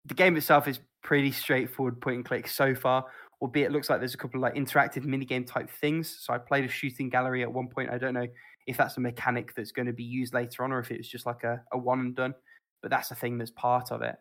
the 0.05 0.15
game 0.15 0.37
itself 0.37 0.69
is 0.69 0.81
pretty 1.03 1.33
straightforward 1.33 2.01
point 2.01 2.17
and 2.17 2.25
click 2.25 2.49
so 2.49 2.75
far, 2.75 3.07
albeit 3.41 3.67
it 3.67 3.73
looks 3.73 3.91
like 3.91 4.01
there's 4.01 4.15
a 4.15 4.19
couple 4.19 4.39
of 4.39 4.43
like 4.43 4.55
interactive 4.55 5.05
minigame 5.05 5.47
type 5.47 5.71
things. 5.71 6.19
So 6.21 6.33
I 6.33 6.39
played 6.39 6.65
a 6.65 6.69
shooting 6.69 7.09
gallery 7.09 7.43
at 7.43 7.53
one 7.53 7.69
point. 7.69 7.91
I 7.91 7.99
don't 7.99 8.15
know 8.15 8.27
if 8.67 8.77
that's 8.77 8.97
a 8.97 9.01
mechanic 9.01 9.55
that's 9.55 9.73
going 9.73 9.87
to 9.87 9.93
be 9.93 10.05
used 10.05 10.35
later 10.35 10.65
on 10.65 10.73
or 10.73 10.79
if 10.81 10.91
it 10.91 10.99
was 10.99 11.09
just 11.09 11.27
like 11.27 11.45
a, 11.45 11.63
a 11.73 11.79
one 11.79 12.01
and 12.01 12.17
done, 12.17 12.35
but 12.83 12.91
that's 12.91 13.11
a 13.11 13.15
thing 13.15 13.39
that's 13.39 13.51
part 13.51 13.93
of 13.93 14.03
it. 14.03 14.17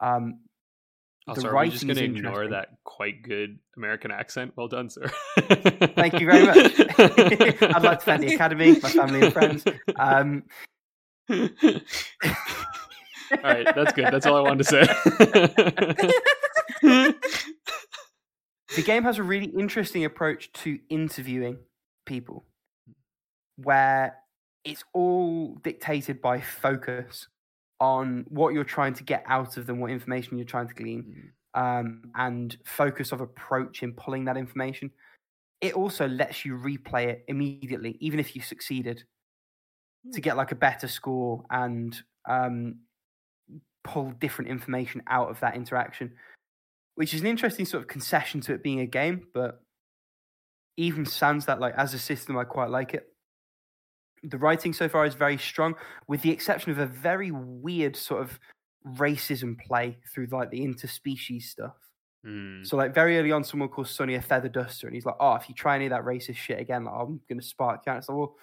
Um, 0.00 0.40
Also, 1.28 1.48
the 1.48 1.56
we 1.56 1.70
just 1.70 1.84
going 1.86 1.96
to 1.96 2.04
ignore 2.04 2.48
that 2.48 2.68
quite 2.84 3.22
good 3.22 3.58
American 3.76 4.10
accent? 4.10 4.52
Well 4.56 4.68
done, 4.68 4.88
sir. 4.90 5.10
Thank 5.38 6.20
you 6.20 6.26
very 6.30 6.46
much. 6.46 6.56
I'd 7.62 7.82
like 7.82 7.98
to 7.98 8.04
thank 8.04 8.20
the 8.20 8.34
Academy, 8.34 8.78
my 8.80 8.90
family 8.90 9.22
and 9.22 9.32
friends. 9.32 9.64
Um, 9.96 10.44
all 11.28 11.40
right, 13.42 13.66
that's 13.74 13.92
good. 13.92 14.06
That's 14.12 14.26
all 14.26 14.36
I 14.36 14.40
wanted 14.40 14.66
to 14.66 14.86
say. 16.02 16.12
the 18.76 18.82
game 18.82 19.02
has 19.04 19.18
a 19.18 19.22
really 19.22 19.46
interesting 19.46 20.04
approach 20.04 20.52
to 20.52 20.78
interviewing 20.90 21.58
people 22.04 22.44
where 23.56 24.16
it's 24.64 24.84
all 24.92 25.56
dictated 25.64 26.20
by 26.20 26.40
focus 26.40 27.26
on 27.80 28.26
what 28.28 28.52
you're 28.52 28.64
trying 28.64 28.92
to 28.94 29.02
get 29.02 29.24
out 29.26 29.56
of 29.56 29.66
them, 29.66 29.80
what 29.80 29.90
information 29.90 30.36
you're 30.36 30.46
trying 30.46 30.68
to 30.68 30.74
glean, 30.74 31.32
um, 31.54 32.02
and 32.16 32.58
focus 32.64 33.12
of 33.12 33.22
approach 33.22 33.82
in 33.82 33.92
pulling 33.94 34.26
that 34.26 34.36
information. 34.36 34.90
It 35.62 35.74
also 35.74 36.06
lets 36.06 36.44
you 36.44 36.58
replay 36.58 37.06
it 37.06 37.24
immediately, 37.28 37.96
even 38.00 38.20
if 38.20 38.36
you 38.36 38.42
succeeded, 38.42 39.04
to 40.12 40.20
get 40.20 40.36
like 40.36 40.52
a 40.52 40.56
better 40.56 40.86
score 40.86 41.44
and 41.50 41.98
um, 42.28 42.76
pull 43.84 44.10
different 44.20 44.50
information 44.50 45.02
out 45.08 45.30
of 45.30 45.40
that 45.40 45.56
interaction, 45.56 46.12
which 46.96 47.14
is 47.14 47.20
an 47.20 47.26
interesting 47.26 47.64
sort 47.64 47.82
of 47.82 47.88
concession 47.88 48.40
to 48.42 48.52
it 48.52 48.62
being 48.62 48.80
a 48.80 48.86
game. 48.86 49.28
But 49.32 49.60
even 50.76 51.06
sans 51.06 51.46
that, 51.46 51.60
like 51.60 51.74
as 51.76 51.94
a 51.94 51.98
system, 51.98 52.36
I 52.36 52.44
quite 52.44 52.70
like 52.70 52.94
it. 52.94 53.06
The 54.22 54.38
writing 54.38 54.72
so 54.72 54.88
far 54.88 55.06
is 55.06 55.14
very 55.14 55.38
strong, 55.38 55.74
with 56.08 56.22
the 56.22 56.30
exception 56.30 56.72
of 56.72 56.78
a 56.78 56.86
very 56.86 57.30
weird 57.30 57.96
sort 57.96 58.22
of 58.22 58.38
racism 58.84 59.58
play 59.58 59.98
through 60.12 60.26
like 60.30 60.50
the 60.50 60.60
interspecies 60.60 61.44
stuff. 61.44 61.76
Mm. 62.26 62.66
So 62.66 62.76
like 62.76 62.94
very 62.94 63.18
early 63.18 63.30
on, 63.30 63.44
someone 63.44 63.68
calls 63.68 63.90
Sonny 63.90 64.14
a 64.14 64.22
feather 64.22 64.48
duster, 64.48 64.86
and 64.86 64.94
he's 64.94 65.06
like, 65.06 65.16
"Oh, 65.20 65.34
if 65.34 65.48
you 65.48 65.54
try 65.54 65.76
any 65.76 65.86
of 65.86 65.90
that 65.90 66.04
racist 66.04 66.36
shit 66.36 66.58
again, 66.58 66.84
like, 66.84 66.94
I'm 66.94 67.20
gonna 67.28 67.42
spark 67.42 67.82
you." 67.86 67.92
out." 67.92 67.98
It's 67.98 68.08
like, 68.08 68.18
well, 68.18 68.36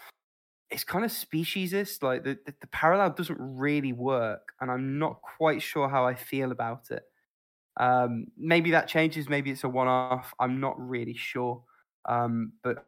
it's 0.69 0.83
kind 0.83 1.03
of 1.03 1.11
speciesist. 1.11 2.01
Like 2.01 2.23
the, 2.23 2.37
the 2.45 2.53
the 2.61 2.67
parallel 2.67 3.09
doesn't 3.09 3.37
really 3.39 3.93
work, 3.93 4.53
and 4.61 4.71
I'm 4.71 4.99
not 4.99 5.21
quite 5.21 5.61
sure 5.61 5.89
how 5.89 6.05
I 6.05 6.15
feel 6.15 6.51
about 6.51 6.91
it. 6.91 7.03
Um, 7.77 8.27
maybe 8.37 8.71
that 8.71 8.87
changes. 8.87 9.29
Maybe 9.29 9.51
it's 9.51 9.63
a 9.63 9.69
one-off. 9.69 10.33
I'm 10.39 10.59
not 10.59 10.79
really 10.79 11.15
sure. 11.15 11.63
Um, 12.05 12.53
but 12.63 12.85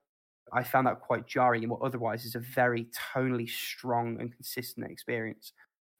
I 0.53 0.63
found 0.63 0.87
that 0.87 1.01
quite 1.01 1.27
jarring 1.27 1.63
in 1.63 1.69
what 1.69 1.81
otherwise 1.81 2.25
is 2.25 2.35
a 2.35 2.39
very 2.39 2.87
tonally 3.13 3.49
strong 3.49 4.19
and 4.19 4.31
consistent 4.31 4.89
experience. 4.89 5.53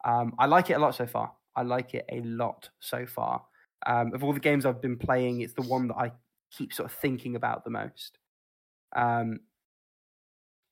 Um, 0.04 0.34
I 0.38 0.46
like 0.46 0.70
it 0.70 0.74
a 0.74 0.80
lot 0.80 0.96
so 0.96 1.08
far. 1.08 1.32
I 1.56 1.64
like 1.64 1.94
it 1.94 2.06
a 2.12 2.22
lot 2.22 2.70
so 2.80 3.06
far. 3.06 3.44
Um, 3.88 4.14
of 4.14 4.24
all 4.24 4.34
the 4.34 4.40
games 4.40 4.66
I've 4.66 4.82
been 4.82 4.98
playing, 4.98 5.42
it's 5.42 5.54
the 5.54 5.62
one 5.64 5.88
that 5.88 5.96
I 5.96 6.12
keep 6.52 6.74
sort 6.74 6.92
of 6.92 6.98
thinking 6.98 7.36
about 7.36 7.64
the 7.64 7.70
most. 7.70 8.20
Um, 8.96 9.40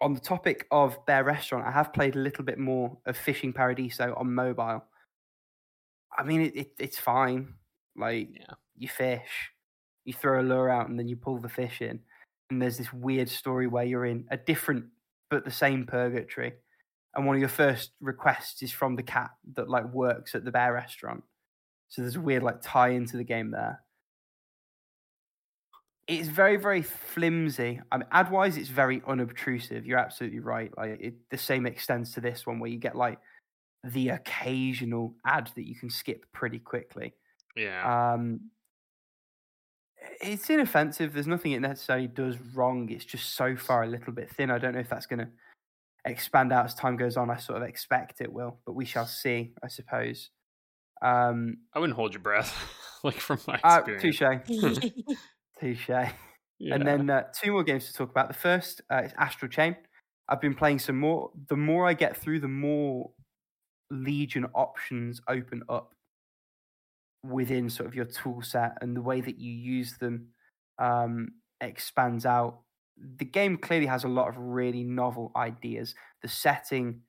on 0.02 0.14
the 0.14 0.20
topic 0.20 0.68
of 0.70 1.04
Bear 1.06 1.24
Restaurant, 1.24 1.66
I 1.66 1.72
have 1.72 1.94
played 1.94 2.16
a 2.16 2.20
little 2.20 2.44
bit 2.44 2.60
more 2.60 2.98
of 3.06 3.18
Fishing 3.18 3.54
Paradiso 3.54 4.14
on 4.18 4.34
mobile. 4.34 4.84
I 6.18 6.24
mean, 6.24 6.42
it, 6.42 6.56
it, 6.56 6.72
it's 6.78 7.00
fine. 7.00 7.56
Like, 7.96 8.30
Yeah. 8.34 8.56
you 8.76 8.88
fish, 8.88 9.52
you 10.06 10.14
throw 10.14 10.42
a 10.42 10.44
lure 10.44 10.70
out, 10.70 10.90
and 10.90 10.98
then 10.98 11.08
you 11.08 11.16
pull 11.16 11.38
the 11.40 11.50
fish 11.50 11.82
in. 11.82 12.00
And 12.50 12.62
there's 12.62 12.78
this 12.78 12.92
weird 12.94 13.30
story 13.30 13.68
where 13.68 13.86
you're 13.86 14.06
in 14.06 14.28
a 14.32 14.38
different 14.38 14.86
but 15.30 15.46
the 15.46 15.52
same 15.52 15.86
purgatory. 15.86 16.54
And 17.16 17.26
one 17.26 17.36
of 17.36 17.40
your 17.40 17.50
first 17.50 17.92
requests 18.02 18.62
is 18.64 18.72
from 18.72 18.96
the 18.96 19.04
cat 19.04 19.32
that 19.56 19.70
like 19.70 19.86
works 19.94 20.36
at 20.36 20.46
the 20.46 20.52
bear 20.52 20.74
restaurant. 20.74 21.24
So 21.90 22.02
there's 22.02 22.16
a 22.16 22.22
weird 22.22 22.44
like 22.44 22.62
tie 22.62 22.90
into 22.90 23.18
the 23.18 23.24
game 23.24 23.52
there. 23.52 23.84
It's 26.08 26.28
very, 26.28 26.58
very 26.58 26.82
flimsy. 26.82 27.80
I 27.92 27.98
mean, 27.98 28.08
ad 28.12 28.30
wise, 28.30 28.58
it's 28.58 28.70
very 28.70 29.02
unobtrusive. 29.08 29.86
You're 29.86 30.00
absolutely 30.00 30.40
right. 30.40 30.76
Like 30.78 31.00
it, 31.00 31.14
the 31.30 31.38
same 31.38 31.66
extends 31.66 32.12
to 32.14 32.22
this 32.22 32.46
one, 32.46 32.60
where 32.60 32.70
you 32.70 32.78
get 32.78 32.96
like 32.96 33.20
the 33.86 34.10
occasional 34.10 35.16
ad 35.26 35.50
that 35.56 35.68
you 35.68 35.76
can 35.76 35.90
skip 35.90 36.26
pretty 36.34 36.60
quickly. 36.60 37.14
Yeah. 37.56 38.14
Um, 38.14 38.50
it's 40.22 40.50
inoffensive. 40.50 41.14
There's 41.14 41.28
nothing 41.28 41.54
it 41.54 41.62
necessarily 41.62 42.08
does 42.08 42.38
wrong. 42.54 42.90
It's 42.90 43.06
just 43.06 43.36
so 43.36 43.56
far 43.56 43.84
a 43.84 43.88
little 43.88 44.14
bit 44.14 44.30
thin. 44.30 44.52
I 44.52 44.58
don't 44.58 44.74
know 44.74 44.80
if 44.80 44.90
that's 44.90 45.06
going 45.06 45.20
to 45.20 45.30
expand 46.06 46.52
out 46.52 46.66
as 46.66 46.76
time 46.76 46.98
goes 46.98 47.18
on. 47.18 47.30
I 47.30 47.38
sort 47.38 47.62
of 47.62 47.68
expect 47.68 48.22
it 48.22 48.32
will, 48.32 48.60
but 48.66 48.74
we 48.74 48.86
shall 48.86 49.06
see, 49.06 49.54
I 49.64 49.68
suppose. 49.68 50.30
Um, 51.02 51.58
I 51.74 51.80
wouldn't 51.80 51.96
hold 51.96 52.14
your 52.14 52.22
breath, 52.22 52.56
like 53.04 53.20
from 53.20 53.40
my 53.48 53.60
uh, 53.64 53.82
experience. 53.86 54.48
touche, 54.48 54.92
touche. 55.60 55.90
Yeah. 56.60 56.76
And 56.76 56.88
then 56.88 57.10
uh, 57.10 57.24
two 57.42 57.52
more 57.52 57.64
games 57.64 57.88
to 57.88 57.94
talk 57.94 58.10
about. 58.10 58.30
The 58.30 58.34
first 58.34 58.82
uh, 58.92 59.02
is 59.04 59.12
Astral 59.18 59.50
Chain. 59.50 59.76
I've 60.30 60.40
been 60.40 60.54
playing 60.54 60.80
some 60.80 60.98
more. 60.98 61.32
The 61.50 61.58
more 61.58 61.88
I 61.88 61.94
get 61.94 62.16
through, 62.16 62.40
the 62.40 62.48
more 62.48 63.12
Legion 63.92 64.46
options 64.54 65.22
open 65.28 65.62
up 65.68 65.94
within 67.24 67.70
sort 67.70 67.88
of 67.88 67.96
your 67.96 68.06
tool 68.06 68.42
set, 68.42 68.78
and 68.82 68.96
the 68.96 69.02
way 69.02 69.22
that 69.22 69.38
you 69.40 69.52
use 69.52 69.98
them 69.98 70.28
um, 70.80 71.30
expands 71.62 72.26
out. 72.26 72.60
The 73.18 73.26
game 73.26 73.58
clearly 73.58 73.88
has 73.88 74.04
a 74.04 74.08
lot 74.10 74.30
of 74.30 74.38
really 74.38 74.84
novel 74.84 75.32
ideas. 75.36 75.96
The 76.22 76.28
setting 76.28 77.02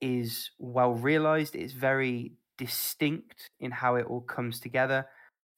is 0.00 0.50
well 0.58 0.92
realized. 0.94 1.54
It's 1.54 1.72
very 1.72 2.32
distinct 2.58 3.50
in 3.60 3.70
how 3.70 3.96
it 3.96 4.06
all 4.06 4.20
comes 4.20 4.60
together. 4.60 5.06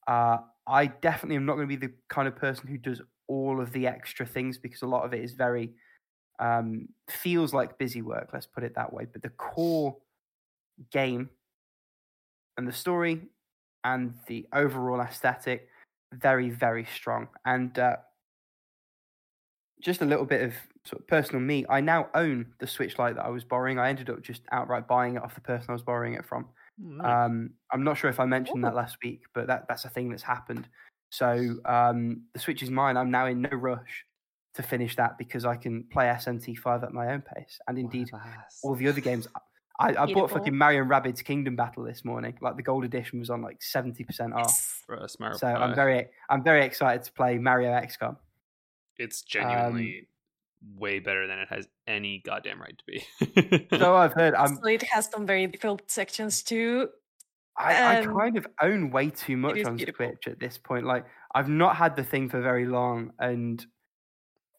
Uh, 0.07 0.37
I 0.67 0.87
definitely 0.87 1.35
am 1.37 1.45
not 1.45 1.55
going 1.55 1.67
to 1.67 1.77
be 1.77 1.87
the 1.87 1.93
kind 2.09 2.27
of 2.27 2.35
person 2.35 2.67
who 2.67 2.77
does 2.77 3.01
all 3.27 3.61
of 3.61 3.71
the 3.73 3.87
extra 3.87 4.25
things 4.25 4.57
because 4.57 4.81
a 4.81 4.87
lot 4.87 5.05
of 5.05 5.13
it 5.13 5.23
is 5.23 5.33
very 5.33 5.73
Um, 6.39 6.89
feels 7.09 7.53
like 7.53 7.77
busy 7.79 8.01
work, 8.01 8.29
let's 8.33 8.47
put 8.47 8.63
it 8.63 8.75
that 8.75 8.93
way. 8.93 9.05
But 9.11 9.21
the 9.23 9.29
core 9.29 9.97
game 10.91 11.29
and 12.57 12.67
the 12.67 12.73
story 12.73 13.21
and 13.83 14.13
the 14.27 14.47
overall 14.53 15.01
aesthetic, 15.01 15.69
very, 16.13 16.49
very 16.49 16.85
strong. 16.85 17.27
And 17.45 17.77
uh, 17.77 17.97
just 19.81 20.01
a 20.01 20.05
little 20.05 20.25
bit 20.25 20.41
of 20.41 20.53
sort 20.85 21.01
of 21.01 21.07
personal 21.07 21.41
me. 21.41 21.65
I 21.69 21.81
now 21.81 22.09
own 22.15 22.45
the 22.59 22.67
Switch 22.67 22.97
Lite 22.97 23.15
that 23.15 23.25
I 23.25 23.29
was 23.29 23.43
borrowing. 23.43 23.79
I 23.79 23.89
ended 23.89 24.09
up 24.09 24.21
just 24.21 24.41
outright 24.51 24.87
buying 24.87 25.15
it 25.15 25.23
off 25.23 25.35
the 25.35 25.41
person 25.41 25.67
I 25.69 25.73
was 25.73 25.81
borrowing 25.81 26.13
it 26.13 26.25
from. 26.25 26.45
Oh, 26.83 26.89
nice. 26.89 27.25
Um, 27.25 27.51
I'm 27.71 27.83
not 27.83 27.97
sure 27.97 28.09
if 28.09 28.19
I 28.19 28.25
mentioned 28.25 28.63
that 28.63 28.75
last 28.75 28.97
week, 29.03 29.21
but 29.33 29.47
that, 29.47 29.65
that's 29.67 29.85
a 29.85 29.89
thing 29.89 30.09
that's 30.09 30.23
happened. 30.23 30.67
So 31.09 31.55
um, 31.65 32.23
the 32.33 32.39
Switch 32.39 32.63
is 32.63 32.69
mine. 32.69 32.97
I'm 32.97 33.11
now 33.11 33.27
in 33.27 33.41
no 33.41 33.49
rush 33.49 34.05
to 34.55 34.63
finish 34.63 34.95
that 34.95 35.17
because 35.17 35.45
I 35.45 35.55
can 35.55 35.85
play 35.91 36.05
SMT5 36.05 36.83
at 36.83 36.93
my 36.93 37.13
own 37.13 37.21
pace. 37.21 37.59
And 37.67 37.77
indeed, 37.77 38.09
all 38.63 38.75
the 38.75 38.87
other 38.87 39.01
games. 39.01 39.27
I, 39.79 39.95
I 39.95 40.13
bought 40.13 40.31
fucking 40.31 40.57
Mario 40.57 40.81
and 40.81 40.89
Rabbids 40.89 41.23
Kingdom 41.23 41.55
Battle 41.55 41.83
this 41.83 42.03
morning. 42.03 42.35
Like 42.41 42.55
the 42.55 42.63
gold 42.63 42.83
edition 42.83 43.19
was 43.19 43.29
on 43.29 43.41
like 43.41 43.59
70% 43.59 44.33
off. 44.33 44.45
Yes. 44.47 44.83
For 44.85 45.07
So 45.07 45.47
I'm 45.47 45.75
very 45.75 46.07
I'm 46.29 46.43
very 46.43 46.65
excited 46.65 47.03
to 47.03 47.11
play 47.13 47.37
Mario 47.37 47.69
XCOM. 47.71 48.17
It's 48.97 49.21
um, 49.21 49.25
genuinely 49.27 50.07
way 50.75 50.99
better 50.99 51.27
than 51.27 51.39
it 51.39 51.47
has 51.49 51.67
any 51.85 52.19
goddamn 52.25 52.59
right 52.59 52.77
to 52.77 52.85
be. 52.85 53.67
So 53.77 53.95
I've 53.95 54.13
heard. 54.13 54.33
I'm 54.33 54.55
so 54.55 54.67
it 54.67 54.83
has 54.83 55.09
some 55.11 55.25
very 55.25 55.45
difficult 55.45 55.89
sections 55.89 56.41
too. 56.41 56.89
I, 57.57 57.73
I 57.73 57.99
Um, 57.99 58.15
kind 58.15 58.37
of 58.37 58.47
own 58.61 58.91
way 58.91 59.09
too 59.09 59.37
much 59.37 59.63
on 59.63 59.77
beautiful. 59.77 60.07
Switch 60.07 60.27
at 60.27 60.39
this 60.39 60.57
point. 60.57 60.85
Like 60.85 61.05
I've 61.33 61.49
not 61.49 61.75
had 61.75 61.95
the 61.95 62.03
thing 62.03 62.29
for 62.29 62.41
very 62.41 62.65
long, 62.65 63.13
and 63.19 63.65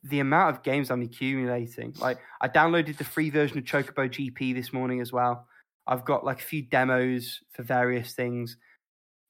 the 0.02 0.20
amount 0.20 0.56
of 0.56 0.62
games 0.62 0.90
I'm 0.90 1.02
accumulating. 1.02 1.94
Like 1.98 2.18
I 2.40 2.48
downloaded 2.48 2.96
the 2.98 3.04
free 3.04 3.30
version 3.30 3.58
of 3.58 3.64
Chocobo 3.64 4.08
GP 4.08 4.54
this 4.54 4.72
morning 4.72 5.00
as 5.00 5.12
well. 5.12 5.46
I've 5.86 6.04
got 6.04 6.24
like 6.24 6.40
a 6.40 6.44
few 6.44 6.62
demos 6.62 7.40
for 7.52 7.62
various 7.62 8.12
things. 8.12 8.56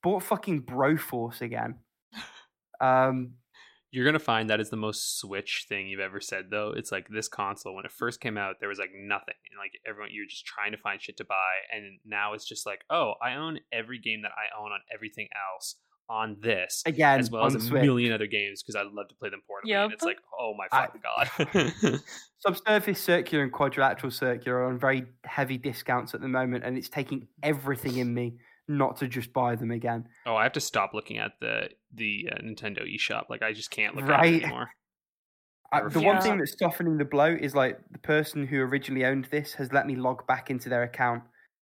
Bought 0.03 0.23
fucking 0.23 0.63
Broforce 0.63 1.41
again. 1.41 1.77
Um, 2.81 3.33
You're 3.91 4.05
gonna 4.05 4.21
find 4.21 4.51
that 4.51 4.61
is 4.61 4.71
the 4.71 4.77
most 4.77 5.19
Switch 5.19 5.67
thing 5.69 5.89
you've 5.89 5.99
ever 5.99 6.21
said, 6.21 6.45
though. 6.49 6.73
It's 6.77 6.93
like 6.93 7.09
this 7.09 7.27
console 7.27 7.75
when 7.75 7.85
it 7.85 7.91
first 7.91 8.21
came 8.21 8.39
out, 8.39 8.61
there 8.61 8.69
was 8.69 8.79
like 8.79 8.93
nothing, 8.95 9.35
and 9.51 9.59
like 9.59 9.73
everyone, 9.85 10.11
you're 10.13 10.29
just 10.29 10.47
trying 10.47 10.71
to 10.71 10.79
find 10.79 11.03
shit 11.03 11.17
to 11.17 11.25
buy, 11.25 11.35
and 11.75 11.99
now 12.07 12.35
it's 12.35 12.47
just 12.47 12.67
like, 12.67 12.83
oh, 12.89 13.15
I 13.21 13.35
own 13.35 13.59
every 13.73 13.99
game 13.99 14.23
that 14.23 14.31
I 14.31 14.57
own 14.63 14.71
on 14.71 14.79
everything 14.95 15.27
else 15.53 15.75
on 16.11 16.37
this, 16.41 16.83
again, 16.87 17.21
as 17.21 17.31
well 17.31 17.45
as 17.47 17.55
a 17.55 17.61
Switch. 17.61 17.83
million 17.83 18.13
other 18.13 18.27
games 18.27 18.63
because 18.63 18.77
I 18.77 18.83
love 18.83 19.09
to 19.09 19.15
play 19.17 19.29
them 19.31 19.43
portably. 19.49 19.75
And 19.85 19.93
it's 19.93 20.03
like, 20.05 20.19
oh 20.39 20.55
my 20.57 20.67
I- 20.73 20.87
fucking 20.87 21.03
god. 21.83 22.01
Subsurface 22.41 23.01
Circular 23.01 23.43
and 23.43 23.53
Quadrilateral 23.53 24.11
Circular 24.13 24.59
are 24.59 24.67
on 24.67 24.79
very 24.79 25.07
heavy 25.25 25.59
discounts 25.59 26.15
at 26.15 26.21
the 26.21 26.29
moment, 26.29 26.65
and 26.65 26.79
it's 26.79 26.89
taking 26.89 27.27
everything 27.43 27.97
in 27.99 28.15
me 28.15 28.37
not 28.69 28.99
to 28.99 29.09
just 29.09 29.33
buy 29.33 29.57
them 29.57 29.71
again. 29.71 30.07
oh, 30.27 30.37
I 30.37 30.43
have 30.45 30.53
to 30.53 30.61
stop 30.61 30.93
looking 30.95 31.19
at 31.19 31.33
the 31.41 31.71
the 31.95 32.29
uh, 32.33 32.37
Nintendo 32.43 32.83
eShop. 32.87 33.25
Like 33.29 33.43
I 33.43 33.53
just 33.53 33.71
can't 33.71 33.97
look 33.97 34.05
at 34.09 34.25
it 34.25 34.43
anymore. 34.45 34.71
I, 35.73 35.87
the 35.89 36.01
one 36.01 36.21
thing 36.23 36.39
that's 36.39 36.59
softening 36.59 36.97
the 36.97 37.05
blow 37.05 37.27
is 37.39 37.55
like 37.55 37.79
the 37.91 37.99
person 37.99 38.47
who 38.47 38.59
originally 38.61 39.05
owned 39.05 39.27
this 39.31 39.53
has 39.55 39.71
let 39.73 39.87
me 39.87 39.97
log 39.97 40.27
back 40.27 40.49
into 40.51 40.69
their 40.71 40.83
account 40.83 41.25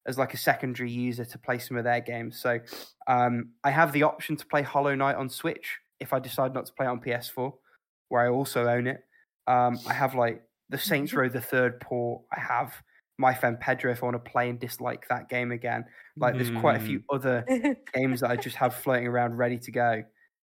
as 0.08 0.18
like 0.18 0.34
a 0.34 0.38
secondary 0.38 0.90
user 0.90 1.24
to 1.24 1.38
play 1.38 1.58
some 1.58 1.76
of 1.76 1.84
their 1.84 2.00
games. 2.00 2.40
So 2.40 2.58
um, 3.06 3.50
I 3.62 3.70
have 3.70 3.92
the 3.92 4.02
option 4.04 4.36
to 4.36 4.46
play 4.46 4.62
Hollow 4.62 4.94
Knight 4.94 5.16
on 5.16 5.28
Switch 5.28 5.78
if 6.00 6.12
I 6.12 6.18
decide 6.18 6.54
not 6.54 6.66
to 6.66 6.72
play 6.72 6.86
it 6.86 6.88
on 6.88 7.00
PS4, 7.00 7.52
where 8.08 8.22
I 8.22 8.28
also 8.28 8.66
own 8.66 8.86
it. 8.86 9.04
Um, 9.46 9.78
I 9.86 9.92
have 9.92 10.14
like 10.14 10.42
the 10.70 10.78
Saints 10.78 11.12
Row 11.12 11.28
the 11.28 11.40
third 11.40 11.80
port. 11.80 12.22
I 12.34 12.40
have 12.40 12.72
my 13.18 13.34
friend 13.34 13.60
Pedro 13.60 13.92
if 13.92 14.02
I 14.02 14.06
want 14.06 14.24
to 14.24 14.30
play 14.30 14.48
and 14.48 14.58
dislike 14.58 15.06
that 15.08 15.28
game 15.28 15.52
again. 15.52 15.84
Like 16.16 16.34
there's 16.34 16.50
quite 16.50 16.76
a 16.76 16.80
few 16.80 17.02
other 17.12 17.44
games 17.94 18.20
that 18.20 18.30
I 18.30 18.36
just 18.36 18.56
have 18.56 18.74
floating 18.74 19.06
around 19.06 19.36
ready 19.36 19.58
to 19.58 19.72
go. 19.72 20.02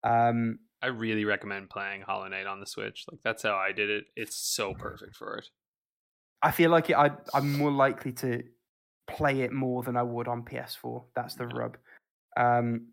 Um, 0.03 0.59
I 0.81 0.87
really 0.87 1.25
recommend 1.25 1.69
playing 1.69 2.01
Hollow 2.01 2.27
Knight 2.27 2.45
on 2.45 2.59
the 2.59 2.67
Switch. 2.67 3.05
Like 3.09 3.21
that's 3.23 3.43
how 3.43 3.55
I 3.55 3.71
did 3.71 3.89
it. 3.89 4.05
It's 4.15 4.35
so 4.35 4.73
perfect 4.73 5.15
for 5.15 5.37
it. 5.37 5.45
I 6.41 6.51
feel 6.51 6.69
like 6.69 6.89
it, 6.89 6.95
I, 6.95 7.11
I'm 7.33 7.57
more 7.57 7.71
likely 7.71 8.11
to 8.13 8.43
play 9.07 9.41
it 9.41 9.51
more 9.51 9.83
than 9.83 9.97
I 9.97 10.03
would 10.03 10.27
on 10.27 10.43
PS4. 10.43 11.03
That's 11.15 11.35
the 11.35 11.47
rub. 11.47 11.77
Um, 12.35 12.87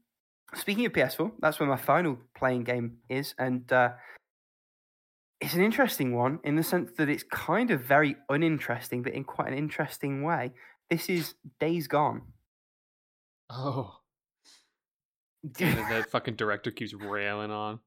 speaking 0.54 0.86
of 0.86 0.92
PS4, 0.92 1.32
that's 1.40 1.60
where 1.60 1.68
my 1.68 1.76
final 1.76 2.18
playing 2.36 2.64
game 2.64 2.98
is, 3.08 3.34
and 3.38 3.70
uh, 3.72 3.90
it's 5.40 5.54
an 5.54 5.62
interesting 5.62 6.14
one 6.14 6.38
in 6.44 6.56
the 6.56 6.62
sense 6.62 6.90
that 6.96 7.08
it's 7.08 7.24
kind 7.24 7.70
of 7.70 7.82
very 7.82 8.16
uninteresting, 8.28 9.02
but 9.02 9.12
in 9.12 9.24
quite 9.24 9.48
an 9.48 9.58
interesting 9.58 10.22
way. 10.22 10.52
This 10.90 11.08
is 11.08 11.34
Days 11.60 11.86
Gone. 11.86 12.22
Oh, 13.50 13.96
that, 15.58 15.88
that 15.90 16.10
fucking 16.10 16.36
director 16.36 16.70
keeps 16.70 16.94
railing 16.94 17.50
on. 17.50 17.80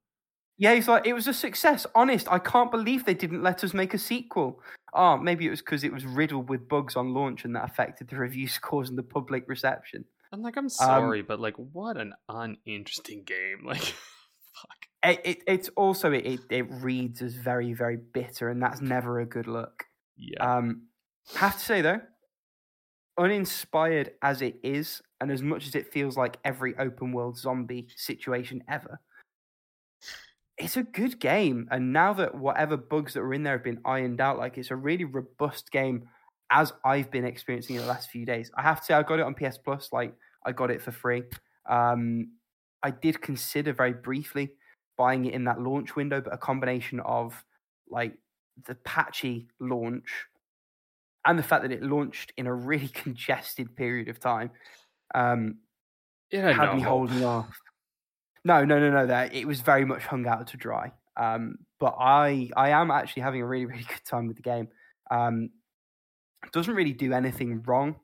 Yeah, 0.60 0.74
he's 0.74 0.88
like, 0.88 1.06
it 1.06 1.14
was 1.14 1.28
a 1.28 1.34
success. 1.34 1.86
Honest, 1.94 2.28
I 2.32 2.40
can't 2.40 2.72
believe 2.72 3.06
they 3.06 3.14
didn't 3.14 3.44
let 3.44 3.64
us 3.64 3.74
make 3.74 3.94
a 3.94 4.00
sequel. 4.00 4.60
Oh, 4.98 5.16
maybe 5.16 5.46
it 5.46 5.52
was 5.52 5.62
because 5.62 5.84
it 5.84 5.94
was 5.94 6.06
riddled 6.06 6.50
with 6.50 6.68
bugs 6.68 6.96
on 6.96 7.14
launch 7.14 7.46
and 7.46 7.56
that 7.56 7.64
affected 7.64 8.08
the 8.10 8.18
review 8.18 8.48
scores 8.48 8.90
and 8.90 8.98
the 9.04 9.04
public 9.04 9.48
reception. 9.48 10.06
I'm 10.34 10.42
like, 10.42 10.58
Um, 10.58 10.66
I'm 10.66 10.70
sorry, 10.70 11.22
but 11.22 11.40
like, 11.40 11.56
what 11.56 11.96
an 11.98 12.14
uninteresting 12.28 13.24
game. 13.24 13.60
Like, 13.66 13.80
fuck. 13.82 14.88
It, 15.04 15.22
it, 15.24 15.44
it's 15.48 15.70
also 15.70 16.12
it, 16.12 16.26
it 16.26 16.40
it 16.50 16.66
reads 16.70 17.22
as 17.22 17.36
very 17.36 17.74
very 17.74 17.96
bitter, 17.96 18.50
and 18.50 18.62
that's 18.62 18.82
never 18.82 19.20
a 19.20 19.26
good 19.26 19.48
look. 19.48 19.86
Yeah. 20.18 20.58
Um, 20.58 20.88
have 21.36 21.54
to 21.60 21.64
say 21.64 21.82
though, 21.82 22.02
uninspired 23.18 24.12
as 24.22 24.42
it 24.42 24.60
is, 24.64 25.02
and 25.22 25.32
as 25.32 25.42
much 25.42 25.68
as 25.68 25.76
it 25.76 25.94
feels 25.94 26.18
like 26.18 26.38
every 26.44 26.76
open 26.78 27.12
world 27.12 27.38
zombie 27.38 27.88
situation 27.96 28.64
ever, 28.68 29.00
it's 30.58 30.78
a 30.78 30.84
good 30.84 31.20
game. 31.20 31.68
And 31.72 31.94
now 31.94 32.14
that 32.14 32.36
whatever 32.36 32.78
bugs 32.78 33.14
that 33.14 33.22
were 33.22 33.34
in 33.34 33.44
there 33.44 33.54
have 33.54 33.64
been 33.64 33.82
ironed 33.86 34.22
out, 34.22 34.38
like 34.38 34.58
it's 34.58 34.72
a 34.72 34.76
really 34.76 35.06
robust 35.06 35.72
game. 35.72 36.08
As 36.50 36.72
I've 36.86 37.12
been 37.12 37.26
experiencing 37.26 37.76
in 37.76 37.82
the 37.82 37.88
last 37.88 38.10
few 38.10 38.26
days, 38.26 38.50
I 38.56 38.62
have 38.62 38.80
to 38.80 38.86
say 38.86 38.94
I 38.94 39.04
got 39.04 39.20
it 39.20 39.26
on 39.26 39.36
PS 39.36 39.58
Plus. 39.58 39.90
Like 39.92 40.14
I 40.46 40.54
got 40.54 40.72
it 40.72 40.82
for 40.82 40.92
free. 40.92 41.24
Um, 41.70 42.32
I 42.82 42.92
did 42.92 43.22
consider 43.22 43.74
very 43.74 43.94
briefly 43.94 44.52
buying 44.98 45.26
it 45.26 45.34
in 45.34 45.44
that 45.44 45.60
launch 45.62 45.96
window, 45.96 46.22
but 46.22 46.34
a 46.34 46.38
combination 46.38 47.02
of 47.02 47.44
like 47.90 48.14
the 48.66 48.76
patchy 48.76 49.48
launch 49.60 50.08
and 51.26 51.38
the 51.38 51.44
fact 51.44 51.64
that 51.64 51.72
it 51.72 51.84
launched 51.84 52.32
in 52.38 52.48
a 52.48 52.54
really 52.54 52.88
congested 52.94 53.76
period 53.76 54.08
of 54.08 54.20
time 54.20 54.50
um, 55.14 55.58
it 56.32 56.42
had, 56.42 56.56
had 56.56 56.66
no 56.66 56.76
me 56.76 56.82
holding 56.82 57.24
off. 57.24 57.50
No, 58.48 58.64
no, 58.64 58.80
no, 58.80 58.90
no. 58.90 59.06
That 59.06 59.36
it 59.36 59.46
was 59.46 59.60
very 59.60 59.84
much 59.84 60.04
hung 60.04 60.26
out 60.26 60.48
to 60.48 60.58
dry. 60.58 60.94
Um, 61.18 61.58
but 61.82 61.96
I, 62.00 62.50
I 62.56 62.70
am 62.70 62.92
actually 62.92 63.24
having 63.24 63.42
a 63.42 63.46
really, 63.46 63.66
really 63.72 63.84
good 63.84 64.06
time 64.06 64.26
with 64.26 64.38
the 64.38 64.42
game. 64.42 64.70
Um, 65.12 65.50
doesn't 66.54 66.74
really 66.74 66.94
do 66.94 67.12
anything 67.12 67.62
wrong. 67.64 67.98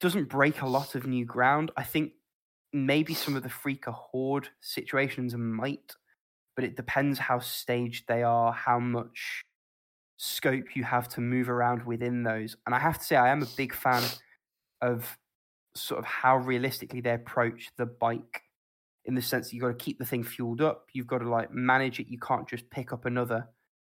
Doesn't 0.00 0.28
break 0.28 0.62
a 0.62 0.68
lot 0.68 0.94
of 0.94 1.04
new 1.04 1.24
ground. 1.24 1.72
I 1.76 1.82
think 1.82 2.12
maybe 2.72 3.12
some 3.12 3.34
of 3.34 3.42
the 3.42 3.48
freaker 3.48 3.92
horde 3.92 4.48
situations 4.60 5.34
might, 5.34 5.96
but 6.54 6.64
it 6.64 6.76
depends 6.76 7.18
how 7.18 7.40
staged 7.40 8.04
they 8.06 8.22
are, 8.22 8.52
how 8.52 8.78
much 8.78 9.42
scope 10.16 10.76
you 10.76 10.84
have 10.84 11.08
to 11.08 11.20
move 11.20 11.50
around 11.50 11.84
within 11.84 12.22
those. 12.22 12.56
And 12.66 12.74
I 12.74 12.78
have 12.78 12.98
to 12.98 13.04
say, 13.04 13.16
I 13.16 13.30
am 13.30 13.42
a 13.42 13.56
big 13.56 13.74
fan 13.74 14.04
of 14.80 15.18
sort 15.74 15.98
of 15.98 16.04
how 16.04 16.36
realistically 16.36 17.00
they 17.00 17.14
approach 17.14 17.70
the 17.76 17.86
bike 17.86 18.42
in 19.10 19.16
the 19.16 19.20
sense 19.20 19.48
that 19.48 19.54
you've 19.56 19.62
got 19.62 19.76
to 19.76 19.84
keep 19.84 19.98
the 19.98 20.04
thing 20.04 20.22
fueled 20.22 20.60
up. 20.60 20.86
You've 20.92 21.08
got 21.08 21.18
to 21.18 21.28
like 21.28 21.52
manage 21.52 21.98
it. 21.98 22.06
You 22.06 22.18
can't 22.20 22.48
just 22.48 22.70
pick 22.70 22.92
up 22.92 23.06
another 23.06 23.48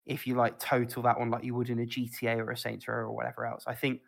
if 0.07 0.27
you 0.27 0.35
like 0.35 0.59
total 0.59 1.03
that 1.03 1.19
one 1.19 1.31
like 1.31 1.45
you 1.45 1.55
would 1.55 1.69
in 1.69 1.81
a 1.81 1.87
GTA 1.87 2.39
or 2.39 2.51
a 2.51 2.57
Saints 2.57 2.89
Row 2.89 2.95
or 2.95 3.13
whatever 3.13 3.45
else. 3.45 3.65
I 3.67 3.75
think 3.75 4.01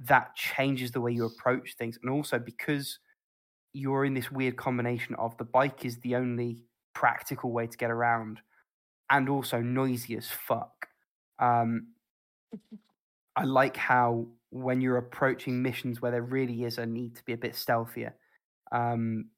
that 0.00 0.36
changes 0.36 0.90
the 0.90 1.00
way 1.00 1.12
you 1.12 1.24
approach 1.24 1.76
things. 1.76 1.98
And 2.02 2.10
also 2.10 2.38
because 2.38 2.98
you're 3.72 4.04
in 4.04 4.12
this 4.12 4.30
weird 4.30 4.56
combination 4.56 5.14
of 5.14 5.34
the 5.38 5.44
bike 5.44 5.86
is 5.86 5.96
the 6.00 6.14
only 6.14 6.62
practical 6.92 7.50
way 7.50 7.66
to 7.66 7.78
get 7.78 7.90
around 7.90 8.40
and 9.08 9.30
also 9.30 9.62
noisy 9.62 10.14
as 10.14 10.28
fuck. 10.28 10.88
Um, 11.38 11.88
I 13.34 13.44
like 13.44 13.78
how 13.78 14.26
when 14.50 14.82
you're 14.82 14.98
approaching 14.98 15.62
missions 15.62 16.02
where 16.02 16.12
there 16.12 16.22
really 16.22 16.64
is 16.64 16.76
a 16.76 16.84
need 16.84 17.16
to 17.16 17.24
be 17.24 17.32
a 17.32 17.38
bit 17.38 17.54
stealthier, 17.54 18.12
um, 18.72 19.30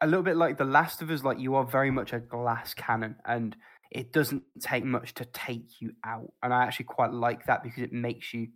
a 0.00 0.06
little 0.06 0.22
bit 0.22 0.36
like 0.36 0.58
The 0.58 0.64
Last 0.64 1.02
of 1.02 1.10
Us, 1.10 1.24
like 1.24 1.38
you 1.38 1.54
are 1.56 1.64
very 1.64 1.90
much 1.90 2.12
a 2.12 2.20
glass 2.20 2.74
cannon, 2.74 3.16
and 3.24 3.56
it 3.90 4.12
doesn't 4.12 4.42
take 4.60 4.84
much 4.84 5.14
to 5.14 5.24
take 5.26 5.80
you 5.80 5.92
out. 6.04 6.32
And 6.42 6.52
I 6.52 6.64
actually 6.64 6.86
quite 6.86 7.12
like 7.12 7.46
that 7.46 7.62
because 7.62 7.82
it 7.82 7.92
makes 7.92 8.32
you 8.32 8.48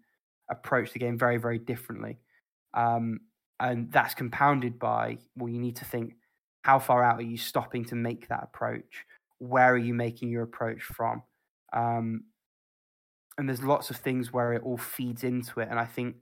approach 0.50 0.92
the 0.92 0.98
game 0.98 1.18
very, 1.18 1.38
very 1.38 1.58
differently. 1.58 2.18
Um, 2.74 3.20
and 3.58 3.90
that's 3.92 4.14
compounded 4.14 4.78
by 4.78 5.18
well, 5.36 5.48
you 5.48 5.58
need 5.58 5.76
to 5.76 5.84
think 5.84 6.14
how 6.62 6.78
far 6.78 7.02
out 7.02 7.18
are 7.18 7.22
you 7.22 7.36
stopping 7.36 7.84
to 7.86 7.94
make 7.94 8.28
that 8.28 8.42
approach? 8.42 9.04
Where 9.38 9.72
are 9.72 9.78
you 9.78 9.94
making 9.94 10.30
your 10.30 10.42
approach 10.42 10.82
from? 10.82 11.22
Um, 11.72 12.24
and 13.36 13.48
there's 13.48 13.62
lots 13.62 13.90
of 13.90 13.96
things 13.96 14.32
where 14.32 14.52
it 14.52 14.62
all 14.62 14.76
feeds 14.76 15.24
into 15.24 15.60
it, 15.60 15.68
and 15.70 15.78
I 15.78 15.86
think 15.86 16.16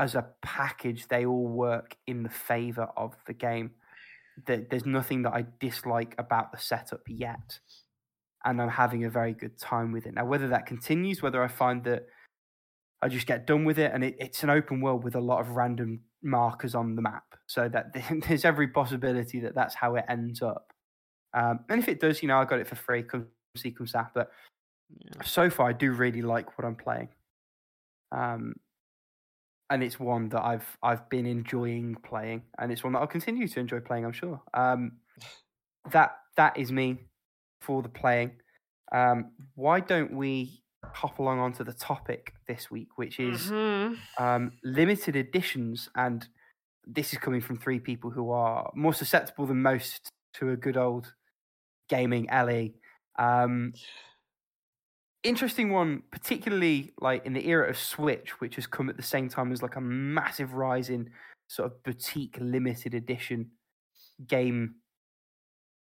as 0.00 0.14
a 0.14 0.26
package, 0.42 1.06
they 1.08 1.26
all 1.26 1.46
work 1.46 1.96
in 2.06 2.22
the 2.22 2.28
favor 2.30 2.88
of 2.96 3.14
the 3.26 3.34
game. 3.34 3.70
There- 4.46 4.66
There's 4.68 4.86
nothing 4.86 5.22
that 5.22 5.34
I 5.34 5.44
dislike 5.60 6.14
about 6.18 6.52
the 6.52 6.58
setup 6.58 7.02
yet, 7.06 7.60
and 8.44 8.60
I'm 8.62 8.68
having 8.70 9.04
a 9.04 9.10
very 9.10 9.34
good 9.34 9.58
time 9.58 9.92
with 9.92 10.06
it. 10.06 10.14
Now, 10.14 10.24
whether 10.24 10.48
that 10.48 10.64
continues, 10.66 11.20
whether 11.22 11.42
I 11.42 11.48
find 11.48 11.84
that 11.84 12.06
I 13.02 13.08
just 13.08 13.26
get 13.26 13.46
done 13.46 13.64
with 13.64 13.78
it, 13.78 13.92
and 13.92 14.02
it, 14.04 14.16
it's 14.18 14.42
an 14.42 14.50
open 14.50 14.80
world 14.80 15.04
with 15.04 15.14
a 15.14 15.20
lot 15.20 15.40
of 15.40 15.50
random 15.56 16.00
markers 16.22 16.74
on 16.74 16.96
the 16.96 17.02
map, 17.02 17.34
so 17.46 17.68
that 17.68 17.92
there's 18.28 18.44
every 18.46 18.68
possibility 18.68 19.40
that 19.40 19.54
that's 19.54 19.74
how 19.74 19.96
it 19.96 20.04
ends 20.08 20.40
up. 20.42 20.72
Um, 21.34 21.60
and 21.68 21.78
if 21.80 21.88
it 21.88 22.00
does, 22.00 22.22
you 22.22 22.28
know, 22.28 22.38
I 22.38 22.44
got 22.46 22.58
it 22.60 22.66
for 22.66 22.76
free. 22.76 23.02
Come 23.02 23.26
see, 23.56 23.70
come 23.72 23.86
sap. 23.86 24.14
But 24.14 24.30
Yeah. 24.88 25.22
so 25.22 25.50
far, 25.50 25.68
I 25.68 25.72
do 25.72 25.92
really 25.92 26.22
like 26.22 26.56
what 26.58 26.64
I'm 26.66 26.76
playing. 26.76 27.08
Um, 28.12 28.54
and 29.70 29.82
it's 29.82 29.98
one 30.00 30.28
that 30.30 30.42
I've 30.44 30.66
I've 30.82 31.08
been 31.08 31.26
enjoying 31.26 31.94
playing, 31.96 32.42
and 32.58 32.72
it's 32.72 32.82
one 32.84 32.92
that 32.92 32.98
I'll 33.00 33.06
continue 33.06 33.48
to 33.48 33.60
enjoy 33.60 33.80
playing. 33.80 34.04
I'm 34.04 34.12
sure. 34.12 34.42
Um, 34.52 34.98
that 35.92 36.16
that 36.36 36.56
is 36.56 36.70
me 36.72 36.98
for 37.60 37.82
the 37.82 37.88
playing. 37.88 38.32
Um, 38.92 39.32
why 39.54 39.80
don't 39.80 40.12
we 40.12 40.62
hop 40.84 41.18
along 41.18 41.38
onto 41.38 41.62
the 41.64 41.72
topic 41.72 42.34
this 42.48 42.70
week, 42.70 42.88
which 42.96 43.20
is 43.20 43.50
Mhm. 43.50 43.98
um, 44.18 44.52
limited 44.64 45.16
editions, 45.16 45.88
and 45.94 46.26
this 46.86 47.12
is 47.12 47.18
coming 47.18 47.40
from 47.40 47.58
three 47.58 47.78
people 47.80 48.10
who 48.10 48.30
are 48.30 48.70
more 48.74 48.92
susceptible 48.94 49.46
than 49.46 49.62
most 49.62 50.08
to 50.34 50.50
a 50.50 50.56
good 50.56 50.76
old 50.76 51.14
gaming 51.88 52.28
LE. 52.30 52.74
Um, 53.18 53.72
interesting 55.22 55.70
one, 55.70 56.02
particularly 56.10 56.92
like 57.00 57.24
in 57.26 57.32
the 57.32 57.46
era 57.48 57.68
of 57.68 57.78
Switch, 57.78 58.40
which 58.40 58.56
has 58.56 58.66
come 58.66 58.88
at 58.88 58.96
the 58.96 59.02
same 59.02 59.28
time 59.28 59.52
as 59.52 59.62
like 59.62 59.76
a 59.76 59.80
massive 59.80 60.54
rise 60.54 60.90
in 60.90 61.10
sort 61.48 61.70
of 61.70 61.82
boutique 61.82 62.36
limited 62.40 62.94
edition 62.94 63.50
game 64.26 64.76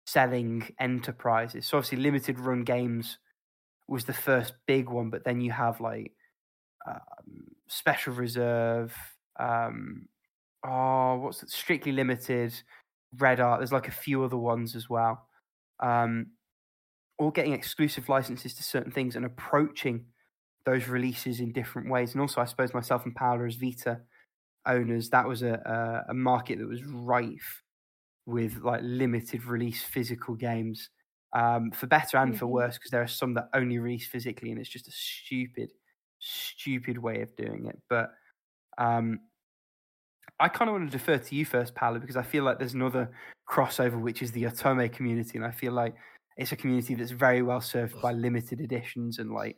selling 0.06 0.68
enterprises. 0.80 1.66
So 1.66 1.76
obviously, 1.76 1.98
limited 1.98 2.38
run 2.38 2.64
games 2.64 3.18
was 3.88 4.04
the 4.04 4.12
first 4.12 4.54
big 4.66 4.88
one, 4.88 5.10
but 5.10 5.24
then 5.24 5.40
you 5.40 5.50
have 5.52 5.80
like 5.80 6.12
um, 6.86 7.48
Special 7.68 8.14
Reserve. 8.14 8.94
Um, 9.38 10.08
oh, 10.64 11.16
what's 11.16 11.42
it? 11.42 11.50
Strictly 11.50 11.92
Limited, 11.92 12.54
Red 13.18 13.40
Art. 13.40 13.60
There's 13.60 13.72
like 13.72 13.88
a 13.88 13.92
few 13.92 14.24
other 14.24 14.36
ones 14.36 14.74
as 14.74 14.88
well. 14.88 15.26
Um, 15.80 16.28
all 17.18 17.30
getting 17.30 17.52
exclusive 17.52 18.08
licenses 18.08 18.54
to 18.54 18.62
certain 18.62 18.92
things 18.92 19.16
and 19.16 19.24
approaching 19.24 20.06
those 20.64 20.88
releases 20.88 21.40
in 21.40 21.52
different 21.52 21.90
ways. 21.90 22.12
And 22.12 22.20
also, 22.20 22.40
I 22.40 22.44
suppose 22.44 22.74
myself 22.74 23.04
and 23.04 23.14
Paola 23.14 23.46
as 23.46 23.56
Vita 23.56 24.00
owners, 24.66 25.10
that 25.10 25.26
was 25.26 25.42
a, 25.42 25.54
a, 26.08 26.10
a 26.10 26.14
market 26.14 26.58
that 26.58 26.68
was 26.68 26.84
rife 26.84 27.62
with 28.26 28.58
like 28.58 28.80
limited 28.82 29.44
release 29.44 29.82
physical 29.82 30.34
games, 30.34 30.90
um, 31.32 31.70
for 31.70 31.86
better 31.86 32.18
and 32.18 32.38
for 32.38 32.46
Mhm. 32.46 32.50
worse, 32.50 32.78
because 32.78 32.90
there 32.90 33.02
are 33.02 33.08
some 33.08 33.34
that 33.34 33.48
only 33.54 33.78
release 33.78 34.06
physically, 34.06 34.50
and 34.50 34.60
it's 34.60 34.68
just 34.70 34.88
a 34.88 34.92
stupid, 34.92 35.70
stupid 36.18 36.98
way 36.98 37.22
of 37.22 37.34
doing 37.36 37.66
it. 37.66 37.80
But 37.88 38.10
um, 38.78 39.20
I 40.40 40.48
kind 40.48 40.68
of 40.68 40.74
want 40.74 40.90
to 40.90 40.96
defer 40.98 41.18
to 41.18 41.34
you 41.34 41.44
first, 41.44 41.74
Paola, 41.74 41.98
because 41.98 42.16
I 42.16 42.22
feel 42.22 42.44
like 42.44 42.58
there's 42.58 42.74
another 42.74 43.10
crossover, 43.50 44.00
which 44.00 44.22
is 44.22 44.32
the 44.32 44.44
Otome 44.44 44.92
community, 44.92 45.36
and 45.36 45.44
I 45.46 45.50
feel 45.50 45.72
like 45.72 45.94
it's 46.38 46.52
a 46.52 46.56
community 46.56 46.94
that's 46.94 47.10
very 47.10 47.42
well 47.42 47.60
served 47.60 48.00
by 48.00 48.12
limited 48.12 48.60
editions 48.60 49.18
and 49.18 49.32
like 49.32 49.56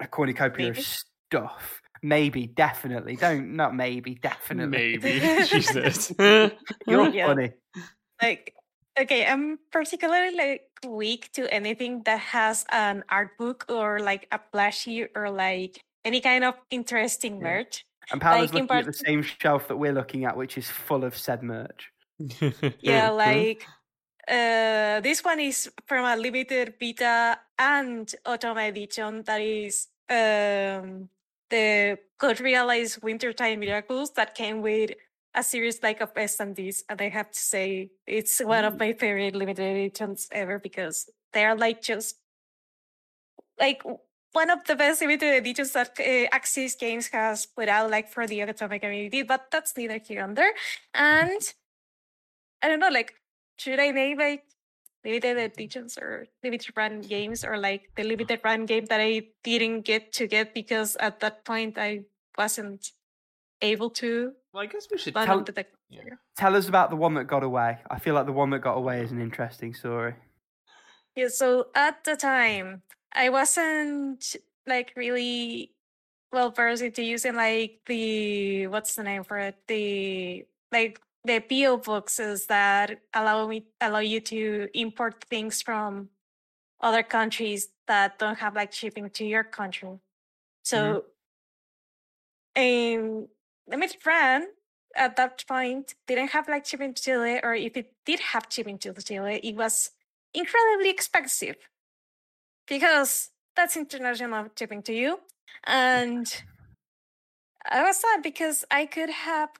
a 0.00 0.06
cornucopia 0.06 0.70
of 0.70 0.78
stuff. 0.78 1.80
Maybe, 2.02 2.46
definitely. 2.48 3.16
Don't 3.16 3.56
not 3.56 3.74
maybe, 3.74 4.16
definitely. 4.16 4.98
Maybe. 4.98 5.20
Jesus. 5.46 6.12
You're 6.18 7.08
Yeah. 7.08 7.26
funny. 7.28 7.52
like 8.22 8.54
okay 8.98 9.26
i'm 9.26 9.58
particularly 9.72 10.36
like 10.36 10.62
weak 10.86 11.30
to 11.32 11.52
anything 11.52 12.00
that 12.04 12.20
has 12.20 12.64
an 12.70 13.02
art 13.08 13.30
book 13.38 13.64
or 13.68 13.98
like 13.98 14.28
a 14.30 14.38
plushie 14.52 15.08
or 15.16 15.30
like 15.30 15.80
any 16.04 16.20
kind 16.20 16.44
of 16.44 16.54
interesting 16.70 17.36
Yeah. 17.38 17.42
merch 17.42 17.84
And 18.12 18.20
Paola's 18.20 18.52
Like, 18.52 18.60
in 18.60 18.66
looking 18.66 18.76
at 18.78 18.86
the 18.86 18.92
same 18.92 19.22
shelf 19.22 19.66
that 19.68 19.76
we're 19.76 19.92
looking 19.94 20.26
at, 20.26 20.36
which 20.36 20.58
is 20.58 20.68
full 20.70 21.02
of 21.04 21.16
said 21.16 21.42
merch. 21.42 21.90
yeah 22.80 23.10
like 23.26 23.66
uh 24.28 25.00
this 25.00 25.22
one 25.24 25.40
is 25.40 25.70
from 25.86 26.04
a 26.04 26.16
limited 26.16 26.74
Vita 26.80 27.38
and 27.58 28.12
Otome 28.26 28.68
edition 28.68 29.22
that 29.24 29.40
is 29.40 29.88
um 30.08 31.08
the 31.50 31.98
Code: 32.18 32.40
Realize 32.40 32.96
Wintertide 32.98 33.58
Miracles 33.58 34.12
that 34.12 34.34
came 34.34 34.62
with 34.62 34.90
a 35.34 35.42
series 35.42 35.82
like 35.82 36.00
of 36.00 36.14
SMDs, 36.14 36.84
and 36.88 37.00
I 37.00 37.08
have 37.08 37.30
to 37.30 37.38
say 37.38 37.90
it's 38.06 38.40
one 38.40 38.64
of 38.64 38.74
Mm. 38.74 38.78
my 38.78 38.92
favorite 38.92 39.34
limited 39.34 39.64
editions 39.76 40.28
ever 40.32 40.58
because 40.58 41.10
they 41.32 41.44
are 41.44 41.56
like 41.56 41.82
just 41.82 42.16
like 43.58 43.82
one 44.32 44.50
of 44.50 44.64
the 44.64 44.74
best 44.76 45.00
limited 45.00 45.34
editions 45.36 45.72
that 45.72 45.90
uh, 46.00 46.36
Aksys 46.36 46.78
Games 46.78 47.08
has 47.08 47.46
put 47.46 47.68
out, 47.68 47.90
like 47.90 48.08
for 48.08 48.26
the 48.26 48.40
Otome 48.40 48.80
community. 48.80 49.22
But 49.22 49.50
that's 49.50 49.76
neither 49.76 49.98
here 49.98 50.26
nor 50.26 50.34
there. 50.34 50.52
And 50.94 51.40
I 52.62 52.68
don't 52.68 52.80
know, 52.80 52.88
like 52.88 53.14
should 53.58 53.80
I 53.80 53.90
name 53.90 54.18
like 54.18 54.44
limited 55.04 55.36
editions 55.36 55.98
or 55.98 56.26
limited 56.42 56.72
run 56.76 57.00
games 57.02 57.44
or 57.44 57.58
like 57.58 57.90
the 57.96 58.04
limited 58.04 58.40
run 58.42 58.66
game 58.66 58.86
that 58.86 59.00
I 59.00 59.28
didn't 59.42 59.82
get 59.82 60.12
to 60.14 60.26
get 60.26 60.54
because 60.54 60.96
at 60.96 61.20
that 61.20 61.44
point 61.44 61.76
I 61.78 62.04
wasn't 62.38 62.92
able 63.60 63.90
to. 63.90 64.32
well, 64.52 64.62
I 64.62 64.66
guess 64.66 64.88
we 64.90 64.98
should 64.98 65.14
Tell- 65.14 65.42
the 65.42 65.66
Yeah. 65.88 66.02
Tell 66.36 66.56
us 66.56 66.68
about 66.68 66.90
the 66.90 66.96
one 66.96 67.14
that 67.14 67.24
got 67.24 67.42
away. 67.42 67.78
I 67.90 67.98
feel 67.98 68.14
like 68.14 68.26
the 68.26 68.32
one 68.32 68.50
that 68.50 68.60
got 68.60 68.76
away 68.76 69.00
is 69.00 69.12
an 69.12 69.20
interesting 69.20 69.74
story. 69.74 70.14
Yeah, 71.14 71.28
so 71.28 71.68
at 71.74 72.02
the 72.04 72.16
time, 72.16 72.82
I 73.12 73.28
wasn't 73.28 74.36
like 74.66 74.92
really 74.96 75.72
well 76.32 76.50
versed 76.50 76.82
into 76.82 77.02
using 77.04 77.36
like 77.36 77.80
the 77.86 78.66
what's 78.66 78.94
the 78.96 79.04
name 79.04 79.22
for 79.22 79.38
it? 79.38 79.56
The 79.68 80.44
like 80.72 81.00
the 81.24 81.40
PO 81.40 81.78
boxes 81.78 82.46
that 82.46 83.00
allow 83.14 83.46
me 83.46 83.66
allow 83.80 84.00
you 84.00 84.20
to 84.20 84.68
import 84.74 85.24
things 85.24 85.62
from 85.62 86.10
other 86.80 87.02
countries 87.02 87.68
that 87.86 88.18
don't 88.18 88.38
have 88.38 88.54
like 88.54 88.72
shipping 88.72 89.08
to 89.10 89.24
your 89.24 89.44
country. 89.44 89.98
So 90.62 91.04
um 92.56 93.28
Limited 93.66 94.04
Run 94.06 94.48
at 94.94 95.16
that 95.16 95.44
point 95.48 95.94
didn't 96.06 96.28
have 96.28 96.48
like 96.48 96.66
shipping 96.66 96.94
to 96.94 97.02
Chile, 97.02 97.40
or 97.42 97.54
if 97.54 97.76
it 97.76 97.92
did 98.04 98.20
have 98.20 98.46
shipping 98.50 98.78
to 98.78 98.92
Chile, 98.92 99.40
it 99.42 99.56
was 99.56 99.90
incredibly 100.34 100.90
expensive 100.90 101.56
because 102.66 103.30
that's 103.56 103.76
international 103.76 104.48
shipping 104.58 104.82
to 104.82 104.92
you. 104.92 105.20
And 105.64 106.42
I 107.70 107.82
was 107.82 108.00
sad 108.00 108.22
because 108.22 108.64
I 108.70 108.86
could 108.86 109.10
have 109.10 109.50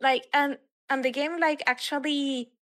like 0.00 0.26
and 0.32 0.58
and 0.88 1.04
the 1.04 1.10
game 1.10 1.38
like 1.40 1.62
actually 1.66 2.52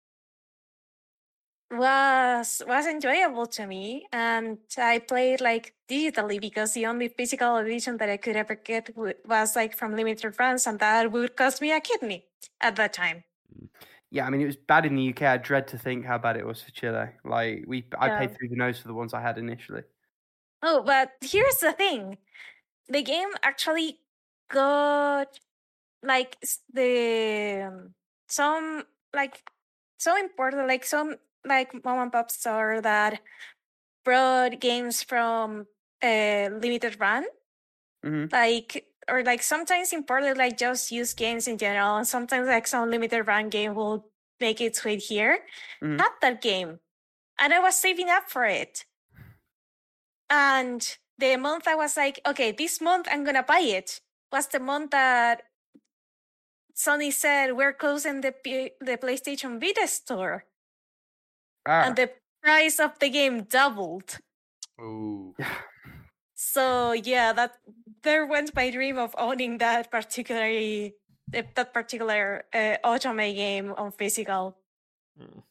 was 1.70 2.62
was 2.66 2.86
enjoyable 2.86 3.46
to 3.46 3.66
me 3.66 4.06
and 4.12 4.58
I 4.76 4.98
played 4.98 5.40
like 5.40 5.74
digitally 5.88 6.40
because 6.40 6.74
the 6.74 6.86
only 6.86 7.08
physical 7.08 7.56
edition 7.56 7.96
that 7.98 8.10
I 8.10 8.16
could 8.16 8.34
ever 8.34 8.56
get 8.56 8.90
was 8.96 9.54
like 9.54 9.76
from 9.76 9.94
limited 9.94 10.34
runs 10.38 10.66
and 10.66 10.78
that 10.80 11.12
would 11.12 11.36
cost 11.36 11.60
me 11.62 11.70
a 11.72 11.80
kidney 11.80 12.26
at 12.60 12.74
that 12.76 12.92
time. 12.92 13.22
Yeah, 14.10 14.26
I 14.26 14.30
mean, 14.30 14.40
it 14.40 14.46
was 14.46 14.56
bad 14.56 14.86
in 14.86 14.96
the 14.96 15.02
UK. 15.02 15.22
I 15.22 15.36
dread 15.36 15.68
to 15.68 15.78
think 15.78 16.04
how 16.04 16.18
bad 16.18 16.36
it 16.36 16.44
was 16.44 16.60
for 16.60 16.72
Chile. 16.72 17.10
Like, 17.24 17.64
we, 17.68 17.86
I 17.96 18.08
Yeah. 18.08 18.18
paid 18.18 18.36
through 18.36 18.48
the 18.48 18.56
nose 18.56 18.80
for 18.80 18.88
the 18.88 18.94
ones 18.94 19.14
I 19.14 19.20
had 19.20 19.38
initially. 19.38 19.82
Oh, 20.62 20.82
but 20.82 21.12
here's 21.20 21.58
the 21.58 21.72
thing. 21.72 22.18
The 22.88 23.02
game 23.02 23.28
actually 23.42 24.00
got 24.50 25.38
like 26.02 26.36
the 26.72 27.68
um, 27.68 27.94
some 28.30 28.84
like 29.14 29.42
so 29.98 30.16
important 30.16 30.66
like 30.68 30.84
some 30.84 31.16
like 31.44 31.72
mom 31.84 31.98
and 32.00 32.12
pop 32.12 32.30
store 32.30 32.80
that 32.80 33.20
brought 34.04 34.60
games 34.60 35.02
from 35.02 35.66
uh 36.02 36.48
limited 36.60 36.98
run 37.00 37.24
hmm 38.04 38.26
like 38.32 38.86
or 39.10 39.22
like 39.24 39.42
sometimes 39.42 39.92
imported 39.92 40.36
like 40.38 40.56
just 40.56 40.92
use 40.92 41.14
games 41.14 41.48
in 41.48 41.58
general 41.58 41.96
and 41.96 42.06
sometimes 42.06 42.46
like 42.46 42.66
some 42.66 42.90
limited 42.90 43.24
run 43.24 43.48
game 43.48 43.74
will 43.74 44.06
make 44.40 44.60
its 44.60 44.84
way 44.84 44.96
here. 44.96 45.40
Mhm. 45.82 45.98
had 45.98 46.12
that 46.22 46.40
game 46.40 46.78
and 47.38 47.52
i 47.52 47.58
was 47.58 47.76
saving 47.76 48.08
up 48.08 48.30
for 48.30 48.44
it. 48.44 48.84
And 50.30 50.80
the 51.18 51.36
month 51.36 51.68
i 51.68 51.74
was 51.74 51.96
like 51.96 52.20
okay 52.26 52.52
this 52.52 52.80
month 52.80 53.06
i'm 53.10 53.24
gonna 53.24 53.42
buy 53.42 53.60
it 53.60 54.00
was 54.32 54.46
the 54.48 54.60
month 54.60 54.90
that 54.92 55.42
sony 56.84 57.12
said 57.12 57.52
we're 57.52 57.76
closing 57.84 58.20
the 58.20 58.32
P- 58.32 58.72
the 58.80 58.96
playstation 58.96 59.60
vita 59.60 59.86
store 59.86 60.44
Ah, 61.68 61.84
and 61.84 61.96
the 61.96 62.08
price 62.42 62.80
of 62.80 62.98
the 62.98 63.10
game 63.10 63.44
doubled 63.44 64.18
Ooh. 64.80 65.34
So 66.40 66.92
yeah, 66.92 67.34
that 67.34 67.58
there 68.02 68.24
went 68.24 68.56
my 68.56 68.70
dream 68.70 68.96
of 68.96 69.14
owning 69.18 69.58
that 69.58 69.90
particular 69.90 70.48
that 71.30 71.74
particular 71.74 72.44
uh, 72.54 72.76
Otome 72.82 73.34
game 73.36 73.74
on 73.76 73.92
physical. 73.92 74.56
Mm. 75.20 75.42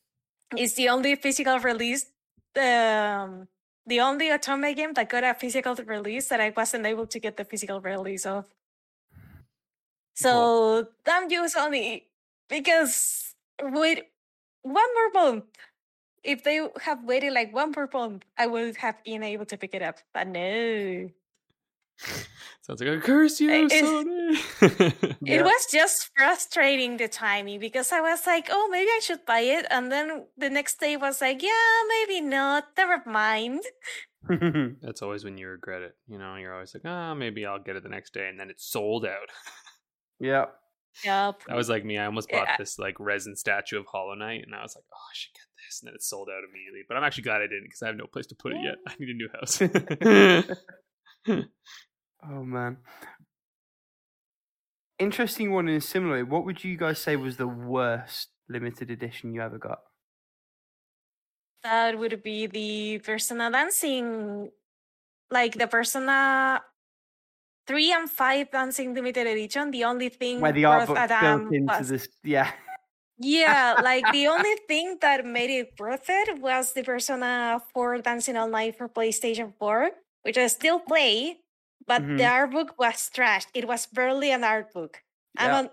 It's 0.57 0.73
the 0.73 0.89
only 0.89 1.15
physical 1.15 1.59
release, 1.59 2.09
um, 2.57 3.47
the 3.85 4.01
only 4.01 4.29
Otome 4.29 4.75
game 4.75 4.93
that 4.93 5.07
got 5.09 5.23
a 5.23 5.35
physical 5.35 5.75
release 5.75 6.27
that 6.29 6.41
I 6.41 6.49
wasn't 6.57 6.87
able 6.87 7.05
to 7.05 7.19
get 7.19 7.37
the 7.37 7.45
physical 7.45 7.79
release 7.79 8.25
of. 8.25 8.45
So 10.21 10.87
damn 11.05 11.29
you, 11.29 11.43
Sony, 11.43 12.03
because 12.47 13.33
wait 13.61 14.03
one 14.63 14.87
more 14.93 15.23
month. 15.23 15.45
If 16.23 16.43
they 16.43 16.59
have 16.81 17.03
waited 17.05 17.31
like 17.33 17.53
one 17.53 17.71
more 17.71 17.89
month, 17.91 18.23
I 18.37 18.47
would 18.47 18.75
have 18.77 19.01
been 19.05 19.23
able 19.23 19.45
to 19.45 19.57
pick 19.57 19.73
it 19.73 19.81
up. 19.81 19.97
But 20.13 20.27
no. 20.27 21.09
Sounds 22.61 22.81
like 22.81 22.89
a 22.89 23.01
curse 23.01 23.39
you, 23.41 23.49
It's- 23.49 23.81
Sony. 23.81 25.15
Yeah. 25.21 25.39
It 25.39 25.43
was 25.43 25.65
just 25.71 26.09
frustrating 26.15 26.97
the 26.97 27.07
timing 27.07 27.59
because 27.59 27.91
I 27.91 27.99
was 28.01 28.25
like, 28.25 28.47
oh, 28.51 28.67
maybe 28.71 28.87
I 28.89 28.99
should 29.01 29.25
buy 29.25 29.41
it. 29.41 29.65
And 29.69 29.91
then 29.91 30.25
the 30.37 30.49
next 30.49 30.79
day 30.79 30.95
was 30.97 31.19
like, 31.21 31.41
yeah, 31.43 31.75
maybe 31.87 32.21
not. 32.21 32.65
Never 32.77 33.01
mind. 33.05 33.61
That's 34.81 35.01
always 35.01 35.23
when 35.23 35.37
you 35.37 35.47
regret 35.47 35.81
it. 35.81 35.95
You 36.07 36.17
know, 36.19 36.35
you're 36.35 36.53
always 36.53 36.73
like, 36.73 36.83
ah, 36.85 37.13
maybe 37.13 37.45
I'll 37.45 37.59
get 37.59 37.75
it 37.75 37.83
the 37.83 37.89
next 37.89 38.13
day, 38.13 38.27
and 38.29 38.39
then 38.39 38.49
it's 38.49 38.65
sold 38.65 39.05
out. 39.05 39.29
Yeah. 40.19 40.45
Yep. 41.03 41.41
That 41.47 41.55
was 41.55 41.69
like 41.69 41.85
me. 41.85 41.97
I 41.97 42.05
almost 42.05 42.29
bought 42.29 42.47
Yeah. 42.47 42.57
this 42.57 42.77
like 42.79 42.95
resin 42.99 43.35
statue 43.35 43.79
of 43.79 43.85
Hollow 43.85 44.15
Knight, 44.15 44.43
and 44.45 44.53
I 44.55 44.61
was 44.63 44.75
like, 44.75 44.83
oh, 44.91 44.97
I 44.97 45.13
should 45.13 45.33
get 45.33 45.45
this, 45.65 45.81
and 45.81 45.87
then 45.87 45.95
it 45.95 46.03
sold 46.03 46.29
out 46.29 46.41
immediately. 46.49 46.81
But 46.87 46.97
I'm 46.97 47.03
actually 47.03 47.23
glad 47.23 47.41
I 47.41 47.47
didn't 47.47 47.65
because 47.65 47.81
I 47.83 47.87
have 47.87 47.95
no 47.95 48.07
place 48.07 48.25
to 48.27 48.35
put 48.35 48.53
it 48.53 48.59
yet. 48.63 48.75
I 48.87 48.95
need 48.99 49.09
a 49.09 49.13
new 49.13 49.29
house. 49.33 50.57
Oh 52.21 52.43
man. 52.43 52.77
Interesting 54.99 55.53
one 55.53 55.69
in 55.69 55.75
a 55.77 55.81
similar 55.81 56.15
way. 56.17 56.23
What 56.23 56.43
would 56.43 56.63
you 56.65 56.75
guys 56.75 56.99
say 56.99 57.15
was 57.15 57.37
the 57.37 57.47
worst 57.47 58.27
limited 58.49 58.91
edition 58.91 59.33
you 59.33 59.41
ever 59.41 59.57
got? 59.57 59.79
That 61.63 61.97
would 61.97 62.21
be 62.23 62.47
the 62.47 62.99
Persona 62.99 63.49
Dancing, 63.51 64.51
like 65.31 65.57
the 65.57 65.67
Persona 65.67 66.61
3 67.69 67.93
and 67.93 68.09
5 68.11 68.51
Dancing 68.51 68.95
Limited 68.95 69.27
Edition. 69.27 69.71
The 69.71 69.85
only 69.85 70.09
thing 70.09 70.41
Where 70.41 70.51
the 70.51 70.65
art 70.65 70.87
worth 70.87 70.87
book 70.87 70.97
built 71.19 71.43
into 71.51 71.83
was 71.83 71.89
this 71.89 72.07
yeah. 72.23 72.51
Yeah, 73.17 73.75
like 73.79 74.11
the 74.11 74.27
only 74.27 74.55
thing 74.67 74.97
that 75.01 75.25
made 75.25 75.49
it 75.49 75.73
worth 75.77 76.05
it 76.09 76.39
was 76.39 76.73
the 76.73 76.83
Persona 76.83 77.61
4 77.73 77.99
Dancing 77.99 78.37
All 78.37 78.47
Night 78.47 78.77
for 78.77 78.87
PlayStation 78.87 79.53
4, 79.59 79.91
which 80.23 80.37
I 80.37 80.47
still 80.47 80.79
play, 80.79 81.41
but 81.85 82.05
the 82.15 82.23
Mhm. 82.23 82.29
art 82.31 82.51
book 82.51 82.79
was 82.79 83.09
trashed. 83.13 83.47
It 83.53 83.67
was 83.67 83.85
barely 83.87 84.31
an 84.31 84.43
art 84.45 84.71
book. 84.73 85.03
I'm 85.37 85.51
Yeah. 85.51 85.53
on, 85.53 85.69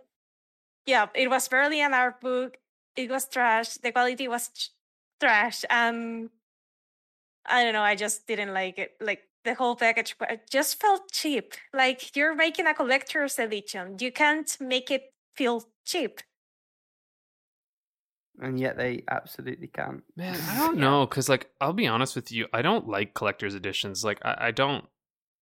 yeah, 0.86 1.08
it 1.14 1.30
was 1.30 1.48
barely 1.48 1.80
an 1.80 1.94
art 1.94 2.20
book. 2.20 2.58
It 2.96 3.10
was 3.10 3.28
trash. 3.28 3.76
The 3.76 3.92
quality 3.92 4.28
was 4.28 4.50
trash. 5.20 5.64
And 5.70 6.30
I 7.44 7.62
don't 7.64 7.72
know, 7.72 7.82
I 7.82 7.94
just 7.94 8.26
didn't 8.26 8.52
like 8.52 8.78
it. 8.78 8.96
Like 9.00 9.22
the 9.46 9.54
whole 9.54 9.76
package 9.76 10.14
wa- 10.20 10.26
it 10.28 10.50
just 10.50 10.78
felt 10.78 11.10
cheap. 11.10 11.54
Like 11.72 12.14
you're 12.14 12.34
making 12.34 12.66
a 12.66 12.74
collector's 12.74 13.38
edition. 13.38 13.96
You 14.00 14.12
can't 14.12 14.54
make 14.60 14.90
it 14.90 15.14
feel 15.34 15.62
cheap. 15.86 16.20
And 18.38 18.60
yet 18.60 18.76
they 18.76 19.04
absolutely 19.10 19.68
can. 19.68 20.02
Man, 20.14 20.38
I 20.50 20.56
don't 20.58 20.76
know, 20.76 21.06
cause 21.06 21.28
like 21.28 21.48
I'll 21.60 21.72
be 21.72 21.86
honest 21.86 22.14
with 22.14 22.30
you, 22.30 22.46
I 22.52 22.60
don't 22.60 22.86
like 22.86 23.14
collector's 23.14 23.54
editions. 23.54 24.04
Like 24.04 24.18
I, 24.22 24.48
I 24.48 24.50
don't, 24.50 24.84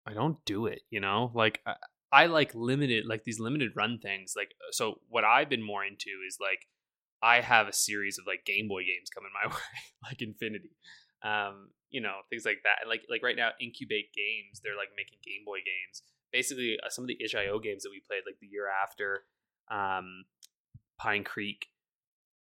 I 0.06 0.12
don't 0.12 0.44
do 0.44 0.66
it. 0.66 0.82
You 0.90 1.00
know, 1.00 1.30
like 1.34 1.60
I, 1.66 1.74
I 2.12 2.26
like 2.26 2.54
limited, 2.54 3.06
like 3.06 3.24
these 3.24 3.40
limited 3.40 3.72
run 3.74 3.98
things. 4.02 4.34
Like 4.36 4.54
so, 4.72 5.00
what 5.08 5.24
I've 5.24 5.48
been 5.48 5.64
more 5.64 5.84
into 5.84 6.10
is 6.28 6.36
like 6.40 6.68
I 7.22 7.40
have 7.40 7.68
a 7.68 7.72
series 7.72 8.18
of 8.18 8.26
like 8.26 8.44
Game 8.44 8.68
Boy 8.68 8.82
games 8.82 9.08
coming 9.08 9.30
my 9.32 9.48
way, 9.54 9.62
like 10.02 10.20
Infinity, 10.20 10.76
um, 11.22 11.70
you 11.94 12.00
know, 12.00 12.16
things 12.28 12.44
like 12.44 12.60
that. 12.64 12.82
And 12.82 12.90
like 12.90 13.02
like 13.08 13.22
right 13.22 13.36
now, 13.36 13.50
Incube8 13.62 14.10
Games, 14.12 14.58
they're 14.62 14.76
like 14.76 14.90
making 14.96 15.18
Game 15.22 15.44
Boy 15.46 15.58
games. 15.62 16.02
Basically, 16.32 16.76
uh, 16.84 16.90
some 16.90 17.04
of 17.04 17.08
the 17.08 17.16
itch.io 17.22 17.60
games 17.60 17.84
that 17.84 17.90
we 17.94 18.02
played 18.08 18.22
like 18.26 18.38
the 18.40 18.48
year 18.48 18.66
after, 18.68 19.22
um, 19.70 20.24
Pine 20.98 21.22
Creek, 21.22 21.66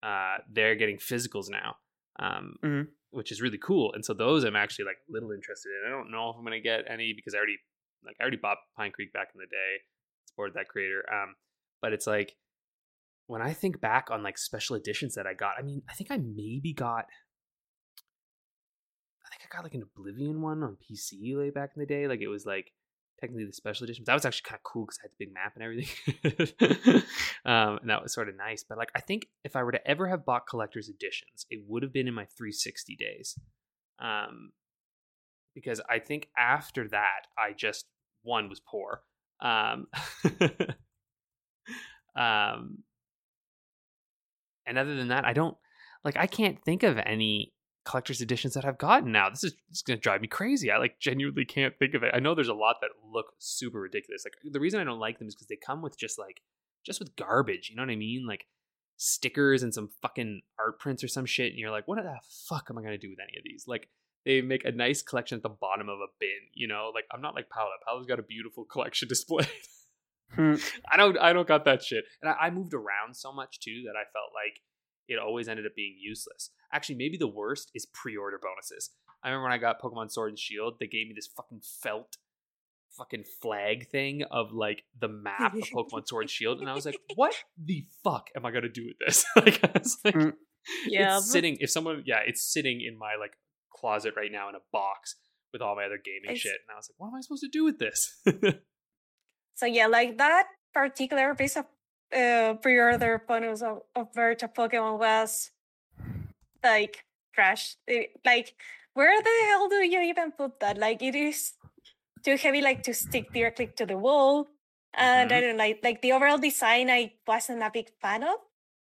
uh, 0.05 0.36
they're 0.48 0.77
getting 0.77 0.98
physicals 0.98 1.51
now, 1.51 1.77
um, 2.20 2.56
Mhm. 2.62 2.86
which 3.10 3.32
is 3.32 3.43
really 3.43 3.59
cool. 3.59 3.93
And 3.93 4.05
so 4.05 4.14
those 4.14 4.44
I'm 4.44 4.55
actually 4.55 4.85
like 4.85 4.98
a 5.09 5.12
little 5.12 5.32
interested 5.32 5.70
in. 5.81 5.89
I 5.89 5.90
don't 5.90 6.12
know 6.12 6.31
if 6.31 6.36
I'm 6.36 6.44
gonna 6.44 6.60
get 6.60 6.89
any 6.89 7.12
because 7.12 7.35
I 7.35 7.39
already 7.39 7.59
like 8.05 8.16
I 8.20 8.22
already 8.22 8.36
bought 8.39 8.59
Pine 8.77 8.93
Creek 8.93 9.12
back 9.12 9.28
in 9.35 9.40
the 9.40 9.47
day, 9.47 9.72
supported 10.27 10.55
that 10.55 10.68
creator. 10.68 11.02
Um, 11.12 11.35
but 11.82 11.93
it's 11.93 12.06
like 12.06 12.36
when 13.27 13.43
I 13.43 13.52
think 13.52 13.81
back 13.81 14.10
on 14.10 14.22
like 14.22 14.39
special 14.39 14.77
editions 14.77 15.14
that 15.16 15.27
I 15.27 15.35
got, 15.35 15.59
I 15.59 15.62
mean, 15.62 15.82
I 15.89 15.94
think 15.94 16.10
I 16.12 16.16
maybe 16.18 16.72
got. 16.72 17.06
I 19.51 19.56
got 19.56 19.64
like 19.64 19.74
an 19.74 19.82
Oblivion 19.82 20.40
one 20.43 20.62
on 20.62 20.77
PC 20.77 21.36
way 21.36 21.51
back 21.51 21.72
in 21.74 21.81
the 21.81 21.86
day. 21.86 22.06
Like 22.06 22.20
it 22.20 22.28
was 22.28 22.47
like 22.47 22.72
technically 23.20 23.44
the 23.44 23.52
special 23.52 23.85
edition. 23.85 24.05
But 24.05 24.12
that 24.12 24.16
was 24.16 24.24
actually 24.24 24.48
kind 24.48 24.59
of 24.59 24.62
cool 24.64 24.86
because 24.86 24.98
I 24.98 25.05
had 25.05 25.12
the 25.12 25.16
big 25.18 25.35
map 25.35 25.52
and 25.55 25.64
everything. 25.64 27.02
um, 27.44 27.78
and 27.81 27.90
that 27.90 28.02
was 28.02 28.12
sort 28.12 28.28
of 28.28 28.36
nice. 28.36 28.64
But 28.66 28.78
like, 28.78 28.90
I 28.94 29.01
think 29.01 29.27
if 29.44 29.56
I 29.56 29.62
were 29.62 29.72
to 29.72 29.86
ever 29.89 30.09
have 30.09 30.24
bought 30.24 30.47
collector's 30.48 30.89
editions, 30.89 31.47
it 31.51 31.60
would 31.66 31.82
have 31.82 31.93
been 31.93 32.09
in 32.09 32.14
my 32.14 32.24
360 32.36 32.97
days. 32.97 33.39
Um, 33.98 34.52
because 35.55 35.81
I 35.89 35.98
think 35.98 36.28
after 36.39 36.89
that, 36.89 37.27
I 37.36 37.52
just 37.52 37.86
one 38.22 38.48
was 38.48 38.60
poor. 38.60 39.02
Um, 39.43 39.86
um, 42.16 42.78
and 44.66 44.78
other 44.78 44.94
than 44.94 45.09
that, 45.09 45.24
I 45.24 45.32
don't 45.32 45.56
like. 46.05 46.16
I 46.16 46.27
can't 46.27 46.62
think 46.64 46.82
of 46.82 46.98
any 46.98 47.52
collector's 47.85 48.20
editions 48.20 48.55
that 48.55 48.65
I've 48.65 48.78
gotten 48.78 49.12
now. 49.12 49.31
This 49.31 49.44
is 49.44 49.55
just 49.70 49.86
gonna 49.86 49.98
drive 49.98 50.20
me 50.20 50.28
crazy. 50.28 50.70
I 50.70 50.78
like 50.78 51.01
genuinely 51.01 51.44
can't 51.44 51.78
think 51.78 51.94
of 51.94 52.02
it. 52.02 52.12
I 52.15 52.20
know 52.20 52.35
there's 52.35 52.48
a 52.48 52.55
lot 52.55 52.77
that 52.81 52.90
look 53.11 53.35
super 53.39 53.81
ridiculous. 53.81 54.24
Like 54.24 54.35
the 54.52 54.61
reason 54.61 54.81
I 54.81 54.85
don't 54.85 54.98
like 54.98 55.19
them 55.19 55.28
is 55.28 55.35
because 55.35 55.48
they 55.48 55.57
come 55.57 55.82
with 55.82 55.98
just 55.98 56.19
like 56.19 56.43
just 56.85 56.98
with 56.98 57.16
garbage. 57.16 57.70
You 57.70 57.77
know 57.77 57.82
what 57.82 57.90
I 57.90 57.97
mean? 57.97 58.27
Like 58.27 58.47
stickers 58.97 59.62
and 59.62 59.73
some 59.73 59.90
fucking 60.02 60.43
art 60.59 60.78
prints 60.78 61.02
or 61.02 61.09
some 61.09 61.27
shit, 61.27 61.51
and 61.51 61.59
you're 61.59 61.70
like, 61.70 61.89
what 61.89 61.97
the 61.97 62.19
fuck 62.48 62.66
am 62.70 62.78
I 62.78 62.82
gonna 62.82 62.98
do 62.98 63.11
with 63.11 63.19
any 63.20 63.39
of 63.39 63.44
these? 63.44 63.65
Like 63.66 63.89
they 64.24 64.43
make 64.43 64.65
a 64.65 64.73
nice 64.73 65.01
collection 65.02 65.36
at 65.36 65.43
the 65.43 65.48
bottom 65.48 65.89
of 65.89 65.98
a 65.98 66.12
bin. 66.19 66.28
You 66.52 66.69
know, 66.69 66.90
like 66.94 67.05
I'm 67.12 67.23
not 67.23 67.35
like 67.35 67.48
Paola. 67.48 67.70
Paola's 67.86 68.07
got 68.07 68.19
a 68.19 68.23
beautiful 68.23 68.65
collection 68.65 69.09
displayed. 69.09 69.48
Hmm. 70.35 70.55
I 70.89 70.97
don't 70.97 71.19
I 71.19 71.32
don't 71.32 71.48
got 71.48 71.65
that 71.65 71.82
shit. 71.82 72.05
And 72.23 72.31
I, 72.31 72.47
I 72.47 72.51
moved 72.51 72.74
around 72.74 73.16
so 73.16 73.32
much 73.32 73.59
too 73.61 73.85
that 73.86 73.98
I 73.98 74.05
felt 74.12 74.31
like 74.35 74.61
it 75.11 75.19
always 75.19 75.49
ended 75.49 75.66
up 75.66 75.73
being 75.77 75.97
useless. 76.01 76.51
Actually, 76.73 76.95
maybe 76.97 77.16
the 77.19 77.28
worst 77.28 77.70
is 77.74 77.87
pre-order 77.93 78.39
bonuses. 78.43 78.91
I 79.23 79.28
remember 79.28 79.45
when 79.45 79.53
I 79.53 79.59
got 79.59 79.81
Pokemon 79.82 80.11
Sword 80.11 80.31
and 80.31 80.39
Shield, 80.39 80.74
they 80.81 80.87
gave 80.87 81.07
me 81.09 81.12
this 81.15 81.27
fucking 81.37 81.61
felt 81.82 82.16
fucking 82.97 83.24
flag 83.43 83.89
thing 83.91 84.23
of 84.31 84.53
like 84.53 84.82
the 84.99 85.09
map 85.09 85.55
of 85.55 85.61
Pokemon 85.62 86.07
Sword 86.09 86.23
and 86.24 86.31
Shield, 86.31 86.61
and 86.61 86.69
I 86.70 86.74
was 86.74 86.87
like, 86.87 86.99
what 87.16 87.35
the 87.62 87.85
fuck 88.03 88.28
am 88.37 88.47
I 88.47 88.51
gonna 88.51 88.69
do 88.69 88.87
with 88.87 88.97
this? 89.05 89.24
like 89.37 89.61
I 89.65 89.78
was 89.78 89.99
like 90.05 90.15
Mm. 90.15 90.32
Yeah. 90.87 91.16
it's 91.16 91.31
sitting 91.32 91.57
if 91.61 91.70
someone 91.70 92.03
yeah, 92.07 92.20
it's 92.27 92.43
sitting 92.43 92.81
in 92.82 92.99
my 92.99 93.15
like 93.19 93.32
closet 93.73 94.12
right 94.16 94.31
now 94.31 94.49
in 94.51 94.55
a 94.55 94.59
box 94.73 95.16
with 95.55 95.62
all 95.62 95.74
my 95.74 95.85
other 95.85 95.99
gaming 96.05 96.24
It's- 96.37 96.39
shit. 96.41 96.53
And 96.53 96.74
I 96.74 96.77
was 96.77 96.91
like, 96.91 96.97
what 97.01 97.09
am 97.09 97.15
I 97.15 97.20
supposed 97.23 97.43
to 97.43 97.49
do 97.49 97.65
with 97.65 97.78
this? 97.78 98.20
So 99.55 99.66
yeah, 99.66 99.89
like 99.89 100.16
that 100.19 100.47
particular 100.73 101.35
piece 101.35 101.57
of 101.57 101.66
uh, 102.15 102.55
pre-order 102.55 103.23
bonus 103.27 103.62
of, 103.62 103.82
of 103.95 104.12
Virtua 104.12 104.53
Pokemon 104.55 104.99
was 104.99 105.51
like 106.62 107.05
trash. 107.35 107.77
It- 107.87 108.20
like, 108.24 108.55
where 108.95 109.20
the 109.23 109.37
hell 109.49 109.69
do 109.69 109.77
you 109.77 110.01
even 110.03 110.32
put 110.32 110.61
that? 110.61 110.78
Like, 110.78 111.03
it 111.03 111.15
is 111.15 111.55
too 112.24 112.37
heavy, 112.37 112.61
like 112.61 112.82
to 112.85 112.95
stick 112.95 113.32
directly 113.32 113.69
to 113.77 113.87
the 113.87 113.97
wall. 113.97 114.49
And 114.93 115.31
I 115.32 115.41
don't 115.41 115.57
like 115.57 115.78
like 115.85 116.03
the 116.03 116.12
overall 116.12 116.39
design. 116.39 116.91
I 116.91 117.12
wasn't 117.27 117.62
a 117.62 117.70
big 117.73 117.91
fan 118.03 118.24
of. 118.24 118.37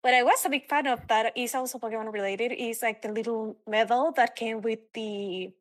But 0.03 0.15
I 0.15 0.25
was 0.25 0.45
a 0.45 0.51
big 0.51 0.69
fan 0.69 0.89
of 0.89 1.07
that 1.07 1.31
is 1.39 1.55
also 1.55 1.79
Pokemon 1.79 2.13
related. 2.13 2.51
Is 2.51 2.83
like 2.83 3.03
the 3.03 3.13
little 3.13 3.57
medal 3.69 4.11
that 4.17 4.35
came 4.35 4.63
with 4.63 4.81
the 4.95 5.55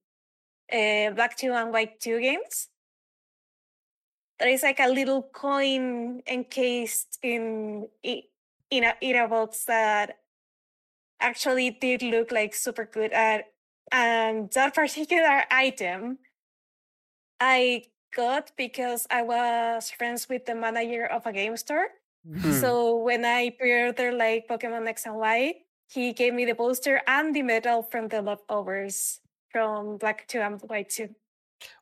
uh, 0.73 1.11
Black 1.11 1.37
Two 1.37 1.53
and 1.53 1.71
White 1.71 1.99
Two 1.99 2.19
games 2.19 2.69
there 4.41 4.49
is 4.49 4.63
like 4.63 4.79
a 4.79 4.89
little 4.89 5.21
coin 5.21 6.21
encased 6.25 7.19
in 7.21 7.87
in 8.03 8.83
a 8.83 8.93
in 8.99 9.15
a 9.15 9.27
box 9.27 9.65
that 9.65 10.17
actually 11.19 11.69
did 11.69 12.01
look 12.01 12.31
like 12.31 12.55
super 12.55 12.85
good 12.85 13.13
at 13.13 13.45
and 13.91 14.49
that 14.53 14.73
particular 14.73 15.43
item 15.51 16.17
I 17.39 17.85
got 18.15 18.51
because 18.57 19.05
I 19.11 19.21
was 19.21 19.91
friends 19.91 20.27
with 20.27 20.45
the 20.45 20.55
manager 20.55 21.05
of 21.05 21.25
a 21.25 21.33
game 21.33 21.55
store. 21.55 21.87
Hmm. 22.25 22.51
So 22.51 22.97
when 22.97 23.25
I 23.25 23.51
pre-ordered 23.51 24.15
like 24.15 24.47
Pokemon 24.47 24.87
X 24.87 25.05
and 25.05 25.15
Y, 25.15 25.53
he 25.87 26.13
gave 26.13 26.33
me 26.33 26.45
the 26.45 26.55
poster 26.55 27.01
and 27.07 27.35
the 27.35 27.41
medal 27.41 27.83
from 27.83 28.07
the 28.07 28.21
leftovers 28.21 29.19
from 29.49 29.97
Black 29.97 30.27
2 30.27 30.39
and 30.39 30.61
White 30.61 30.89
2. 30.89 31.09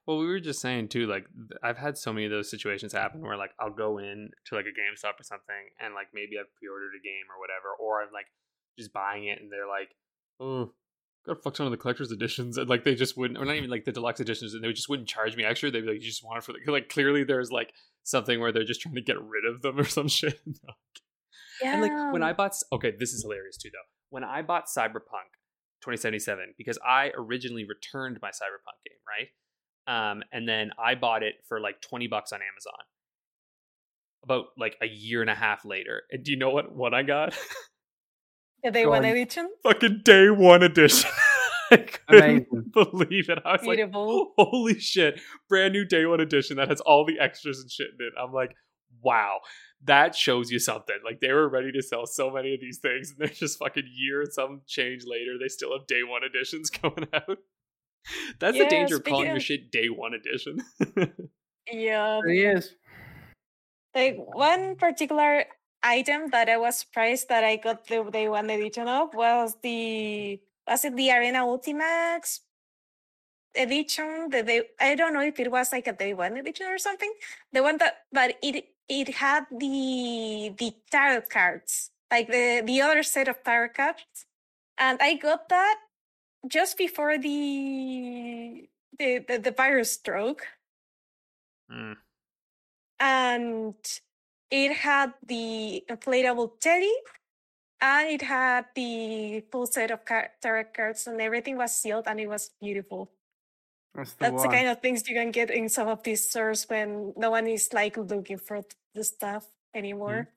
Well, 0.10 0.18
we 0.18 0.26
were 0.26 0.40
just 0.40 0.60
saying 0.60 0.88
too, 0.88 1.06
like 1.06 1.28
I've 1.62 1.78
had 1.78 1.96
so 1.96 2.12
many 2.12 2.26
of 2.26 2.32
those 2.32 2.50
situations 2.50 2.94
happen 2.94 3.22
where 3.22 3.38
like 3.38 3.52
I'll 3.60 3.70
go 3.70 4.00
in 4.00 4.32
to 4.48 4.56
like 4.56 4.66
a 4.66 4.70
GameStop 4.70 5.20
or 5.20 5.24
something 5.24 5.70
and 5.80 5.94
like 5.94 6.08
maybe 6.16 6.32
I've 6.40 6.52
pre-ordered 6.56 6.94
a 7.00 7.04
game 7.04 7.30
or 7.30 7.40
whatever, 7.40 7.76
or 7.80 8.02
I'm 8.02 8.12
like 8.12 8.26
just 8.76 8.92
buying 8.92 9.26
it 9.26 9.40
and 9.40 9.52
they're 9.52 9.68
like, 9.68 9.90
oh, 10.40 10.74
got 11.28 11.38
a 11.38 11.42
fuck 11.44 11.54
ton 11.54 11.68
of 11.68 11.72
the 11.72 11.78
collector's 11.78 12.12
editions, 12.12 12.58
and 12.58 12.68
like 12.68 12.86
they 12.86 12.96
just 12.96 13.18
wouldn't, 13.18 13.38
or 13.38 13.46
not 13.46 13.56
even 13.56 13.70
like 13.70 13.86
the 13.86 13.92
deluxe 13.92 14.20
editions, 14.20 14.56
and 14.56 14.64
they 14.64 14.74
just 14.74 14.90
wouldn't 14.90 15.08
charge 15.08 15.38
me 15.38 15.44
extra. 15.44 15.70
They'd 15.70 15.82
be 15.82 15.90
like, 15.90 16.02
you 16.02 16.10
just 16.10 16.26
want 16.26 16.40
it 16.40 16.44
for 16.44 16.54
the 16.54 16.72
like 16.72 16.90
clearly 16.90 17.24
there's 17.24 17.52
like 17.52 17.72
something 18.04 18.40
where 18.40 18.52
they're 18.52 18.64
just 18.64 18.82
trying 18.82 18.96
to 18.96 19.02
get 19.02 19.22
rid 19.22 19.46
of 19.46 19.62
them 19.62 19.80
or 19.80 19.86
some 19.86 20.08
shit. 20.08 20.40
Yeah. 21.62 21.74
And 21.74 21.82
like 21.82 22.14
when 22.14 22.24
I 22.24 22.32
bought, 22.32 22.54
okay, 22.72 22.94
this 22.98 23.12
is 23.12 23.22
hilarious 23.22 23.58
too 23.58 23.70
though. 23.70 23.86
When 24.10 24.24
I 24.24 24.42
bought 24.42 24.68
Cyberpunk 24.68 25.36
2077, 25.84 26.54
because 26.58 26.80
I 26.88 27.12
originally 27.18 27.66
returned 27.66 28.18
my 28.22 28.30
Cyberpunk 28.30 28.80
game, 28.88 28.98
right? 29.06 29.28
Um, 29.90 30.22
and 30.32 30.48
then 30.48 30.70
I 30.78 30.94
bought 30.94 31.24
it 31.24 31.34
for 31.48 31.60
like 31.60 31.82
20 31.82 32.08
bucks 32.08 32.32
on 32.32 32.40
Amazon. 32.42 32.80
About 34.24 34.46
like 34.58 34.76
a 34.82 34.86
year 34.86 35.22
and 35.22 35.30
a 35.30 35.36
half 35.36 35.64
later, 35.64 36.04
and 36.12 36.24
do 36.24 36.32
you 36.32 36.38
know 36.38 36.50
what 36.50 36.76
what 36.76 36.94
I 36.94 37.04
got? 37.04 37.34
the 38.64 38.70
day 38.70 38.86
one 38.86 39.06
edition. 39.06 39.50
Fucking 39.64 40.02
day 40.04 40.30
one 40.30 40.62
edition. 40.62 41.10
I 41.72 41.78
couldn't 41.78 42.48
Amazing. 42.52 42.72
believe 42.74 43.30
it. 43.30 43.40
I 43.46 43.54
was 43.54 43.62
Beautiful. 43.62 44.34
like, 44.38 44.48
holy 44.48 44.80
shit, 44.80 45.22
brand 45.48 45.72
new 45.74 45.86
day 45.86 46.06
one 46.06 46.20
edition 46.20 46.58
that 46.58 46.68
has 46.68 46.82
all 46.82 47.06
the 47.06 47.18
extras 47.18 47.62
and 47.62 47.72
shit 47.72 47.88
in 47.98 48.08
it. 48.08 48.14
I'm 48.22 48.34
like, 48.34 48.56
wow, 49.02 49.38
that 49.86 50.16
shows 50.16 50.52
you 50.52 50.60
something. 50.60 50.98
Like 51.06 51.22
they 51.22 51.32
were 51.32 51.48
ready 51.48 51.72
to 51.72 51.82
sell 51.82 52.06
so 52.06 52.30
many 52.30 52.54
of 52.54 52.60
these 52.60 52.80
things, 52.80 53.12
and 53.12 53.20
they're 53.20 53.34
just 53.34 53.58
fucking 53.60 53.90
year 53.96 54.22
and 54.22 54.34
some 54.34 54.62
change 54.68 55.04
later, 55.06 55.38
they 55.40 55.48
still 55.48 55.72
have 55.78 55.88
day 55.88 56.02
one 56.06 56.24
editions 56.24 56.70
coming 56.70 57.08
out. 57.14 57.38
That's 58.40 58.58
the 58.58 58.68
danger 58.68 58.98
of 58.98 59.04
calling 59.04 59.22
speaking 59.22 59.32
your 59.32 59.40
shit 59.40 59.72
day 59.72 59.90
one 59.90 60.14
edition. 60.14 60.64
Yeah. 61.72 62.22
It 62.26 62.58
is. 62.58 62.76
Like 63.94 64.18
one 64.18 64.76
particular 64.76 65.46
item 65.84 66.30
that 66.32 66.50
I 66.50 66.58
was 66.58 66.80
surprised 66.80 67.30
that 67.30 67.44
I 67.44 67.56
got 67.56 67.88
the 67.88 68.04
day 68.12 68.28
one 68.30 68.50
edition 68.50 68.88
of 68.88 69.14
was 69.14 69.56
the 69.62 70.40
was 70.68 70.86
it 70.86 70.96
the 70.96 71.12
Arena 71.12 71.40
Ultimax 71.40 72.42
edition? 73.56 74.30
The 74.30 74.44
day 74.44 74.62
I 74.80 74.96
don't 74.96 75.14
know 75.14 75.22
if 75.22 75.40
it 75.40 75.52
was 75.52 75.72
like 75.72 75.88
a 75.88 75.94
day 75.94 76.14
one 76.14 76.38
edition 76.38 76.68
or 76.68 76.78
something. 76.78 77.12
The 77.52 77.64
one 77.64 77.78
that 77.78 78.06
but 78.12 78.38
it 78.44 78.66
it 78.88 79.16
had 79.16 79.46
the 79.52 80.54
the 80.58 80.74
tarot 80.92 81.22
cards, 81.30 81.92
like 82.12 82.28
the 82.28 82.62
the 82.66 82.82
other 82.82 83.04
set 83.04 83.28
of 83.28 83.44
tarot 83.44 83.70
cards, 83.70 84.26
and 84.78 85.00
I 85.02 85.16
got 85.16 85.50
that 85.50 85.80
just 86.48 86.78
before 86.78 87.18
the 87.18 88.70
the 88.98 89.20
the, 89.28 89.38
the 89.40 89.52
virus 89.52 89.94
stroke 89.94 90.46
Mm. 91.72 91.98
and 93.00 93.76
it 94.50 94.74
had 94.74 95.14
the 95.26 95.84
inflatable 95.88 96.60
teddy 96.60 96.92
and 97.82 98.10
it 98.10 98.22
had 98.24 98.66
the 98.76 99.46
full 99.52 99.68
set 99.68 99.92
of 99.92 100.02
tarot 100.42 100.66
cards 100.76 101.06
and 101.08 101.22
everything 101.22 101.58
was 101.58 101.76
sealed 101.76 102.06
and 102.08 102.20
it 102.20 102.28
was 102.28 102.52
beautiful. 102.60 103.12
That's 103.94 104.14
the 104.14 104.18
that's 104.20 104.44
the 104.44 104.50
kind 104.50 104.68
of 104.68 104.82
things 104.82 105.08
you 105.08 105.16
can 105.16 105.32
get 105.32 105.52
in 105.52 105.70
some 105.70 105.88
of 105.88 106.04
these 106.04 106.30
stores 106.30 106.66
when 106.70 107.14
no 107.18 107.30
one 107.32 107.48
is 107.48 107.72
like 107.72 107.98
looking 107.98 108.38
for 108.38 108.62
the 108.96 109.04
stuff 109.04 109.46
anymore 109.76 110.30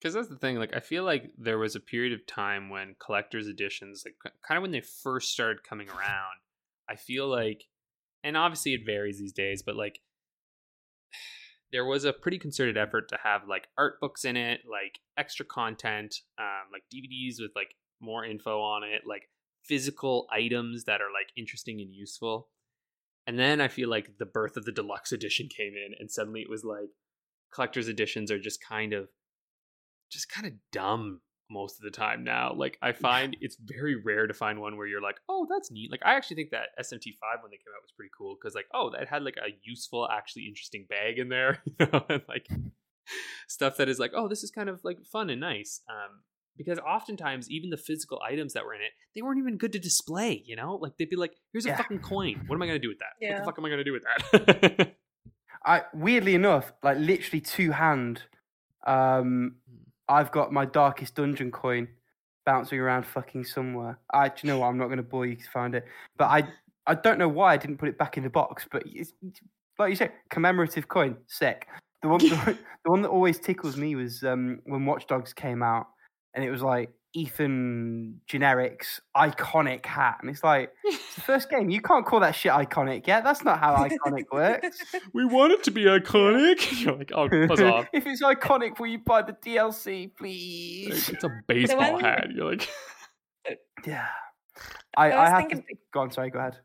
Because 0.00 0.14
that's 0.14 0.28
the 0.28 0.36
thing. 0.36 0.56
Like, 0.56 0.74
I 0.74 0.80
feel 0.80 1.04
like 1.04 1.30
there 1.36 1.58
was 1.58 1.76
a 1.76 1.80
period 1.80 2.14
of 2.14 2.26
time 2.26 2.70
when 2.70 2.96
collector's 2.98 3.48
editions, 3.48 4.02
like, 4.04 4.14
kind 4.46 4.56
of 4.56 4.62
when 4.62 4.70
they 4.70 4.80
first 4.80 5.32
started 5.32 5.62
coming 5.62 5.88
around. 5.88 6.40
I 6.88 6.96
feel 6.96 7.28
like, 7.28 7.64
and 8.24 8.36
obviously 8.36 8.72
it 8.72 8.86
varies 8.86 9.18
these 9.18 9.32
days, 9.32 9.62
but 9.62 9.76
like, 9.76 10.00
there 11.72 11.84
was 11.84 12.04
a 12.04 12.12
pretty 12.12 12.38
concerted 12.38 12.78
effort 12.78 13.10
to 13.10 13.18
have 13.22 13.42
like 13.46 13.68
art 13.76 14.00
books 14.00 14.24
in 14.24 14.36
it, 14.36 14.60
like 14.68 14.98
extra 15.18 15.44
content, 15.44 16.16
um, 16.38 16.72
like 16.72 16.82
DVDs 16.92 17.34
with 17.38 17.52
like 17.54 17.74
more 18.00 18.24
info 18.24 18.60
on 18.60 18.82
it, 18.82 19.02
like 19.06 19.28
physical 19.64 20.26
items 20.32 20.84
that 20.84 21.00
are 21.00 21.12
like 21.12 21.28
interesting 21.36 21.80
and 21.80 21.94
useful. 21.94 22.48
And 23.26 23.38
then 23.38 23.60
I 23.60 23.68
feel 23.68 23.88
like 23.88 24.18
the 24.18 24.26
birth 24.26 24.56
of 24.56 24.64
the 24.64 24.72
deluxe 24.72 25.12
edition 25.12 25.48
came 25.54 25.74
in, 25.74 25.94
and 25.98 26.10
suddenly 26.10 26.40
it 26.40 26.50
was 26.50 26.64
like 26.64 26.88
collector's 27.52 27.88
editions 27.88 28.30
are 28.30 28.38
just 28.38 28.64
kind 28.66 28.92
of 28.92 29.08
just 30.10 30.28
kind 30.28 30.46
of 30.46 30.52
dumb 30.72 31.20
most 31.50 31.78
of 31.78 31.84
the 31.84 31.90
time 31.90 32.22
now. 32.22 32.52
Like 32.54 32.78
I 32.80 32.92
find 32.92 33.36
it's 33.40 33.56
very 33.56 33.96
rare 33.96 34.26
to 34.26 34.34
find 34.34 34.60
one 34.60 34.76
where 34.76 34.86
you're 34.86 35.00
like, 35.02 35.16
"Oh, 35.28 35.46
that's 35.50 35.70
neat." 35.70 35.90
Like 35.90 36.02
I 36.04 36.14
actually 36.14 36.36
think 36.36 36.50
that 36.50 36.68
SMT5 36.80 37.42
when 37.42 37.50
they 37.50 37.56
came 37.56 37.72
out 37.76 37.82
was 37.82 37.92
pretty 37.96 38.10
cool 38.16 38.36
cuz 38.36 38.54
like, 38.54 38.66
"Oh, 38.72 38.90
that 38.90 39.08
had 39.08 39.24
like 39.24 39.36
a 39.36 39.58
useful 39.62 40.08
actually 40.08 40.46
interesting 40.46 40.86
bag 40.88 41.18
in 41.18 41.28
there," 41.28 41.62
you 41.80 41.86
know, 41.92 42.04
and 42.08 42.22
like 42.28 42.48
stuff 43.48 43.76
that 43.78 43.88
is 43.88 43.98
like, 43.98 44.12
"Oh, 44.14 44.28
this 44.28 44.42
is 44.44 44.50
kind 44.50 44.68
of 44.68 44.80
like 44.84 45.04
fun 45.04 45.30
and 45.30 45.40
nice." 45.40 45.82
Um 45.88 46.22
because 46.56 46.78
oftentimes 46.80 47.50
even 47.50 47.70
the 47.70 47.76
physical 47.76 48.20
items 48.22 48.52
that 48.52 48.64
were 48.66 48.74
in 48.74 48.82
it, 48.82 48.92
they 49.14 49.22
weren't 49.22 49.38
even 49.38 49.56
good 49.56 49.72
to 49.72 49.78
display, 49.78 50.42
you 50.44 50.54
know? 50.54 50.74
Like 50.74 50.92
they'd 50.98 51.08
be 51.08 51.16
like, 51.16 51.32
"Here's 51.52 51.64
a 51.64 51.70
Yeah. 51.70 51.76
fucking 51.76 52.00
coin. 52.00 52.42
What 52.46 52.56
am 52.56 52.62
I 52.62 52.66
going 52.66 52.80
to 52.80 52.86
do 52.86 52.88
with 52.88 52.98
that? 52.98 53.14
What 53.18 53.36
the 53.38 53.44
fuck 53.44 53.58
am 53.58 53.64
I 53.64 53.68
going 53.70 53.78
to 53.78 53.84
do 53.84 53.92
with 53.92 54.02
that?" 54.82 54.96
I 55.64 55.84
weirdly 55.94 56.34
enough, 56.34 56.72
like 56.82 56.98
literally 56.98 57.40
two 57.40 57.70
hand, 57.72 58.24
um, 58.86 59.56
I've 60.10 60.32
got 60.32 60.52
my 60.52 60.64
darkest 60.64 61.14
dungeon 61.14 61.52
coin 61.52 61.88
bouncing 62.44 62.80
around 62.80 63.06
fucking 63.06 63.44
somewhere. 63.44 63.98
I, 64.12 64.28
do 64.28 64.34
you 64.42 64.48
know 64.48 64.58
what? 64.58 64.66
I'm 64.66 64.76
not 64.76 64.86
going 64.86 64.96
to 64.96 65.04
bore 65.04 65.24
you 65.24 65.36
to 65.36 65.50
find 65.50 65.74
it, 65.74 65.84
but 66.18 66.24
I, 66.24 66.48
I 66.86 66.94
don't 66.94 67.18
know 67.18 67.28
why 67.28 67.52
I 67.54 67.56
didn't 67.56 67.78
put 67.78 67.88
it 67.88 67.96
back 67.96 68.16
in 68.16 68.24
the 68.24 68.30
box. 68.30 68.66
But 68.70 68.82
it's, 68.86 69.12
like 69.78 69.90
you 69.90 69.96
said, 69.96 70.12
commemorative 70.28 70.88
coin, 70.88 71.16
sick. 71.28 71.68
The 72.02 72.08
one, 72.08 72.18
the, 72.18 72.58
the 72.84 72.90
one 72.90 73.02
that 73.02 73.08
always 73.08 73.38
tickles 73.38 73.76
me 73.76 73.94
was 73.94 74.24
um, 74.24 74.60
when 74.64 74.84
Watch 74.84 75.06
Dogs 75.06 75.32
came 75.32 75.62
out, 75.62 75.86
and 76.34 76.44
it 76.44 76.50
was 76.50 76.62
like 76.62 76.90
Ethan 77.12 78.20
Generics 78.30 79.00
iconic 79.16 79.84
hat, 79.86 80.18
and 80.20 80.30
it's 80.30 80.44
like 80.44 80.72
it's 80.84 81.14
the 81.16 81.20
first 81.22 81.50
game. 81.50 81.68
You 81.70 81.80
can't 81.80 82.06
call 82.06 82.20
that 82.20 82.34
shit 82.34 82.52
iconic 82.52 83.06
yet. 83.06 83.24
That's 83.24 83.42
not 83.44 83.58
how 83.58 83.74
iconic 83.76 84.24
works. 84.32 84.78
we 85.12 85.24
want 85.24 85.52
it 85.52 85.62
to 85.64 85.70
be 85.70 85.84
iconic. 85.84 86.80
You're 86.84 86.96
like, 86.96 87.12
"Oh, 87.14 87.28
buzz 87.46 87.60
off." 87.60 87.88
if 87.92 88.06
it's 88.06 88.22
iconic, 88.22 88.78
will 88.78 88.86
you 88.88 88.98
buy 88.98 89.22
the 89.22 89.32
DLC, 89.32 90.02
Like, 90.04 90.16
please? 90.16 91.08
it's 91.08 91.24
a 91.24 91.30
baseball 91.48 91.92
one- 91.94 92.04
hat. 92.04 92.28
You're 92.34 92.50
like, 92.50 92.68
Yeah. 93.84 94.06
I, 94.96 95.10
I 95.10 95.26
I, 95.26 95.28
have 95.30 95.38
thinking- 95.48 95.62
to 95.68 95.76
go 95.92 96.00
on, 96.00 96.10
sorry, 96.10 96.30
go 96.30 96.38
ahead. 96.38 96.58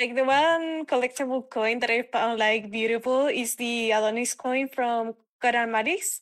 like 0.00 0.14
the 0.14 0.24
one 0.24 0.86
collectible 0.86 1.42
coin 1.50 1.78
that 1.80 1.90
i 1.90 2.02
found 2.12 2.38
like 2.38 2.70
beautiful 2.70 3.26
is 3.26 3.56
the 3.56 3.90
adonis 3.92 4.32
coin 4.34 4.68
from 4.68 5.12
Collar 5.42 5.64
x 5.64 5.70
Malice. 5.72 6.20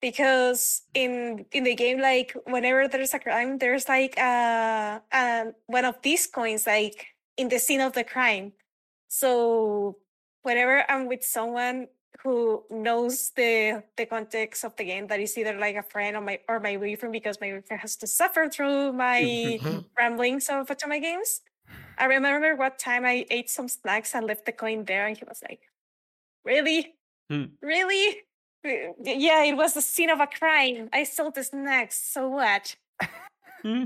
Because 0.00 0.82
in 0.94 1.46
in 1.52 1.64
the 1.64 1.74
game 1.74 2.00
like 2.00 2.34
whenever 2.46 2.88
there's 2.88 3.14
a 3.14 3.18
crime 3.18 3.58
there's 3.58 3.88
like 3.88 4.16
uh, 4.18 5.00
uh 5.12 5.46
one 5.66 5.84
of 5.84 6.00
these 6.02 6.26
coins 6.26 6.66
like 6.66 7.08
in 7.36 7.48
the 7.48 7.58
scene 7.58 7.80
of 7.80 7.92
the 7.94 8.04
crime 8.04 8.52
so 9.08 9.98
whenever 10.42 10.84
i'm 10.90 11.06
with 11.06 11.24
someone 11.24 11.88
who 12.22 12.64
knows 12.70 13.30
the 13.36 13.82
the 13.96 14.06
context 14.06 14.64
of 14.64 14.74
the 14.76 14.84
game 14.84 15.06
that 15.06 15.20
is 15.20 15.36
either 15.38 15.56
like 15.58 15.76
a 15.76 15.82
friend 15.82 16.16
or 16.16 16.20
my 16.20 16.40
or 16.48 16.60
my 16.60 16.76
boyfriend 16.76 17.12
because 17.12 17.40
my 17.40 17.50
boyfriend 17.50 17.80
has 17.80 17.96
to 17.96 18.06
suffer 18.06 18.48
through 18.48 18.92
my 18.92 19.60
ramblings 19.98 20.48
of 20.48 20.66
Otome 20.68 21.00
games. 21.00 21.42
I 21.98 22.06
remember 22.06 22.54
what 22.56 22.78
time 22.78 23.04
I 23.04 23.26
ate 23.30 23.50
some 23.50 23.68
snacks 23.68 24.14
and 24.14 24.26
left 24.26 24.46
the 24.46 24.52
coin 24.52 24.84
there, 24.84 25.06
and 25.06 25.16
he 25.18 25.24
was 25.24 25.42
like, 25.42 25.68
"Really, 26.44 26.96
Hmm. 27.30 27.58
really? 27.62 28.24
Uh, 28.64 28.92
Yeah, 29.02 29.44
it 29.44 29.56
was 29.56 29.74
the 29.74 29.82
scene 29.82 30.10
of 30.10 30.20
a 30.20 30.26
crime. 30.26 30.88
I 30.92 31.04
sold 31.04 31.34
this 31.34 31.48
snacks. 31.48 31.98
So 31.98 32.28
what? 32.28 32.76
Hmm. 33.64 33.84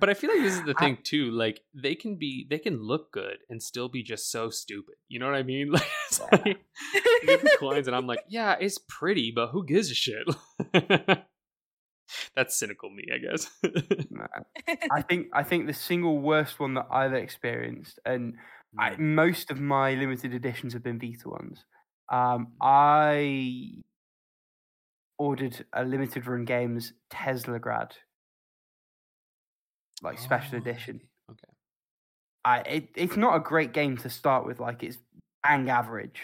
but 0.00 0.08
I 0.08 0.14
feel 0.14 0.30
like 0.30 0.42
this 0.42 0.54
is 0.54 0.64
the 0.64 0.74
thing 0.74 0.98
too. 1.02 1.30
Like 1.30 1.60
they 1.74 1.94
can 1.94 2.16
be, 2.16 2.46
they 2.48 2.58
can 2.58 2.82
look 2.82 3.12
good 3.12 3.38
and 3.48 3.62
still 3.62 3.88
be 3.88 4.02
just 4.02 4.30
so 4.30 4.50
stupid. 4.50 4.94
You 5.08 5.18
know 5.20 5.26
what 5.26 5.34
I 5.36 5.42
mean? 5.42 5.70
Like, 5.72 5.86
it's 6.08 6.20
like 6.20 6.46
you 6.46 7.26
get 7.26 7.42
the 7.42 7.56
coins, 7.58 7.86
and 7.86 7.96
I'm 7.96 8.06
like, 8.06 8.24
yeah, 8.28 8.56
it's 8.60 8.78
pretty, 8.88 9.32
but 9.34 9.48
who 9.48 9.64
gives 9.64 9.90
a 9.90 9.94
shit? 9.94 10.26
That's 12.36 12.56
cynical 12.56 12.90
me, 12.90 13.04
I 13.14 13.18
guess. 13.18 13.48
Nah. 14.10 14.26
I 14.90 15.00
think 15.02 15.28
I 15.32 15.42
think 15.42 15.66
the 15.66 15.72
single 15.72 16.18
worst 16.20 16.60
one 16.60 16.74
that 16.74 16.86
I've 16.90 17.14
experienced, 17.14 17.98
and 18.04 18.34
I, 18.78 18.90
Mm. 18.90 18.98
most 19.14 19.50
of 19.50 19.60
my 19.60 19.94
limited 19.94 20.32
editions 20.34 20.72
have 20.72 20.82
been 20.82 20.98
Vita 20.98 21.28
ones. 21.28 21.64
Um, 22.12 22.52
I 22.60 23.82
ordered 25.18 25.64
a 25.72 25.84
limited 25.84 26.26
run 26.26 26.44
games 26.44 26.92
Teslagrad, 27.10 27.92
like 30.02 30.18
special 30.18 30.56
Oh, 30.56 30.58
edition. 30.58 31.00
Okay. 31.30 31.52
I 32.44 32.58
it, 32.60 32.88
it's 32.96 33.16
not 33.16 33.36
a 33.36 33.40
great 33.40 33.72
game 33.72 33.96
to 33.98 34.10
start 34.10 34.46
with. 34.46 34.60
Like 34.60 34.82
it's 34.82 34.98
bang 35.42 35.70
average. 35.70 36.20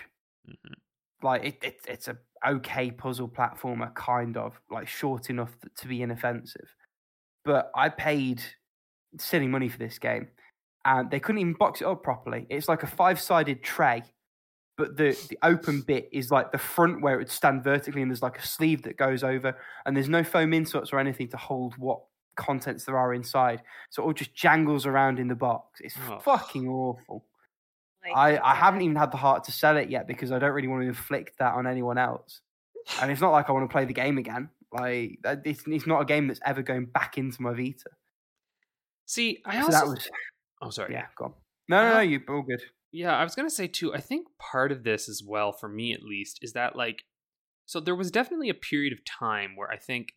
Mhm. 0.48 0.74
Like 1.23 1.44
it, 1.44 1.59
it 1.62 1.81
it's 1.89 2.09
a 2.09 2.19
okay 2.47 2.90
puzzle 2.90 3.28
platformer, 3.28 3.94
kind 3.94 4.36
of 4.36 4.60
like 4.70 4.89
short 4.89 5.31
enough 5.31 5.56
to 5.78 5.89
be 5.89 6.02
inoffensive. 6.02 6.69
But 7.44 7.70
I 7.74 7.89
paid 7.90 8.43
silly 9.19 9.48
money 9.48 9.69
for 9.69 9.78
this 9.78 9.98
game, 9.98 10.28
and 10.85 11.10
they 11.10 11.20
couldn't 11.20 11.40
even 11.40 11.55
box 11.55 11.82
it 11.82 11.86
up 11.86 12.02
properly. 12.02 12.47
It's 12.51 12.69
like 12.69 12.82
a 12.85 12.86
five-sided 12.89 13.62
tray, 13.65 14.05
but 14.79 14.97
the 14.97 15.19
the 15.29 15.39
open 15.43 15.83
bit 15.83 16.09
is 16.13 16.31
like 16.31 16.53
the 16.53 16.59
front 16.59 17.03
where 17.03 17.15
it 17.15 17.19
would 17.19 17.31
stand 17.31 17.63
vertically, 17.63 18.01
and 18.01 18.11
there's 18.11 18.23
like 18.23 18.39
a 18.39 18.47
sleeve 18.47 18.83
that 18.85 18.97
goes 18.97 19.23
over, 19.23 19.55
and 19.85 19.95
there's 19.97 20.09
no 20.09 20.25
foam 20.25 20.55
inserts 20.55 20.93
or 20.93 20.99
anything 20.99 21.29
to 21.29 21.37
hold 21.37 21.77
what 21.77 22.01
contents 22.37 22.85
there 22.85 22.97
are 22.97 23.13
inside. 23.13 23.61
So 23.91 24.03
it 24.03 24.07
all 24.07 24.13
just 24.15 24.35
jangles 24.35 24.87
around 24.87 25.19
in 25.19 25.29
the 25.29 25.35
box. 25.35 25.81
It's 25.81 25.97
Oh. 26.09 26.21
fucking 26.21 26.69
awful. 26.69 27.25
Like, 28.15 28.39
I, 28.41 28.53
I 28.53 28.55
haven't 28.55 28.83
even 28.83 28.95
had 28.97 29.11
the 29.11 29.17
heart 29.17 29.43
to 29.45 29.53
sell 29.53 29.77
it 29.77 29.91
yet 29.91 30.07
because 30.07 30.31
I 30.31 30.39
don't 30.39 30.53
really 30.53 30.69
want 30.69 30.83
to 30.85 30.89
inflict 30.89 31.39
that 31.41 31.55
on 31.55 31.67
anyone 31.67 31.99
else. 31.99 32.41
And 33.03 33.11
it's 33.11 33.21
not 33.21 33.33
like 33.33 33.49
I 33.51 33.53
want 33.53 33.69
to 33.69 33.73
play 33.73 33.85
the 33.87 33.93
game 33.93 34.17
again. 34.19 34.49
Like 34.73 35.19
it's, 35.45 35.65
it's 35.67 35.87
not 35.87 36.01
a 36.03 36.05
game 36.05 36.29
that's 36.29 36.41
ever 36.47 36.63
going 36.63 36.87
back 36.87 37.19
into 37.19 37.43
my 37.43 37.53
Vita. 37.53 37.91
See, 39.07 39.43
I 39.45 39.59
So 39.61 39.67
also. 39.67 39.73
that 39.73 39.87
was 39.89 40.11
oh, 40.63 40.71
sorry. 40.71 40.93
yeah. 40.93 41.07
Go 41.17 41.25
on. 41.27 41.33
No, 41.69 41.83
no, 41.89 41.95
no. 41.95 42.01
You 42.01 42.21
all 42.29 42.43
good. 42.43 42.63
Yeah, 42.90 43.15
I 43.16 43.23
was 43.23 43.35
gonna 43.35 43.51
say 43.51 43.66
too. 43.66 43.94
I 43.94 44.01
think 44.01 44.27
part 44.39 44.73
of 44.73 44.85
this 44.85 45.09
as 45.09 45.23
well, 45.27 45.52
for 45.52 45.69
me 45.69 45.93
at 45.93 46.02
least, 46.02 46.39
is 46.43 46.52
that 46.55 46.77
like, 46.77 47.02
so 47.66 47.81
there 47.81 47.94
was 47.94 48.10
definitely 48.10 48.48
a 48.48 48.55
period 48.55 48.93
of 48.93 49.05
time 49.05 49.56
where 49.56 49.70
I 49.70 49.77
think 49.77 50.09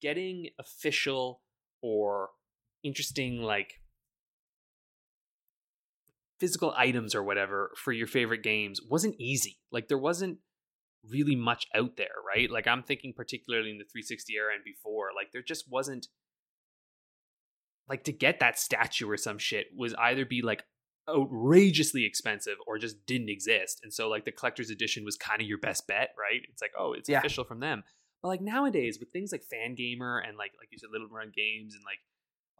getting 0.00 0.50
official 0.58 1.40
or 1.82 2.28
interesting 2.84 3.40
like 3.40 3.74
physical 6.38 6.72
items 6.76 7.14
or 7.14 7.22
whatever 7.22 7.72
for 7.76 7.92
your 7.92 8.06
favorite 8.06 8.42
games 8.42 8.80
wasn't 8.88 9.16
easy. 9.18 9.58
Like 9.72 9.88
there 9.88 9.98
wasn't 9.98 10.38
really 11.08 11.36
much 11.36 11.66
out 11.74 11.96
there, 11.96 12.06
right? 12.26 12.50
Like 12.50 12.66
I'm 12.66 12.82
thinking 12.82 13.12
particularly 13.16 13.70
in 13.70 13.78
the 13.78 13.84
360 13.84 14.34
era 14.34 14.54
and 14.54 14.64
before, 14.64 15.08
like 15.16 15.32
there 15.32 15.42
just 15.42 15.64
wasn't 15.70 16.06
like 17.88 18.04
to 18.04 18.12
get 18.12 18.40
that 18.40 18.58
statue 18.58 19.08
or 19.08 19.16
some 19.16 19.38
shit 19.38 19.66
was 19.76 19.94
either 19.94 20.26
be 20.26 20.42
like 20.42 20.64
outrageously 21.08 22.04
expensive 22.04 22.56
or 22.66 22.78
just 22.78 23.04
didn't 23.06 23.28
exist. 23.30 23.80
And 23.82 23.92
so 23.92 24.08
like 24.08 24.24
the 24.24 24.32
collector's 24.32 24.70
edition 24.70 25.04
was 25.04 25.16
kind 25.16 25.40
of 25.40 25.48
your 25.48 25.58
best 25.58 25.86
bet, 25.86 26.10
right? 26.18 26.40
It's 26.50 26.62
like, 26.62 26.72
oh, 26.78 26.92
it's 26.92 27.08
Yeah. 27.08 27.18
official 27.18 27.44
from 27.44 27.60
them. 27.60 27.82
But 28.22 28.28
like 28.28 28.40
nowadays 28.40 28.98
with 28.98 29.10
things 29.12 29.32
like 29.32 29.42
Fangamer 29.42 30.20
and 30.26 30.36
like 30.36 30.52
like 30.58 30.68
you 30.70 30.78
said 30.78 30.90
Limited 30.92 31.12
Run 31.12 31.32
Games 31.34 31.74
and 31.74 31.84
like 31.84 31.98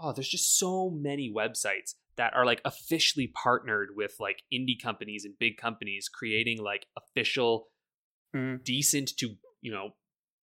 oh, 0.00 0.12
there's 0.12 0.28
just 0.28 0.58
so 0.58 0.90
many 0.90 1.32
websites 1.34 1.94
that 2.16 2.32
are 2.34 2.46
like 2.46 2.60
officially 2.64 3.26
partnered 3.26 3.88
with 3.96 4.14
like 4.20 4.42
indie 4.52 4.80
companies 4.80 5.24
and 5.24 5.34
big 5.38 5.56
companies 5.56 6.08
creating 6.08 6.62
like 6.62 6.86
official 6.96 7.68
Mm. 8.34 8.62
decent 8.62 9.16
to, 9.16 9.36
you 9.62 9.72
know, 9.72 9.94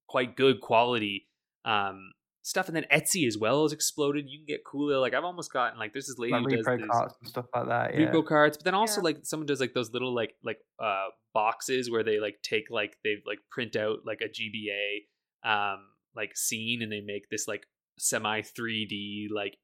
quite 0.08 0.36
good 0.36 0.60
quality 0.60 1.28
um 1.66 2.12
stuff 2.46 2.68
and 2.68 2.76
then 2.76 2.86
Etsy 2.94 3.26
as 3.28 3.40
well 3.40 3.64
has 3.64 3.74
exploded. 3.74 4.26
You 4.30 4.38
can 4.38 4.46
get 4.46 4.62
cool 4.64 5.02
like 5.02 5.16
I've 5.16 5.24
almost 5.24 5.52
gotten 5.52 5.80
like 5.80 5.94
there's 5.94 6.06
this 6.06 6.20
lady 6.20 6.34
Like 6.34 6.44
who 6.44 6.56
does 6.58 6.66
repro 6.68 6.78
this 6.80 6.90
carts 6.92 7.16
and 7.20 7.30
stuff 7.30 7.46
like 7.56 7.68
that. 7.68 7.94
Yeah. 7.96 8.12
repo 8.12 8.24
cards, 8.24 8.56
but 8.56 8.66
then 8.66 8.76
also 8.76 9.02
Yeah. 9.02 9.06
like 9.06 9.18
someone 9.24 9.48
does 9.48 9.60
like 9.60 9.74
those 9.74 9.92
little 9.92 10.14
like 10.14 10.36
like 10.44 10.60
uh 10.80 11.08
boxes 11.34 11.90
where 11.90 12.04
they 12.04 12.20
like 12.20 12.38
take 12.44 12.66
like 12.70 12.98
they 13.04 13.16
like 13.26 13.40
print 13.50 13.76
out 13.76 14.00
like 14.06 14.22
a 14.22 14.30
GBA 14.30 15.06
um 15.44 15.80
like 16.16 16.38
scene 16.38 16.84
and 16.84 16.92
they 16.92 17.02
make 17.02 17.30
this 17.32 17.48
like 17.48 17.66
semi 17.98 18.42
3D 18.42 19.28
like 19.34 19.58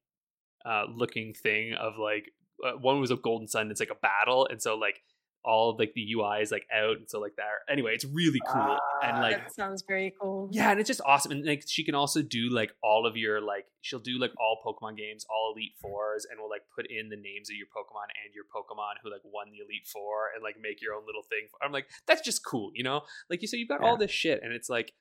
uh 0.65 0.85
looking 0.93 1.33
thing 1.33 1.73
of 1.73 1.93
like 1.99 2.31
uh, 2.65 2.71
one 2.79 2.99
was 2.99 3.11
a 3.11 3.15
golden 3.15 3.47
sun 3.47 3.69
it's 3.69 3.79
like 3.79 3.89
a 3.91 3.95
battle 4.01 4.47
and 4.49 4.61
so 4.61 4.75
like 4.75 5.01
all 5.43 5.71
of 5.71 5.79
like 5.79 5.93
the 5.95 6.05
UI 6.13 6.41
is 6.41 6.51
like 6.51 6.65
out 6.71 6.97
and 6.97 7.09
so 7.09 7.19
like 7.19 7.35
that 7.35 7.45
anyway 7.71 7.93
it's 7.95 8.05
really 8.05 8.39
cool 8.47 8.77
and 9.03 9.17
Ah, 9.17 9.21
like 9.21 9.37
that 9.37 9.55
sounds 9.55 9.83
very 9.87 10.13
cool. 10.21 10.47
yeah, 10.51 10.69
and 10.69 10.79
it's 10.79 10.87
just 10.87 11.01
awesome. 11.03 11.31
And 11.31 11.43
like 11.45 11.63
she 11.67 11.83
can 11.83 11.95
also 11.95 12.21
do 12.21 12.49
like 12.51 12.71
all 12.83 13.07
of 13.07 13.17
your 13.17 13.41
like 13.41 13.65
she'll 13.81 13.97
do 13.99 14.19
like 14.19 14.31
all 14.39 14.59
Pokemon 14.63 14.97
games, 14.97 15.25
all 15.29 15.53
Elite 15.55 15.71
Fours, 15.81 16.27
and 16.29 16.39
will 16.39 16.49
like 16.49 16.61
put 16.75 16.85
in 16.91 17.09
the 17.09 17.15
names 17.15 17.49
of 17.49 17.55
your 17.55 17.65
Pokemon 17.75 18.13
and 18.23 18.33
your 18.35 18.43
Pokemon 18.55 19.01
who 19.03 19.09
like 19.09 19.21
won 19.23 19.47
the 19.51 19.57
Elite 19.57 19.87
Four 19.91 20.29
and 20.35 20.43
like 20.43 20.55
make 20.61 20.79
your 20.81 20.93
own 20.93 21.01
little 21.07 21.23
thing. 21.23 21.47
I'm 21.63 21.71
like, 21.71 21.87
that's 22.05 22.21
just 22.21 22.45
cool, 22.45 22.69
you 22.75 22.83
know? 22.83 23.01
Like 23.29 23.41
you 23.41 23.47
so 23.47 23.57
you've 23.57 23.69
got 23.69 23.81
all 23.81 23.97
this 23.97 24.11
shit, 24.11 24.41
and 24.43 24.53
it's 24.53 24.69
like 24.69 24.93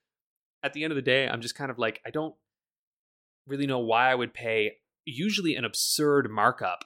at 0.62 0.72
the 0.72 0.82
end 0.84 0.92
of 0.92 0.96
the 0.96 1.02
day, 1.02 1.28
I'm 1.28 1.42
just 1.42 1.54
kind 1.54 1.70
of 1.70 1.78
like, 1.78 2.00
I 2.06 2.10
don't 2.10 2.34
really 3.46 3.66
know 3.66 3.78
why 3.80 4.10
I 4.10 4.14
would 4.14 4.32
pay 4.32 4.76
usually 5.04 5.56
an 5.56 5.64
absurd 5.64 6.30
markup 6.30 6.84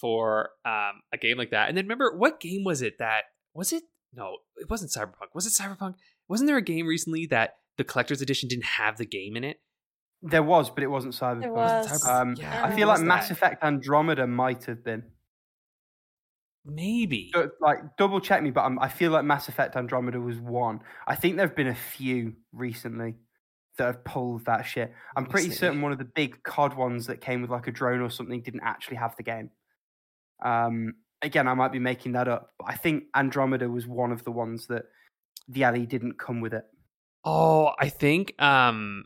for 0.00 0.50
um 0.64 1.00
a 1.12 1.18
game 1.20 1.38
like 1.38 1.50
that. 1.50 1.68
And 1.68 1.76
then 1.76 1.84
remember 1.84 2.16
what 2.16 2.40
game 2.40 2.64
was 2.64 2.82
it 2.82 2.98
that 2.98 3.24
was 3.54 3.72
it 3.72 3.82
no, 4.14 4.38
it 4.56 4.70
wasn't 4.70 4.90
Cyberpunk. 4.90 5.34
Was 5.34 5.46
it 5.46 5.52
Cyberpunk? 5.52 5.94
Wasn't 6.28 6.46
there 6.46 6.56
a 6.56 6.62
game 6.62 6.86
recently 6.86 7.26
that 7.26 7.56
the 7.76 7.84
collector's 7.84 8.22
edition 8.22 8.48
didn't 8.48 8.64
have 8.64 8.96
the 8.96 9.04
game 9.04 9.36
in 9.36 9.44
it? 9.44 9.60
There 10.22 10.42
was, 10.42 10.70
but 10.70 10.82
it 10.82 10.88
wasn't 10.88 11.14
Cyberpunk. 11.14 11.42
There 11.42 11.52
Was 11.52 11.86
it 11.86 11.90
was. 11.90 12.08
Um, 12.08 12.34
yeah, 12.38 12.64
I 12.64 12.74
feel 12.74 12.88
like 12.88 13.00
Mass 13.00 13.28
that? 13.28 13.34
Effect 13.34 13.62
Andromeda 13.62 14.26
might 14.26 14.64
have 14.64 14.82
been. 14.82 15.04
Maybe. 16.64 17.30
So, 17.32 17.50
like, 17.60 17.96
double 17.96 18.20
check 18.20 18.42
me, 18.42 18.50
but 18.50 18.62
i 18.62 18.74
I 18.80 18.88
feel 18.88 19.12
like 19.12 19.24
Mass 19.24 19.48
Effect 19.48 19.76
Andromeda 19.76 20.18
was 20.18 20.38
one. 20.38 20.80
I 21.06 21.14
think 21.14 21.36
there 21.36 21.46
have 21.46 21.54
been 21.54 21.68
a 21.68 21.74
few 21.74 22.34
recently 22.52 23.14
that 23.78 23.84
have 23.84 24.04
pulled 24.04 24.46
that 24.46 24.62
shit. 24.62 24.92
I'm 25.14 25.26
pretty 25.26 25.50
certain 25.50 25.82
one 25.82 25.92
of 25.92 25.98
the 25.98 26.04
big 26.04 26.42
COD 26.42 26.76
ones 26.76 27.06
that 27.06 27.20
came 27.20 27.42
with 27.42 27.50
like 27.50 27.66
a 27.66 27.70
drone 27.70 28.00
or 28.00 28.10
something 28.10 28.40
didn't 28.40 28.62
actually 28.64 28.96
have 28.96 29.14
the 29.16 29.22
game. 29.22 29.50
Um, 30.44 30.94
again, 31.22 31.48
I 31.48 31.54
might 31.54 31.72
be 31.72 31.78
making 31.78 32.12
that 32.12 32.28
up, 32.28 32.50
but 32.58 32.68
I 32.70 32.76
think 32.76 33.04
Andromeda 33.14 33.68
was 33.68 33.86
one 33.86 34.12
of 34.12 34.24
the 34.24 34.30
ones 34.32 34.66
that 34.68 34.84
the 35.48 35.64
alley 35.64 35.86
didn't 35.86 36.18
come 36.18 36.40
with 36.40 36.52
it. 36.54 36.64
Oh, 37.24 37.72
I 37.78 37.88
think 37.88 38.40
um 38.40 39.04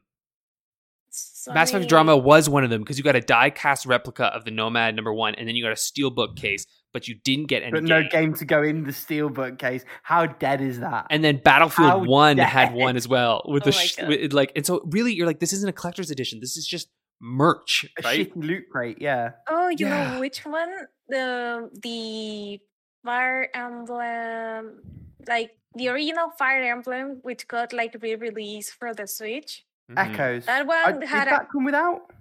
Sony- 1.13 1.55
Mass 1.55 1.71
Effect 1.71 1.89
Drama 1.89 2.17
was 2.17 2.49
one 2.49 2.63
of 2.65 2.71
them 2.71 2.83
because 2.83 2.97
you 2.97 3.03
got 3.05 3.17
a 3.17 3.21
die 3.21 3.51
cast 3.51 3.85
replica 3.85 4.27
of 4.27 4.45
the 4.45 4.51
Nomad 4.53 4.95
number 4.95 5.13
one, 5.13 5.35
and 5.35 5.49
then 5.49 5.57
you 5.57 5.65
got 5.65 5.73
a 5.73 5.75
steelbook 5.75 6.37
case, 6.37 6.67
but 6.93 7.09
you 7.09 7.17
didn't 7.25 7.47
get 7.47 7.63
any 7.63 7.73
But 7.73 7.83
no 7.85 8.03
game 8.09 8.35
to 8.35 8.45
go 8.45 8.63
in 8.63 8.85
the 8.85 8.93
steelbook 8.93 9.59
case. 9.59 9.85
How 10.05 10.27
dead 10.27 10.61
is 10.61 10.79
that? 10.81 11.07
And 11.11 11.25
then 11.25 11.41
Battlefield 11.43 11.89
How 11.91 11.99
One 12.05 12.39
had 12.39 12.75
one 12.75 12.97
as 12.97 13.09
well 13.09 13.43
with 13.47 13.65
Oh 13.65 13.67
the 13.67 13.73
sh- 13.73 13.97
God. 13.97 14.09
with, 14.09 14.33
like, 14.33 14.53
and 14.55 14.65
so 14.65 14.83
really 14.87 15.13
you're 15.13 15.27
like, 15.27 15.41
this 15.41 15.53
isn't 15.53 15.69
a 15.69 15.73
collector's 15.73 16.11
edition. 16.13 16.39
This 16.41 16.57
is 16.57 16.65
just 16.67 16.89
merch, 17.21 17.85
a 17.99 18.03
right? 18.03 18.33
shitty 18.33 18.37
loot 18.37 18.65
crate, 18.71 18.99
yeah. 19.01 19.33
Oh, 19.49 19.69
you 19.69 19.87
Yeah. 19.87 20.11
know 20.13 20.19
which 20.19 20.45
one? 20.45 20.89
The 21.09 21.69
the 21.83 22.61
Fire 23.05 23.49
Emblem, 23.55 24.81
like 25.29 25.57
the 25.75 25.89
original 25.89 26.31
Fire 26.39 26.63
Emblem, 26.63 27.21
which 27.23 27.47
got 27.49 27.73
like 27.73 27.97
re-released 28.01 28.75
for 28.75 28.95
the 28.95 29.07
Switch. 29.07 29.65
Mhm. 29.91 29.99
Echoes. 29.99 30.47
That 30.47 30.63
Uh, 30.63 30.67
one 30.67 31.01
did 31.01 31.09
had 31.09 31.27
a 31.29 31.31
that 31.31 31.49
come 31.51 31.65
without? 31.65 32.13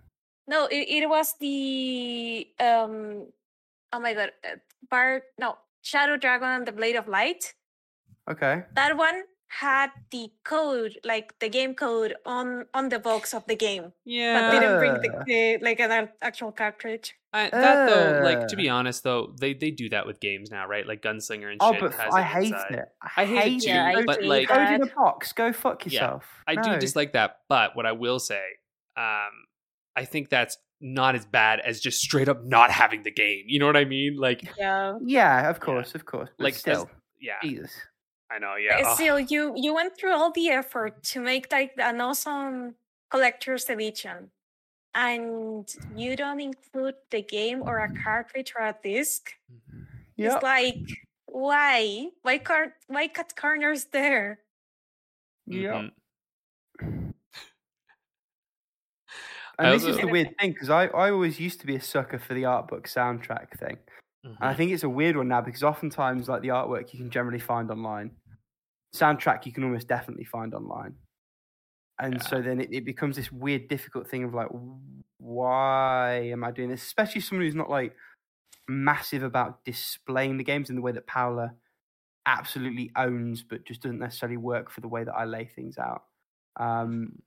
no. 0.47 0.65
It, 0.67 0.89
it 0.89 1.09
was 1.09 1.35
the 1.39 2.47
um. 2.59 3.27
Oh 3.93 3.99
my 3.99 4.13
god, 4.13 4.31
uh, 4.43 4.57
Fire 4.89 5.23
no 5.37 5.57
Shadow 5.81 6.17
Dragon 6.17 6.49
and 6.49 6.67
the 6.67 6.71
Blade 6.71 6.95
of 6.95 7.07
Light. 7.07 7.53
Okay. 8.29 8.63
That 8.73 8.97
one 8.97 9.23
had 9.51 9.89
the 10.11 10.29
code, 10.43 10.97
like 11.03 11.37
the 11.39 11.49
game 11.49 11.73
code, 11.73 12.15
on 12.25 12.65
on 12.73 12.89
the 12.89 12.99
box 12.99 13.33
of 13.33 13.45
the 13.47 13.55
game, 13.55 13.93
Yeah, 14.05 14.39
but 14.51 14.59
didn't 14.59 14.77
bring 14.79 14.93
the, 15.01 15.17
Uh. 15.17 15.23
the 15.25 15.57
like 15.61 15.79
an 15.79 16.09
actual 16.21 16.51
cartridge. 16.51 17.15
I, 17.33 17.49
that 17.49 17.89
though, 17.89 18.21
like 18.23 18.47
to 18.47 18.55
Uh. 18.55 18.57
be 18.57 18.69
honest 18.69 19.03
though, 19.03 19.33
they 19.39 19.53
they 19.53 19.71
do 19.71 19.89
that 19.89 20.05
with 20.05 20.19
games 20.19 20.51
now, 20.51 20.67
right? 20.67 20.85
Like 20.85 21.01
Gunslinger 21.01 21.51
and 21.51 21.57
Oh, 21.61 21.71
shit. 21.73 21.81
but 21.81 21.93
has 21.95 22.13
I 22.13 22.21
it 22.21 22.25
hate 22.25 22.53
inside. 22.53 22.71
it. 22.71 22.85
I 23.17 23.25
hate 23.25 23.35
it 23.37 23.41
hate 23.43 23.61
too, 23.61 23.69
Yeah, 23.69 24.01
but 24.05 24.23
like 24.23 24.47
that. 24.49 24.69
Code 24.69 24.81
in 24.81 24.87
a 24.89 24.93
box. 24.95 25.33
Go 25.33 25.51
fuck 25.51 25.85
Yeah, 25.85 25.91
yourself. 25.91 26.25
I 26.47 26.55
do 26.55 26.77
dislike 26.79 27.13
that. 27.13 27.39
But 27.49 27.75
what 27.75 27.85
I 27.85 27.91
will 27.93 28.19
say, 28.19 28.43
um, 28.97 29.31
I 29.95 30.05
think 30.05 30.29
that's 30.29 30.57
not 30.81 31.15
as 31.15 31.25
bad 31.25 31.59
as 31.59 31.79
just 31.81 31.99
straight 31.99 32.29
up 32.29 32.43
not 32.45 32.71
having 32.71 33.03
the 33.03 33.11
game. 33.11 33.43
You 33.47 33.59
know 33.59 33.65
what 33.65 33.75
I 33.77 33.85
mean? 33.85 34.15
Like, 34.17 34.43
Yeah. 34.57 34.97
Yeah, 35.03 35.49
of 35.49 35.59
course, 35.59 35.93
of 35.95 36.05
course. 36.05 36.29
But 36.37 36.43
like 36.45 36.53
still, 36.55 36.83
as- 36.83 36.87
yeah, 37.19 37.33
Jesus. 37.43 37.71
I 38.31 38.39
know. 38.39 38.55
Yeah, 38.55 38.81
ugh. 38.85 38.95
Still, 38.95 39.19
you 39.19 39.53
you 39.55 39.73
went 39.73 39.97
through 39.97 40.13
all 40.13 40.31
the 40.31 40.49
effort 40.49 41.01
to 41.13 41.19
make 41.19 41.51
like 41.51 41.73
an 41.77 41.99
awesome 42.01 42.75
collector's 43.09 43.69
edition, 43.69 44.29
and 44.93 45.67
you 45.95 46.15
don't 46.15 46.39
include 46.39 46.95
the 47.09 47.21
game 47.23 47.61
or 47.63 47.79
a 47.79 47.89
cartridge 48.03 48.53
or 48.57 48.65
a 48.65 48.75
disc. 48.83 49.31
Yeah. 50.15 50.35
It's 50.35 50.43
like 50.43 50.77
why? 51.25 52.09
Why 52.21 52.37
car- 52.39 52.75
Why 52.87 53.07
cut 53.07 53.35
corners 53.35 53.85
there? 53.85 54.39
Yeah. 55.47 55.89
Mhm. 56.81 57.13
And 59.59 59.73
this 59.73 59.83
is 59.83 59.97
the 59.97 60.07
weird 60.07 60.37
thing 60.39 60.53
because 60.53 60.69
I, 60.69 60.85
I 60.87 61.11
always 61.11 61.39
used 61.39 61.59
to 61.61 61.67
be 61.67 61.75
a 61.75 61.81
sucker 61.81 62.17
for 62.17 62.33
the 62.33 62.45
art 62.45 62.67
book 62.69 62.87
soundtrack 62.87 63.57
thing. 63.59 63.77
And 64.23 64.37
I 64.39 64.53
think 64.53 64.71
it's 64.71 64.83
a 64.83 64.89
weird 64.89 65.17
one 65.17 65.27
now 65.27 65.41
because 65.41 65.63
oftentimes, 65.63 66.29
like 66.29 66.41
the 66.41 66.49
artwork, 66.49 66.93
you 66.93 66.99
can 66.99 67.09
generally 67.09 67.39
find 67.39 67.69
online. 67.71 68.11
Soundtrack, 68.95 69.45
you 69.45 69.51
can 69.51 69.63
almost 69.63 69.87
definitely 69.87 70.25
find 70.25 70.53
online. 70.53 70.95
And 71.99 72.21
so 72.23 72.41
then 72.41 72.61
it, 72.61 72.69
it 72.71 72.85
becomes 72.85 73.15
this 73.17 73.31
weird, 73.31 73.67
difficult 73.67 74.07
thing 74.07 74.23
of 74.23 74.33
like, 74.33 74.47
why 75.17 76.29
am 76.31 76.43
I 76.43 76.51
doing 76.51 76.69
this? 76.69 76.83
Especially 76.83 77.21
someone 77.21 77.45
who's 77.45 77.55
not 77.55 77.69
like 77.69 77.95
massive 78.67 79.23
about 79.23 79.65
displaying 79.65 80.37
the 80.37 80.43
games 80.43 80.69
in 80.69 80.75
the 80.75 80.81
way 80.81 80.93
that 80.93 81.07
Paola 81.07 81.53
absolutely 82.25 82.91
owns, 82.95 83.43
but 83.43 83.65
just 83.65 83.81
doesn't 83.81 83.99
necessarily 83.99 84.37
work 84.37 84.69
for 84.71 84.81
the 84.81 84.87
way 84.87 85.03
that 85.03 85.13
I 85.13 85.25
lay 85.25 85.45
things 85.45 85.77
out. 85.77 86.03
Um, 86.57 87.21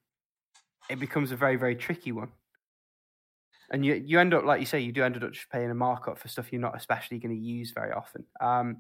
it 0.89 0.99
becomes 0.99 1.33
a 1.33 1.37
very, 1.37 1.57
very 1.57 1.77
tricky 1.77 2.13
one. 2.13 2.33
and 3.71 3.85
you 3.85 3.95
you 3.95 4.21
end 4.21 4.35
up 4.35 4.45
like 4.45 4.61
you 4.61 4.67
say 4.67 4.81
you 4.81 4.93
do 4.93 5.03
end 5.03 5.17
up 5.23 5.33
just 5.33 5.51
paying 5.51 5.71
a 5.71 5.75
markup 5.75 6.19
for 6.19 6.29
stuff 6.29 6.53
you're 6.53 6.61
not 6.61 6.77
especially 6.77 7.19
going 7.19 7.35
to 7.35 7.41
use 7.41 7.73
very 7.73 7.93
often. 7.93 8.25
Um, 8.41 8.79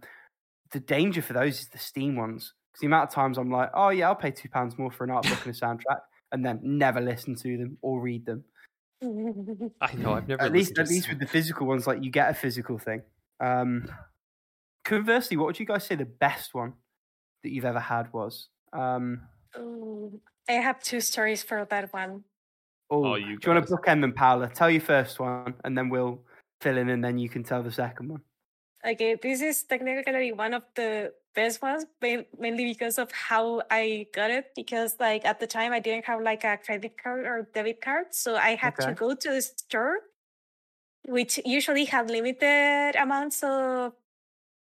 the 0.70 0.80
danger 0.80 1.22
for 1.22 1.32
those 1.32 1.60
is 1.60 1.68
the 1.68 1.78
Steam 1.78 2.16
ones 2.16 2.54
because 2.72 2.80
the 2.80 2.86
amount 2.86 3.08
of 3.10 3.14
times 3.14 3.38
I'm 3.38 3.50
like, 3.50 3.70
oh 3.74 3.90
yeah, 3.90 4.08
I'll 4.08 4.14
pay 4.16 4.30
two 4.30 4.48
pounds 4.48 4.78
more 4.78 4.90
for 4.90 5.04
an 5.04 5.10
art 5.10 5.28
book 5.28 5.44
and 5.46 5.54
a 5.54 5.58
soundtrack, 5.58 6.00
and 6.32 6.44
then 6.44 6.58
never 6.62 7.00
listen 7.00 7.34
to 7.36 7.56
them 7.58 7.78
or 7.82 8.00
read 8.00 8.24
them. 8.26 8.44
I 9.80 9.92
know. 9.94 10.14
I've 10.14 10.28
never 10.28 10.42
At 10.42 10.52
least, 10.52 10.78
at 10.78 10.88
least 10.88 11.08
with 11.08 11.18
the 11.18 11.26
physical 11.26 11.66
ones, 11.66 11.86
like 11.86 12.02
you 12.02 12.10
get 12.10 12.30
a 12.30 12.34
physical 12.34 12.78
thing. 12.78 13.02
Um, 13.40 13.88
conversely, 14.84 15.36
what 15.36 15.46
would 15.46 15.58
you 15.60 15.66
guys 15.66 15.84
say 15.84 15.96
the 15.96 16.04
best 16.04 16.54
one 16.54 16.74
that 17.42 17.50
you've 17.50 17.64
ever 17.64 17.80
had 17.80 18.12
was? 18.12 18.48
Um, 18.72 19.22
Ooh, 19.58 20.20
I 20.48 20.52
have 20.52 20.80
two 20.82 21.00
stories 21.00 21.42
for 21.42 21.66
that 21.68 21.92
one. 21.92 22.24
oh, 22.90 23.04
Oh, 23.04 23.16
do 23.16 23.20
you 23.22 23.26
you 23.30 23.38
want 23.46 23.60
guys. 23.60 23.68
to 23.70 23.76
bookend 23.76 24.00
them, 24.00 24.12
Paola? 24.12 24.48
Tell 24.48 24.70
your 24.70 24.80
first 24.80 25.18
one, 25.20 25.54
and 25.64 25.76
then 25.76 25.88
we'll 25.88 26.22
fill 26.60 26.78
in, 26.78 26.88
and 26.88 27.04
then 27.04 27.18
you 27.18 27.28
can 27.28 27.42
tell 27.42 27.62
the 27.62 27.72
second 27.72 28.08
one. 28.08 28.20
Okay, 28.86 29.16
this 29.20 29.42
is 29.42 29.62
technically 29.64 30.32
one 30.32 30.54
of 30.54 30.62
the 30.74 31.12
best 31.34 31.62
ones, 31.62 31.86
mainly 32.00 32.64
because 32.66 32.98
of 32.98 33.10
how 33.12 33.62
I 33.70 34.06
got 34.14 34.30
it. 34.30 34.52
Because 34.56 34.96
like 35.00 35.24
at 35.24 35.40
the 35.40 35.46
time 35.46 35.72
I 35.72 35.80
didn't 35.80 36.06
have 36.06 36.22
like 36.22 36.44
a 36.44 36.58
credit 36.58 36.96
card 37.02 37.26
or 37.26 37.48
debit 37.54 37.80
card, 37.82 38.14
so 38.14 38.36
I 38.36 38.54
had 38.56 38.78
Okay. 38.78 38.82
to 38.82 38.92
go 38.92 39.14
to 39.14 39.30
the 39.30 39.42
store, 39.42 39.98
which 41.04 41.40
usually 41.44 41.84
had 41.84 42.10
limited 42.10 42.94
amounts 42.96 43.42
of 43.42 43.94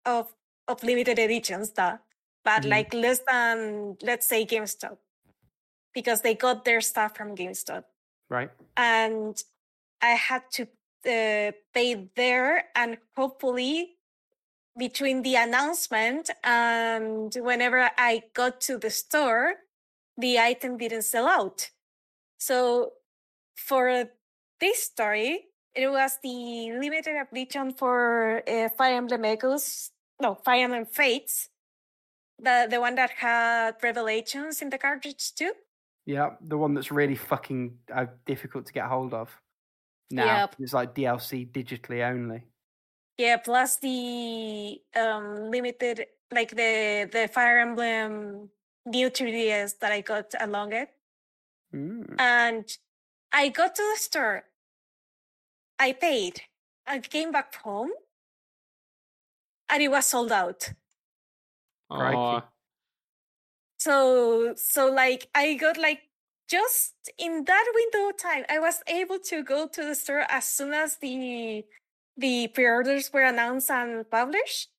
of 0.05 0.35
of 0.67 0.83
limited 0.83 1.19
editions, 1.19 1.69
stuff, 1.69 1.99
but 2.43 2.65
Mhm. 2.65 2.65
like 2.65 2.93
less 2.93 3.21
than 3.29 3.97
let's 4.03 4.27
say 4.27 4.45
GameStop, 4.45 4.97
because 5.93 6.21
they 6.21 6.35
got 6.35 6.65
their 6.65 6.81
stuff 6.81 7.17
from 7.17 7.35
GameStop 7.35 7.85
Right? 8.29 8.51
and 8.77 9.43
I 10.01 10.11
had 10.11 10.43
to 10.53 10.63
uh, 11.07 11.53
pay 11.73 12.11
there, 12.15 12.69
and 12.75 12.97
hopefully, 13.15 13.96
between 14.77 15.21
the 15.23 15.35
announcement 15.35 16.29
and 16.43 17.33
whenever 17.35 17.89
I 17.97 18.23
got 18.33 18.61
to 18.61 18.77
the 18.77 18.89
store, 18.89 19.55
the 20.17 20.39
item 20.39 20.77
didn't 20.77 21.03
sell 21.03 21.27
out. 21.27 21.69
So, 22.37 22.91
for 23.55 24.05
this 24.59 24.83
story, 24.83 25.45
it 25.75 25.87
was 25.89 26.17
the 26.23 26.71
limited 26.79 27.15
edition 27.31 27.73
for 27.73 28.43
uh, 28.47 28.69
Fire 28.77 28.95
Emblem 28.97 29.25
Echoes, 29.25 29.91
no, 30.21 30.35
Fire 30.35 30.63
Emblem 30.63 30.85
Fates, 30.85 31.49
the 32.39 32.67
the 32.69 32.79
one 32.79 32.95
that 32.95 33.11
had 33.11 33.75
revelations 33.83 34.61
in 34.61 34.69
the 34.69 34.77
cartridge 34.77 35.33
too. 35.35 35.53
Yeah, 36.05 36.35
the 36.41 36.57
one 36.57 36.73
that's 36.73 36.91
really 36.91 37.15
fucking 37.15 37.77
uh, 37.93 38.05
difficult 38.25 38.65
to 38.67 38.73
get 38.73 38.85
hold 38.85 39.13
of. 39.13 39.29
Now 40.09 40.25
Yep. 40.25 40.55
it's 40.59 40.73
like 40.73 40.95
DLC 40.95 41.51
digitally 41.51 42.01
only. 42.09 42.45
Yeah, 43.17 43.37
plus 43.37 43.77
the 43.77 44.79
um 44.95 45.49
limited 45.49 46.05
like 46.31 46.51
the 46.51 47.09
the 47.11 47.27
Fire 47.27 47.59
Emblem 47.59 48.49
new 48.85 49.09
3DS 49.09 49.79
that 49.79 49.91
I 49.91 50.01
got 50.01 50.33
along 50.39 50.73
it. 50.73 50.89
Mm. 51.73 52.15
And 52.19 52.65
I 53.31 53.49
got 53.49 53.75
to 53.75 53.81
the 53.93 53.99
store. 53.99 54.43
I 55.79 55.93
paid. 55.93 56.41
I 56.85 56.99
came 56.99 57.31
back 57.31 57.53
home 57.55 57.91
and 59.69 59.81
it 59.81 59.89
was 59.89 60.05
sold 60.05 60.31
out. 60.31 60.73
Crikey. 61.91 62.45
So 63.79 64.53
so 64.55 64.87
like 64.87 65.27
I 65.35 65.55
got 65.55 65.77
like 65.77 66.01
just 66.47 66.93
in 67.17 67.43
that 67.43 67.71
window 67.75 68.09
of 68.09 68.17
time, 68.17 68.45
I 68.49 68.59
was 68.59 68.81
able 68.87 69.19
to 69.19 69.43
go 69.43 69.67
to 69.67 69.83
the 69.83 69.95
store 69.95 70.25
as 70.29 70.45
soon 70.45 70.73
as 70.73 70.97
the 70.97 71.65
the 72.17 72.47
pre-orders 72.49 73.11
were 73.13 73.23
announced 73.23 73.69
and 73.71 74.09
published. 74.09 74.69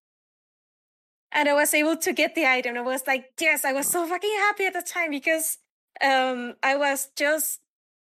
And 1.31 1.49
I 1.49 1.53
was 1.53 1.75
able 1.75 1.97
to 1.99 2.13
get 2.13 2.35
the 2.35 2.47
item. 2.47 2.77
I 2.77 2.81
was 2.81 3.07
like, 3.07 3.33
yes, 3.41 3.65
I 3.65 3.73
was 3.73 3.87
so 3.87 4.07
fucking 4.07 4.35
happy 4.39 4.65
at 4.67 4.73
the 4.73 4.83
time 4.83 5.11
because 5.11 5.59
um 6.03 6.55
I 6.63 6.77
was 6.77 7.09
just 7.17 7.61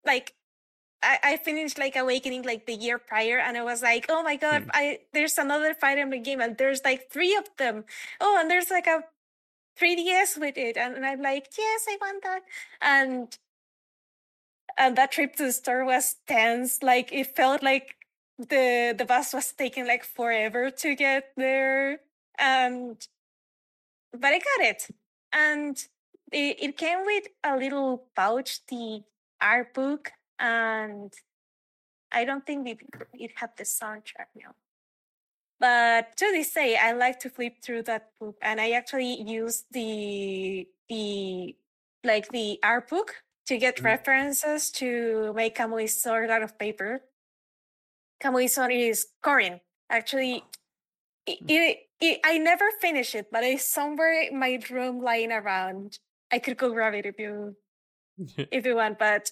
like 0.05 0.33
I, 1.03 1.19
I 1.23 1.37
finished 1.37 1.79
like 1.79 1.95
awakening 1.95 2.43
like 2.43 2.65
the 2.67 2.73
year 2.75 2.99
prior 2.99 3.39
and 3.39 3.57
I 3.57 3.63
was 3.63 3.81
like, 3.83 4.07
oh 4.09 4.23
my 4.23 4.35
god, 4.37 4.63
Hmm. 4.63 4.69
I 4.73 4.99
there's 5.13 5.37
another 5.37 5.73
Fire 5.75 5.97
Emblem 5.99 6.23
game 6.23 6.41
and 6.41 6.57
there's 6.57 6.81
like 6.85 7.11
three 7.11 7.35
of 7.35 7.45
them. 7.57 7.85
Oh, 8.21 8.37
and 8.39 8.49
there's 8.51 8.71
like 8.71 8.87
a 8.87 9.03
3DS 9.79 10.37
with 10.37 10.57
it. 10.57 10.77
And, 10.77 10.95
and 10.95 11.05
I'm 11.05 11.21
like, 11.21 11.47
yes, 11.57 11.85
I 11.89 11.97
want 12.01 12.23
that. 12.23 12.43
And 12.81 13.37
and 14.77 14.95
that 14.97 15.11
trip 15.11 15.35
to 15.35 15.43
the 15.45 15.51
store 15.51 15.85
was 15.85 16.17
tense. 16.27 16.83
Like 16.83 17.11
it 17.11 17.35
felt 17.35 17.63
like 17.63 17.96
the 18.37 18.93
the 18.97 19.05
bus 19.05 19.33
was 19.33 19.51
taking 19.51 19.87
like 19.87 20.03
forever 20.05 20.69
to 20.71 20.95
get 20.95 21.31
there. 21.35 21.99
And 22.37 23.05
but 24.11 24.33
I 24.33 24.39
got 24.39 24.67
it. 24.67 24.87
And 25.33 25.77
it, 26.31 26.57
it 26.61 26.77
came 26.77 27.05
with 27.05 27.25
a 27.43 27.55
little 27.57 28.07
pouch, 28.15 28.65
the 28.67 29.03
art 29.41 29.73
book, 29.73 30.11
and 30.39 31.13
I 32.11 32.25
don't 32.25 32.45
think 32.45 32.67
it, 32.67 32.79
it 33.13 33.31
had 33.37 33.51
the 33.57 33.63
soundtrack 33.63 34.29
now. 34.35 34.55
But 35.59 36.15
to 36.17 36.25
this 36.31 36.53
day, 36.53 36.77
I 36.77 36.91
like 36.93 37.19
to 37.21 37.29
flip 37.29 37.61
through 37.63 37.83
that 37.83 38.11
book, 38.19 38.37
and 38.41 38.61
I 38.61 38.71
actually 38.71 39.21
use 39.21 39.65
the 39.71 40.67
the 40.89 41.55
like 42.03 42.29
the 42.29 42.59
art 42.63 42.89
book 42.89 43.23
to 43.47 43.57
get 43.57 43.77
Mhm. 43.77 43.85
references 43.85 44.69
to 44.71 45.33
make 45.33 45.55
Kamui 45.57 45.89
sword 45.89 46.29
out 46.29 46.43
of 46.43 46.57
paper. 46.59 47.01
Kamui 48.21 48.49
sword 48.49 48.71
is 48.71 49.07
Corrin. 49.23 49.59
Actually, 49.89 50.43
it, 51.25 51.39
it, 51.47 51.77
it, 52.01 52.19
I 52.23 52.37
never 52.37 52.65
finished 52.81 53.15
it, 53.15 53.27
but 53.31 53.43
it's 53.43 53.71
somewhere 53.71 54.23
in 54.23 54.39
my 54.39 54.59
room 54.69 55.01
lying 55.01 55.31
around. 55.31 55.99
I 56.31 56.39
could 56.39 56.57
go 56.57 56.71
grab 56.71 56.93
it 56.93 57.05
if 57.05 57.19
you 57.19 57.55
if 58.51 58.65
you 58.65 58.75
want, 58.75 58.99
but 58.99 59.29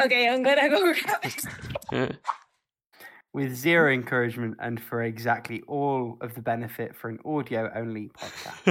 okay, 0.00 0.28
I'm 0.28 0.42
gonna 0.42 0.68
go 0.68 0.92
grab 1.02 1.24
it. 1.92 2.16
With 3.36 3.54
zero 3.54 3.92
encouragement 3.92 4.56
and 4.60 4.80
for 4.80 5.02
exactly 5.02 5.60
all 5.68 6.16
of 6.22 6.34
the 6.34 6.40
benefit 6.40 6.96
for 6.96 7.10
an 7.10 7.18
audio 7.26 7.70
only 7.76 8.08
podcast. 8.18 8.62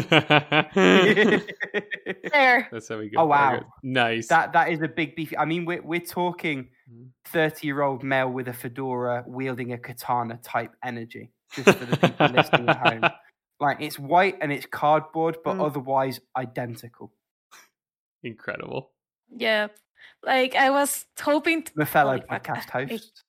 There. 2.31 2.67
That's 2.71 2.89
how 2.89 2.97
we 2.97 3.09
go. 3.09 3.21
Oh, 3.21 3.25
wow. 3.27 3.51
Very. 3.51 3.63
Nice. 3.83 4.27
that 4.29 4.53
that 4.53 4.69
is 4.71 4.81
a 4.81 4.87
big 4.87 5.15
beef. 5.15 5.33
I 5.37 5.45
mean, 5.45 5.65
we're 5.65 5.81
we're 5.83 5.99
talking 5.99 6.69
Mhm. 6.91 7.09
thirty 7.25 7.67
year 7.67 7.81
old 7.83 8.03
male 8.03 8.29
with 8.31 8.47
a 8.47 8.53
fedora 8.53 9.23
wielding 9.27 9.71
a 9.73 9.77
katana 9.77 10.37
type 10.43 10.71
energy. 10.83 11.31
Just 11.53 11.77
for 11.77 11.85
the 11.85 11.97
people 11.97 12.27
listening 12.27 12.67
at 12.69 12.77
home, 12.77 13.03
like 13.59 13.77
it's 13.81 13.99
white 13.99 14.37
and 14.41 14.51
it's 14.51 14.65
cardboard, 14.65 15.37
but 15.43 15.57
Mm. 15.57 15.65
otherwise 15.65 16.19
identical. 16.35 17.11
Incredible. 18.23 18.91
Yeah. 19.29 19.67
Like 20.23 20.55
I 20.55 20.69
was 20.71 21.05
hoping 21.21 21.63
to, 21.63 21.71
My 21.75 21.85
fellow 21.85 22.17
podcast 22.17 22.69
host. 22.71 23.23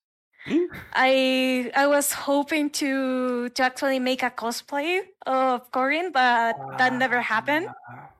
I 0.94 1.70
I 1.74 1.86
was 1.86 2.12
hoping 2.12 2.70
to 2.80 3.48
to 3.50 3.62
actually 3.62 3.98
make 3.98 4.22
a 4.22 4.30
cosplay 4.30 5.00
of 5.26 5.70
Corrin, 5.72 6.12
but 6.12 6.56
that 6.78 6.92
never 6.94 7.20
happened. 7.20 7.68
Ah, 7.68 8.10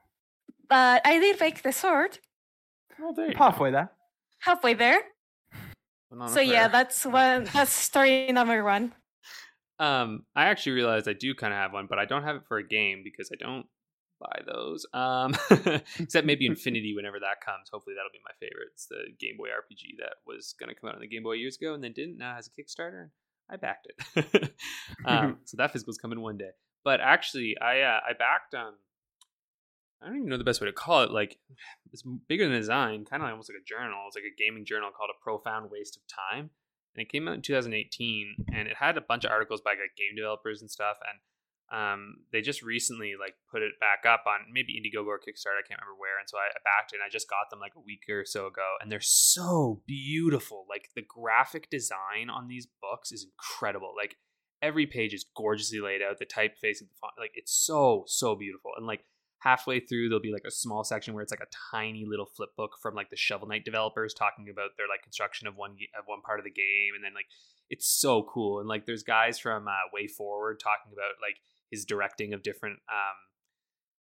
But 0.69 1.07
I 1.07 1.19
did 1.19 1.39
make 1.41 1.63
the 1.63 1.73
sword 1.73 2.19
Well, 2.99 3.13
there 3.15 3.31
you 3.31 3.37
Halfway 3.37 3.71
there. 3.71 3.91
halfway 4.41 4.75
there. 4.75 5.01
Banana 6.11 6.31
So 6.31 6.41
yeah, 6.41 6.69
that's 6.69 7.05
one 7.07 7.45
that's 7.53 7.71
story 7.73 8.31
number 8.33 8.63
one. 8.65 8.93
Um, 9.79 10.25
I 10.35 10.47
actually 10.47 10.73
realized 10.73 11.07
I 11.07 11.13
do 11.13 11.35
kind 11.35 11.53
of 11.53 11.59
have 11.59 11.73
one, 11.73 11.87
but 11.87 11.99
I 11.99 12.07
don't 12.07 12.23
have 12.25 12.37
it 12.37 12.43
for 12.49 12.57
a 12.59 12.67
game 12.67 13.03
because 13.05 13.31
I 13.31 13.37
don't 13.37 13.67
buy 14.21 14.41
those. 14.47 14.87
Um, 14.93 15.35
except 15.99 16.27
maybe 16.27 16.47
Infinity 16.57 16.95
whenever 16.95 17.19
that 17.21 17.41
comes. 17.45 17.69
Hopefully 17.73 17.95
that'll 17.97 18.13
be 18.13 18.21
my 18.25 18.35
favorite. 18.41 18.69
It's 18.73 18.87
the 18.87 19.05
Game 19.19 19.37
Boy 19.37 19.49
RPG 19.49 19.99
that 19.99 20.15
was 20.27 20.55
going 20.59 20.69
to 20.69 20.79
come 20.79 20.89
out 20.89 20.95
on 20.95 21.01
the 21.01 21.09
Game 21.09 21.23
Boy 21.23 21.35
years 21.35 21.57
ago 21.57 21.75
and 21.75 21.83
then 21.83 21.93
didn't. 21.93 22.19
Now 22.19 22.35
has 22.35 22.49
a 22.49 22.51
Kickstarter. 22.51 23.11
I 23.49 23.57
backed 23.57 23.89
it. 24.17 24.55
um, 25.05 25.39
so 25.45 25.57
that 25.57 25.73
physical's 25.73 25.99
coming 25.99 26.21
one 26.21 26.37
day. 26.37 26.51
But 26.85 27.01
actually, 27.01 27.57
I 27.61 27.81
uh, 27.81 28.01
I 28.09 28.13
backed 28.13 28.55
um. 28.55 28.75
I 30.03 30.09
don't 30.09 30.17
even 30.19 30.29
know 30.29 30.37
the 30.37 30.45
best 30.45 30.61
way 30.61 30.67
to 30.67 30.75
call 30.75 31.05
it. 31.05 31.11
Like, 31.11 31.39
it's 31.91 32.03
bigger 32.29 32.45
than 32.45 32.55
a 32.55 32.59
design, 32.59 33.07
kind 33.07 33.23
of 33.23 33.27
like 33.27 33.33
almost 33.33 33.49
like 33.49 33.61
a 33.61 33.65
journal. 33.65 34.05
It's 34.07 34.15
like 34.15 34.25
a 34.25 34.37
gaming 34.37 34.67
journal 34.67 34.91
called 34.95 35.09
A 35.09 35.25
Profound 35.25 35.71
Waste 35.71 35.97
of 35.97 36.03
Time 36.07 36.51
and 36.97 37.03
it 37.03 37.13
came 37.13 37.29
out 37.29 37.35
in 37.35 37.43
2018 37.43 38.47
and 38.53 38.69
it 38.69 38.77
had 38.77 38.97
a 38.97 39.01
bunch 39.01 39.25
of 39.25 39.31
articles 39.31 39.61
by 39.61 39.71
like 39.71 39.97
game 39.97 40.17
developers 40.17 40.63
and 40.63 40.71
stuff 40.71 40.97
and 41.09 41.21
um, 41.73 42.23
they 42.31 42.41
just 42.41 42.63
recently 42.63 43.15
like 43.19 43.35
put 43.51 43.63
it 43.63 43.73
back 43.81 44.07
up 44.07 44.25
on 44.27 44.47
maybe 44.53 44.79
indiegogo 44.79 45.07
or 45.07 45.19
kickstarter 45.19 45.59
i 45.59 45.67
can't 45.67 45.81
remember 45.81 45.99
where 45.99 46.19
and 46.19 46.29
so 46.29 46.39
I, 46.39 46.47
backed 46.63 46.93
it 46.93 46.97
and 46.97 47.05
i 47.05 47.11
just 47.11 47.29
got 47.29 47.51
them 47.51 47.59
like 47.59 47.75
a 47.77 47.81
week 47.81 48.07
or 48.09 48.25
so 48.25 48.47
ago 48.47 48.77
and 48.81 48.91
they're 48.91 49.01
so 49.01 49.83
beautiful. 49.87 50.67
Like 50.69 50.91
the 50.95 51.03
graphic 51.03 51.71
design 51.71 52.31
on 52.31 52.49
these 52.49 52.67
books 52.81 53.13
is 53.13 53.27
incredible. 53.27 53.95
Like 53.97 54.17
every 54.63 54.87
page 54.87 55.13
is 55.13 55.27
gorgeously 55.37 55.81
laid 55.81 56.03
out 56.03 56.19
the 56.19 56.27
typeface 56.27 56.81
of 56.81 56.89
the 56.89 56.95
font 57.01 57.13
like 57.19 57.33
it's 57.35 57.53
so 57.53 58.05
so 58.07 58.35
beautiful. 58.35 58.73
And 58.77 58.87
like 58.87 59.05
halfway 59.41 59.81
through 59.81 60.09
there'll 60.09 60.23
be 60.23 60.33
like 60.33 60.47
a 60.47 60.51
small 60.51 60.83
section 60.83 61.15
where 61.15 61.23
it's 61.23 61.33
like 61.33 61.41
a 61.41 61.77
tiny 61.77 62.05
little 62.07 62.27
flip 62.27 62.51
book 62.57 62.73
from 62.81 62.95
like 62.95 63.11
the 63.11 63.17
Shovel 63.17 63.49
Knight 63.49 63.65
developers 63.65 64.15
talking 64.15 64.49
about 64.49 64.71
their 64.77 64.89
like 64.89 65.03
construction 65.03 65.47
of 65.47 65.57
one 65.57 65.73
of 65.99 66.05
one 66.07 66.23
part 66.23 66.39
of 66.41 66.45
the 66.45 66.51
game, 66.51 66.95
and 66.95 67.05
then 67.05 67.15
like 67.15 67.27
it's 67.69 67.87
so 67.87 68.23
cool. 68.23 68.61
And 68.61 68.69
like 68.69 68.87
there's 68.87 69.03
guys 69.03 69.39
from 69.39 69.69
uh, 69.69 69.91
WayForward 69.95 70.59
talking 70.59 70.93
about 70.93 71.19
like 71.21 71.37
his 71.71 71.85
directing 71.85 72.33
of 72.33 72.43
different 72.43 72.79
um 72.89 73.17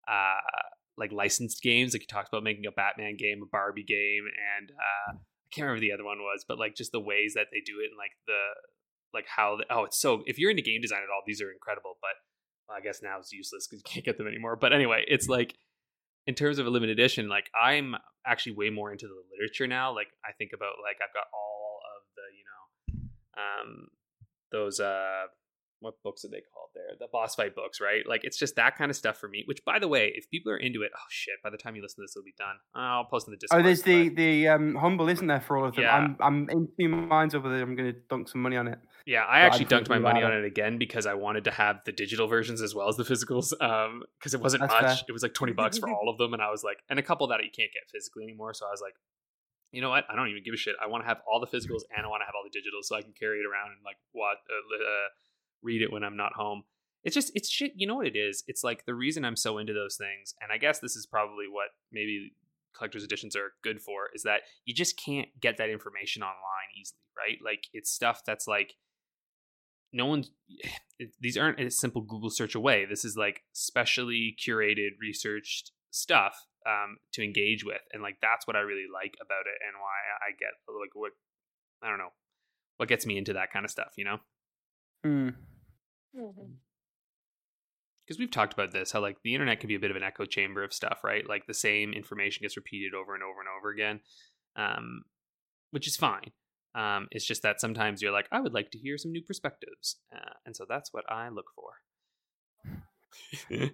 uh 0.07 0.69
like 0.97 1.11
licensed 1.11 1.61
games. 1.61 1.93
Like 1.93 2.01
he 2.01 2.07
talks 2.07 2.29
about 2.29 2.43
making 2.43 2.65
a 2.65 2.71
Batman 2.71 3.17
game, 3.17 3.41
a 3.43 3.45
Barbie 3.45 3.83
game, 3.83 4.25
and 4.57 4.71
uh 4.71 5.13
I 5.15 5.47
can't 5.51 5.65
remember 5.65 5.81
the 5.81 5.93
other 5.93 6.03
one 6.03 6.19
was, 6.19 6.43
but 6.47 6.59
like 6.59 6.75
just 6.75 6.91
the 6.91 6.99
ways 6.99 7.33
that 7.35 7.47
they 7.51 7.61
do 7.65 7.79
it 7.83 7.91
and 7.91 7.97
like 7.97 8.11
the 8.27 8.41
like 9.13 9.25
how 9.27 9.57
the, 9.57 9.65
oh 9.69 9.85
it's 9.85 9.99
so 9.99 10.23
if 10.25 10.37
you're 10.37 10.51
into 10.51 10.63
game 10.63 10.81
design 10.81 10.99
at 10.99 11.13
all, 11.13 11.21
these 11.25 11.41
are 11.41 11.51
incredible. 11.51 11.97
But 12.01 12.15
well, 12.67 12.77
I 12.77 12.81
guess 12.81 13.01
now 13.01 13.19
it's 13.19 13.31
useless 13.31 13.67
because 13.67 13.79
you 13.79 13.91
can't 13.91 14.05
get 14.05 14.17
them 14.17 14.27
anymore. 14.27 14.55
But 14.55 14.73
anyway, 14.73 15.05
it's 15.07 15.27
like 15.27 15.55
in 16.27 16.35
terms 16.35 16.59
of 16.59 16.65
a 16.65 16.69
limited 16.69 16.97
edition, 16.97 17.29
like 17.29 17.49
I'm 17.59 17.95
actually 18.25 18.53
way 18.53 18.69
more 18.69 18.91
into 18.91 19.07
the 19.07 19.15
literature 19.31 19.67
now. 19.67 19.93
Like 19.93 20.07
I 20.25 20.33
think 20.37 20.51
about 20.53 20.81
like 20.83 20.97
I've 21.01 21.13
got 21.13 21.27
all 21.33 21.79
of 21.95 22.03
the 22.15 22.25
you 22.35 22.43
know 22.45 23.41
um 23.41 23.87
those 24.51 24.79
uh 24.79 25.25
what 25.85 26.01
books 26.03 26.25
are 26.25 26.29
they 26.29 26.41
called 26.53 26.69
there? 26.73 26.95
The 26.99 27.07
boss 27.11 27.35
fight 27.35 27.55
books, 27.55 27.79
right? 27.79 28.01
Like 28.07 28.21
it's 28.23 28.37
just 28.37 28.55
that 28.55 28.75
kind 28.77 28.89
of 28.89 28.97
stuff 28.97 29.17
for 29.17 29.27
me. 29.29 29.43
Which, 29.45 29.63
by 29.63 29.77
the 29.79 29.87
way, 29.87 30.11
if 30.15 30.29
people 30.29 30.51
are 30.51 30.57
into 30.57 30.81
it, 30.81 30.91
oh 30.95 31.07
shit! 31.09 31.35
By 31.43 31.51
the 31.51 31.57
time 31.57 31.75
you 31.75 31.81
listen 31.81 31.97
to 31.97 32.01
this, 32.03 32.15
it'll 32.15 32.25
be 32.25 32.33
done. 32.37 32.55
I'll 32.73 33.05
post 33.05 33.27
in 33.27 33.31
the 33.31 33.37
Discord. 33.37 33.61
Oh, 33.61 33.63
there's 33.63 33.83
the 33.83 34.09
but- 34.09 34.15
the 34.17 34.47
um, 34.49 34.75
humble, 34.75 35.07
isn't 35.07 35.27
there, 35.27 35.39
for 35.39 35.57
all 35.57 35.65
of 35.67 35.75
them? 35.75 35.83
Yeah. 35.83 35.95
I'm 35.95 36.17
I'm 36.19 36.49
in 36.49 36.67
two 36.79 36.89
minds 36.89 37.35
over 37.35 37.47
there. 37.49 37.61
I'm 37.61 37.75
going 37.75 37.93
to 37.93 37.99
dunk 38.09 38.27
some 38.27 38.41
money 38.41 38.57
on 38.57 38.67
it. 38.67 38.79
yeah. 39.05 39.23
I 39.23 39.41
but 39.41 39.45
actually 39.53 39.65
dunked 39.67 39.89
my 39.89 39.99
money 39.99 40.23
on 40.23 40.33
it 40.33 40.43
again 40.43 40.77
because 40.79 41.05
I 41.05 41.13
wanted 41.13 41.43
to 41.45 41.51
have 41.51 41.81
the 41.85 41.91
digital 41.91 42.27
versions 42.27 42.61
as 42.61 42.73
well 42.73 42.89
as 42.89 42.97
the 42.97 43.03
physicals. 43.03 43.53
Um, 43.65 44.03
because 44.19 44.33
it 44.33 44.41
wasn't 44.41 44.61
That's 44.61 44.73
much. 44.73 44.97
fair. 44.99 45.05
It 45.09 45.11
was 45.11 45.23
like 45.23 45.33
twenty 45.33 45.53
bucks 45.53 45.77
for 45.77 45.89
all 45.95 46.09
of 46.09 46.17
them, 46.17 46.33
and 46.33 46.41
I 46.41 46.49
was 46.49 46.63
like, 46.63 46.77
and 46.89 46.97
a 46.99 47.03
couple 47.03 47.27
that 47.27 47.43
you 47.43 47.49
can't 47.55 47.71
get 47.71 47.89
physically 47.91 48.23
anymore. 48.23 48.53
So 48.53 48.65
I 48.65 48.71
was 48.71 48.81
like. 48.81 48.95
You 49.71 49.81
know 49.81 49.89
what? 49.89 50.05
I 50.07 50.15
don't 50.15 50.29
even 50.29 50.39
give 50.45 50.53
a 50.53 50.57
shit. 50.57 50.75
I 50.79 50.87
want 50.87 51.03
to 51.03 51.07
have 51.11 51.19
all 51.27 51.41
the 51.43 51.51
physicals 51.51 51.83
and 51.91 52.05
I 52.05 52.07
want 52.07 52.21
to 52.23 52.25
have 52.31 52.35
all 52.37 52.47
the 52.47 52.53
digitals 52.55 52.87
so 52.87 52.95
I 52.95 53.01
can 53.01 53.11
carry 53.11 53.43
it 53.43 53.45
around 53.45 53.75
and 53.75 53.83
like 53.83 53.99
what 54.15 54.39
uh, 54.47 54.55
uh, 54.55 55.07
read 55.61 55.81
it 55.81 55.91
when 55.91 56.03
I'm 56.03 56.17
not 56.17 56.33
home. 56.33 56.63
It's 57.03 57.13
just 57.13 57.31
it's 57.35 57.49
shit. 57.49 57.73
You 57.75 57.87
know 57.87 57.95
what 57.95 58.07
it 58.07 58.17
is? 58.17 58.43
It's 58.47 58.63
like 58.63 58.85
the 58.85 58.95
reason 58.95 59.25
I'm 59.25 59.35
so 59.35 59.57
into 59.57 59.73
those 59.73 59.95
things, 59.95 60.33
and 60.41 60.51
I 60.51 60.57
guess 60.57 60.79
this 60.79 60.95
is 60.95 61.05
probably 61.05 61.45
what 61.49 61.67
maybe 61.91 62.33
collector's 62.75 63.03
editions 63.03 63.35
are 63.35 63.53
good 63.63 63.81
for, 63.81 64.09
is 64.13 64.23
that 64.23 64.41
you 64.65 64.73
just 64.73 64.99
can't 64.99 65.29
get 65.39 65.57
that 65.57 65.69
information 65.69 66.23
online 66.23 66.69
easily, 66.79 66.99
right? 67.17 67.37
Like 67.43 67.65
it's 67.73 67.91
stuff 67.91 68.21
that's 68.25 68.47
like 68.47 68.73
no 69.93 70.05
one's 70.05 70.31
these 71.19 71.37
aren't 71.37 71.59
a 71.59 71.71
simple 71.71 72.01
Google 72.01 72.29
search 72.29 72.55
away. 72.55 72.85
This 72.85 73.05
is 73.05 73.15
like 73.15 73.43
specially 73.53 74.35
curated, 74.39 74.91
researched 74.99 75.71
stuff 75.91 76.35
um, 76.67 76.97
to 77.13 77.23
engage 77.23 77.63
with, 77.63 77.81
and 77.93 78.01
like 78.03 78.17
that's 78.21 78.47
what 78.47 78.55
I 78.55 78.59
really 78.59 78.87
like 78.91 79.15
about 79.21 79.45
it, 79.45 79.57
and 79.65 79.79
why 79.79 79.95
I 80.27 80.31
get 80.31 80.53
like 80.67 80.93
what 80.93 81.11
I 81.83 81.89
don't 81.89 81.99
know 81.99 82.13
what 82.77 82.89
gets 82.89 83.05
me 83.05 83.17
into 83.17 83.33
that 83.33 83.51
kind 83.51 83.63
of 83.63 83.71
stuff, 83.71 83.93
you 83.95 84.03
know. 84.03 84.17
Hmm. 85.05 85.29
Mhm. 86.15 86.55
because 88.03 88.17
we've 88.17 88.31
talked 88.31 88.53
about 88.53 88.71
this 88.71 88.91
how 88.91 88.99
like 88.99 89.17
the 89.23 89.35
internet 89.35 89.59
can 89.59 89.67
be 89.67 89.75
a 89.75 89.79
bit 89.79 89.91
of 89.91 89.97
an 89.97 90.01
echo 90.01 90.25
chamber 90.25 90.63
of 90.63 90.73
stuff 90.73 91.01
right 91.03 91.29
like 91.29 91.45
the 91.45 91.53
same 91.53 91.93
information 91.93 92.41
gets 92.41 92.57
repeated 92.57 92.95
over 92.95 93.13
and 93.13 93.23
over 93.23 93.39
and 93.39 93.49
over 93.55 93.69
again 93.69 93.99
um, 94.55 95.03
which 95.69 95.87
is 95.87 95.95
fine 95.95 96.31
um, 96.73 97.07
it's 97.11 97.25
just 97.25 97.43
that 97.43 97.61
sometimes 97.61 98.01
you're 98.01 98.11
like 98.11 98.27
i 98.31 98.39
would 98.39 98.53
like 98.53 98.71
to 98.71 98.79
hear 98.79 98.97
some 98.97 99.11
new 99.11 99.21
perspectives 99.21 99.97
uh, 100.11 100.33
and 100.45 100.55
so 100.55 100.65
that's 100.67 100.91
what 100.91 101.05
i 101.07 101.29
look 101.29 101.51
for 101.55 101.73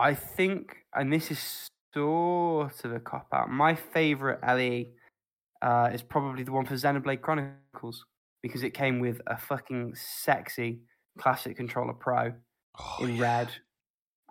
I 0.00 0.14
think, 0.14 0.78
and 0.94 1.12
this 1.12 1.30
is 1.30 1.68
sort 1.94 2.84
of 2.84 2.92
a 2.92 3.00
cop 3.00 3.28
out. 3.32 3.48
My 3.48 3.76
favorite 3.76 4.40
LE 4.42 4.86
uh, 5.62 5.90
is 5.92 6.02
probably 6.02 6.42
the 6.42 6.50
one 6.52 6.66
for 6.66 6.74
Xenoblade 6.74 7.20
Chronicles 7.20 8.04
because 8.44 8.62
it 8.62 8.74
came 8.74 9.00
with 9.00 9.22
a 9.26 9.38
fucking 9.38 9.94
sexy 9.94 10.82
classic 11.18 11.56
controller 11.56 11.94
pro 11.94 12.30
oh, 12.78 12.98
in 13.00 13.16
yeah. 13.16 13.22
red, 13.22 13.48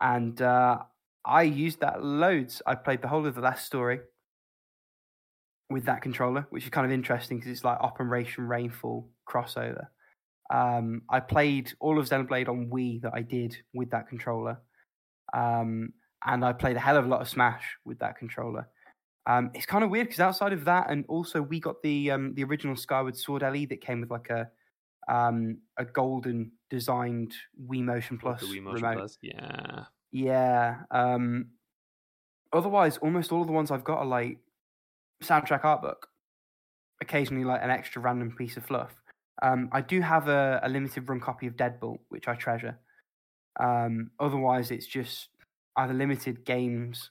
and 0.01 0.39
uh, 0.39 0.77
I 1.25 1.41
used 1.41 1.79
that 1.79 2.03
loads. 2.03 2.61
I 2.67 2.75
played 2.75 3.01
the 3.01 3.07
whole 3.07 3.25
of 3.25 3.33
the 3.33 3.41
last 3.41 3.65
story 3.65 4.01
with 5.71 5.85
that 5.85 6.03
controller, 6.03 6.45
which 6.51 6.63
is 6.63 6.69
kind 6.69 6.85
of 6.85 6.91
interesting 6.91 7.39
because 7.39 7.51
it's 7.51 7.63
like 7.63 7.79
Operation 7.79 8.47
Rainfall 8.47 9.09
crossover. 9.27 9.87
Um, 10.53 11.01
I 11.09 11.19
played 11.19 11.73
all 11.79 11.97
of 11.97 12.07
Xenoblade 12.07 12.47
on 12.47 12.69
Wii 12.71 13.01
that 13.01 13.13
I 13.15 13.23
did 13.23 13.57
with 13.73 13.89
that 13.89 14.07
controller, 14.07 14.61
um, 15.33 15.91
and 16.23 16.45
I 16.45 16.53
played 16.53 16.75
a 16.75 16.79
hell 16.79 16.97
of 16.97 17.05
a 17.05 17.09
lot 17.09 17.21
of 17.21 17.29
Smash 17.29 17.63
with 17.83 17.97
that 17.97 18.19
controller. 18.19 18.67
Um, 19.25 19.51
it's 19.53 19.65
kind 19.65 19.83
of 19.83 19.89
weird 19.89 20.07
because 20.07 20.19
outside 20.19 20.53
of 20.53 20.65
that, 20.65 20.89
and 20.89 21.05
also 21.07 21.41
we 21.41 21.59
got 21.59 21.81
the 21.81 22.11
um, 22.11 22.33
the 22.33 22.43
original 22.43 22.75
Skyward 22.75 23.15
Sword 23.15 23.41
LE 23.41 23.65
that 23.67 23.81
came 23.81 24.01
with 24.01 24.11
like 24.11 24.29
a 24.29 24.49
um, 25.07 25.57
a 25.77 25.85
golden 25.85 26.51
designed 26.69 27.33
Wii 27.69 27.83
Motion 27.83 28.17
Plus 28.17 28.41
the 28.41 28.47
Wii 28.47 28.61
Motion 28.61 28.83
remote. 28.83 28.97
Plus. 28.97 29.17
yeah 29.21 29.85
Yeah. 30.11 30.77
Um, 30.91 31.47
otherwise, 32.51 32.97
almost 32.97 33.31
all 33.31 33.41
of 33.41 33.47
the 33.47 33.53
ones 33.53 33.71
I've 33.71 33.83
got 33.83 33.99
are 33.99 34.05
like 34.05 34.39
soundtrack 35.23 35.63
art 35.63 35.81
book. 35.81 36.07
Occasionally, 37.01 37.43
like 37.43 37.61
an 37.63 37.69
extra 37.69 38.01
random 38.01 38.33
piece 38.37 38.55
of 38.57 38.65
fluff. 38.65 38.93
Um, 39.41 39.69
I 39.71 39.81
do 39.81 39.99
have 39.99 40.27
a, 40.27 40.61
a 40.63 40.69
limited 40.69 41.09
run 41.09 41.19
copy 41.19 41.47
of 41.47 41.55
Deadbolt, 41.55 41.99
which 42.09 42.27
I 42.27 42.35
treasure. 42.35 42.77
Um, 43.59 44.11
otherwise, 44.19 44.71
it's 44.71 44.85
just 44.85 45.29
either 45.75 45.93
limited 45.93 46.45
games 46.45 47.09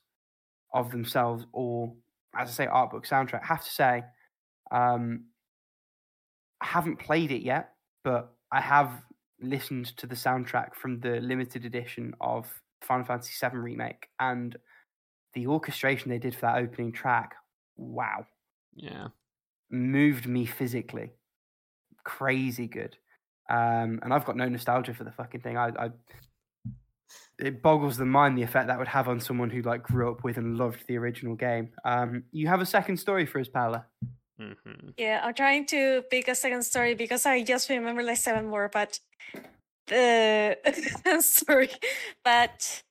of 0.73 0.91
themselves 0.91 1.47
or, 1.53 1.93
as 2.37 2.49
I 2.49 2.53
say, 2.53 2.67
art 2.67 2.91
book 2.91 3.07
soundtrack. 3.07 3.43
I 3.43 3.47
have 3.47 3.65
to 3.65 3.71
say, 3.71 4.03
um, 4.71 5.25
I 6.61 6.67
haven't 6.67 6.99
played 6.99 7.31
it 7.31 7.43
yet, 7.43 7.73
but 8.05 8.35
I 8.51 8.61
have 8.61 8.91
listened 9.41 9.97
to 9.99 10.07
the 10.07 10.15
soundtrack 10.15 10.75
from 10.75 11.01
the 11.01 11.21
limited 11.21 11.65
edition 11.65 12.15
of 12.21 12.47
Final 12.83 13.05
Fantasy 13.05 13.35
VII 13.41 13.57
Remake, 13.57 14.09
and 14.21 14.57
the 15.35 15.47
orchestration 15.47 16.11
they 16.11 16.19
did 16.19 16.35
for 16.35 16.43
that 16.43 16.59
opening 16.59 16.93
track, 16.93 17.35
wow, 17.77 18.27
yeah 18.75 19.09
moved 19.73 20.29
me 20.29 20.45
physically. 20.45 21.11
Crazy 22.05 22.69
good. 22.69 22.97
Um, 23.51 23.99
and 24.03 24.13
I've 24.13 24.25
got 24.25 24.37
no 24.37 24.49
nostalgia 24.49 24.95
for 24.95 25.05
the 25.05 25.11
fucking 25.11 25.41
thing. 25.41 25.57
I, 25.57 25.69
I 25.69 25.91
it 27.43 27.63
boggles 27.63 27.97
the 27.97 28.07
mind 28.07 28.39
the 28.39 28.43
effect 28.43 28.69
that 28.69 28.79
would 28.79 28.89
have 28.89 29.09
on 29.09 29.21
someone 29.21 29.51
who 29.51 29.63
like 29.63 29.83
grew 29.83 30.11
up 30.11 30.23
with 30.23 30.37
and 30.37 30.57
loved 30.57 30.85
the 30.87 30.97
original 30.97 31.35
game. 31.35 31.71
Um, 31.85 32.25
you 32.31 32.47
have 32.47 32.61
a 32.61 32.67
second 32.67 32.97
story 32.97 33.27
for 33.27 33.41
us, 33.41 33.49
Paola. 33.49 33.87
hmm 34.39 34.91
Yeah, 34.97 35.21
I'm 35.25 35.35
trying 35.35 35.67
to 35.67 36.03
pick 36.11 36.29
a 36.29 36.35
second 36.35 36.63
story 36.63 36.95
because 36.95 37.27
I 37.27 37.43
just 37.43 37.69
remember 37.69 38.03
like 38.03 38.19
seven 38.19 38.47
more, 38.47 38.71
but 38.73 39.01
the 39.89 40.57
sorry, 41.21 41.71
but 42.25 42.83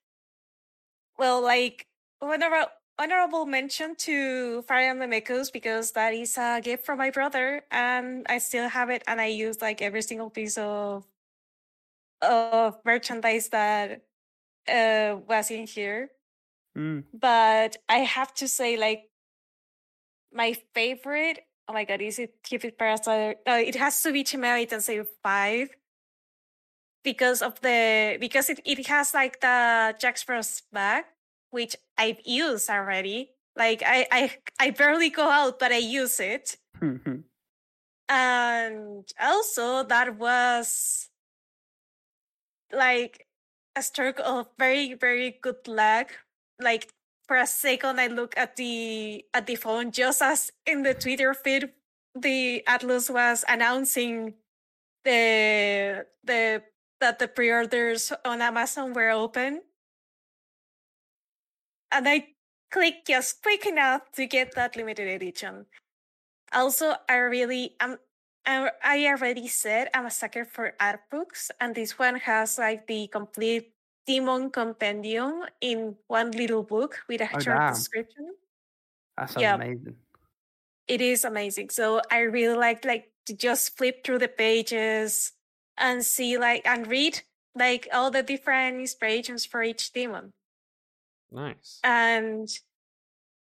well, 1.17 1.41
like 1.41 1.87
honorable 2.21 2.71
honorable 2.99 3.45
mention 3.45 3.95
to 3.95 4.61
Fire 4.63 4.89
Emblem 4.89 5.13
Echoes 5.13 5.49
because 5.49 5.91
that 5.93 6.13
is 6.13 6.37
a 6.37 6.59
gift 6.61 6.85
from 6.85 6.97
my 6.97 7.09
brother, 7.09 7.63
and 7.71 8.25
I 8.29 8.39
still 8.39 8.67
have 8.67 8.89
it, 8.89 9.03
and 9.07 9.21
I 9.21 9.27
use 9.27 9.61
like 9.61 9.81
every 9.81 10.01
single 10.01 10.29
piece 10.29 10.57
of 10.57 11.05
of 12.21 12.77
merchandise 12.85 13.49
that 13.49 14.01
uh 14.67 15.17
was 15.27 15.51
in 15.51 15.67
here 15.67 16.09
Mm. 16.77 17.03
but 17.13 17.75
I 17.89 17.97
have 17.97 18.33
to 18.35 18.47
say, 18.47 18.77
like, 18.77 19.03
my 20.31 20.55
favorite. 20.73 21.39
Oh 21.67 21.73
my 21.73 21.83
god, 21.83 22.01
is 22.01 22.17
it 22.19 22.35
Cupid 22.43 22.77
Parasite? 22.77 23.39
No, 23.45 23.57
it 23.57 23.75
has 23.75 24.01
to 24.03 24.11
be 24.13 24.23
Shin 24.23 24.39
Megami 24.41 24.69
Tensei 24.69 25.05
Five 25.21 25.69
because 27.03 27.41
of 27.41 27.59
the 27.61 28.17
because 28.19 28.49
it, 28.49 28.61
it 28.65 28.87
has 28.87 29.13
like 29.13 29.41
the 29.41 29.95
Jack 29.99 30.17
Frost 30.19 30.63
bag, 30.71 31.05
which 31.51 31.75
I've 31.97 32.19
used 32.25 32.69
already. 32.69 33.31
Like 33.55 33.83
I 33.85 34.07
I 34.11 34.31
I 34.59 34.69
barely 34.71 35.09
go 35.09 35.27
out, 35.29 35.59
but 35.59 35.71
I 35.71 35.77
use 35.79 36.19
it. 36.21 36.57
And 38.09 39.05
also 39.19 39.83
that 39.83 40.17
was 40.17 41.09
like 42.71 43.27
a 43.75 43.81
stroke 43.81 44.19
of 44.23 44.47
very, 44.57 44.93
very 44.93 45.37
good 45.41 45.67
luck. 45.67 46.11
Like 46.59 46.91
for 47.27 47.37
a 47.37 47.47
second 47.47 47.99
I 47.99 48.07
look 48.07 48.33
at 48.37 48.55
the 48.55 49.25
at 49.33 49.47
the 49.47 49.55
phone 49.55 49.91
just 49.91 50.21
as 50.21 50.51
in 50.65 50.83
the 50.83 50.93
Twitter 50.93 51.33
feed 51.33 51.71
the 52.13 52.63
Atlus 52.67 53.09
was 53.09 53.45
announcing 53.47 54.33
the 55.05 56.05
the 56.23 56.61
that 56.99 57.19
the 57.19 57.27
pre-orders 57.27 58.11
on 58.25 58.41
Amazon 58.41 58.93
were 58.93 59.09
open. 59.09 59.61
And 61.91 62.07
I 62.07 62.27
clicked 62.71 63.07
just 63.07 63.41
quick 63.41 63.65
enough 63.65 64.11
to 64.13 64.25
get 64.27 64.55
that 64.55 64.75
limited 64.75 65.07
edition. 65.07 65.65
Also, 66.53 66.95
I 67.09 67.15
really 67.15 67.75
am 67.79 67.97
I 68.45 68.71
I 68.83 69.07
already 69.07 69.47
said 69.47 69.89
I'm 69.93 70.05
a 70.05 70.11
sucker 70.11 70.45
for 70.45 70.75
art 70.79 71.09
books, 71.09 71.51
and 71.59 71.75
this 71.75 71.97
one 71.99 72.15
has 72.15 72.57
like 72.57 72.87
the 72.87 73.07
complete 73.07 73.73
Demon 74.05 74.49
Compendium 74.51 75.45
in 75.61 75.97
one 76.07 76.31
little 76.31 76.63
book 76.63 77.01
with 77.07 77.21
a 77.21 77.29
Oh, 77.33 77.41
short 77.41 77.41
damn. 77.41 77.67
description. 77.67 78.35
That 79.17 79.29
sounds 79.29 79.43
Yeah. 79.43 79.55
amazing. 79.55 79.97
It 80.87 81.01
is 81.01 81.23
amazing. 81.25 81.69
So 81.71 82.01
I 82.11 82.19
really 82.21 82.55
like 82.57 82.85
like 82.85 83.11
to 83.25 83.33
just 83.33 83.77
flip 83.77 84.03
through 84.03 84.19
the 84.19 84.27
pages 84.27 85.33
and 85.77 86.05
see 86.05 86.37
like 86.37 86.65
and 86.65 86.85
read 86.87 87.21
like 87.55 87.87
all 87.93 88.11
the 88.11 88.23
different 88.23 88.79
inspirations 88.79 89.45
for 89.45 89.63
each 89.63 89.91
demon. 89.91 90.33
Nice. 91.31 91.83
and 91.83 92.49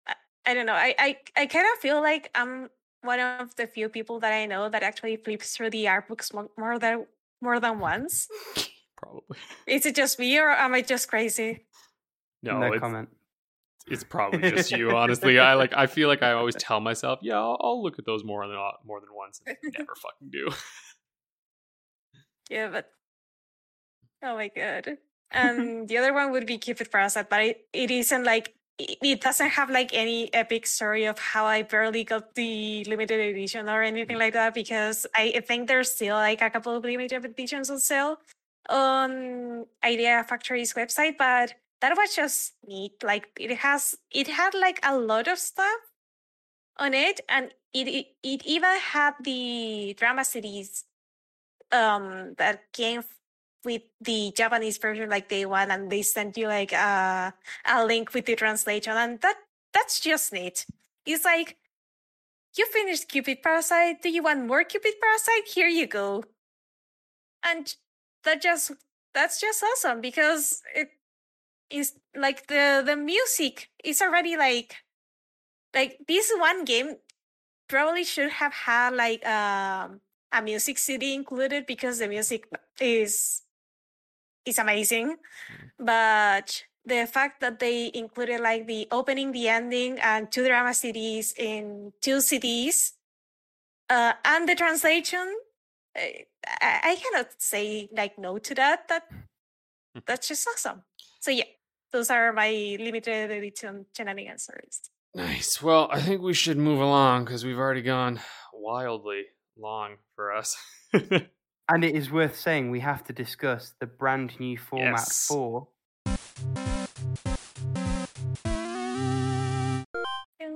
I, 0.07 0.15
I 0.45 0.53
don't 0.53 0.65
know 0.65 0.73
i 0.73 0.95
i, 0.97 1.17
I 1.35 1.45
kind 1.45 1.67
of 1.73 1.79
feel 1.79 2.01
like 2.01 2.29
i'm 2.35 2.69
one 3.03 3.19
of 3.19 3.55
the 3.55 3.67
few 3.67 3.89
people 3.89 4.19
that 4.19 4.33
i 4.33 4.45
know 4.45 4.69
that 4.69 4.83
actually 4.83 5.15
flips 5.17 5.55
through 5.55 5.69
the 5.69 5.87
art 5.87 6.07
books 6.07 6.31
more 6.57 6.79
than 6.79 7.05
more 7.41 7.59
than 7.59 7.79
once 7.79 8.27
Probably. 8.97 9.37
is 9.67 9.85
it 9.85 9.95
just 9.95 10.17
me 10.19 10.37
or 10.39 10.49
am 10.49 10.73
i 10.73 10.81
just 10.81 11.07
crazy 11.09 11.65
No, 12.41 12.59
No, 12.59 12.71
it's, 12.73 12.79
comment. 12.81 13.09
it's 13.87 14.03
probably 14.03 14.49
just 14.51 14.71
you. 14.71 14.91
Honestly, 15.01 15.39
I 15.39 15.53
like. 15.55 15.73
I 15.75 15.87
feel 15.87 16.07
like 16.11 16.23
I 16.23 16.31
always 16.33 16.55
tell 16.55 16.79
myself, 16.79 17.19
"Yeah, 17.21 17.39
I'll, 17.39 17.57
I'll 17.59 17.79
look 17.83 17.99
at 17.99 18.05
those 18.05 18.23
more 18.23 18.47
than 18.47 18.55
uh, 18.55 18.75
more 18.83 18.99
than 18.99 19.09
once." 19.15 19.39
And 19.45 19.55
I 19.55 19.69
never 19.79 19.95
fucking 19.95 20.29
do. 20.31 20.45
yeah 22.49 22.67
but 22.69 22.89
oh 24.23 24.35
my 24.35 24.49
god 24.55 24.97
and 25.31 25.59
um, 25.59 25.87
the 25.87 25.97
other 25.97 26.13
one 26.13 26.31
would 26.31 26.45
be 26.45 26.57
cupid 26.57 26.91
parasite 26.91 27.29
but 27.29 27.41
it, 27.41 27.67
it 27.73 27.89
isn't 27.91 28.23
like 28.23 28.53
it 28.79 29.21
doesn't 29.21 29.49
have 29.49 29.69
like 29.69 29.93
any 29.93 30.33
epic 30.33 30.65
story 30.65 31.05
of 31.05 31.19
how 31.19 31.45
I 31.45 31.61
barely 31.61 32.03
got 32.03 32.33
the 32.35 32.83
limited 32.85 33.19
edition 33.19 33.69
or 33.69 33.83
anything 33.83 34.17
like 34.17 34.33
that 34.33 34.53
because 34.53 35.05
I 35.15 35.43
think 35.47 35.67
there's 35.67 35.91
still 35.91 36.15
like 36.15 36.41
a 36.41 36.49
couple 36.49 36.75
of 36.75 36.83
limited 36.83 37.23
editions 37.23 37.69
on 37.69 37.79
sale 37.79 38.17
on 38.69 39.65
Idea 39.83 40.25
Factory's 40.27 40.73
website, 40.73 41.17
but 41.17 41.53
that 41.81 41.95
was 41.97 42.15
just 42.15 42.53
neat. 42.65 42.93
Like 43.03 43.27
it 43.39 43.55
has 43.57 43.95
it 44.11 44.27
had 44.27 44.53
like 44.55 44.79
a 44.83 44.97
lot 44.97 45.27
of 45.27 45.37
stuff 45.37 45.79
on 46.77 46.93
it 46.93 47.21
and 47.29 47.53
it 47.73 47.87
it, 47.87 48.07
it 48.23 48.45
even 48.45 48.79
had 48.79 49.13
the 49.23 49.95
drama 49.97 50.25
series 50.25 50.85
um 51.71 52.33
that 52.37 52.71
came 52.73 53.03
with 53.65 53.83
the 54.01 54.31
Japanese 54.35 54.77
version 54.77 55.09
like 55.09 55.29
day 55.29 55.45
one 55.45 55.71
and 55.71 55.91
they 55.91 56.01
sent 56.01 56.37
you 56.37 56.47
like 56.47 56.71
a 56.73 57.33
a 57.65 57.85
link 57.85 58.13
with 58.13 58.25
the 58.25 58.35
translation 58.35 58.93
and 58.93 59.19
that 59.21 59.37
that's 59.73 59.99
just 59.99 60.33
neat. 60.33 60.65
It's 61.05 61.25
like 61.25 61.57
you 62.57 62.65
finished 62.67 63.09
Cupid 63.09 63.41
Parasite. 63.41 64.01
Do 64.01 64.09
you 64.09 64.23
want 64.23 64.45
more 64.45 64.63
Cupid 64.63 64.93
Parasite? 65.01 65.47
Here 65.47 65.67
you 65.67 65.87
go. 65.87 66.23
And 67.43 67.75
that 68.23 68.41
just 68.41 68.71
that's 69.13 69.39
just 69.39 69.63
awesome 69.63 70.01
because 70.01 70.61
it 70.75 70.89
is 71.69 71.93
like 72.15 72.47
the 72.47 72.83
the 72.85 72.95
music 72.95 73.69
is 73.83 74.01
already 74.01 74.37
like 74.37 74.75
like 75.73 75.97
this 76.07 76.31
one 76.37 76.65
game 76.65 76.95
probably 77.67 78.03
should 78.03 78.29
have 78.29 78.53
had 78.53 78.93
like 78.93 79.25
um 79.25 80.01
a 80.31 80.41
music 80.41 80.77
CD 80.77 81.13
included 81.13 81.65
because 81.65 81.99
the 81.99 82.07
music 82.07 82.47
is 82.81 83.42
is 84.45 84.59
amazing. 84.59 85.17
But 85.79 86.63
the 86.85 87.07
fact 87.07 87.41
that 87.41 87.59
they 87.59 87.91
included 87.93 88.41
like 88.41 88.67
the 88.67 88.87
opening, 88.91 89.31
the 89.31 89.47
ending, 89.47 89.99
and 89.99 90.31
two 90.31 90.47
drama 90.47 90.71
CDs 90.71 91.37
in 91.37 91.93
two 92.01 92.17
CDs, 92.17 92.91
uh, 93.89 94.13
and 94.25 94.47
the 94.47 94.55
translation, 94.55 95.35
I, 95.95 96.25
I 96.61 96.79
I 96.83 96.95
cannot 96.95 97.29
say 97.37 97.89
like 97.95 98.17
no 98.17 98.37
to 98.37 98.55
that. 98.55 98.87
That 98.87 99.03
that's 100.07 100.27
just 100.27 100.47
awesome. 100.47 100.83
So 101.21 101.31
yeah, 101.31 101.49
those 101.91 102.09
are 102.09 102.33
my 102.33 102.77
limited 102.79 103.31
edition 103.31 103.85
shenanigans 103.95 104.43
stories. 104.43 104.81
Nice. 105.15 105.61
Well, 105.61 105.89
I 105.91 106.01
think 106.01 106.21
we 106.21 106.33
should 106.33 106.57
move 106.57 106.79
along 106.79 107.25
because 107.25 107.45
we've 107.45 107.57
already 107.57 107.83
gone 107.83 108.19
wildly 108.51 109.25
long 109.57 109.97
for 110.15 110.33
us. 110.33 110.57
And 111.73 111.83
it 111.83 111.95
is 111.95 112.11
worth 112.11 112.37
saying 112.37 112.69
we 112.69 112.81
have 112.81 113.03
to 113.05 113.13
discuss 113.13 113.73
the 113.79 113.87
brand 113.87 114.39
new 114.39 114.59
format 114.59 114.99
Yes. 114.99 115.25
for 115.25 115.69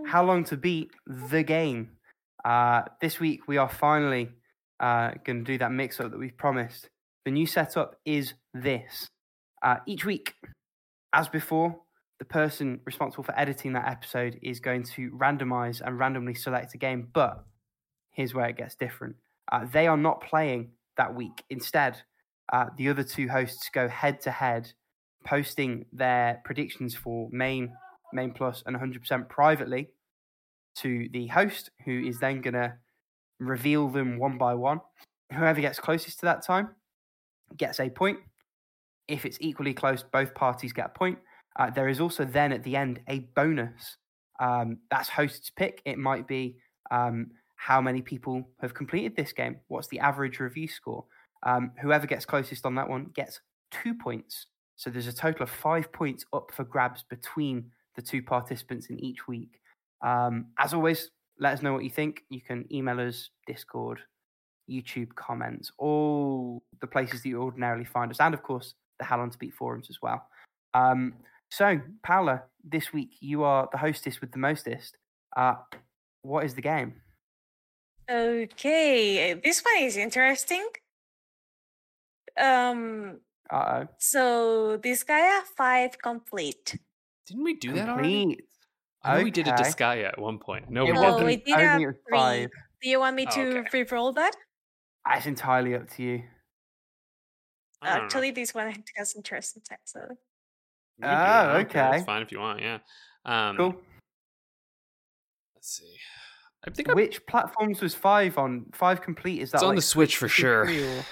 How 0.06 0.24
Long 0.24 0.44
to 0.44 0.58
Beat 0.58 0.92
the 1.08 1.42
Game. 1.42 1.90
Uh, 2.46 2.84
this 3.02 3.20
week 3.20 3.48
we 3.48 3.58
are 3.58 3.68
finally 3.68 4.30
uh, 4.80 5.14
going 5.26 5.44
to 5.44 5.52
do 5.54 5.58
that 5.58 5.72
mix 5.72 6.00
up 6.00 6.12
that 6.12 6.20
we've 6.20 6.38
promised. 6.38 6.88
The 7.26 7.32
new 7.32 7.48
setup 7.48 7.96
is 8.06 8.36
this. 8.54 9.08
Uh, 9.64 9.78
each 9.88 10.06
week, 10.06 10.36
as 11.14 11.28
before, 11.28 11.76
the 12.20 12.26
person 12.26 12.80
responsible 12.86 13.24
for 13.24 13.34
editing 13.40 13.74
that 13.74 13.88
episode 13.88 14.38
is 14.44 14.60
going 14.60 14.84
to 14.84 15.10
randomize 15.10 15.82
and 15.82 15.98
randomly 15.98 16.36
select 16.36 16.76
a 16.76 16.78
game. 16.78 17.08
But 17.12 17.44
here's 18.12 18.36
where 18.36 18.46
it 18.50 18.58
gets 18.58 18.76
different. 18.76 19.16
Uh, 19.52 19.66
they 19.66 19.88
are 19.88 19.98
not 19.98 20.22
playing 20.22 20.74
that 20.98 21.14
week. 21.14 21.44
Instead, 21.50 22.02
uh, 22.52 22.66
the 22.78 22.90
other 22.90 23.04
two 23.04 23.28
hosts 23.28 23.70
go 23.74 23.88
head 23.88 24.22
to 24.22 24.32
head, 24.32 24.72
posting 25.26 25.86
their 25.92 26.42
predictions 26.46 26.96
for 26.96 27.30
main, 27.32 27.74
main 28.14 28.32
plus, 28.32 28.64
and 28.66 28.76
100% 28.76 29.30
privately 29.30 29.90
to 30.76 31.10
the 31.12 31.28
host, 31.28 31.72
who 31.86 32.06
is 32.06 32.20
then 32.20 32.42
going 32.42 32.54
to 32.54 32.74
reveal 33.40 33.90
them 33.90 34.18
one 34.18 34.38
by 34.38 34.54
one. 34.54 34.80
Whoever 35.34 35.60
gets 35.60 35.80
closest 35.80 36.20
to 36.20 36.26
that 36.28 36.46
time 36.46 36.70
gets 37.56 37.80
a 37.80 37.90
point. 37.90 38.20
If 39.08 39.26
it's 39.26 39.38
equally 39.42 39.74
close, 39.74 40.04
both 40.04 40.34
parties 40.34 40.74
get 40.74 40.88
a 40.88 40.98
point. 40.98 41.18
Uh, 41.58 41.70
there 41.70 41.88
is 41.88 42.00
also 42.00 42.24
then 42.24 42.52
at 42.54 42.64
the 42.64 42.76
end 42.76 43.00
a 43.08 43.20
bonus. 43.36 43.98
Um, 44.40 44.78
that's 44.92 45.10
host's 45.10 45.50
pick. 45.50 45.82
It 45.86 45.98
might 45.98 46.28
be 46.28 46.58
um, 46.92 47.32
how 47.58 47.82
many 47.82 48.02
people 48.02 48.48
have 48.62 48.74
completed 48.74 49.16
this 49.16 49.34
game. 49.34 49.58
What's 49.68 49.88
the 49.88 50.00
average 50.00 50.40
review 50.40 50.68
score? 50.68 51.06
Um, 51.44 51.72
whoever 51.82 52.08
gets 52.08 52.26
closest 52.26 52.66
on 52.66 52.76
that 52.76 52.88
one 52.88 53.12
gets 53.14 53.42
two 53.72 53.94
points. 53.94 54.48
So 54.76 54.90
there's 54.90 55.08
a 55.08 55.14
total 55.14 55.44
of 55.44 55.50
five 55.50 55.92
points 55.92 56.26
up 56.34 56.52
for 56.54 56.64
grabs 56.64 57.04
between 57.10 57.72
the 57.96 58.02
two 58.02 58.22
participants 58.22 58.88
in 58.88 59.00
each 59.04 59.28
week. 59.28 59.60
Um, 60.06 60.48
as 60.60 60.74
always, 60.74 61.10
let 61.40 61.54
us 61.54 61.62
know 61.62 61.74
what 61.74 61.84
you 61.84 61.90
think. 61.90 62.24
You 62.30 62.42
can 62.42 62.66
email 62.72 63.00
us, 63.00 63.30
Discord, 63.48 64.00
YouTube 64.70 65.16
comments, 65.16 65.72
all 65.78 66.64
the 66.80 66.88
places 66.88 67.24
that 67.24 67.30
you 67.30 67.42
ordinarily 67.42 67.86
find 67.86 68.12
us, 68.12 68.20
and 68.20 68.34
of 68.34 68.44
course 68.44 68.76
the 69.00 69.06
How 69.06 69.18
Long 69.18 69.32
to 69.32 69.38
Beat 69.38 69.54
forums 69.54 69.88
as 69.90 69.98
well. 70.02 70.28
Um, 70.74 71.14
so, 71.50 71.80
Paola, 72.04 72.44
this 72.64 72.94
week 72.94 73.12
you 73.20 73.44
are 73.44 73.68
the 73.72 73.78
hostess 73.78 74.22
with 74.22 74.32
the 74.32 74.38
mostest. 74.38 74.98
Uh, 75.36 75.56
what 76.22 76.46
is 76.46 76.56
the 76.56 76.62
game? 76.62 76.96
Okay, 78.10 79.34
this 79.34 79.62
one 79.64 79.84
is 79.84 79.98
interesting. 79.98 80.66
Um, 82.38 83.20
Uh 83.50 83.84
oh. 83.84 83.88
so 83.98 84.78
Disgaea 84.78 85.42
five 85.58 85.98
complete. 85.98 86.78
Didn't 87.28 87.44
we 87.44 87.56
do 87.56 87.74
that 87.74 87.90
already? 87.90 88.22
Complete. 88.22 88.44
I 89.04 89.18
know 89.18 89.24
we 89.24 89.32
did 89.32 89.48
a 89.48 89.54
Okay. 89.54 89.64
Disgaea 89.64 90.08
at 90.08 90.20
one 90.20 90.40
point. 90.40 90.70
No, 90.70 90.86
It 90.86 90.92
we 90.94 90.94
No, 90.94 91.02
wasn't. 91.12 91.26
we 91.28 91.36
didn't. 91.38 91.54
I 91.54 91.62
don't 91.64 91.72
a 91.72 91.78
think 91.80 91.98
it 91.98 92.02
three. 92.08 92.18
five. 92.18 92.50
Do 92.82 92.90
you 92.90 93.00
want 93.00 93.16
me 93.16 93.26
Oh, 93.28 93.32
to 93.32 93.42
okay. 93.60 93.70
re-roll 93.74 94.14
that? 94.14 94.36
That's 95.06 95.26
entirely 95.26 95.76
up 95.76 95.90
to 95.92 96.04
you. 96.04 96.24
I 97.82 97.88
don't 97.88 97.98
know. 97.98 98.04
Actually, 98.06 98.32
this 98.32 98.54
one 98.54 98.74
has 98.98 99.16
interesting 99.16 99.62
text. 99.66 99.94
So. 99.94 100.00
We 100.98 101.06
Oh, 101.06 101.08
that. 101.08 101.66
okay. 101.68 101.98
It's 101.98 102.06
fine 102.06 102.22
if 102.22 102.32
you 102.32 102.40
want. 102.40 102.62
Yeah. 102.62 102.80
Um, 103.26 103.58
Cool. 103.58 103.76
Let's 105.56 105.70
see. 105.78 105.98
I 106.66 106.70
think 106.72 106.90
I, 106.90 106.94
Which 106.94 107.26
platforms 107.28 107.82
was 107.82 107.94
five 107.94 108.38
on? 108.38 108.66
Five 108.74 109.02
complete? 109.02 109.42
Is 109.42 109.52
that 109.52 109.58
it's 109.58 109.64
on 109.64 109.76
the 109.76 109.82
Switch 109.82 110.18
for 110.18 110.28
sure. 110.28 110.66
PS3 110.66 111.00
or- 111.00 111.06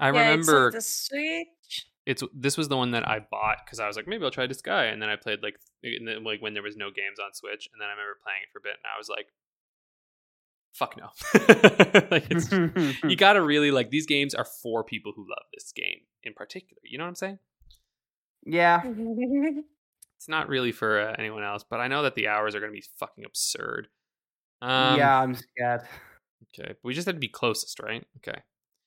I 0.00 0.06
yeah, 0.12 0.30
it's 0.34 0.46
remember 0.48 0.66
on 0.66 0.72
the 0.72 0.80
Switch. 0.80 1.86
it's 2.06 2.22
this 2.34 2.56
was 2.56 2.68
the 2.68 2.76
one 2.76 2.90
that 2.92 3.06
I 3.08 3.20
bought 3.30 3.58
because 3.64 3.78
I 3.80 3.86
was 3.86 3.96
like 3.96 4.06
maybe 4.08 4.24
I'll 4.24 4.30
try 4.30 4.46
this 4.46 4.62
guy, 4.62 4.86
and 4.86 5.00
then 5.00 5.08
I 5.08 5.16
played 5.16 5.42
like 5.42 5.56
in 5.82 6.04
the, 6.04 6.14
like 6.20 6.42
when 6.42 6.54
there 6.54 6.62
was 6.62 6.76
no 6.76 6.90
games 6.90 7.18
on 7.18 7.32
Switch, 7.34 7.68
and 7.72 7.80
then 7.80 7.88
I 7.88 7.92
remember 7.92 8.18
playing 8.22 8.42
it 8.42 8.50
for 8.52 8.58
a 8.58 8.62
bit, 8.62 8.74
and 8.76 8.86
I 8.92 8.98
was 8.98 9.08
like, 9.08 9.26
fuck 10.72 10.96
no. 10.96 11.08
like 12.10 12.26
it's 12.30 12.50
you 13.04 13.16
got 13.16 13.34
to 13.34 13.42
really 13.42 13.70
like 13.70 13.90
these 13.90 14.06
games 14.06 14.34
are 14.34 14.44
for 14.62 14.82
people 14.84 15.12
who 15.14 15.22
love 15.22 15.44
this 15.54 15.72
game 15.72 16.00
in 16.22 16.34
particular. 16.34 16.80
You 16.84 16.98
know 16.98 17.04
what 17.04 17.08
I'm 17.08 17.14
saying? 17.16 17.38
yeah. 18.44 18.82
It's 20.16 20.28
not 20.28 20.48
really 20.48 20.70
for 20.70 21.00
uh, 21.00 21.16
anyone 21.18 21.42
else, 21.42 21.64
but 21.68 21.80
I 21.80 21.88
know 21.88 22.04
that 22.04 22.14
the 22.14 22.28
hours 22.28 22.54
are 22.54 22.60
going 22.60 22.70
to 22.70 22.76
be 22.76 22.84
fucking 23.00 23.24
absurd. 23.24 23.88
Um, 24.62 24.98
yeah, 24.98 25.18
I'm 25.20 25.34
scared. 25.34 25.82
Okay, 26.54 26.68
but 26.68 26.84
we 26.84 26.94
just 26.94 27.06
had 27.06 27.16
to 27.16 27.20
be 27.20 27.28
closest, 27.28 27.80
right? 27.80 28.06
Okay. 28.18 28.40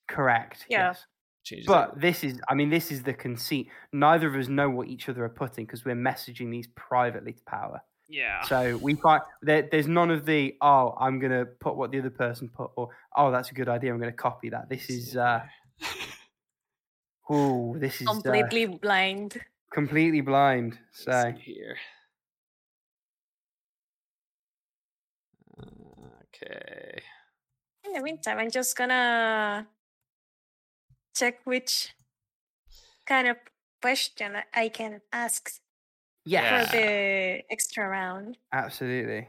Correct. 0.08 0.66
Yeah. 0.68 0.88
Yes. 0.88 1.04
Changes. 1.44 1.66
But 1.66 2.00
this 2.00 2.24
is, 2.24 2.40
I 2.48 2.54
mean, 2.54 2.70
this 2.70 2.90
is 2.90 3.02
the 3.04 3.12
conceit. 3.14 3.68
Neither 3.92 4.26
of 4.26 4.34
us 4.34 4.48
know 4.48 4.68
what 4.70 4.88
each 4.88 5.08
other 5.08 5.22
are 5.24 5.28
putting 5.28 5.64
because 5.66 5.84
we're 5.84 5.94
messaging 5.94 6.50
these 6.50 6.66
privately 6.74 7.32
to 7.34 7.42
Power. 7.44 7.80
yeah. 8.08 8.42
So 8.42 8.76
we 8.78 8.94
find 8.96 9.22
there, 9.42 9.68
there's 9.70 9.86
none 9.86 10.10
of 10.10 10.24
the 10.26 10.56
oh, 10.60 10.94
I'm 10.98 11.18
gonna 11.20 11.44
put 11.44 11.76
what 11.76 11.90
the 11.92 11.98
other 12.00 12.10
person 12.10 12.48
put, 12.48 12.70
or 12.76 12.88
oh, 13.16 13.30
that's 13.30 13.50
a 13.50 13.54
good 13.54 13.68
idea. 13.68 13.92
I'm 13.92 14.00
gonna 14.00 14.12
copy 14.12 14.48
that. 14.50 14.68
This 14.68 14.90
is 14.90 15.16
uh, 15.16 15.40
Oh, 17.28 17.76
this 17.78 18.00
is 18.00 18.06
uh, 18.08 18.12
Completely 18.12 18.66
blind. 18.66 19.40
completely 19.72 20.20
blind. 20.20 20.78
Let's 21.04 21.04
So 21.04 21.32
here. 21.38 21.76
Okay. 26.42 27.02
In 27.84 27.92
the 27.92 28.02
meantime, 28.02 28.38
I'm 28.38 28.50
just 28.50 28.76
gonna 28.76 29.66
check 31.14 31.40
which 31.44 31.94
kind 33.06 33.28
of 33.28 33.36
question 33.82 34.36
I 34.54 34.68
can 34.68 35.00
ask 35.12 35.50
yeah, 36.24 36.66
for 36.66 36.76
the 36.76 37.42
extra 37.50 37.86
round. 37.88 38.38
absolutely. 38.52 39.28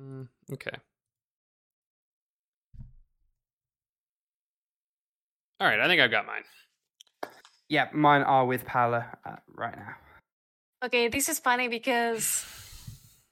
Mm, 0.00 0.28
okay. 0.52 0.70
All 5.60 5.66
right, 5.68 5.80
I 5.80 5.86
think 5.86 6.00
I've 6.00 6.10
got 6.10 6.26
mine. 6.26 6.44
Yeah, 7.68 7.88
mine 7.92 8.22
are 8.22 8.46
with 8.46 8.64
Paula 8.64 9.06
uh, 9.24 9.36
right 9.48 9.76
now. 9.76 9.96
Okay, 10.86 11.08
this 11.08 11.28
is 11.28 11.40
funny 11.40 11.66
because 11.66 12.46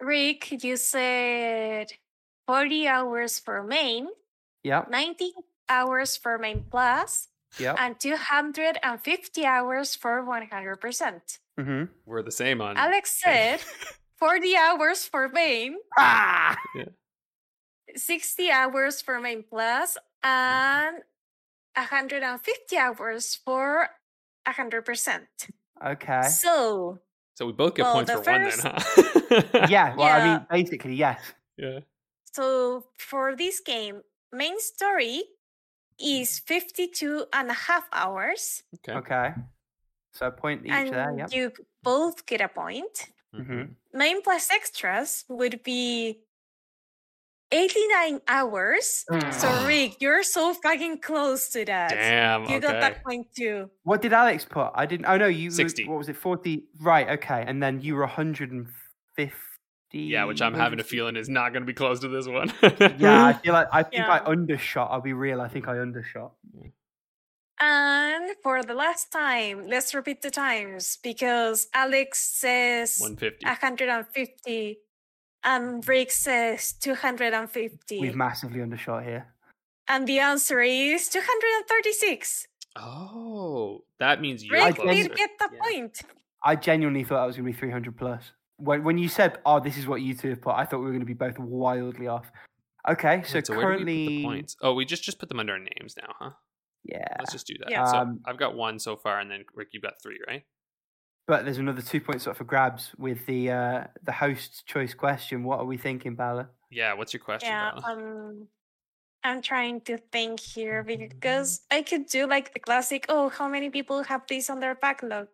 Rick, 0.00 0.64
you 0.64 0.76
said 0.76 1.86
40 2.48 2.88
hours 2.88 3.38
for 3.38 3.62
main, 3.62 4.08
Yep, 4.64 4.90
90 4.90 5.32
hours 5.68 6.16
for 6.16 6.36
main 6.36 6.64
plus, 6.68 7.28
yep. 7.58 7.76
and 7.78 7.94
250 8.00 9.46
hours 9.46 9.94
for 9.94 10.24
100%. 10.26 11.38
Mm-hmm. 11.60 11.84
We're 12.04 12.22
the 12.22 12.32
same 12.32 12.60
on. 12.60 12.76
Alex 12.76 13.22
said 13.22 13.60
40 14.18 14.56
hours 14.56 15.06
for 15.06 15.28
main, 15.28 15.76
Ah! 15.96 16.56
Yeah. 16.74 16.90
60 17.94 18.50
hours 18.50 19.00
for 19.00 19.20
main 19.20 19.44
plus, 19.48 19.96
and 20.24 20.96
150 21.76 22.76
hours 22.76 23.38
for 23.44 23.90
100%. 24.48 25.20
Okay. 25.86 26.22
So, 26.22 26.98
So 27.34 27.46
we 27.46 27.52
both 27.52 27.74
get 27.74 27.82
Well, 27.82 27.94
points 27.94 28.12
the 28.12 28.22
for 28.22 28.30
one 28.30 28.42
then, 28.42 28.58
huh? 28.62 29.66
Yeah, 29.68 29.94
well, 29.96 30.06
I 30.06 30.24
mean, 30.24 30.46
basically, 30.50 30.94
yes. 30.94 31.20
yeah. 31.56 31.80
so 32.32 32.84
for 32.98 33.34
this 33.36 33.60
game, 33.60 34.02
main 34.32 34.60
story 34.60 35.22
is 35.98 36.38
52 36.38 37.26
and 37.32 37.50
a 37.50 37.54
half 37.54 37.88
hours, 37.92 38.62
Okay. 38.76 38.92
Okay. 38.98 39.34
So 40.12 40.26
a 40.28 40.30
point 40.30 40.64
each 40.64 40.70
and 40.70 40.92
there, 40.94 41.14
yep. 41.18 41.32
you 41.32 41.50
both 41.82 42.24
get 42.26 42.40
a 42.40 42.48
point. 42.48 43.10
Mhm. 43.34 43.74
Main 43.92 44.22
plus 44.22 44.48
extras 44.50 45.24
would 45.28 45.62
be 45.64 46.20
89 47.54 48.20
hours. 48.26 49.04
So, 49.08 49.16
mm. 49.16 49.66
Rick, 49.66 50.00
you're 50.00 50.24
so 50.24 50.54
fucking 50.54 51.00
close 51.00 51.50
to 51.50 51.64
that. 51.64 51.90
Damn. 51.90 52.42
You 52.42 52.56
okay. 52.56 52.60
got 52.60 52.80
that 52.80 53.04
point 53.04 53.28
too. 53.36 53.70
What 53.84 54.02
did 54.02 54.12
Alex 54.12 54.44
put? 54.44 54.70
I 54.74 54.86
didn't. 54.86 55.06
Oh 55.06 55.16
no, 55.16 55.26
you. 55.26 55.50
were- 55.50 55.54
60. 55.54 55.88
What 55.88 55.98
was 55.98 56.08
it? 56.08 56.16
Forty. 56.16 56.64
Right. 56.80 57.08
Okay. 57.10 57.44
And 57.46 57.62
then 57.62 57.80
you 57.80 57.94
were 57.94 58.00
150. 58.00 59.32
Yeah, 59.92 60.24
which 60.24 60.42
I'm 60.42 60.54
having 60.54 60.80
a 60.80 60.84
feeling 60.84 61.14
is 61.14 61.28
not 61.28 61.52
going 61.52 61.62
to 61.62 61.66
be 61.66 61.72
close 61.72 62.00
to 62.00 62.08
this 62.08 62.26
one. 62.26 62.52
Yeah, 62.98 63.24
I 63.26 63.32
feel 63.42 63.52
like 63.52 63.68
I 63.72 63.84
think 63.84 64.02
I 64.02 64.18
undershot. 64.18 64.90
I'll 64.90 65.00
be 65.00 65.12
real. 65.12 65.40
I 65.40 65.46
think 65.46 65.68
I 65.68 65.78
undershot. 65.78 66.32
And 67.60 68.34
for 68.42 68.64
the 68.64 68.74
last 68.74 69.12
time, 69.12 69.68
let's 69.68 69.94
repeat 69.94 70.22
the 70.22 70.32
times 70.32 70.98
because 71.00 71.68
Alex 71.72 72.18
says 72.18 72.98
150. 72.98 73.46
150 73.46 74.78
and 75.44 75.86
Rick 75.86 76.10
says 76.10 76.72
250. 76.80 78.00
We've 78.00 78.16
massively 78.16 78.62
undershot 78.62 79.04
here. 79.04 79.26
and 79.88 80.06
the 80.08 80.18
answer 80.18 80.60
is 80.60 81.08
236. 81.10 82.46
Oh, 82.76 83.84
that 83.98 84.20
means 84.20 84.44
you're 84.44 84.64
Rick 84.64 84.76
closer. 84.76 84.94
did 85.08 85.14
get 85.16 85.30
the 85.38 85.50
Yeah. 85.52 85.60
point. 85.62 86.00
I 86.42 86.56
genuinely 86.56 87.04
thought 87.04 87.20
I 87.20 87.26
was 87.26 87.36
going 87.36 87.46
to 87.46 87.52
be 87.52 87.58
300 87.58 87.96
plus. 87.96 88.32
When 88.56 88.84
when 88.84 88.98
you 88.98 89.08
said, 89.08 89.40
"Oh, 89.46 89.60
this 89.60 89.76
is 89.76 89.86
what 89.86 90.00
you 90.02 90.14
two 90.14 90.30
have 90.30 90.40
put," 90.40 90.54
I 90.54 90.64
thought 90.64 90.78
we 90.78 90.84
were 90.84 90.90
going 90.92 91.00
to 91.00 91.06
be 91.06 91.12
both 91.14 91.38
wildly 91.38 92.06
off. 92.06 92.30
Okay, 92.88 93.22
so, 93.24 93.36
Wait, 93.38 93.48
where 93.48 93.56
do 93.56 93.56
we 93.56 93.56
put 93.56 93.60
currently, 93.62 94.06
the 94.08 94.22
points? 94.24 94.56
Oh, 94.60 94.74
we 94.74 94.84
just 94.84 95.02
just 95.02 95.18
put 95.18 95.28
them 95.28 95.40
under 95.40 95.54
our 95.54 95.58
names 95.58 95.96
now, 95.96 96.14
huh? 96.18 96.30
yeah, 96.84 97.02
Let's 97.18 97.32
just 97.32 97.46
do 97.46 97.54
that. 97.60 97.70
Yeah. 97.70 97.84
So 97.86 97.98
Um, 97.98 98.20
I've 98.26 98.36
got 98.38 98.54
one 98.54 98.78
so 98.78 98.96
far, 98.96 99.18
and 99.20 99.30
then 99.30 99.44
Rick, 99.54 99.68
you've 99.72 99.82
got 99.82 99.94
three, 100.02 100.20
right? 100.28 100.44
But 101.26 101.44
there's 101.44 101.58
another 101.58 101.82
two 101.82 102.00
points 102.00 102.26
up 102.26 102.36
for 102.36 102.44
grabs 102.44 102.92
with 102.98 103.24
the 103.26 103.50
uh, 103.50 103.84
the 104.02 104.12
host's 104.12 104.62
choice 104.62 104.94
question. 104.94 105.44
What 105.44 105.58
are 105.60 105.64
we 105.64 105.76
thinking, 105.76 106.14
Bala? 106.14 106.48
Yeah. 106.70 106.94
What's 106.94 107.12
your 107.12 107.22
question? 107.22 107.48
Yeah, 107.50 107.70
Bella? 107.74 107.92
um, 107.92 108.48
I'm 109.22 109.40
trying 109.40 109.80
to 109.82 109.96
think 110.12 110.40
here 110.40 110.82
because 110.82 111.62
I 111.70 111.82
could 111.82 112.06
do 112.06 112.26
like 112.26 112.52
the 112.52 112.60
classic. 112.60 113.06
Oh, 113.08 113.28
how 113.30 113.48
many 113.48 113.70
people 113.70 114.02
have 114.02 114.22
this 114.28 114.50
on 114.50 114.60
their 114.60 114.74
backlog? 114.74 115.28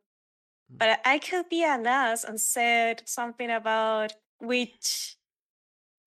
But 0.72 1.00
I 1.04 1.18
could 1.18 1.48
be 1.48 1.64
an 1.64 1.84
ass 1.84 2.22
and 2.22 2.40
said 2.40 3.02
something 3.04 3.50
about 3.50 4.12
which, 4.38 5.16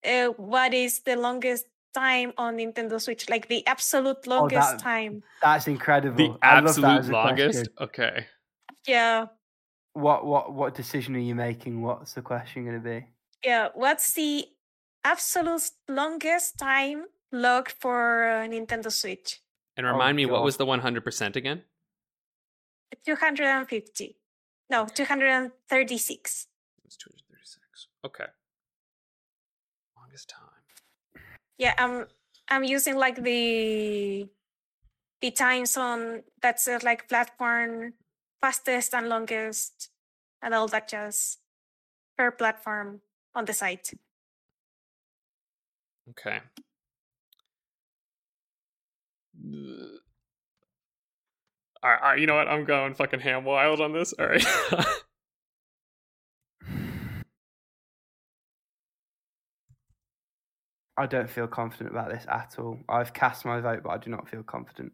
uh, 0.02 0.28
what 0.28 0.72
is 0.72 1.02
the 1.02 1.16
longest 1.16 1.66
time 1.92 2.32
on 2.38 2.56
Nintendo 2.56 2.98
Switch? 2.98 3.28
Like 3.28 3.48
the 3.48 3.66
absolute 3.66 4.26
longest 4.26 4.70
that- 4.70 4.80
time. 4.80 5.22
That's 5.42 5.66
incredible. 5.68 6.16
the 6.16 6.38
I 6.40 6.60
love 6.60 6.64
that 6.64 6.68
absolute 6.70 6.98
as 6.98 7.08
a 7.08 7.12
longest. 7.12 7.58
question. 7.58 7.74
Okay. 7.78 8.26
Yeah, 8.86 9.26
What 9.94 10.26
what 10.26 10.52
what 10.52 10.74
decision 10.74 11.14
are 11.16 11.20
you 11.20 11.34
making? 11.34 11.80
What's 11.82 12.12
the 12.14 12.22
question 12.22 12.64
going 12.64 12.82
to 12.82 12.88
be? 12.88 13.06
yeah. 13.44 13.68
What's 13.74 14.12
the 14.14 14.46
absolute 15.04 15.70
longest 15.88 16.58
time 16.58 17.04
logged 17.30 17.72
for 17.80 18.28
uh, 18.28 18.46
Nintendo 18.46 18.90
Switch? 18.90 19.40
And 19.76 19.86
Oh, 19.86 19.90
remind 19.90 20.16
me, 20.16 20.26
what 20.26 20.44
was 20.44 20.56
the 20.56 20.66
100% 20.66 21.36
again? 21.36 21.62
250. 23.04 24.16
No, 24.70 24.86
236. 24.86 26.46
It 26.78 26.84
was 26.84 26.96
236. 26.96 27.88
Okay. 28.04 28.24
Longest 29.96 30.28
time. 30.28 31.24
Yeah, 31.58 31.74
I'm 31.78 32.06
I'm 32.48 32.64
using 32.64 32.96
like 32.96 33.22
the 33.22 34.28
the 35.20 35.30
times 35.30 35.76
on 35.76 36.22
that's 36.40 36.64
says 36.64 36.82
like 36.82 37.08
platform 37.08 37.94
fastest 38.44 38.92
and 38.92 39.08
longest 39.08 39.88
and 40.42 40.52
all 40.52 40.68
that 40.68 40.86
jazz 40.86 41.38
per 42.18 42.30
platform 42.30 43.00
on 43.34 43.46
the 43.46 43.54
site. 43.54 43.94
Okay. 46.10 46.40
All 51.82 51.90
right, 51.90 52.02
all 52.02 52.10
right, 52.10 52.20
you 52.20 52.26
know 52.26 52.34
what? 52.34 52.48
I'm 52.48 52.66
going 52.66 52.92
fucking 52.92 53.20
ham 53.20 53.46
wild 53.46 53.80
on 53.80 53.94
this. 53.94 54.12
All 54.12 54.26
right. 54.26 54.44
I 60.98 61.06
don't 61.06 61.30
feel 61.30 61.46
confident 61.46 61.92
about 61.92 62.10
this 62.10 62.26
at 62.28 62.56
all. 62.58 62.78
I've 62.90 63.14
cast 63.14 63.46
my 63.46 63.60
vote, 63.60 63.82
but 63.84 63.88
I 63.88 63.96
do 63.96 64.10
not 64.10 64.28
feel 64.28 64.42
confident. 64.42 64.92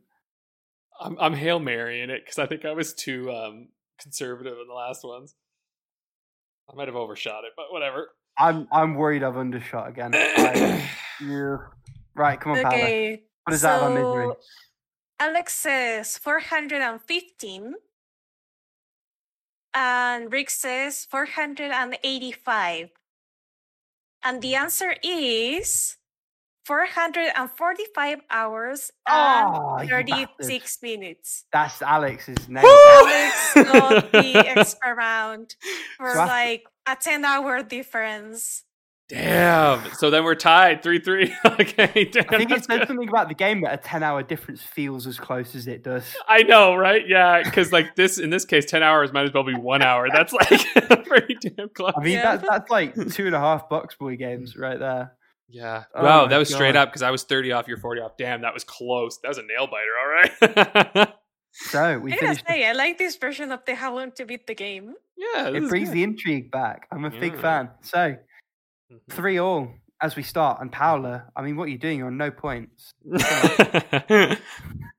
I'm 1.01 1.17
I'm 1.19 1.35
hail 1.35 1.59
marrying 1.59 2.11
it 2.11 2.23
because 2.25 2.39
I 2.39 2.47
think 2.47 2.65
I 2.65 2.73
was 2.73 2.93
too 2.95 3.31
um 3.33 3.69
conservative 4.01 4.59
in 4.61 4.69
the 4.69 4.75
last 4.75 5.05
ones. 5.05 5.35
I 6.71 6.77
might 6.77 6.89
have 6.89 6.97
overshot 6.97 7.45
it, 7.45 7.53
but 7.57 7.67
whatever. 7.71 8.11
I'm 8.39 8.69
I'm 8.73 8.95
worried 8.95 9.23
I've 9.23 9.37
undershot 9.37 9.89
again. 9.89 10.13
I- 10.15 10.89
yeah. 11.21 11.57
Right, 12.15 12.41
come 12.41 12.53
on, 12.53 12.63
Paola. 12.63 12.77
Okay. 12.77 13.23
What 13.45 13.55
is 13.55 13.63
that 13.63 13.83
of 13.83 13.93
misery? 13.93 14.27
so 14.27 14.37
Alex 15.21 15.55
says 15.55 16.19
415 16.19 17.75
and 19.75 20.33
Rick 20.33 20.51
says 20.51 21.07
485. 21.11 22.91
And 24.23 24.43
the 24.43 24.55
answer 24.55 24.95
is 25.03 25.97
445 26.65 28.19
hours 28.31 28.91
and 29.09 29.49
Oh, 29.55 29.81
you 29.83 30.27
36 30.39 30.79
minutes. 30.83 31.45
That's 31.53 31.83
Alex's 31.83 32.49
name. 32.49 32.65
Alex 32.65 33.55
got 33.55 34.13
the 34.13 34.45
extra 34.47 34.95
round 34.95 35.55
for 35.97 36.13
So 36.13 36.19
like 36.19 36.65
a 36.87 36.97
10 36.97 37.25
hour 37.25 37.63
difference. 37.63 38.65
Damn. 39.09 39.93
So 39.95 40.09
then 40.11 40.23
we're 40.23 40.37
tied 40.37 40.85
three 40.85 41.01
three. 41.01 41.35
okay. 41.45 42.05
Damn. 42.13 42.27
I 42.29 42.39
think 42.39 42.43
it 42.43 42.49
that's 42.51 42.67
says 42.69 42.79
good. 42.81 42.89
something 42.89 43.09
about 43.09 43.29
the 43.29 43.35
game 43.35 43.63
that 43.63 43.75
a 43.75 43.77
10 43.77 44.05
hour 44.05 44.23
difference 44.23 44.63
feels 44.63 45.05
as 45.07 45.19
close 45.19 45.57
as 45.57 45.67
it 45.67 45.83
does. 45.83 46.05
I 46.29 46.45
know, 46.45 46.77
right? 46.77 47.03
Yeah, 47.09 47.43
because 47.43 47.73
like 47.73 47.97
this 47.97 48.19
in 48.19 48.31
this 48.31 48.45
case, 48.45 48.67
ten 48.67 48.85
hours 48.85 49.13
might 49.13 49.25
as 49.25 49.33
well 49.33 49.43
be 49.43 49.55
one 49.55 49.83
hour. 49.83 50.09
That's 50.13 50.33
like 50.33 50.49
pretty 51.07 51.37
damn 51.41 51.71
close. 51.71 51.93
I 51.97 52.01
mean, 52.01 52.13
Yeah. 52.15 52.37
that's, 52.37 52.49
that's 52.49 52.71
like 52.71 52.95
two 53.11 53.27
and 53.27 53.35
a 53.35 53.41
half 53.41 53.69
Box 53.69 53.97
Boy 53.97 54.17
games 54.17 54.55
mm. 54.55 54.61
right 54.61 54.79
there. 54.79 55.13
Yeah. 55.51 55.85
Oh 55.95 56.05
wow, 56.05 56.27
that 56.27 56.39
was 56.39 56.53
straight 56.53 56.77
up 56.77 56.89
because 56.91 57.03
I 57.03 57.11
was 57.11 57.25
thirty 57.25 57.51
off. 57.53 57.67
You're 57.69 57.79
forty 57.79 58.01
off. 58.01 58.13
Damn, 58.17 58.43
that 58.43 58.55
was 58.55 58.63
close. 58.65 59.19
That 59.23 59.29
was 59.29 59.39
a 59.39 59.43
nail 59.43 59.67
biter. 59.67 59.93
All 60.01 60.09
right. 60.97 61.09
So 61.53 61.99
we 61.99 62.13
I 62.13 62.15
gotta 62.15 62.27
finished. 62.29 62.45
say, 62.47 62.65
I 62.65 62.73
like 62.75 62.97
this 62.97 63.17
version 63.17 63.51
of 63.51 63.65
the 63.67 63.75
How 63.75 63.97
Long 63.97 64.13
to 64.13 64.25
Beat 64.25 64.47
the 64.47 64.55
Game. 64.55 64.95
yeah. 65.17 65.49
It 65.49 65.69
brings 65.69 65.89
good. 65.89 65.97
the 65.97 66.03
intrigue 66.05 66.53
back. 66.53 66.87
I'm 66.93 67.05
a 67.05 67.11
big 67.11 67.37
fan. 67.41 67.71
So 67.83 68.15
Mhm. 68.93 68.99
three 69.11 69.39
all. 69.39 69.75
as 70.01 70.15
we 70.15 70.23
start. 70.23 70.61
And 70.61 70.71
Paola, 70.71 71.25
I 71.37 71.43
mean, 71.43 71.57
what 71.57 71.65
are 71.65 71.71
you 71.73 71.77
doing? 71.79 71.99
You're 71.99 72.07
on 72.07 72.17
no 72.19 72.31
points. 72.31 72.95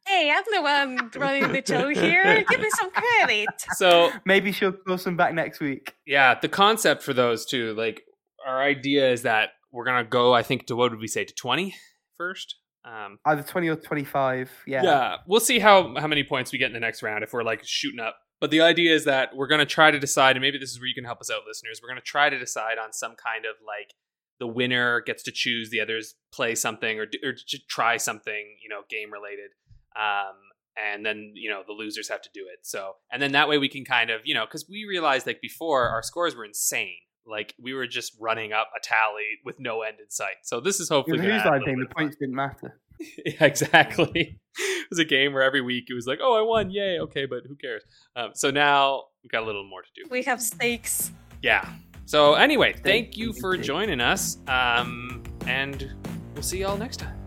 Hey, 0.08 0.30
I'm 0.32 0.44
the 0.52 0.62
one 0.62 1.10
running 1.16 1.52
the 1.54 1.64
show 1.66 1.88
here. 1.90 2.44
Give 2.50 2.60
me 2.60 2.70
some 2.78 2.92
credit. 2.92 3.48
so 3.76 4.12
Maybe 4.26 4.52
she'll 4.52 4.74
call 4.74 4.98
some 4.98 5.16
back 5.16 5.34
next 5.34 5.60
week. 5.62 5.94
yeah, 6.06 6.38
the 6.40 6.50
concept 6.50 7.02
for 7.04 7.14
those 7.14 7.46
two, 7.46 7.74
like 7.76 8.02
our 8.46 8.62
idea 8.62 9.10
is 9.12 9.22
that 9.22 9.50
we're 9.72 9.86
gonna 9.86 10.04
go. 10.04 10.34
I 10.34 10.44
think 10.44 10.68
to 10.68 10.76
what 10.76 10.92
would 10.92 11.00
we 11.00 11.08
say 11.08 11.24
to 11.26 11.34
20 11.34 11.76
first? 12.18 12.56
Um, 12.84 13.20
Either 13.26 13.44
20 13.44 13.68
or 13.68 13.76
25. 13.76 14.52
Yeah. 14.66 14.84
yeah. 14.84 15.18
we'll 15.28 15.40
see 15.40 15.60
how 15.60 15.94
how 15.98 16.08
many 16.08 16.24
points 16.24 16.52
we 16.52 16.58
get 16.58 16.68
in 16.68 16.74
the 16.74 16.80
next 16.80 17.04
round 17.04 17.24
if 17.24 17.34
we're 17.34 17.44
like 17.44 17.62
shooting 17.64 18.00
up. 18.00 18.18
But 18.40 18.50
the 18.50 18.62
idea 18.62 18.94
is 18.96 19.06
that 19.06 19.36
we're 19.36 19.48
gonna 19.48 19.66
try 19.66 19.92
to 19.92 20.00
decide, 20.00 20.36
and 20.36 20.42
maybe 20.42 20.58
this 20.58 20.72
is 20.72 20.80
where 20.80 20.88
you 20.88 20.96
can 20.96 21.06
help 21.06 21.22
us 21.22 21.30
out, 21.30 21.42
listeners. 21.48 21.80
We're 21.82 21.90
gonna 21.90 22.02
try 22.02 22.30
to 22.30 22.40
decide 22.40 22.78
on 22.78 22.92
some 22.92 23.16
kind 23.16 23.46
of 23.46 23.56
like 23.66 23.94
the 24.40 24.48
winner 24.48 25.02
gets 25.02 25.22
to 25.24 25.32
choose, 25.32 25.70
the 25.70 25.80
others 25.80 26.16
play 26.34 26.56
something 26.56 27.00
or, 27.00 27.06
or 27.24 27.36
try 27.70 27.98
something, 27.98 28.58
you 28.64 28.70
know, 28.70 28.82
game 28.90 29.12
related. 29.12 29.52
Um, 29.96 30.36
and 30.78 31.06
then 31.06 31.34
you 31.36 31.50
know 31.50 31.64
the 31.66 31.74
losers 31.74 32.10
have 32.10 32.22
to 32.22 32.30
do 32.34 32.46
it. 32.52 32.60
So 32.64 32.94
and 33.12 33.22
then 33.22 33.34
that 33.34 33.50
way 33.50 33.58
we 33.58 33.70
can 33.70 33.86
kind 33.86 34.10
of 34.10 34.22
you 34.24 34.34
know 34.34 34.46
because 34.46 34.68
we 34.70 34.86
realized 34.88 35.28
like 35.28 35.42
before 35.42 35.90
our 35.90 36.04
scores 36.04 36.36
were 36.36 36.46
insane. 36.46 37.00
Like 37.26 37.54
we 37.62 37.74
were 37.74 37.88
just 37.88 38.14
running 38.20 38.54
up 38.54 38.70
a 38.76 38.80
tally 38.82 39.40
with 39.46 39.60
no 39.60 39.82
end 39.82 39.98
in 40.00 40.10
sight. 40.10 40.36
So 40.44 40.60
this 40.60 40.80
is 40.80 40.90
With 40.90 40.98
hopefully 40.98 41.18
the 41.20 41.28
gonna 41.28 41.44
a 41.44 41.50
Line 41.50 41.60
little 41.60 41.66
thing, 41.66 41.80
the 41.80 41.86
points 41.96 42.16
didn't 42.18 42.36
matter. 42.36 42.80
Yeah, 43.26 43.46
exactly. 43.46 44.40
it 44.60 44.88
was 44.92 45.00
a 45.00 45.06
game 45.06 45.34
where 45.34 45.42
every 45.42 45.62
week 45.62 45.86
it 45.90 45.96
was 45.96 46.06
like, 46.06 46.20
oh, 46.22 46.38
I 46.38 46.44
won, 46.44 46.70
yay, 46.70 47.00
okay, 47.00 47.26
but 47.26 47.40
who 47.48 47.56
cares? 47.56 47.82
Um, 48.16 48.32
so 48.36 48.52
now 48.52 49.06
we've 49.24 49.32
got 49.32 49.42
a 49.42 49.46
little 49.48 49.68
more 49.68 49.82
to 49.82 49.88
do. 49.96 50.08
We 50.12 50.22
have 50.24 50.40
stakes. 50.40 51.12
Yeah. 51.42 51.68
So 52.06 52.36
anyway, 52.36 52.74
thank 52.74 52.84
Thank 52.84 53.18
you 53.18 53.28
you, 53.28 53.34
for 53.34 53.56
indeed. 53.56 53.66
joining 53.66 54.02
us, 54.02 54.38
um, 54.48 55.24
and 55.48 55.92
we'll 56.36 56.44
see 56.44 56.60
y'all 56.60 56.78
next 56.78 56.98
time. 56.98 57.18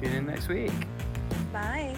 Tune 0.00 0.12
in 0.12 0.26
next 0.26 0.48
week. 0.48 0.72
Bye. 1.52 1.94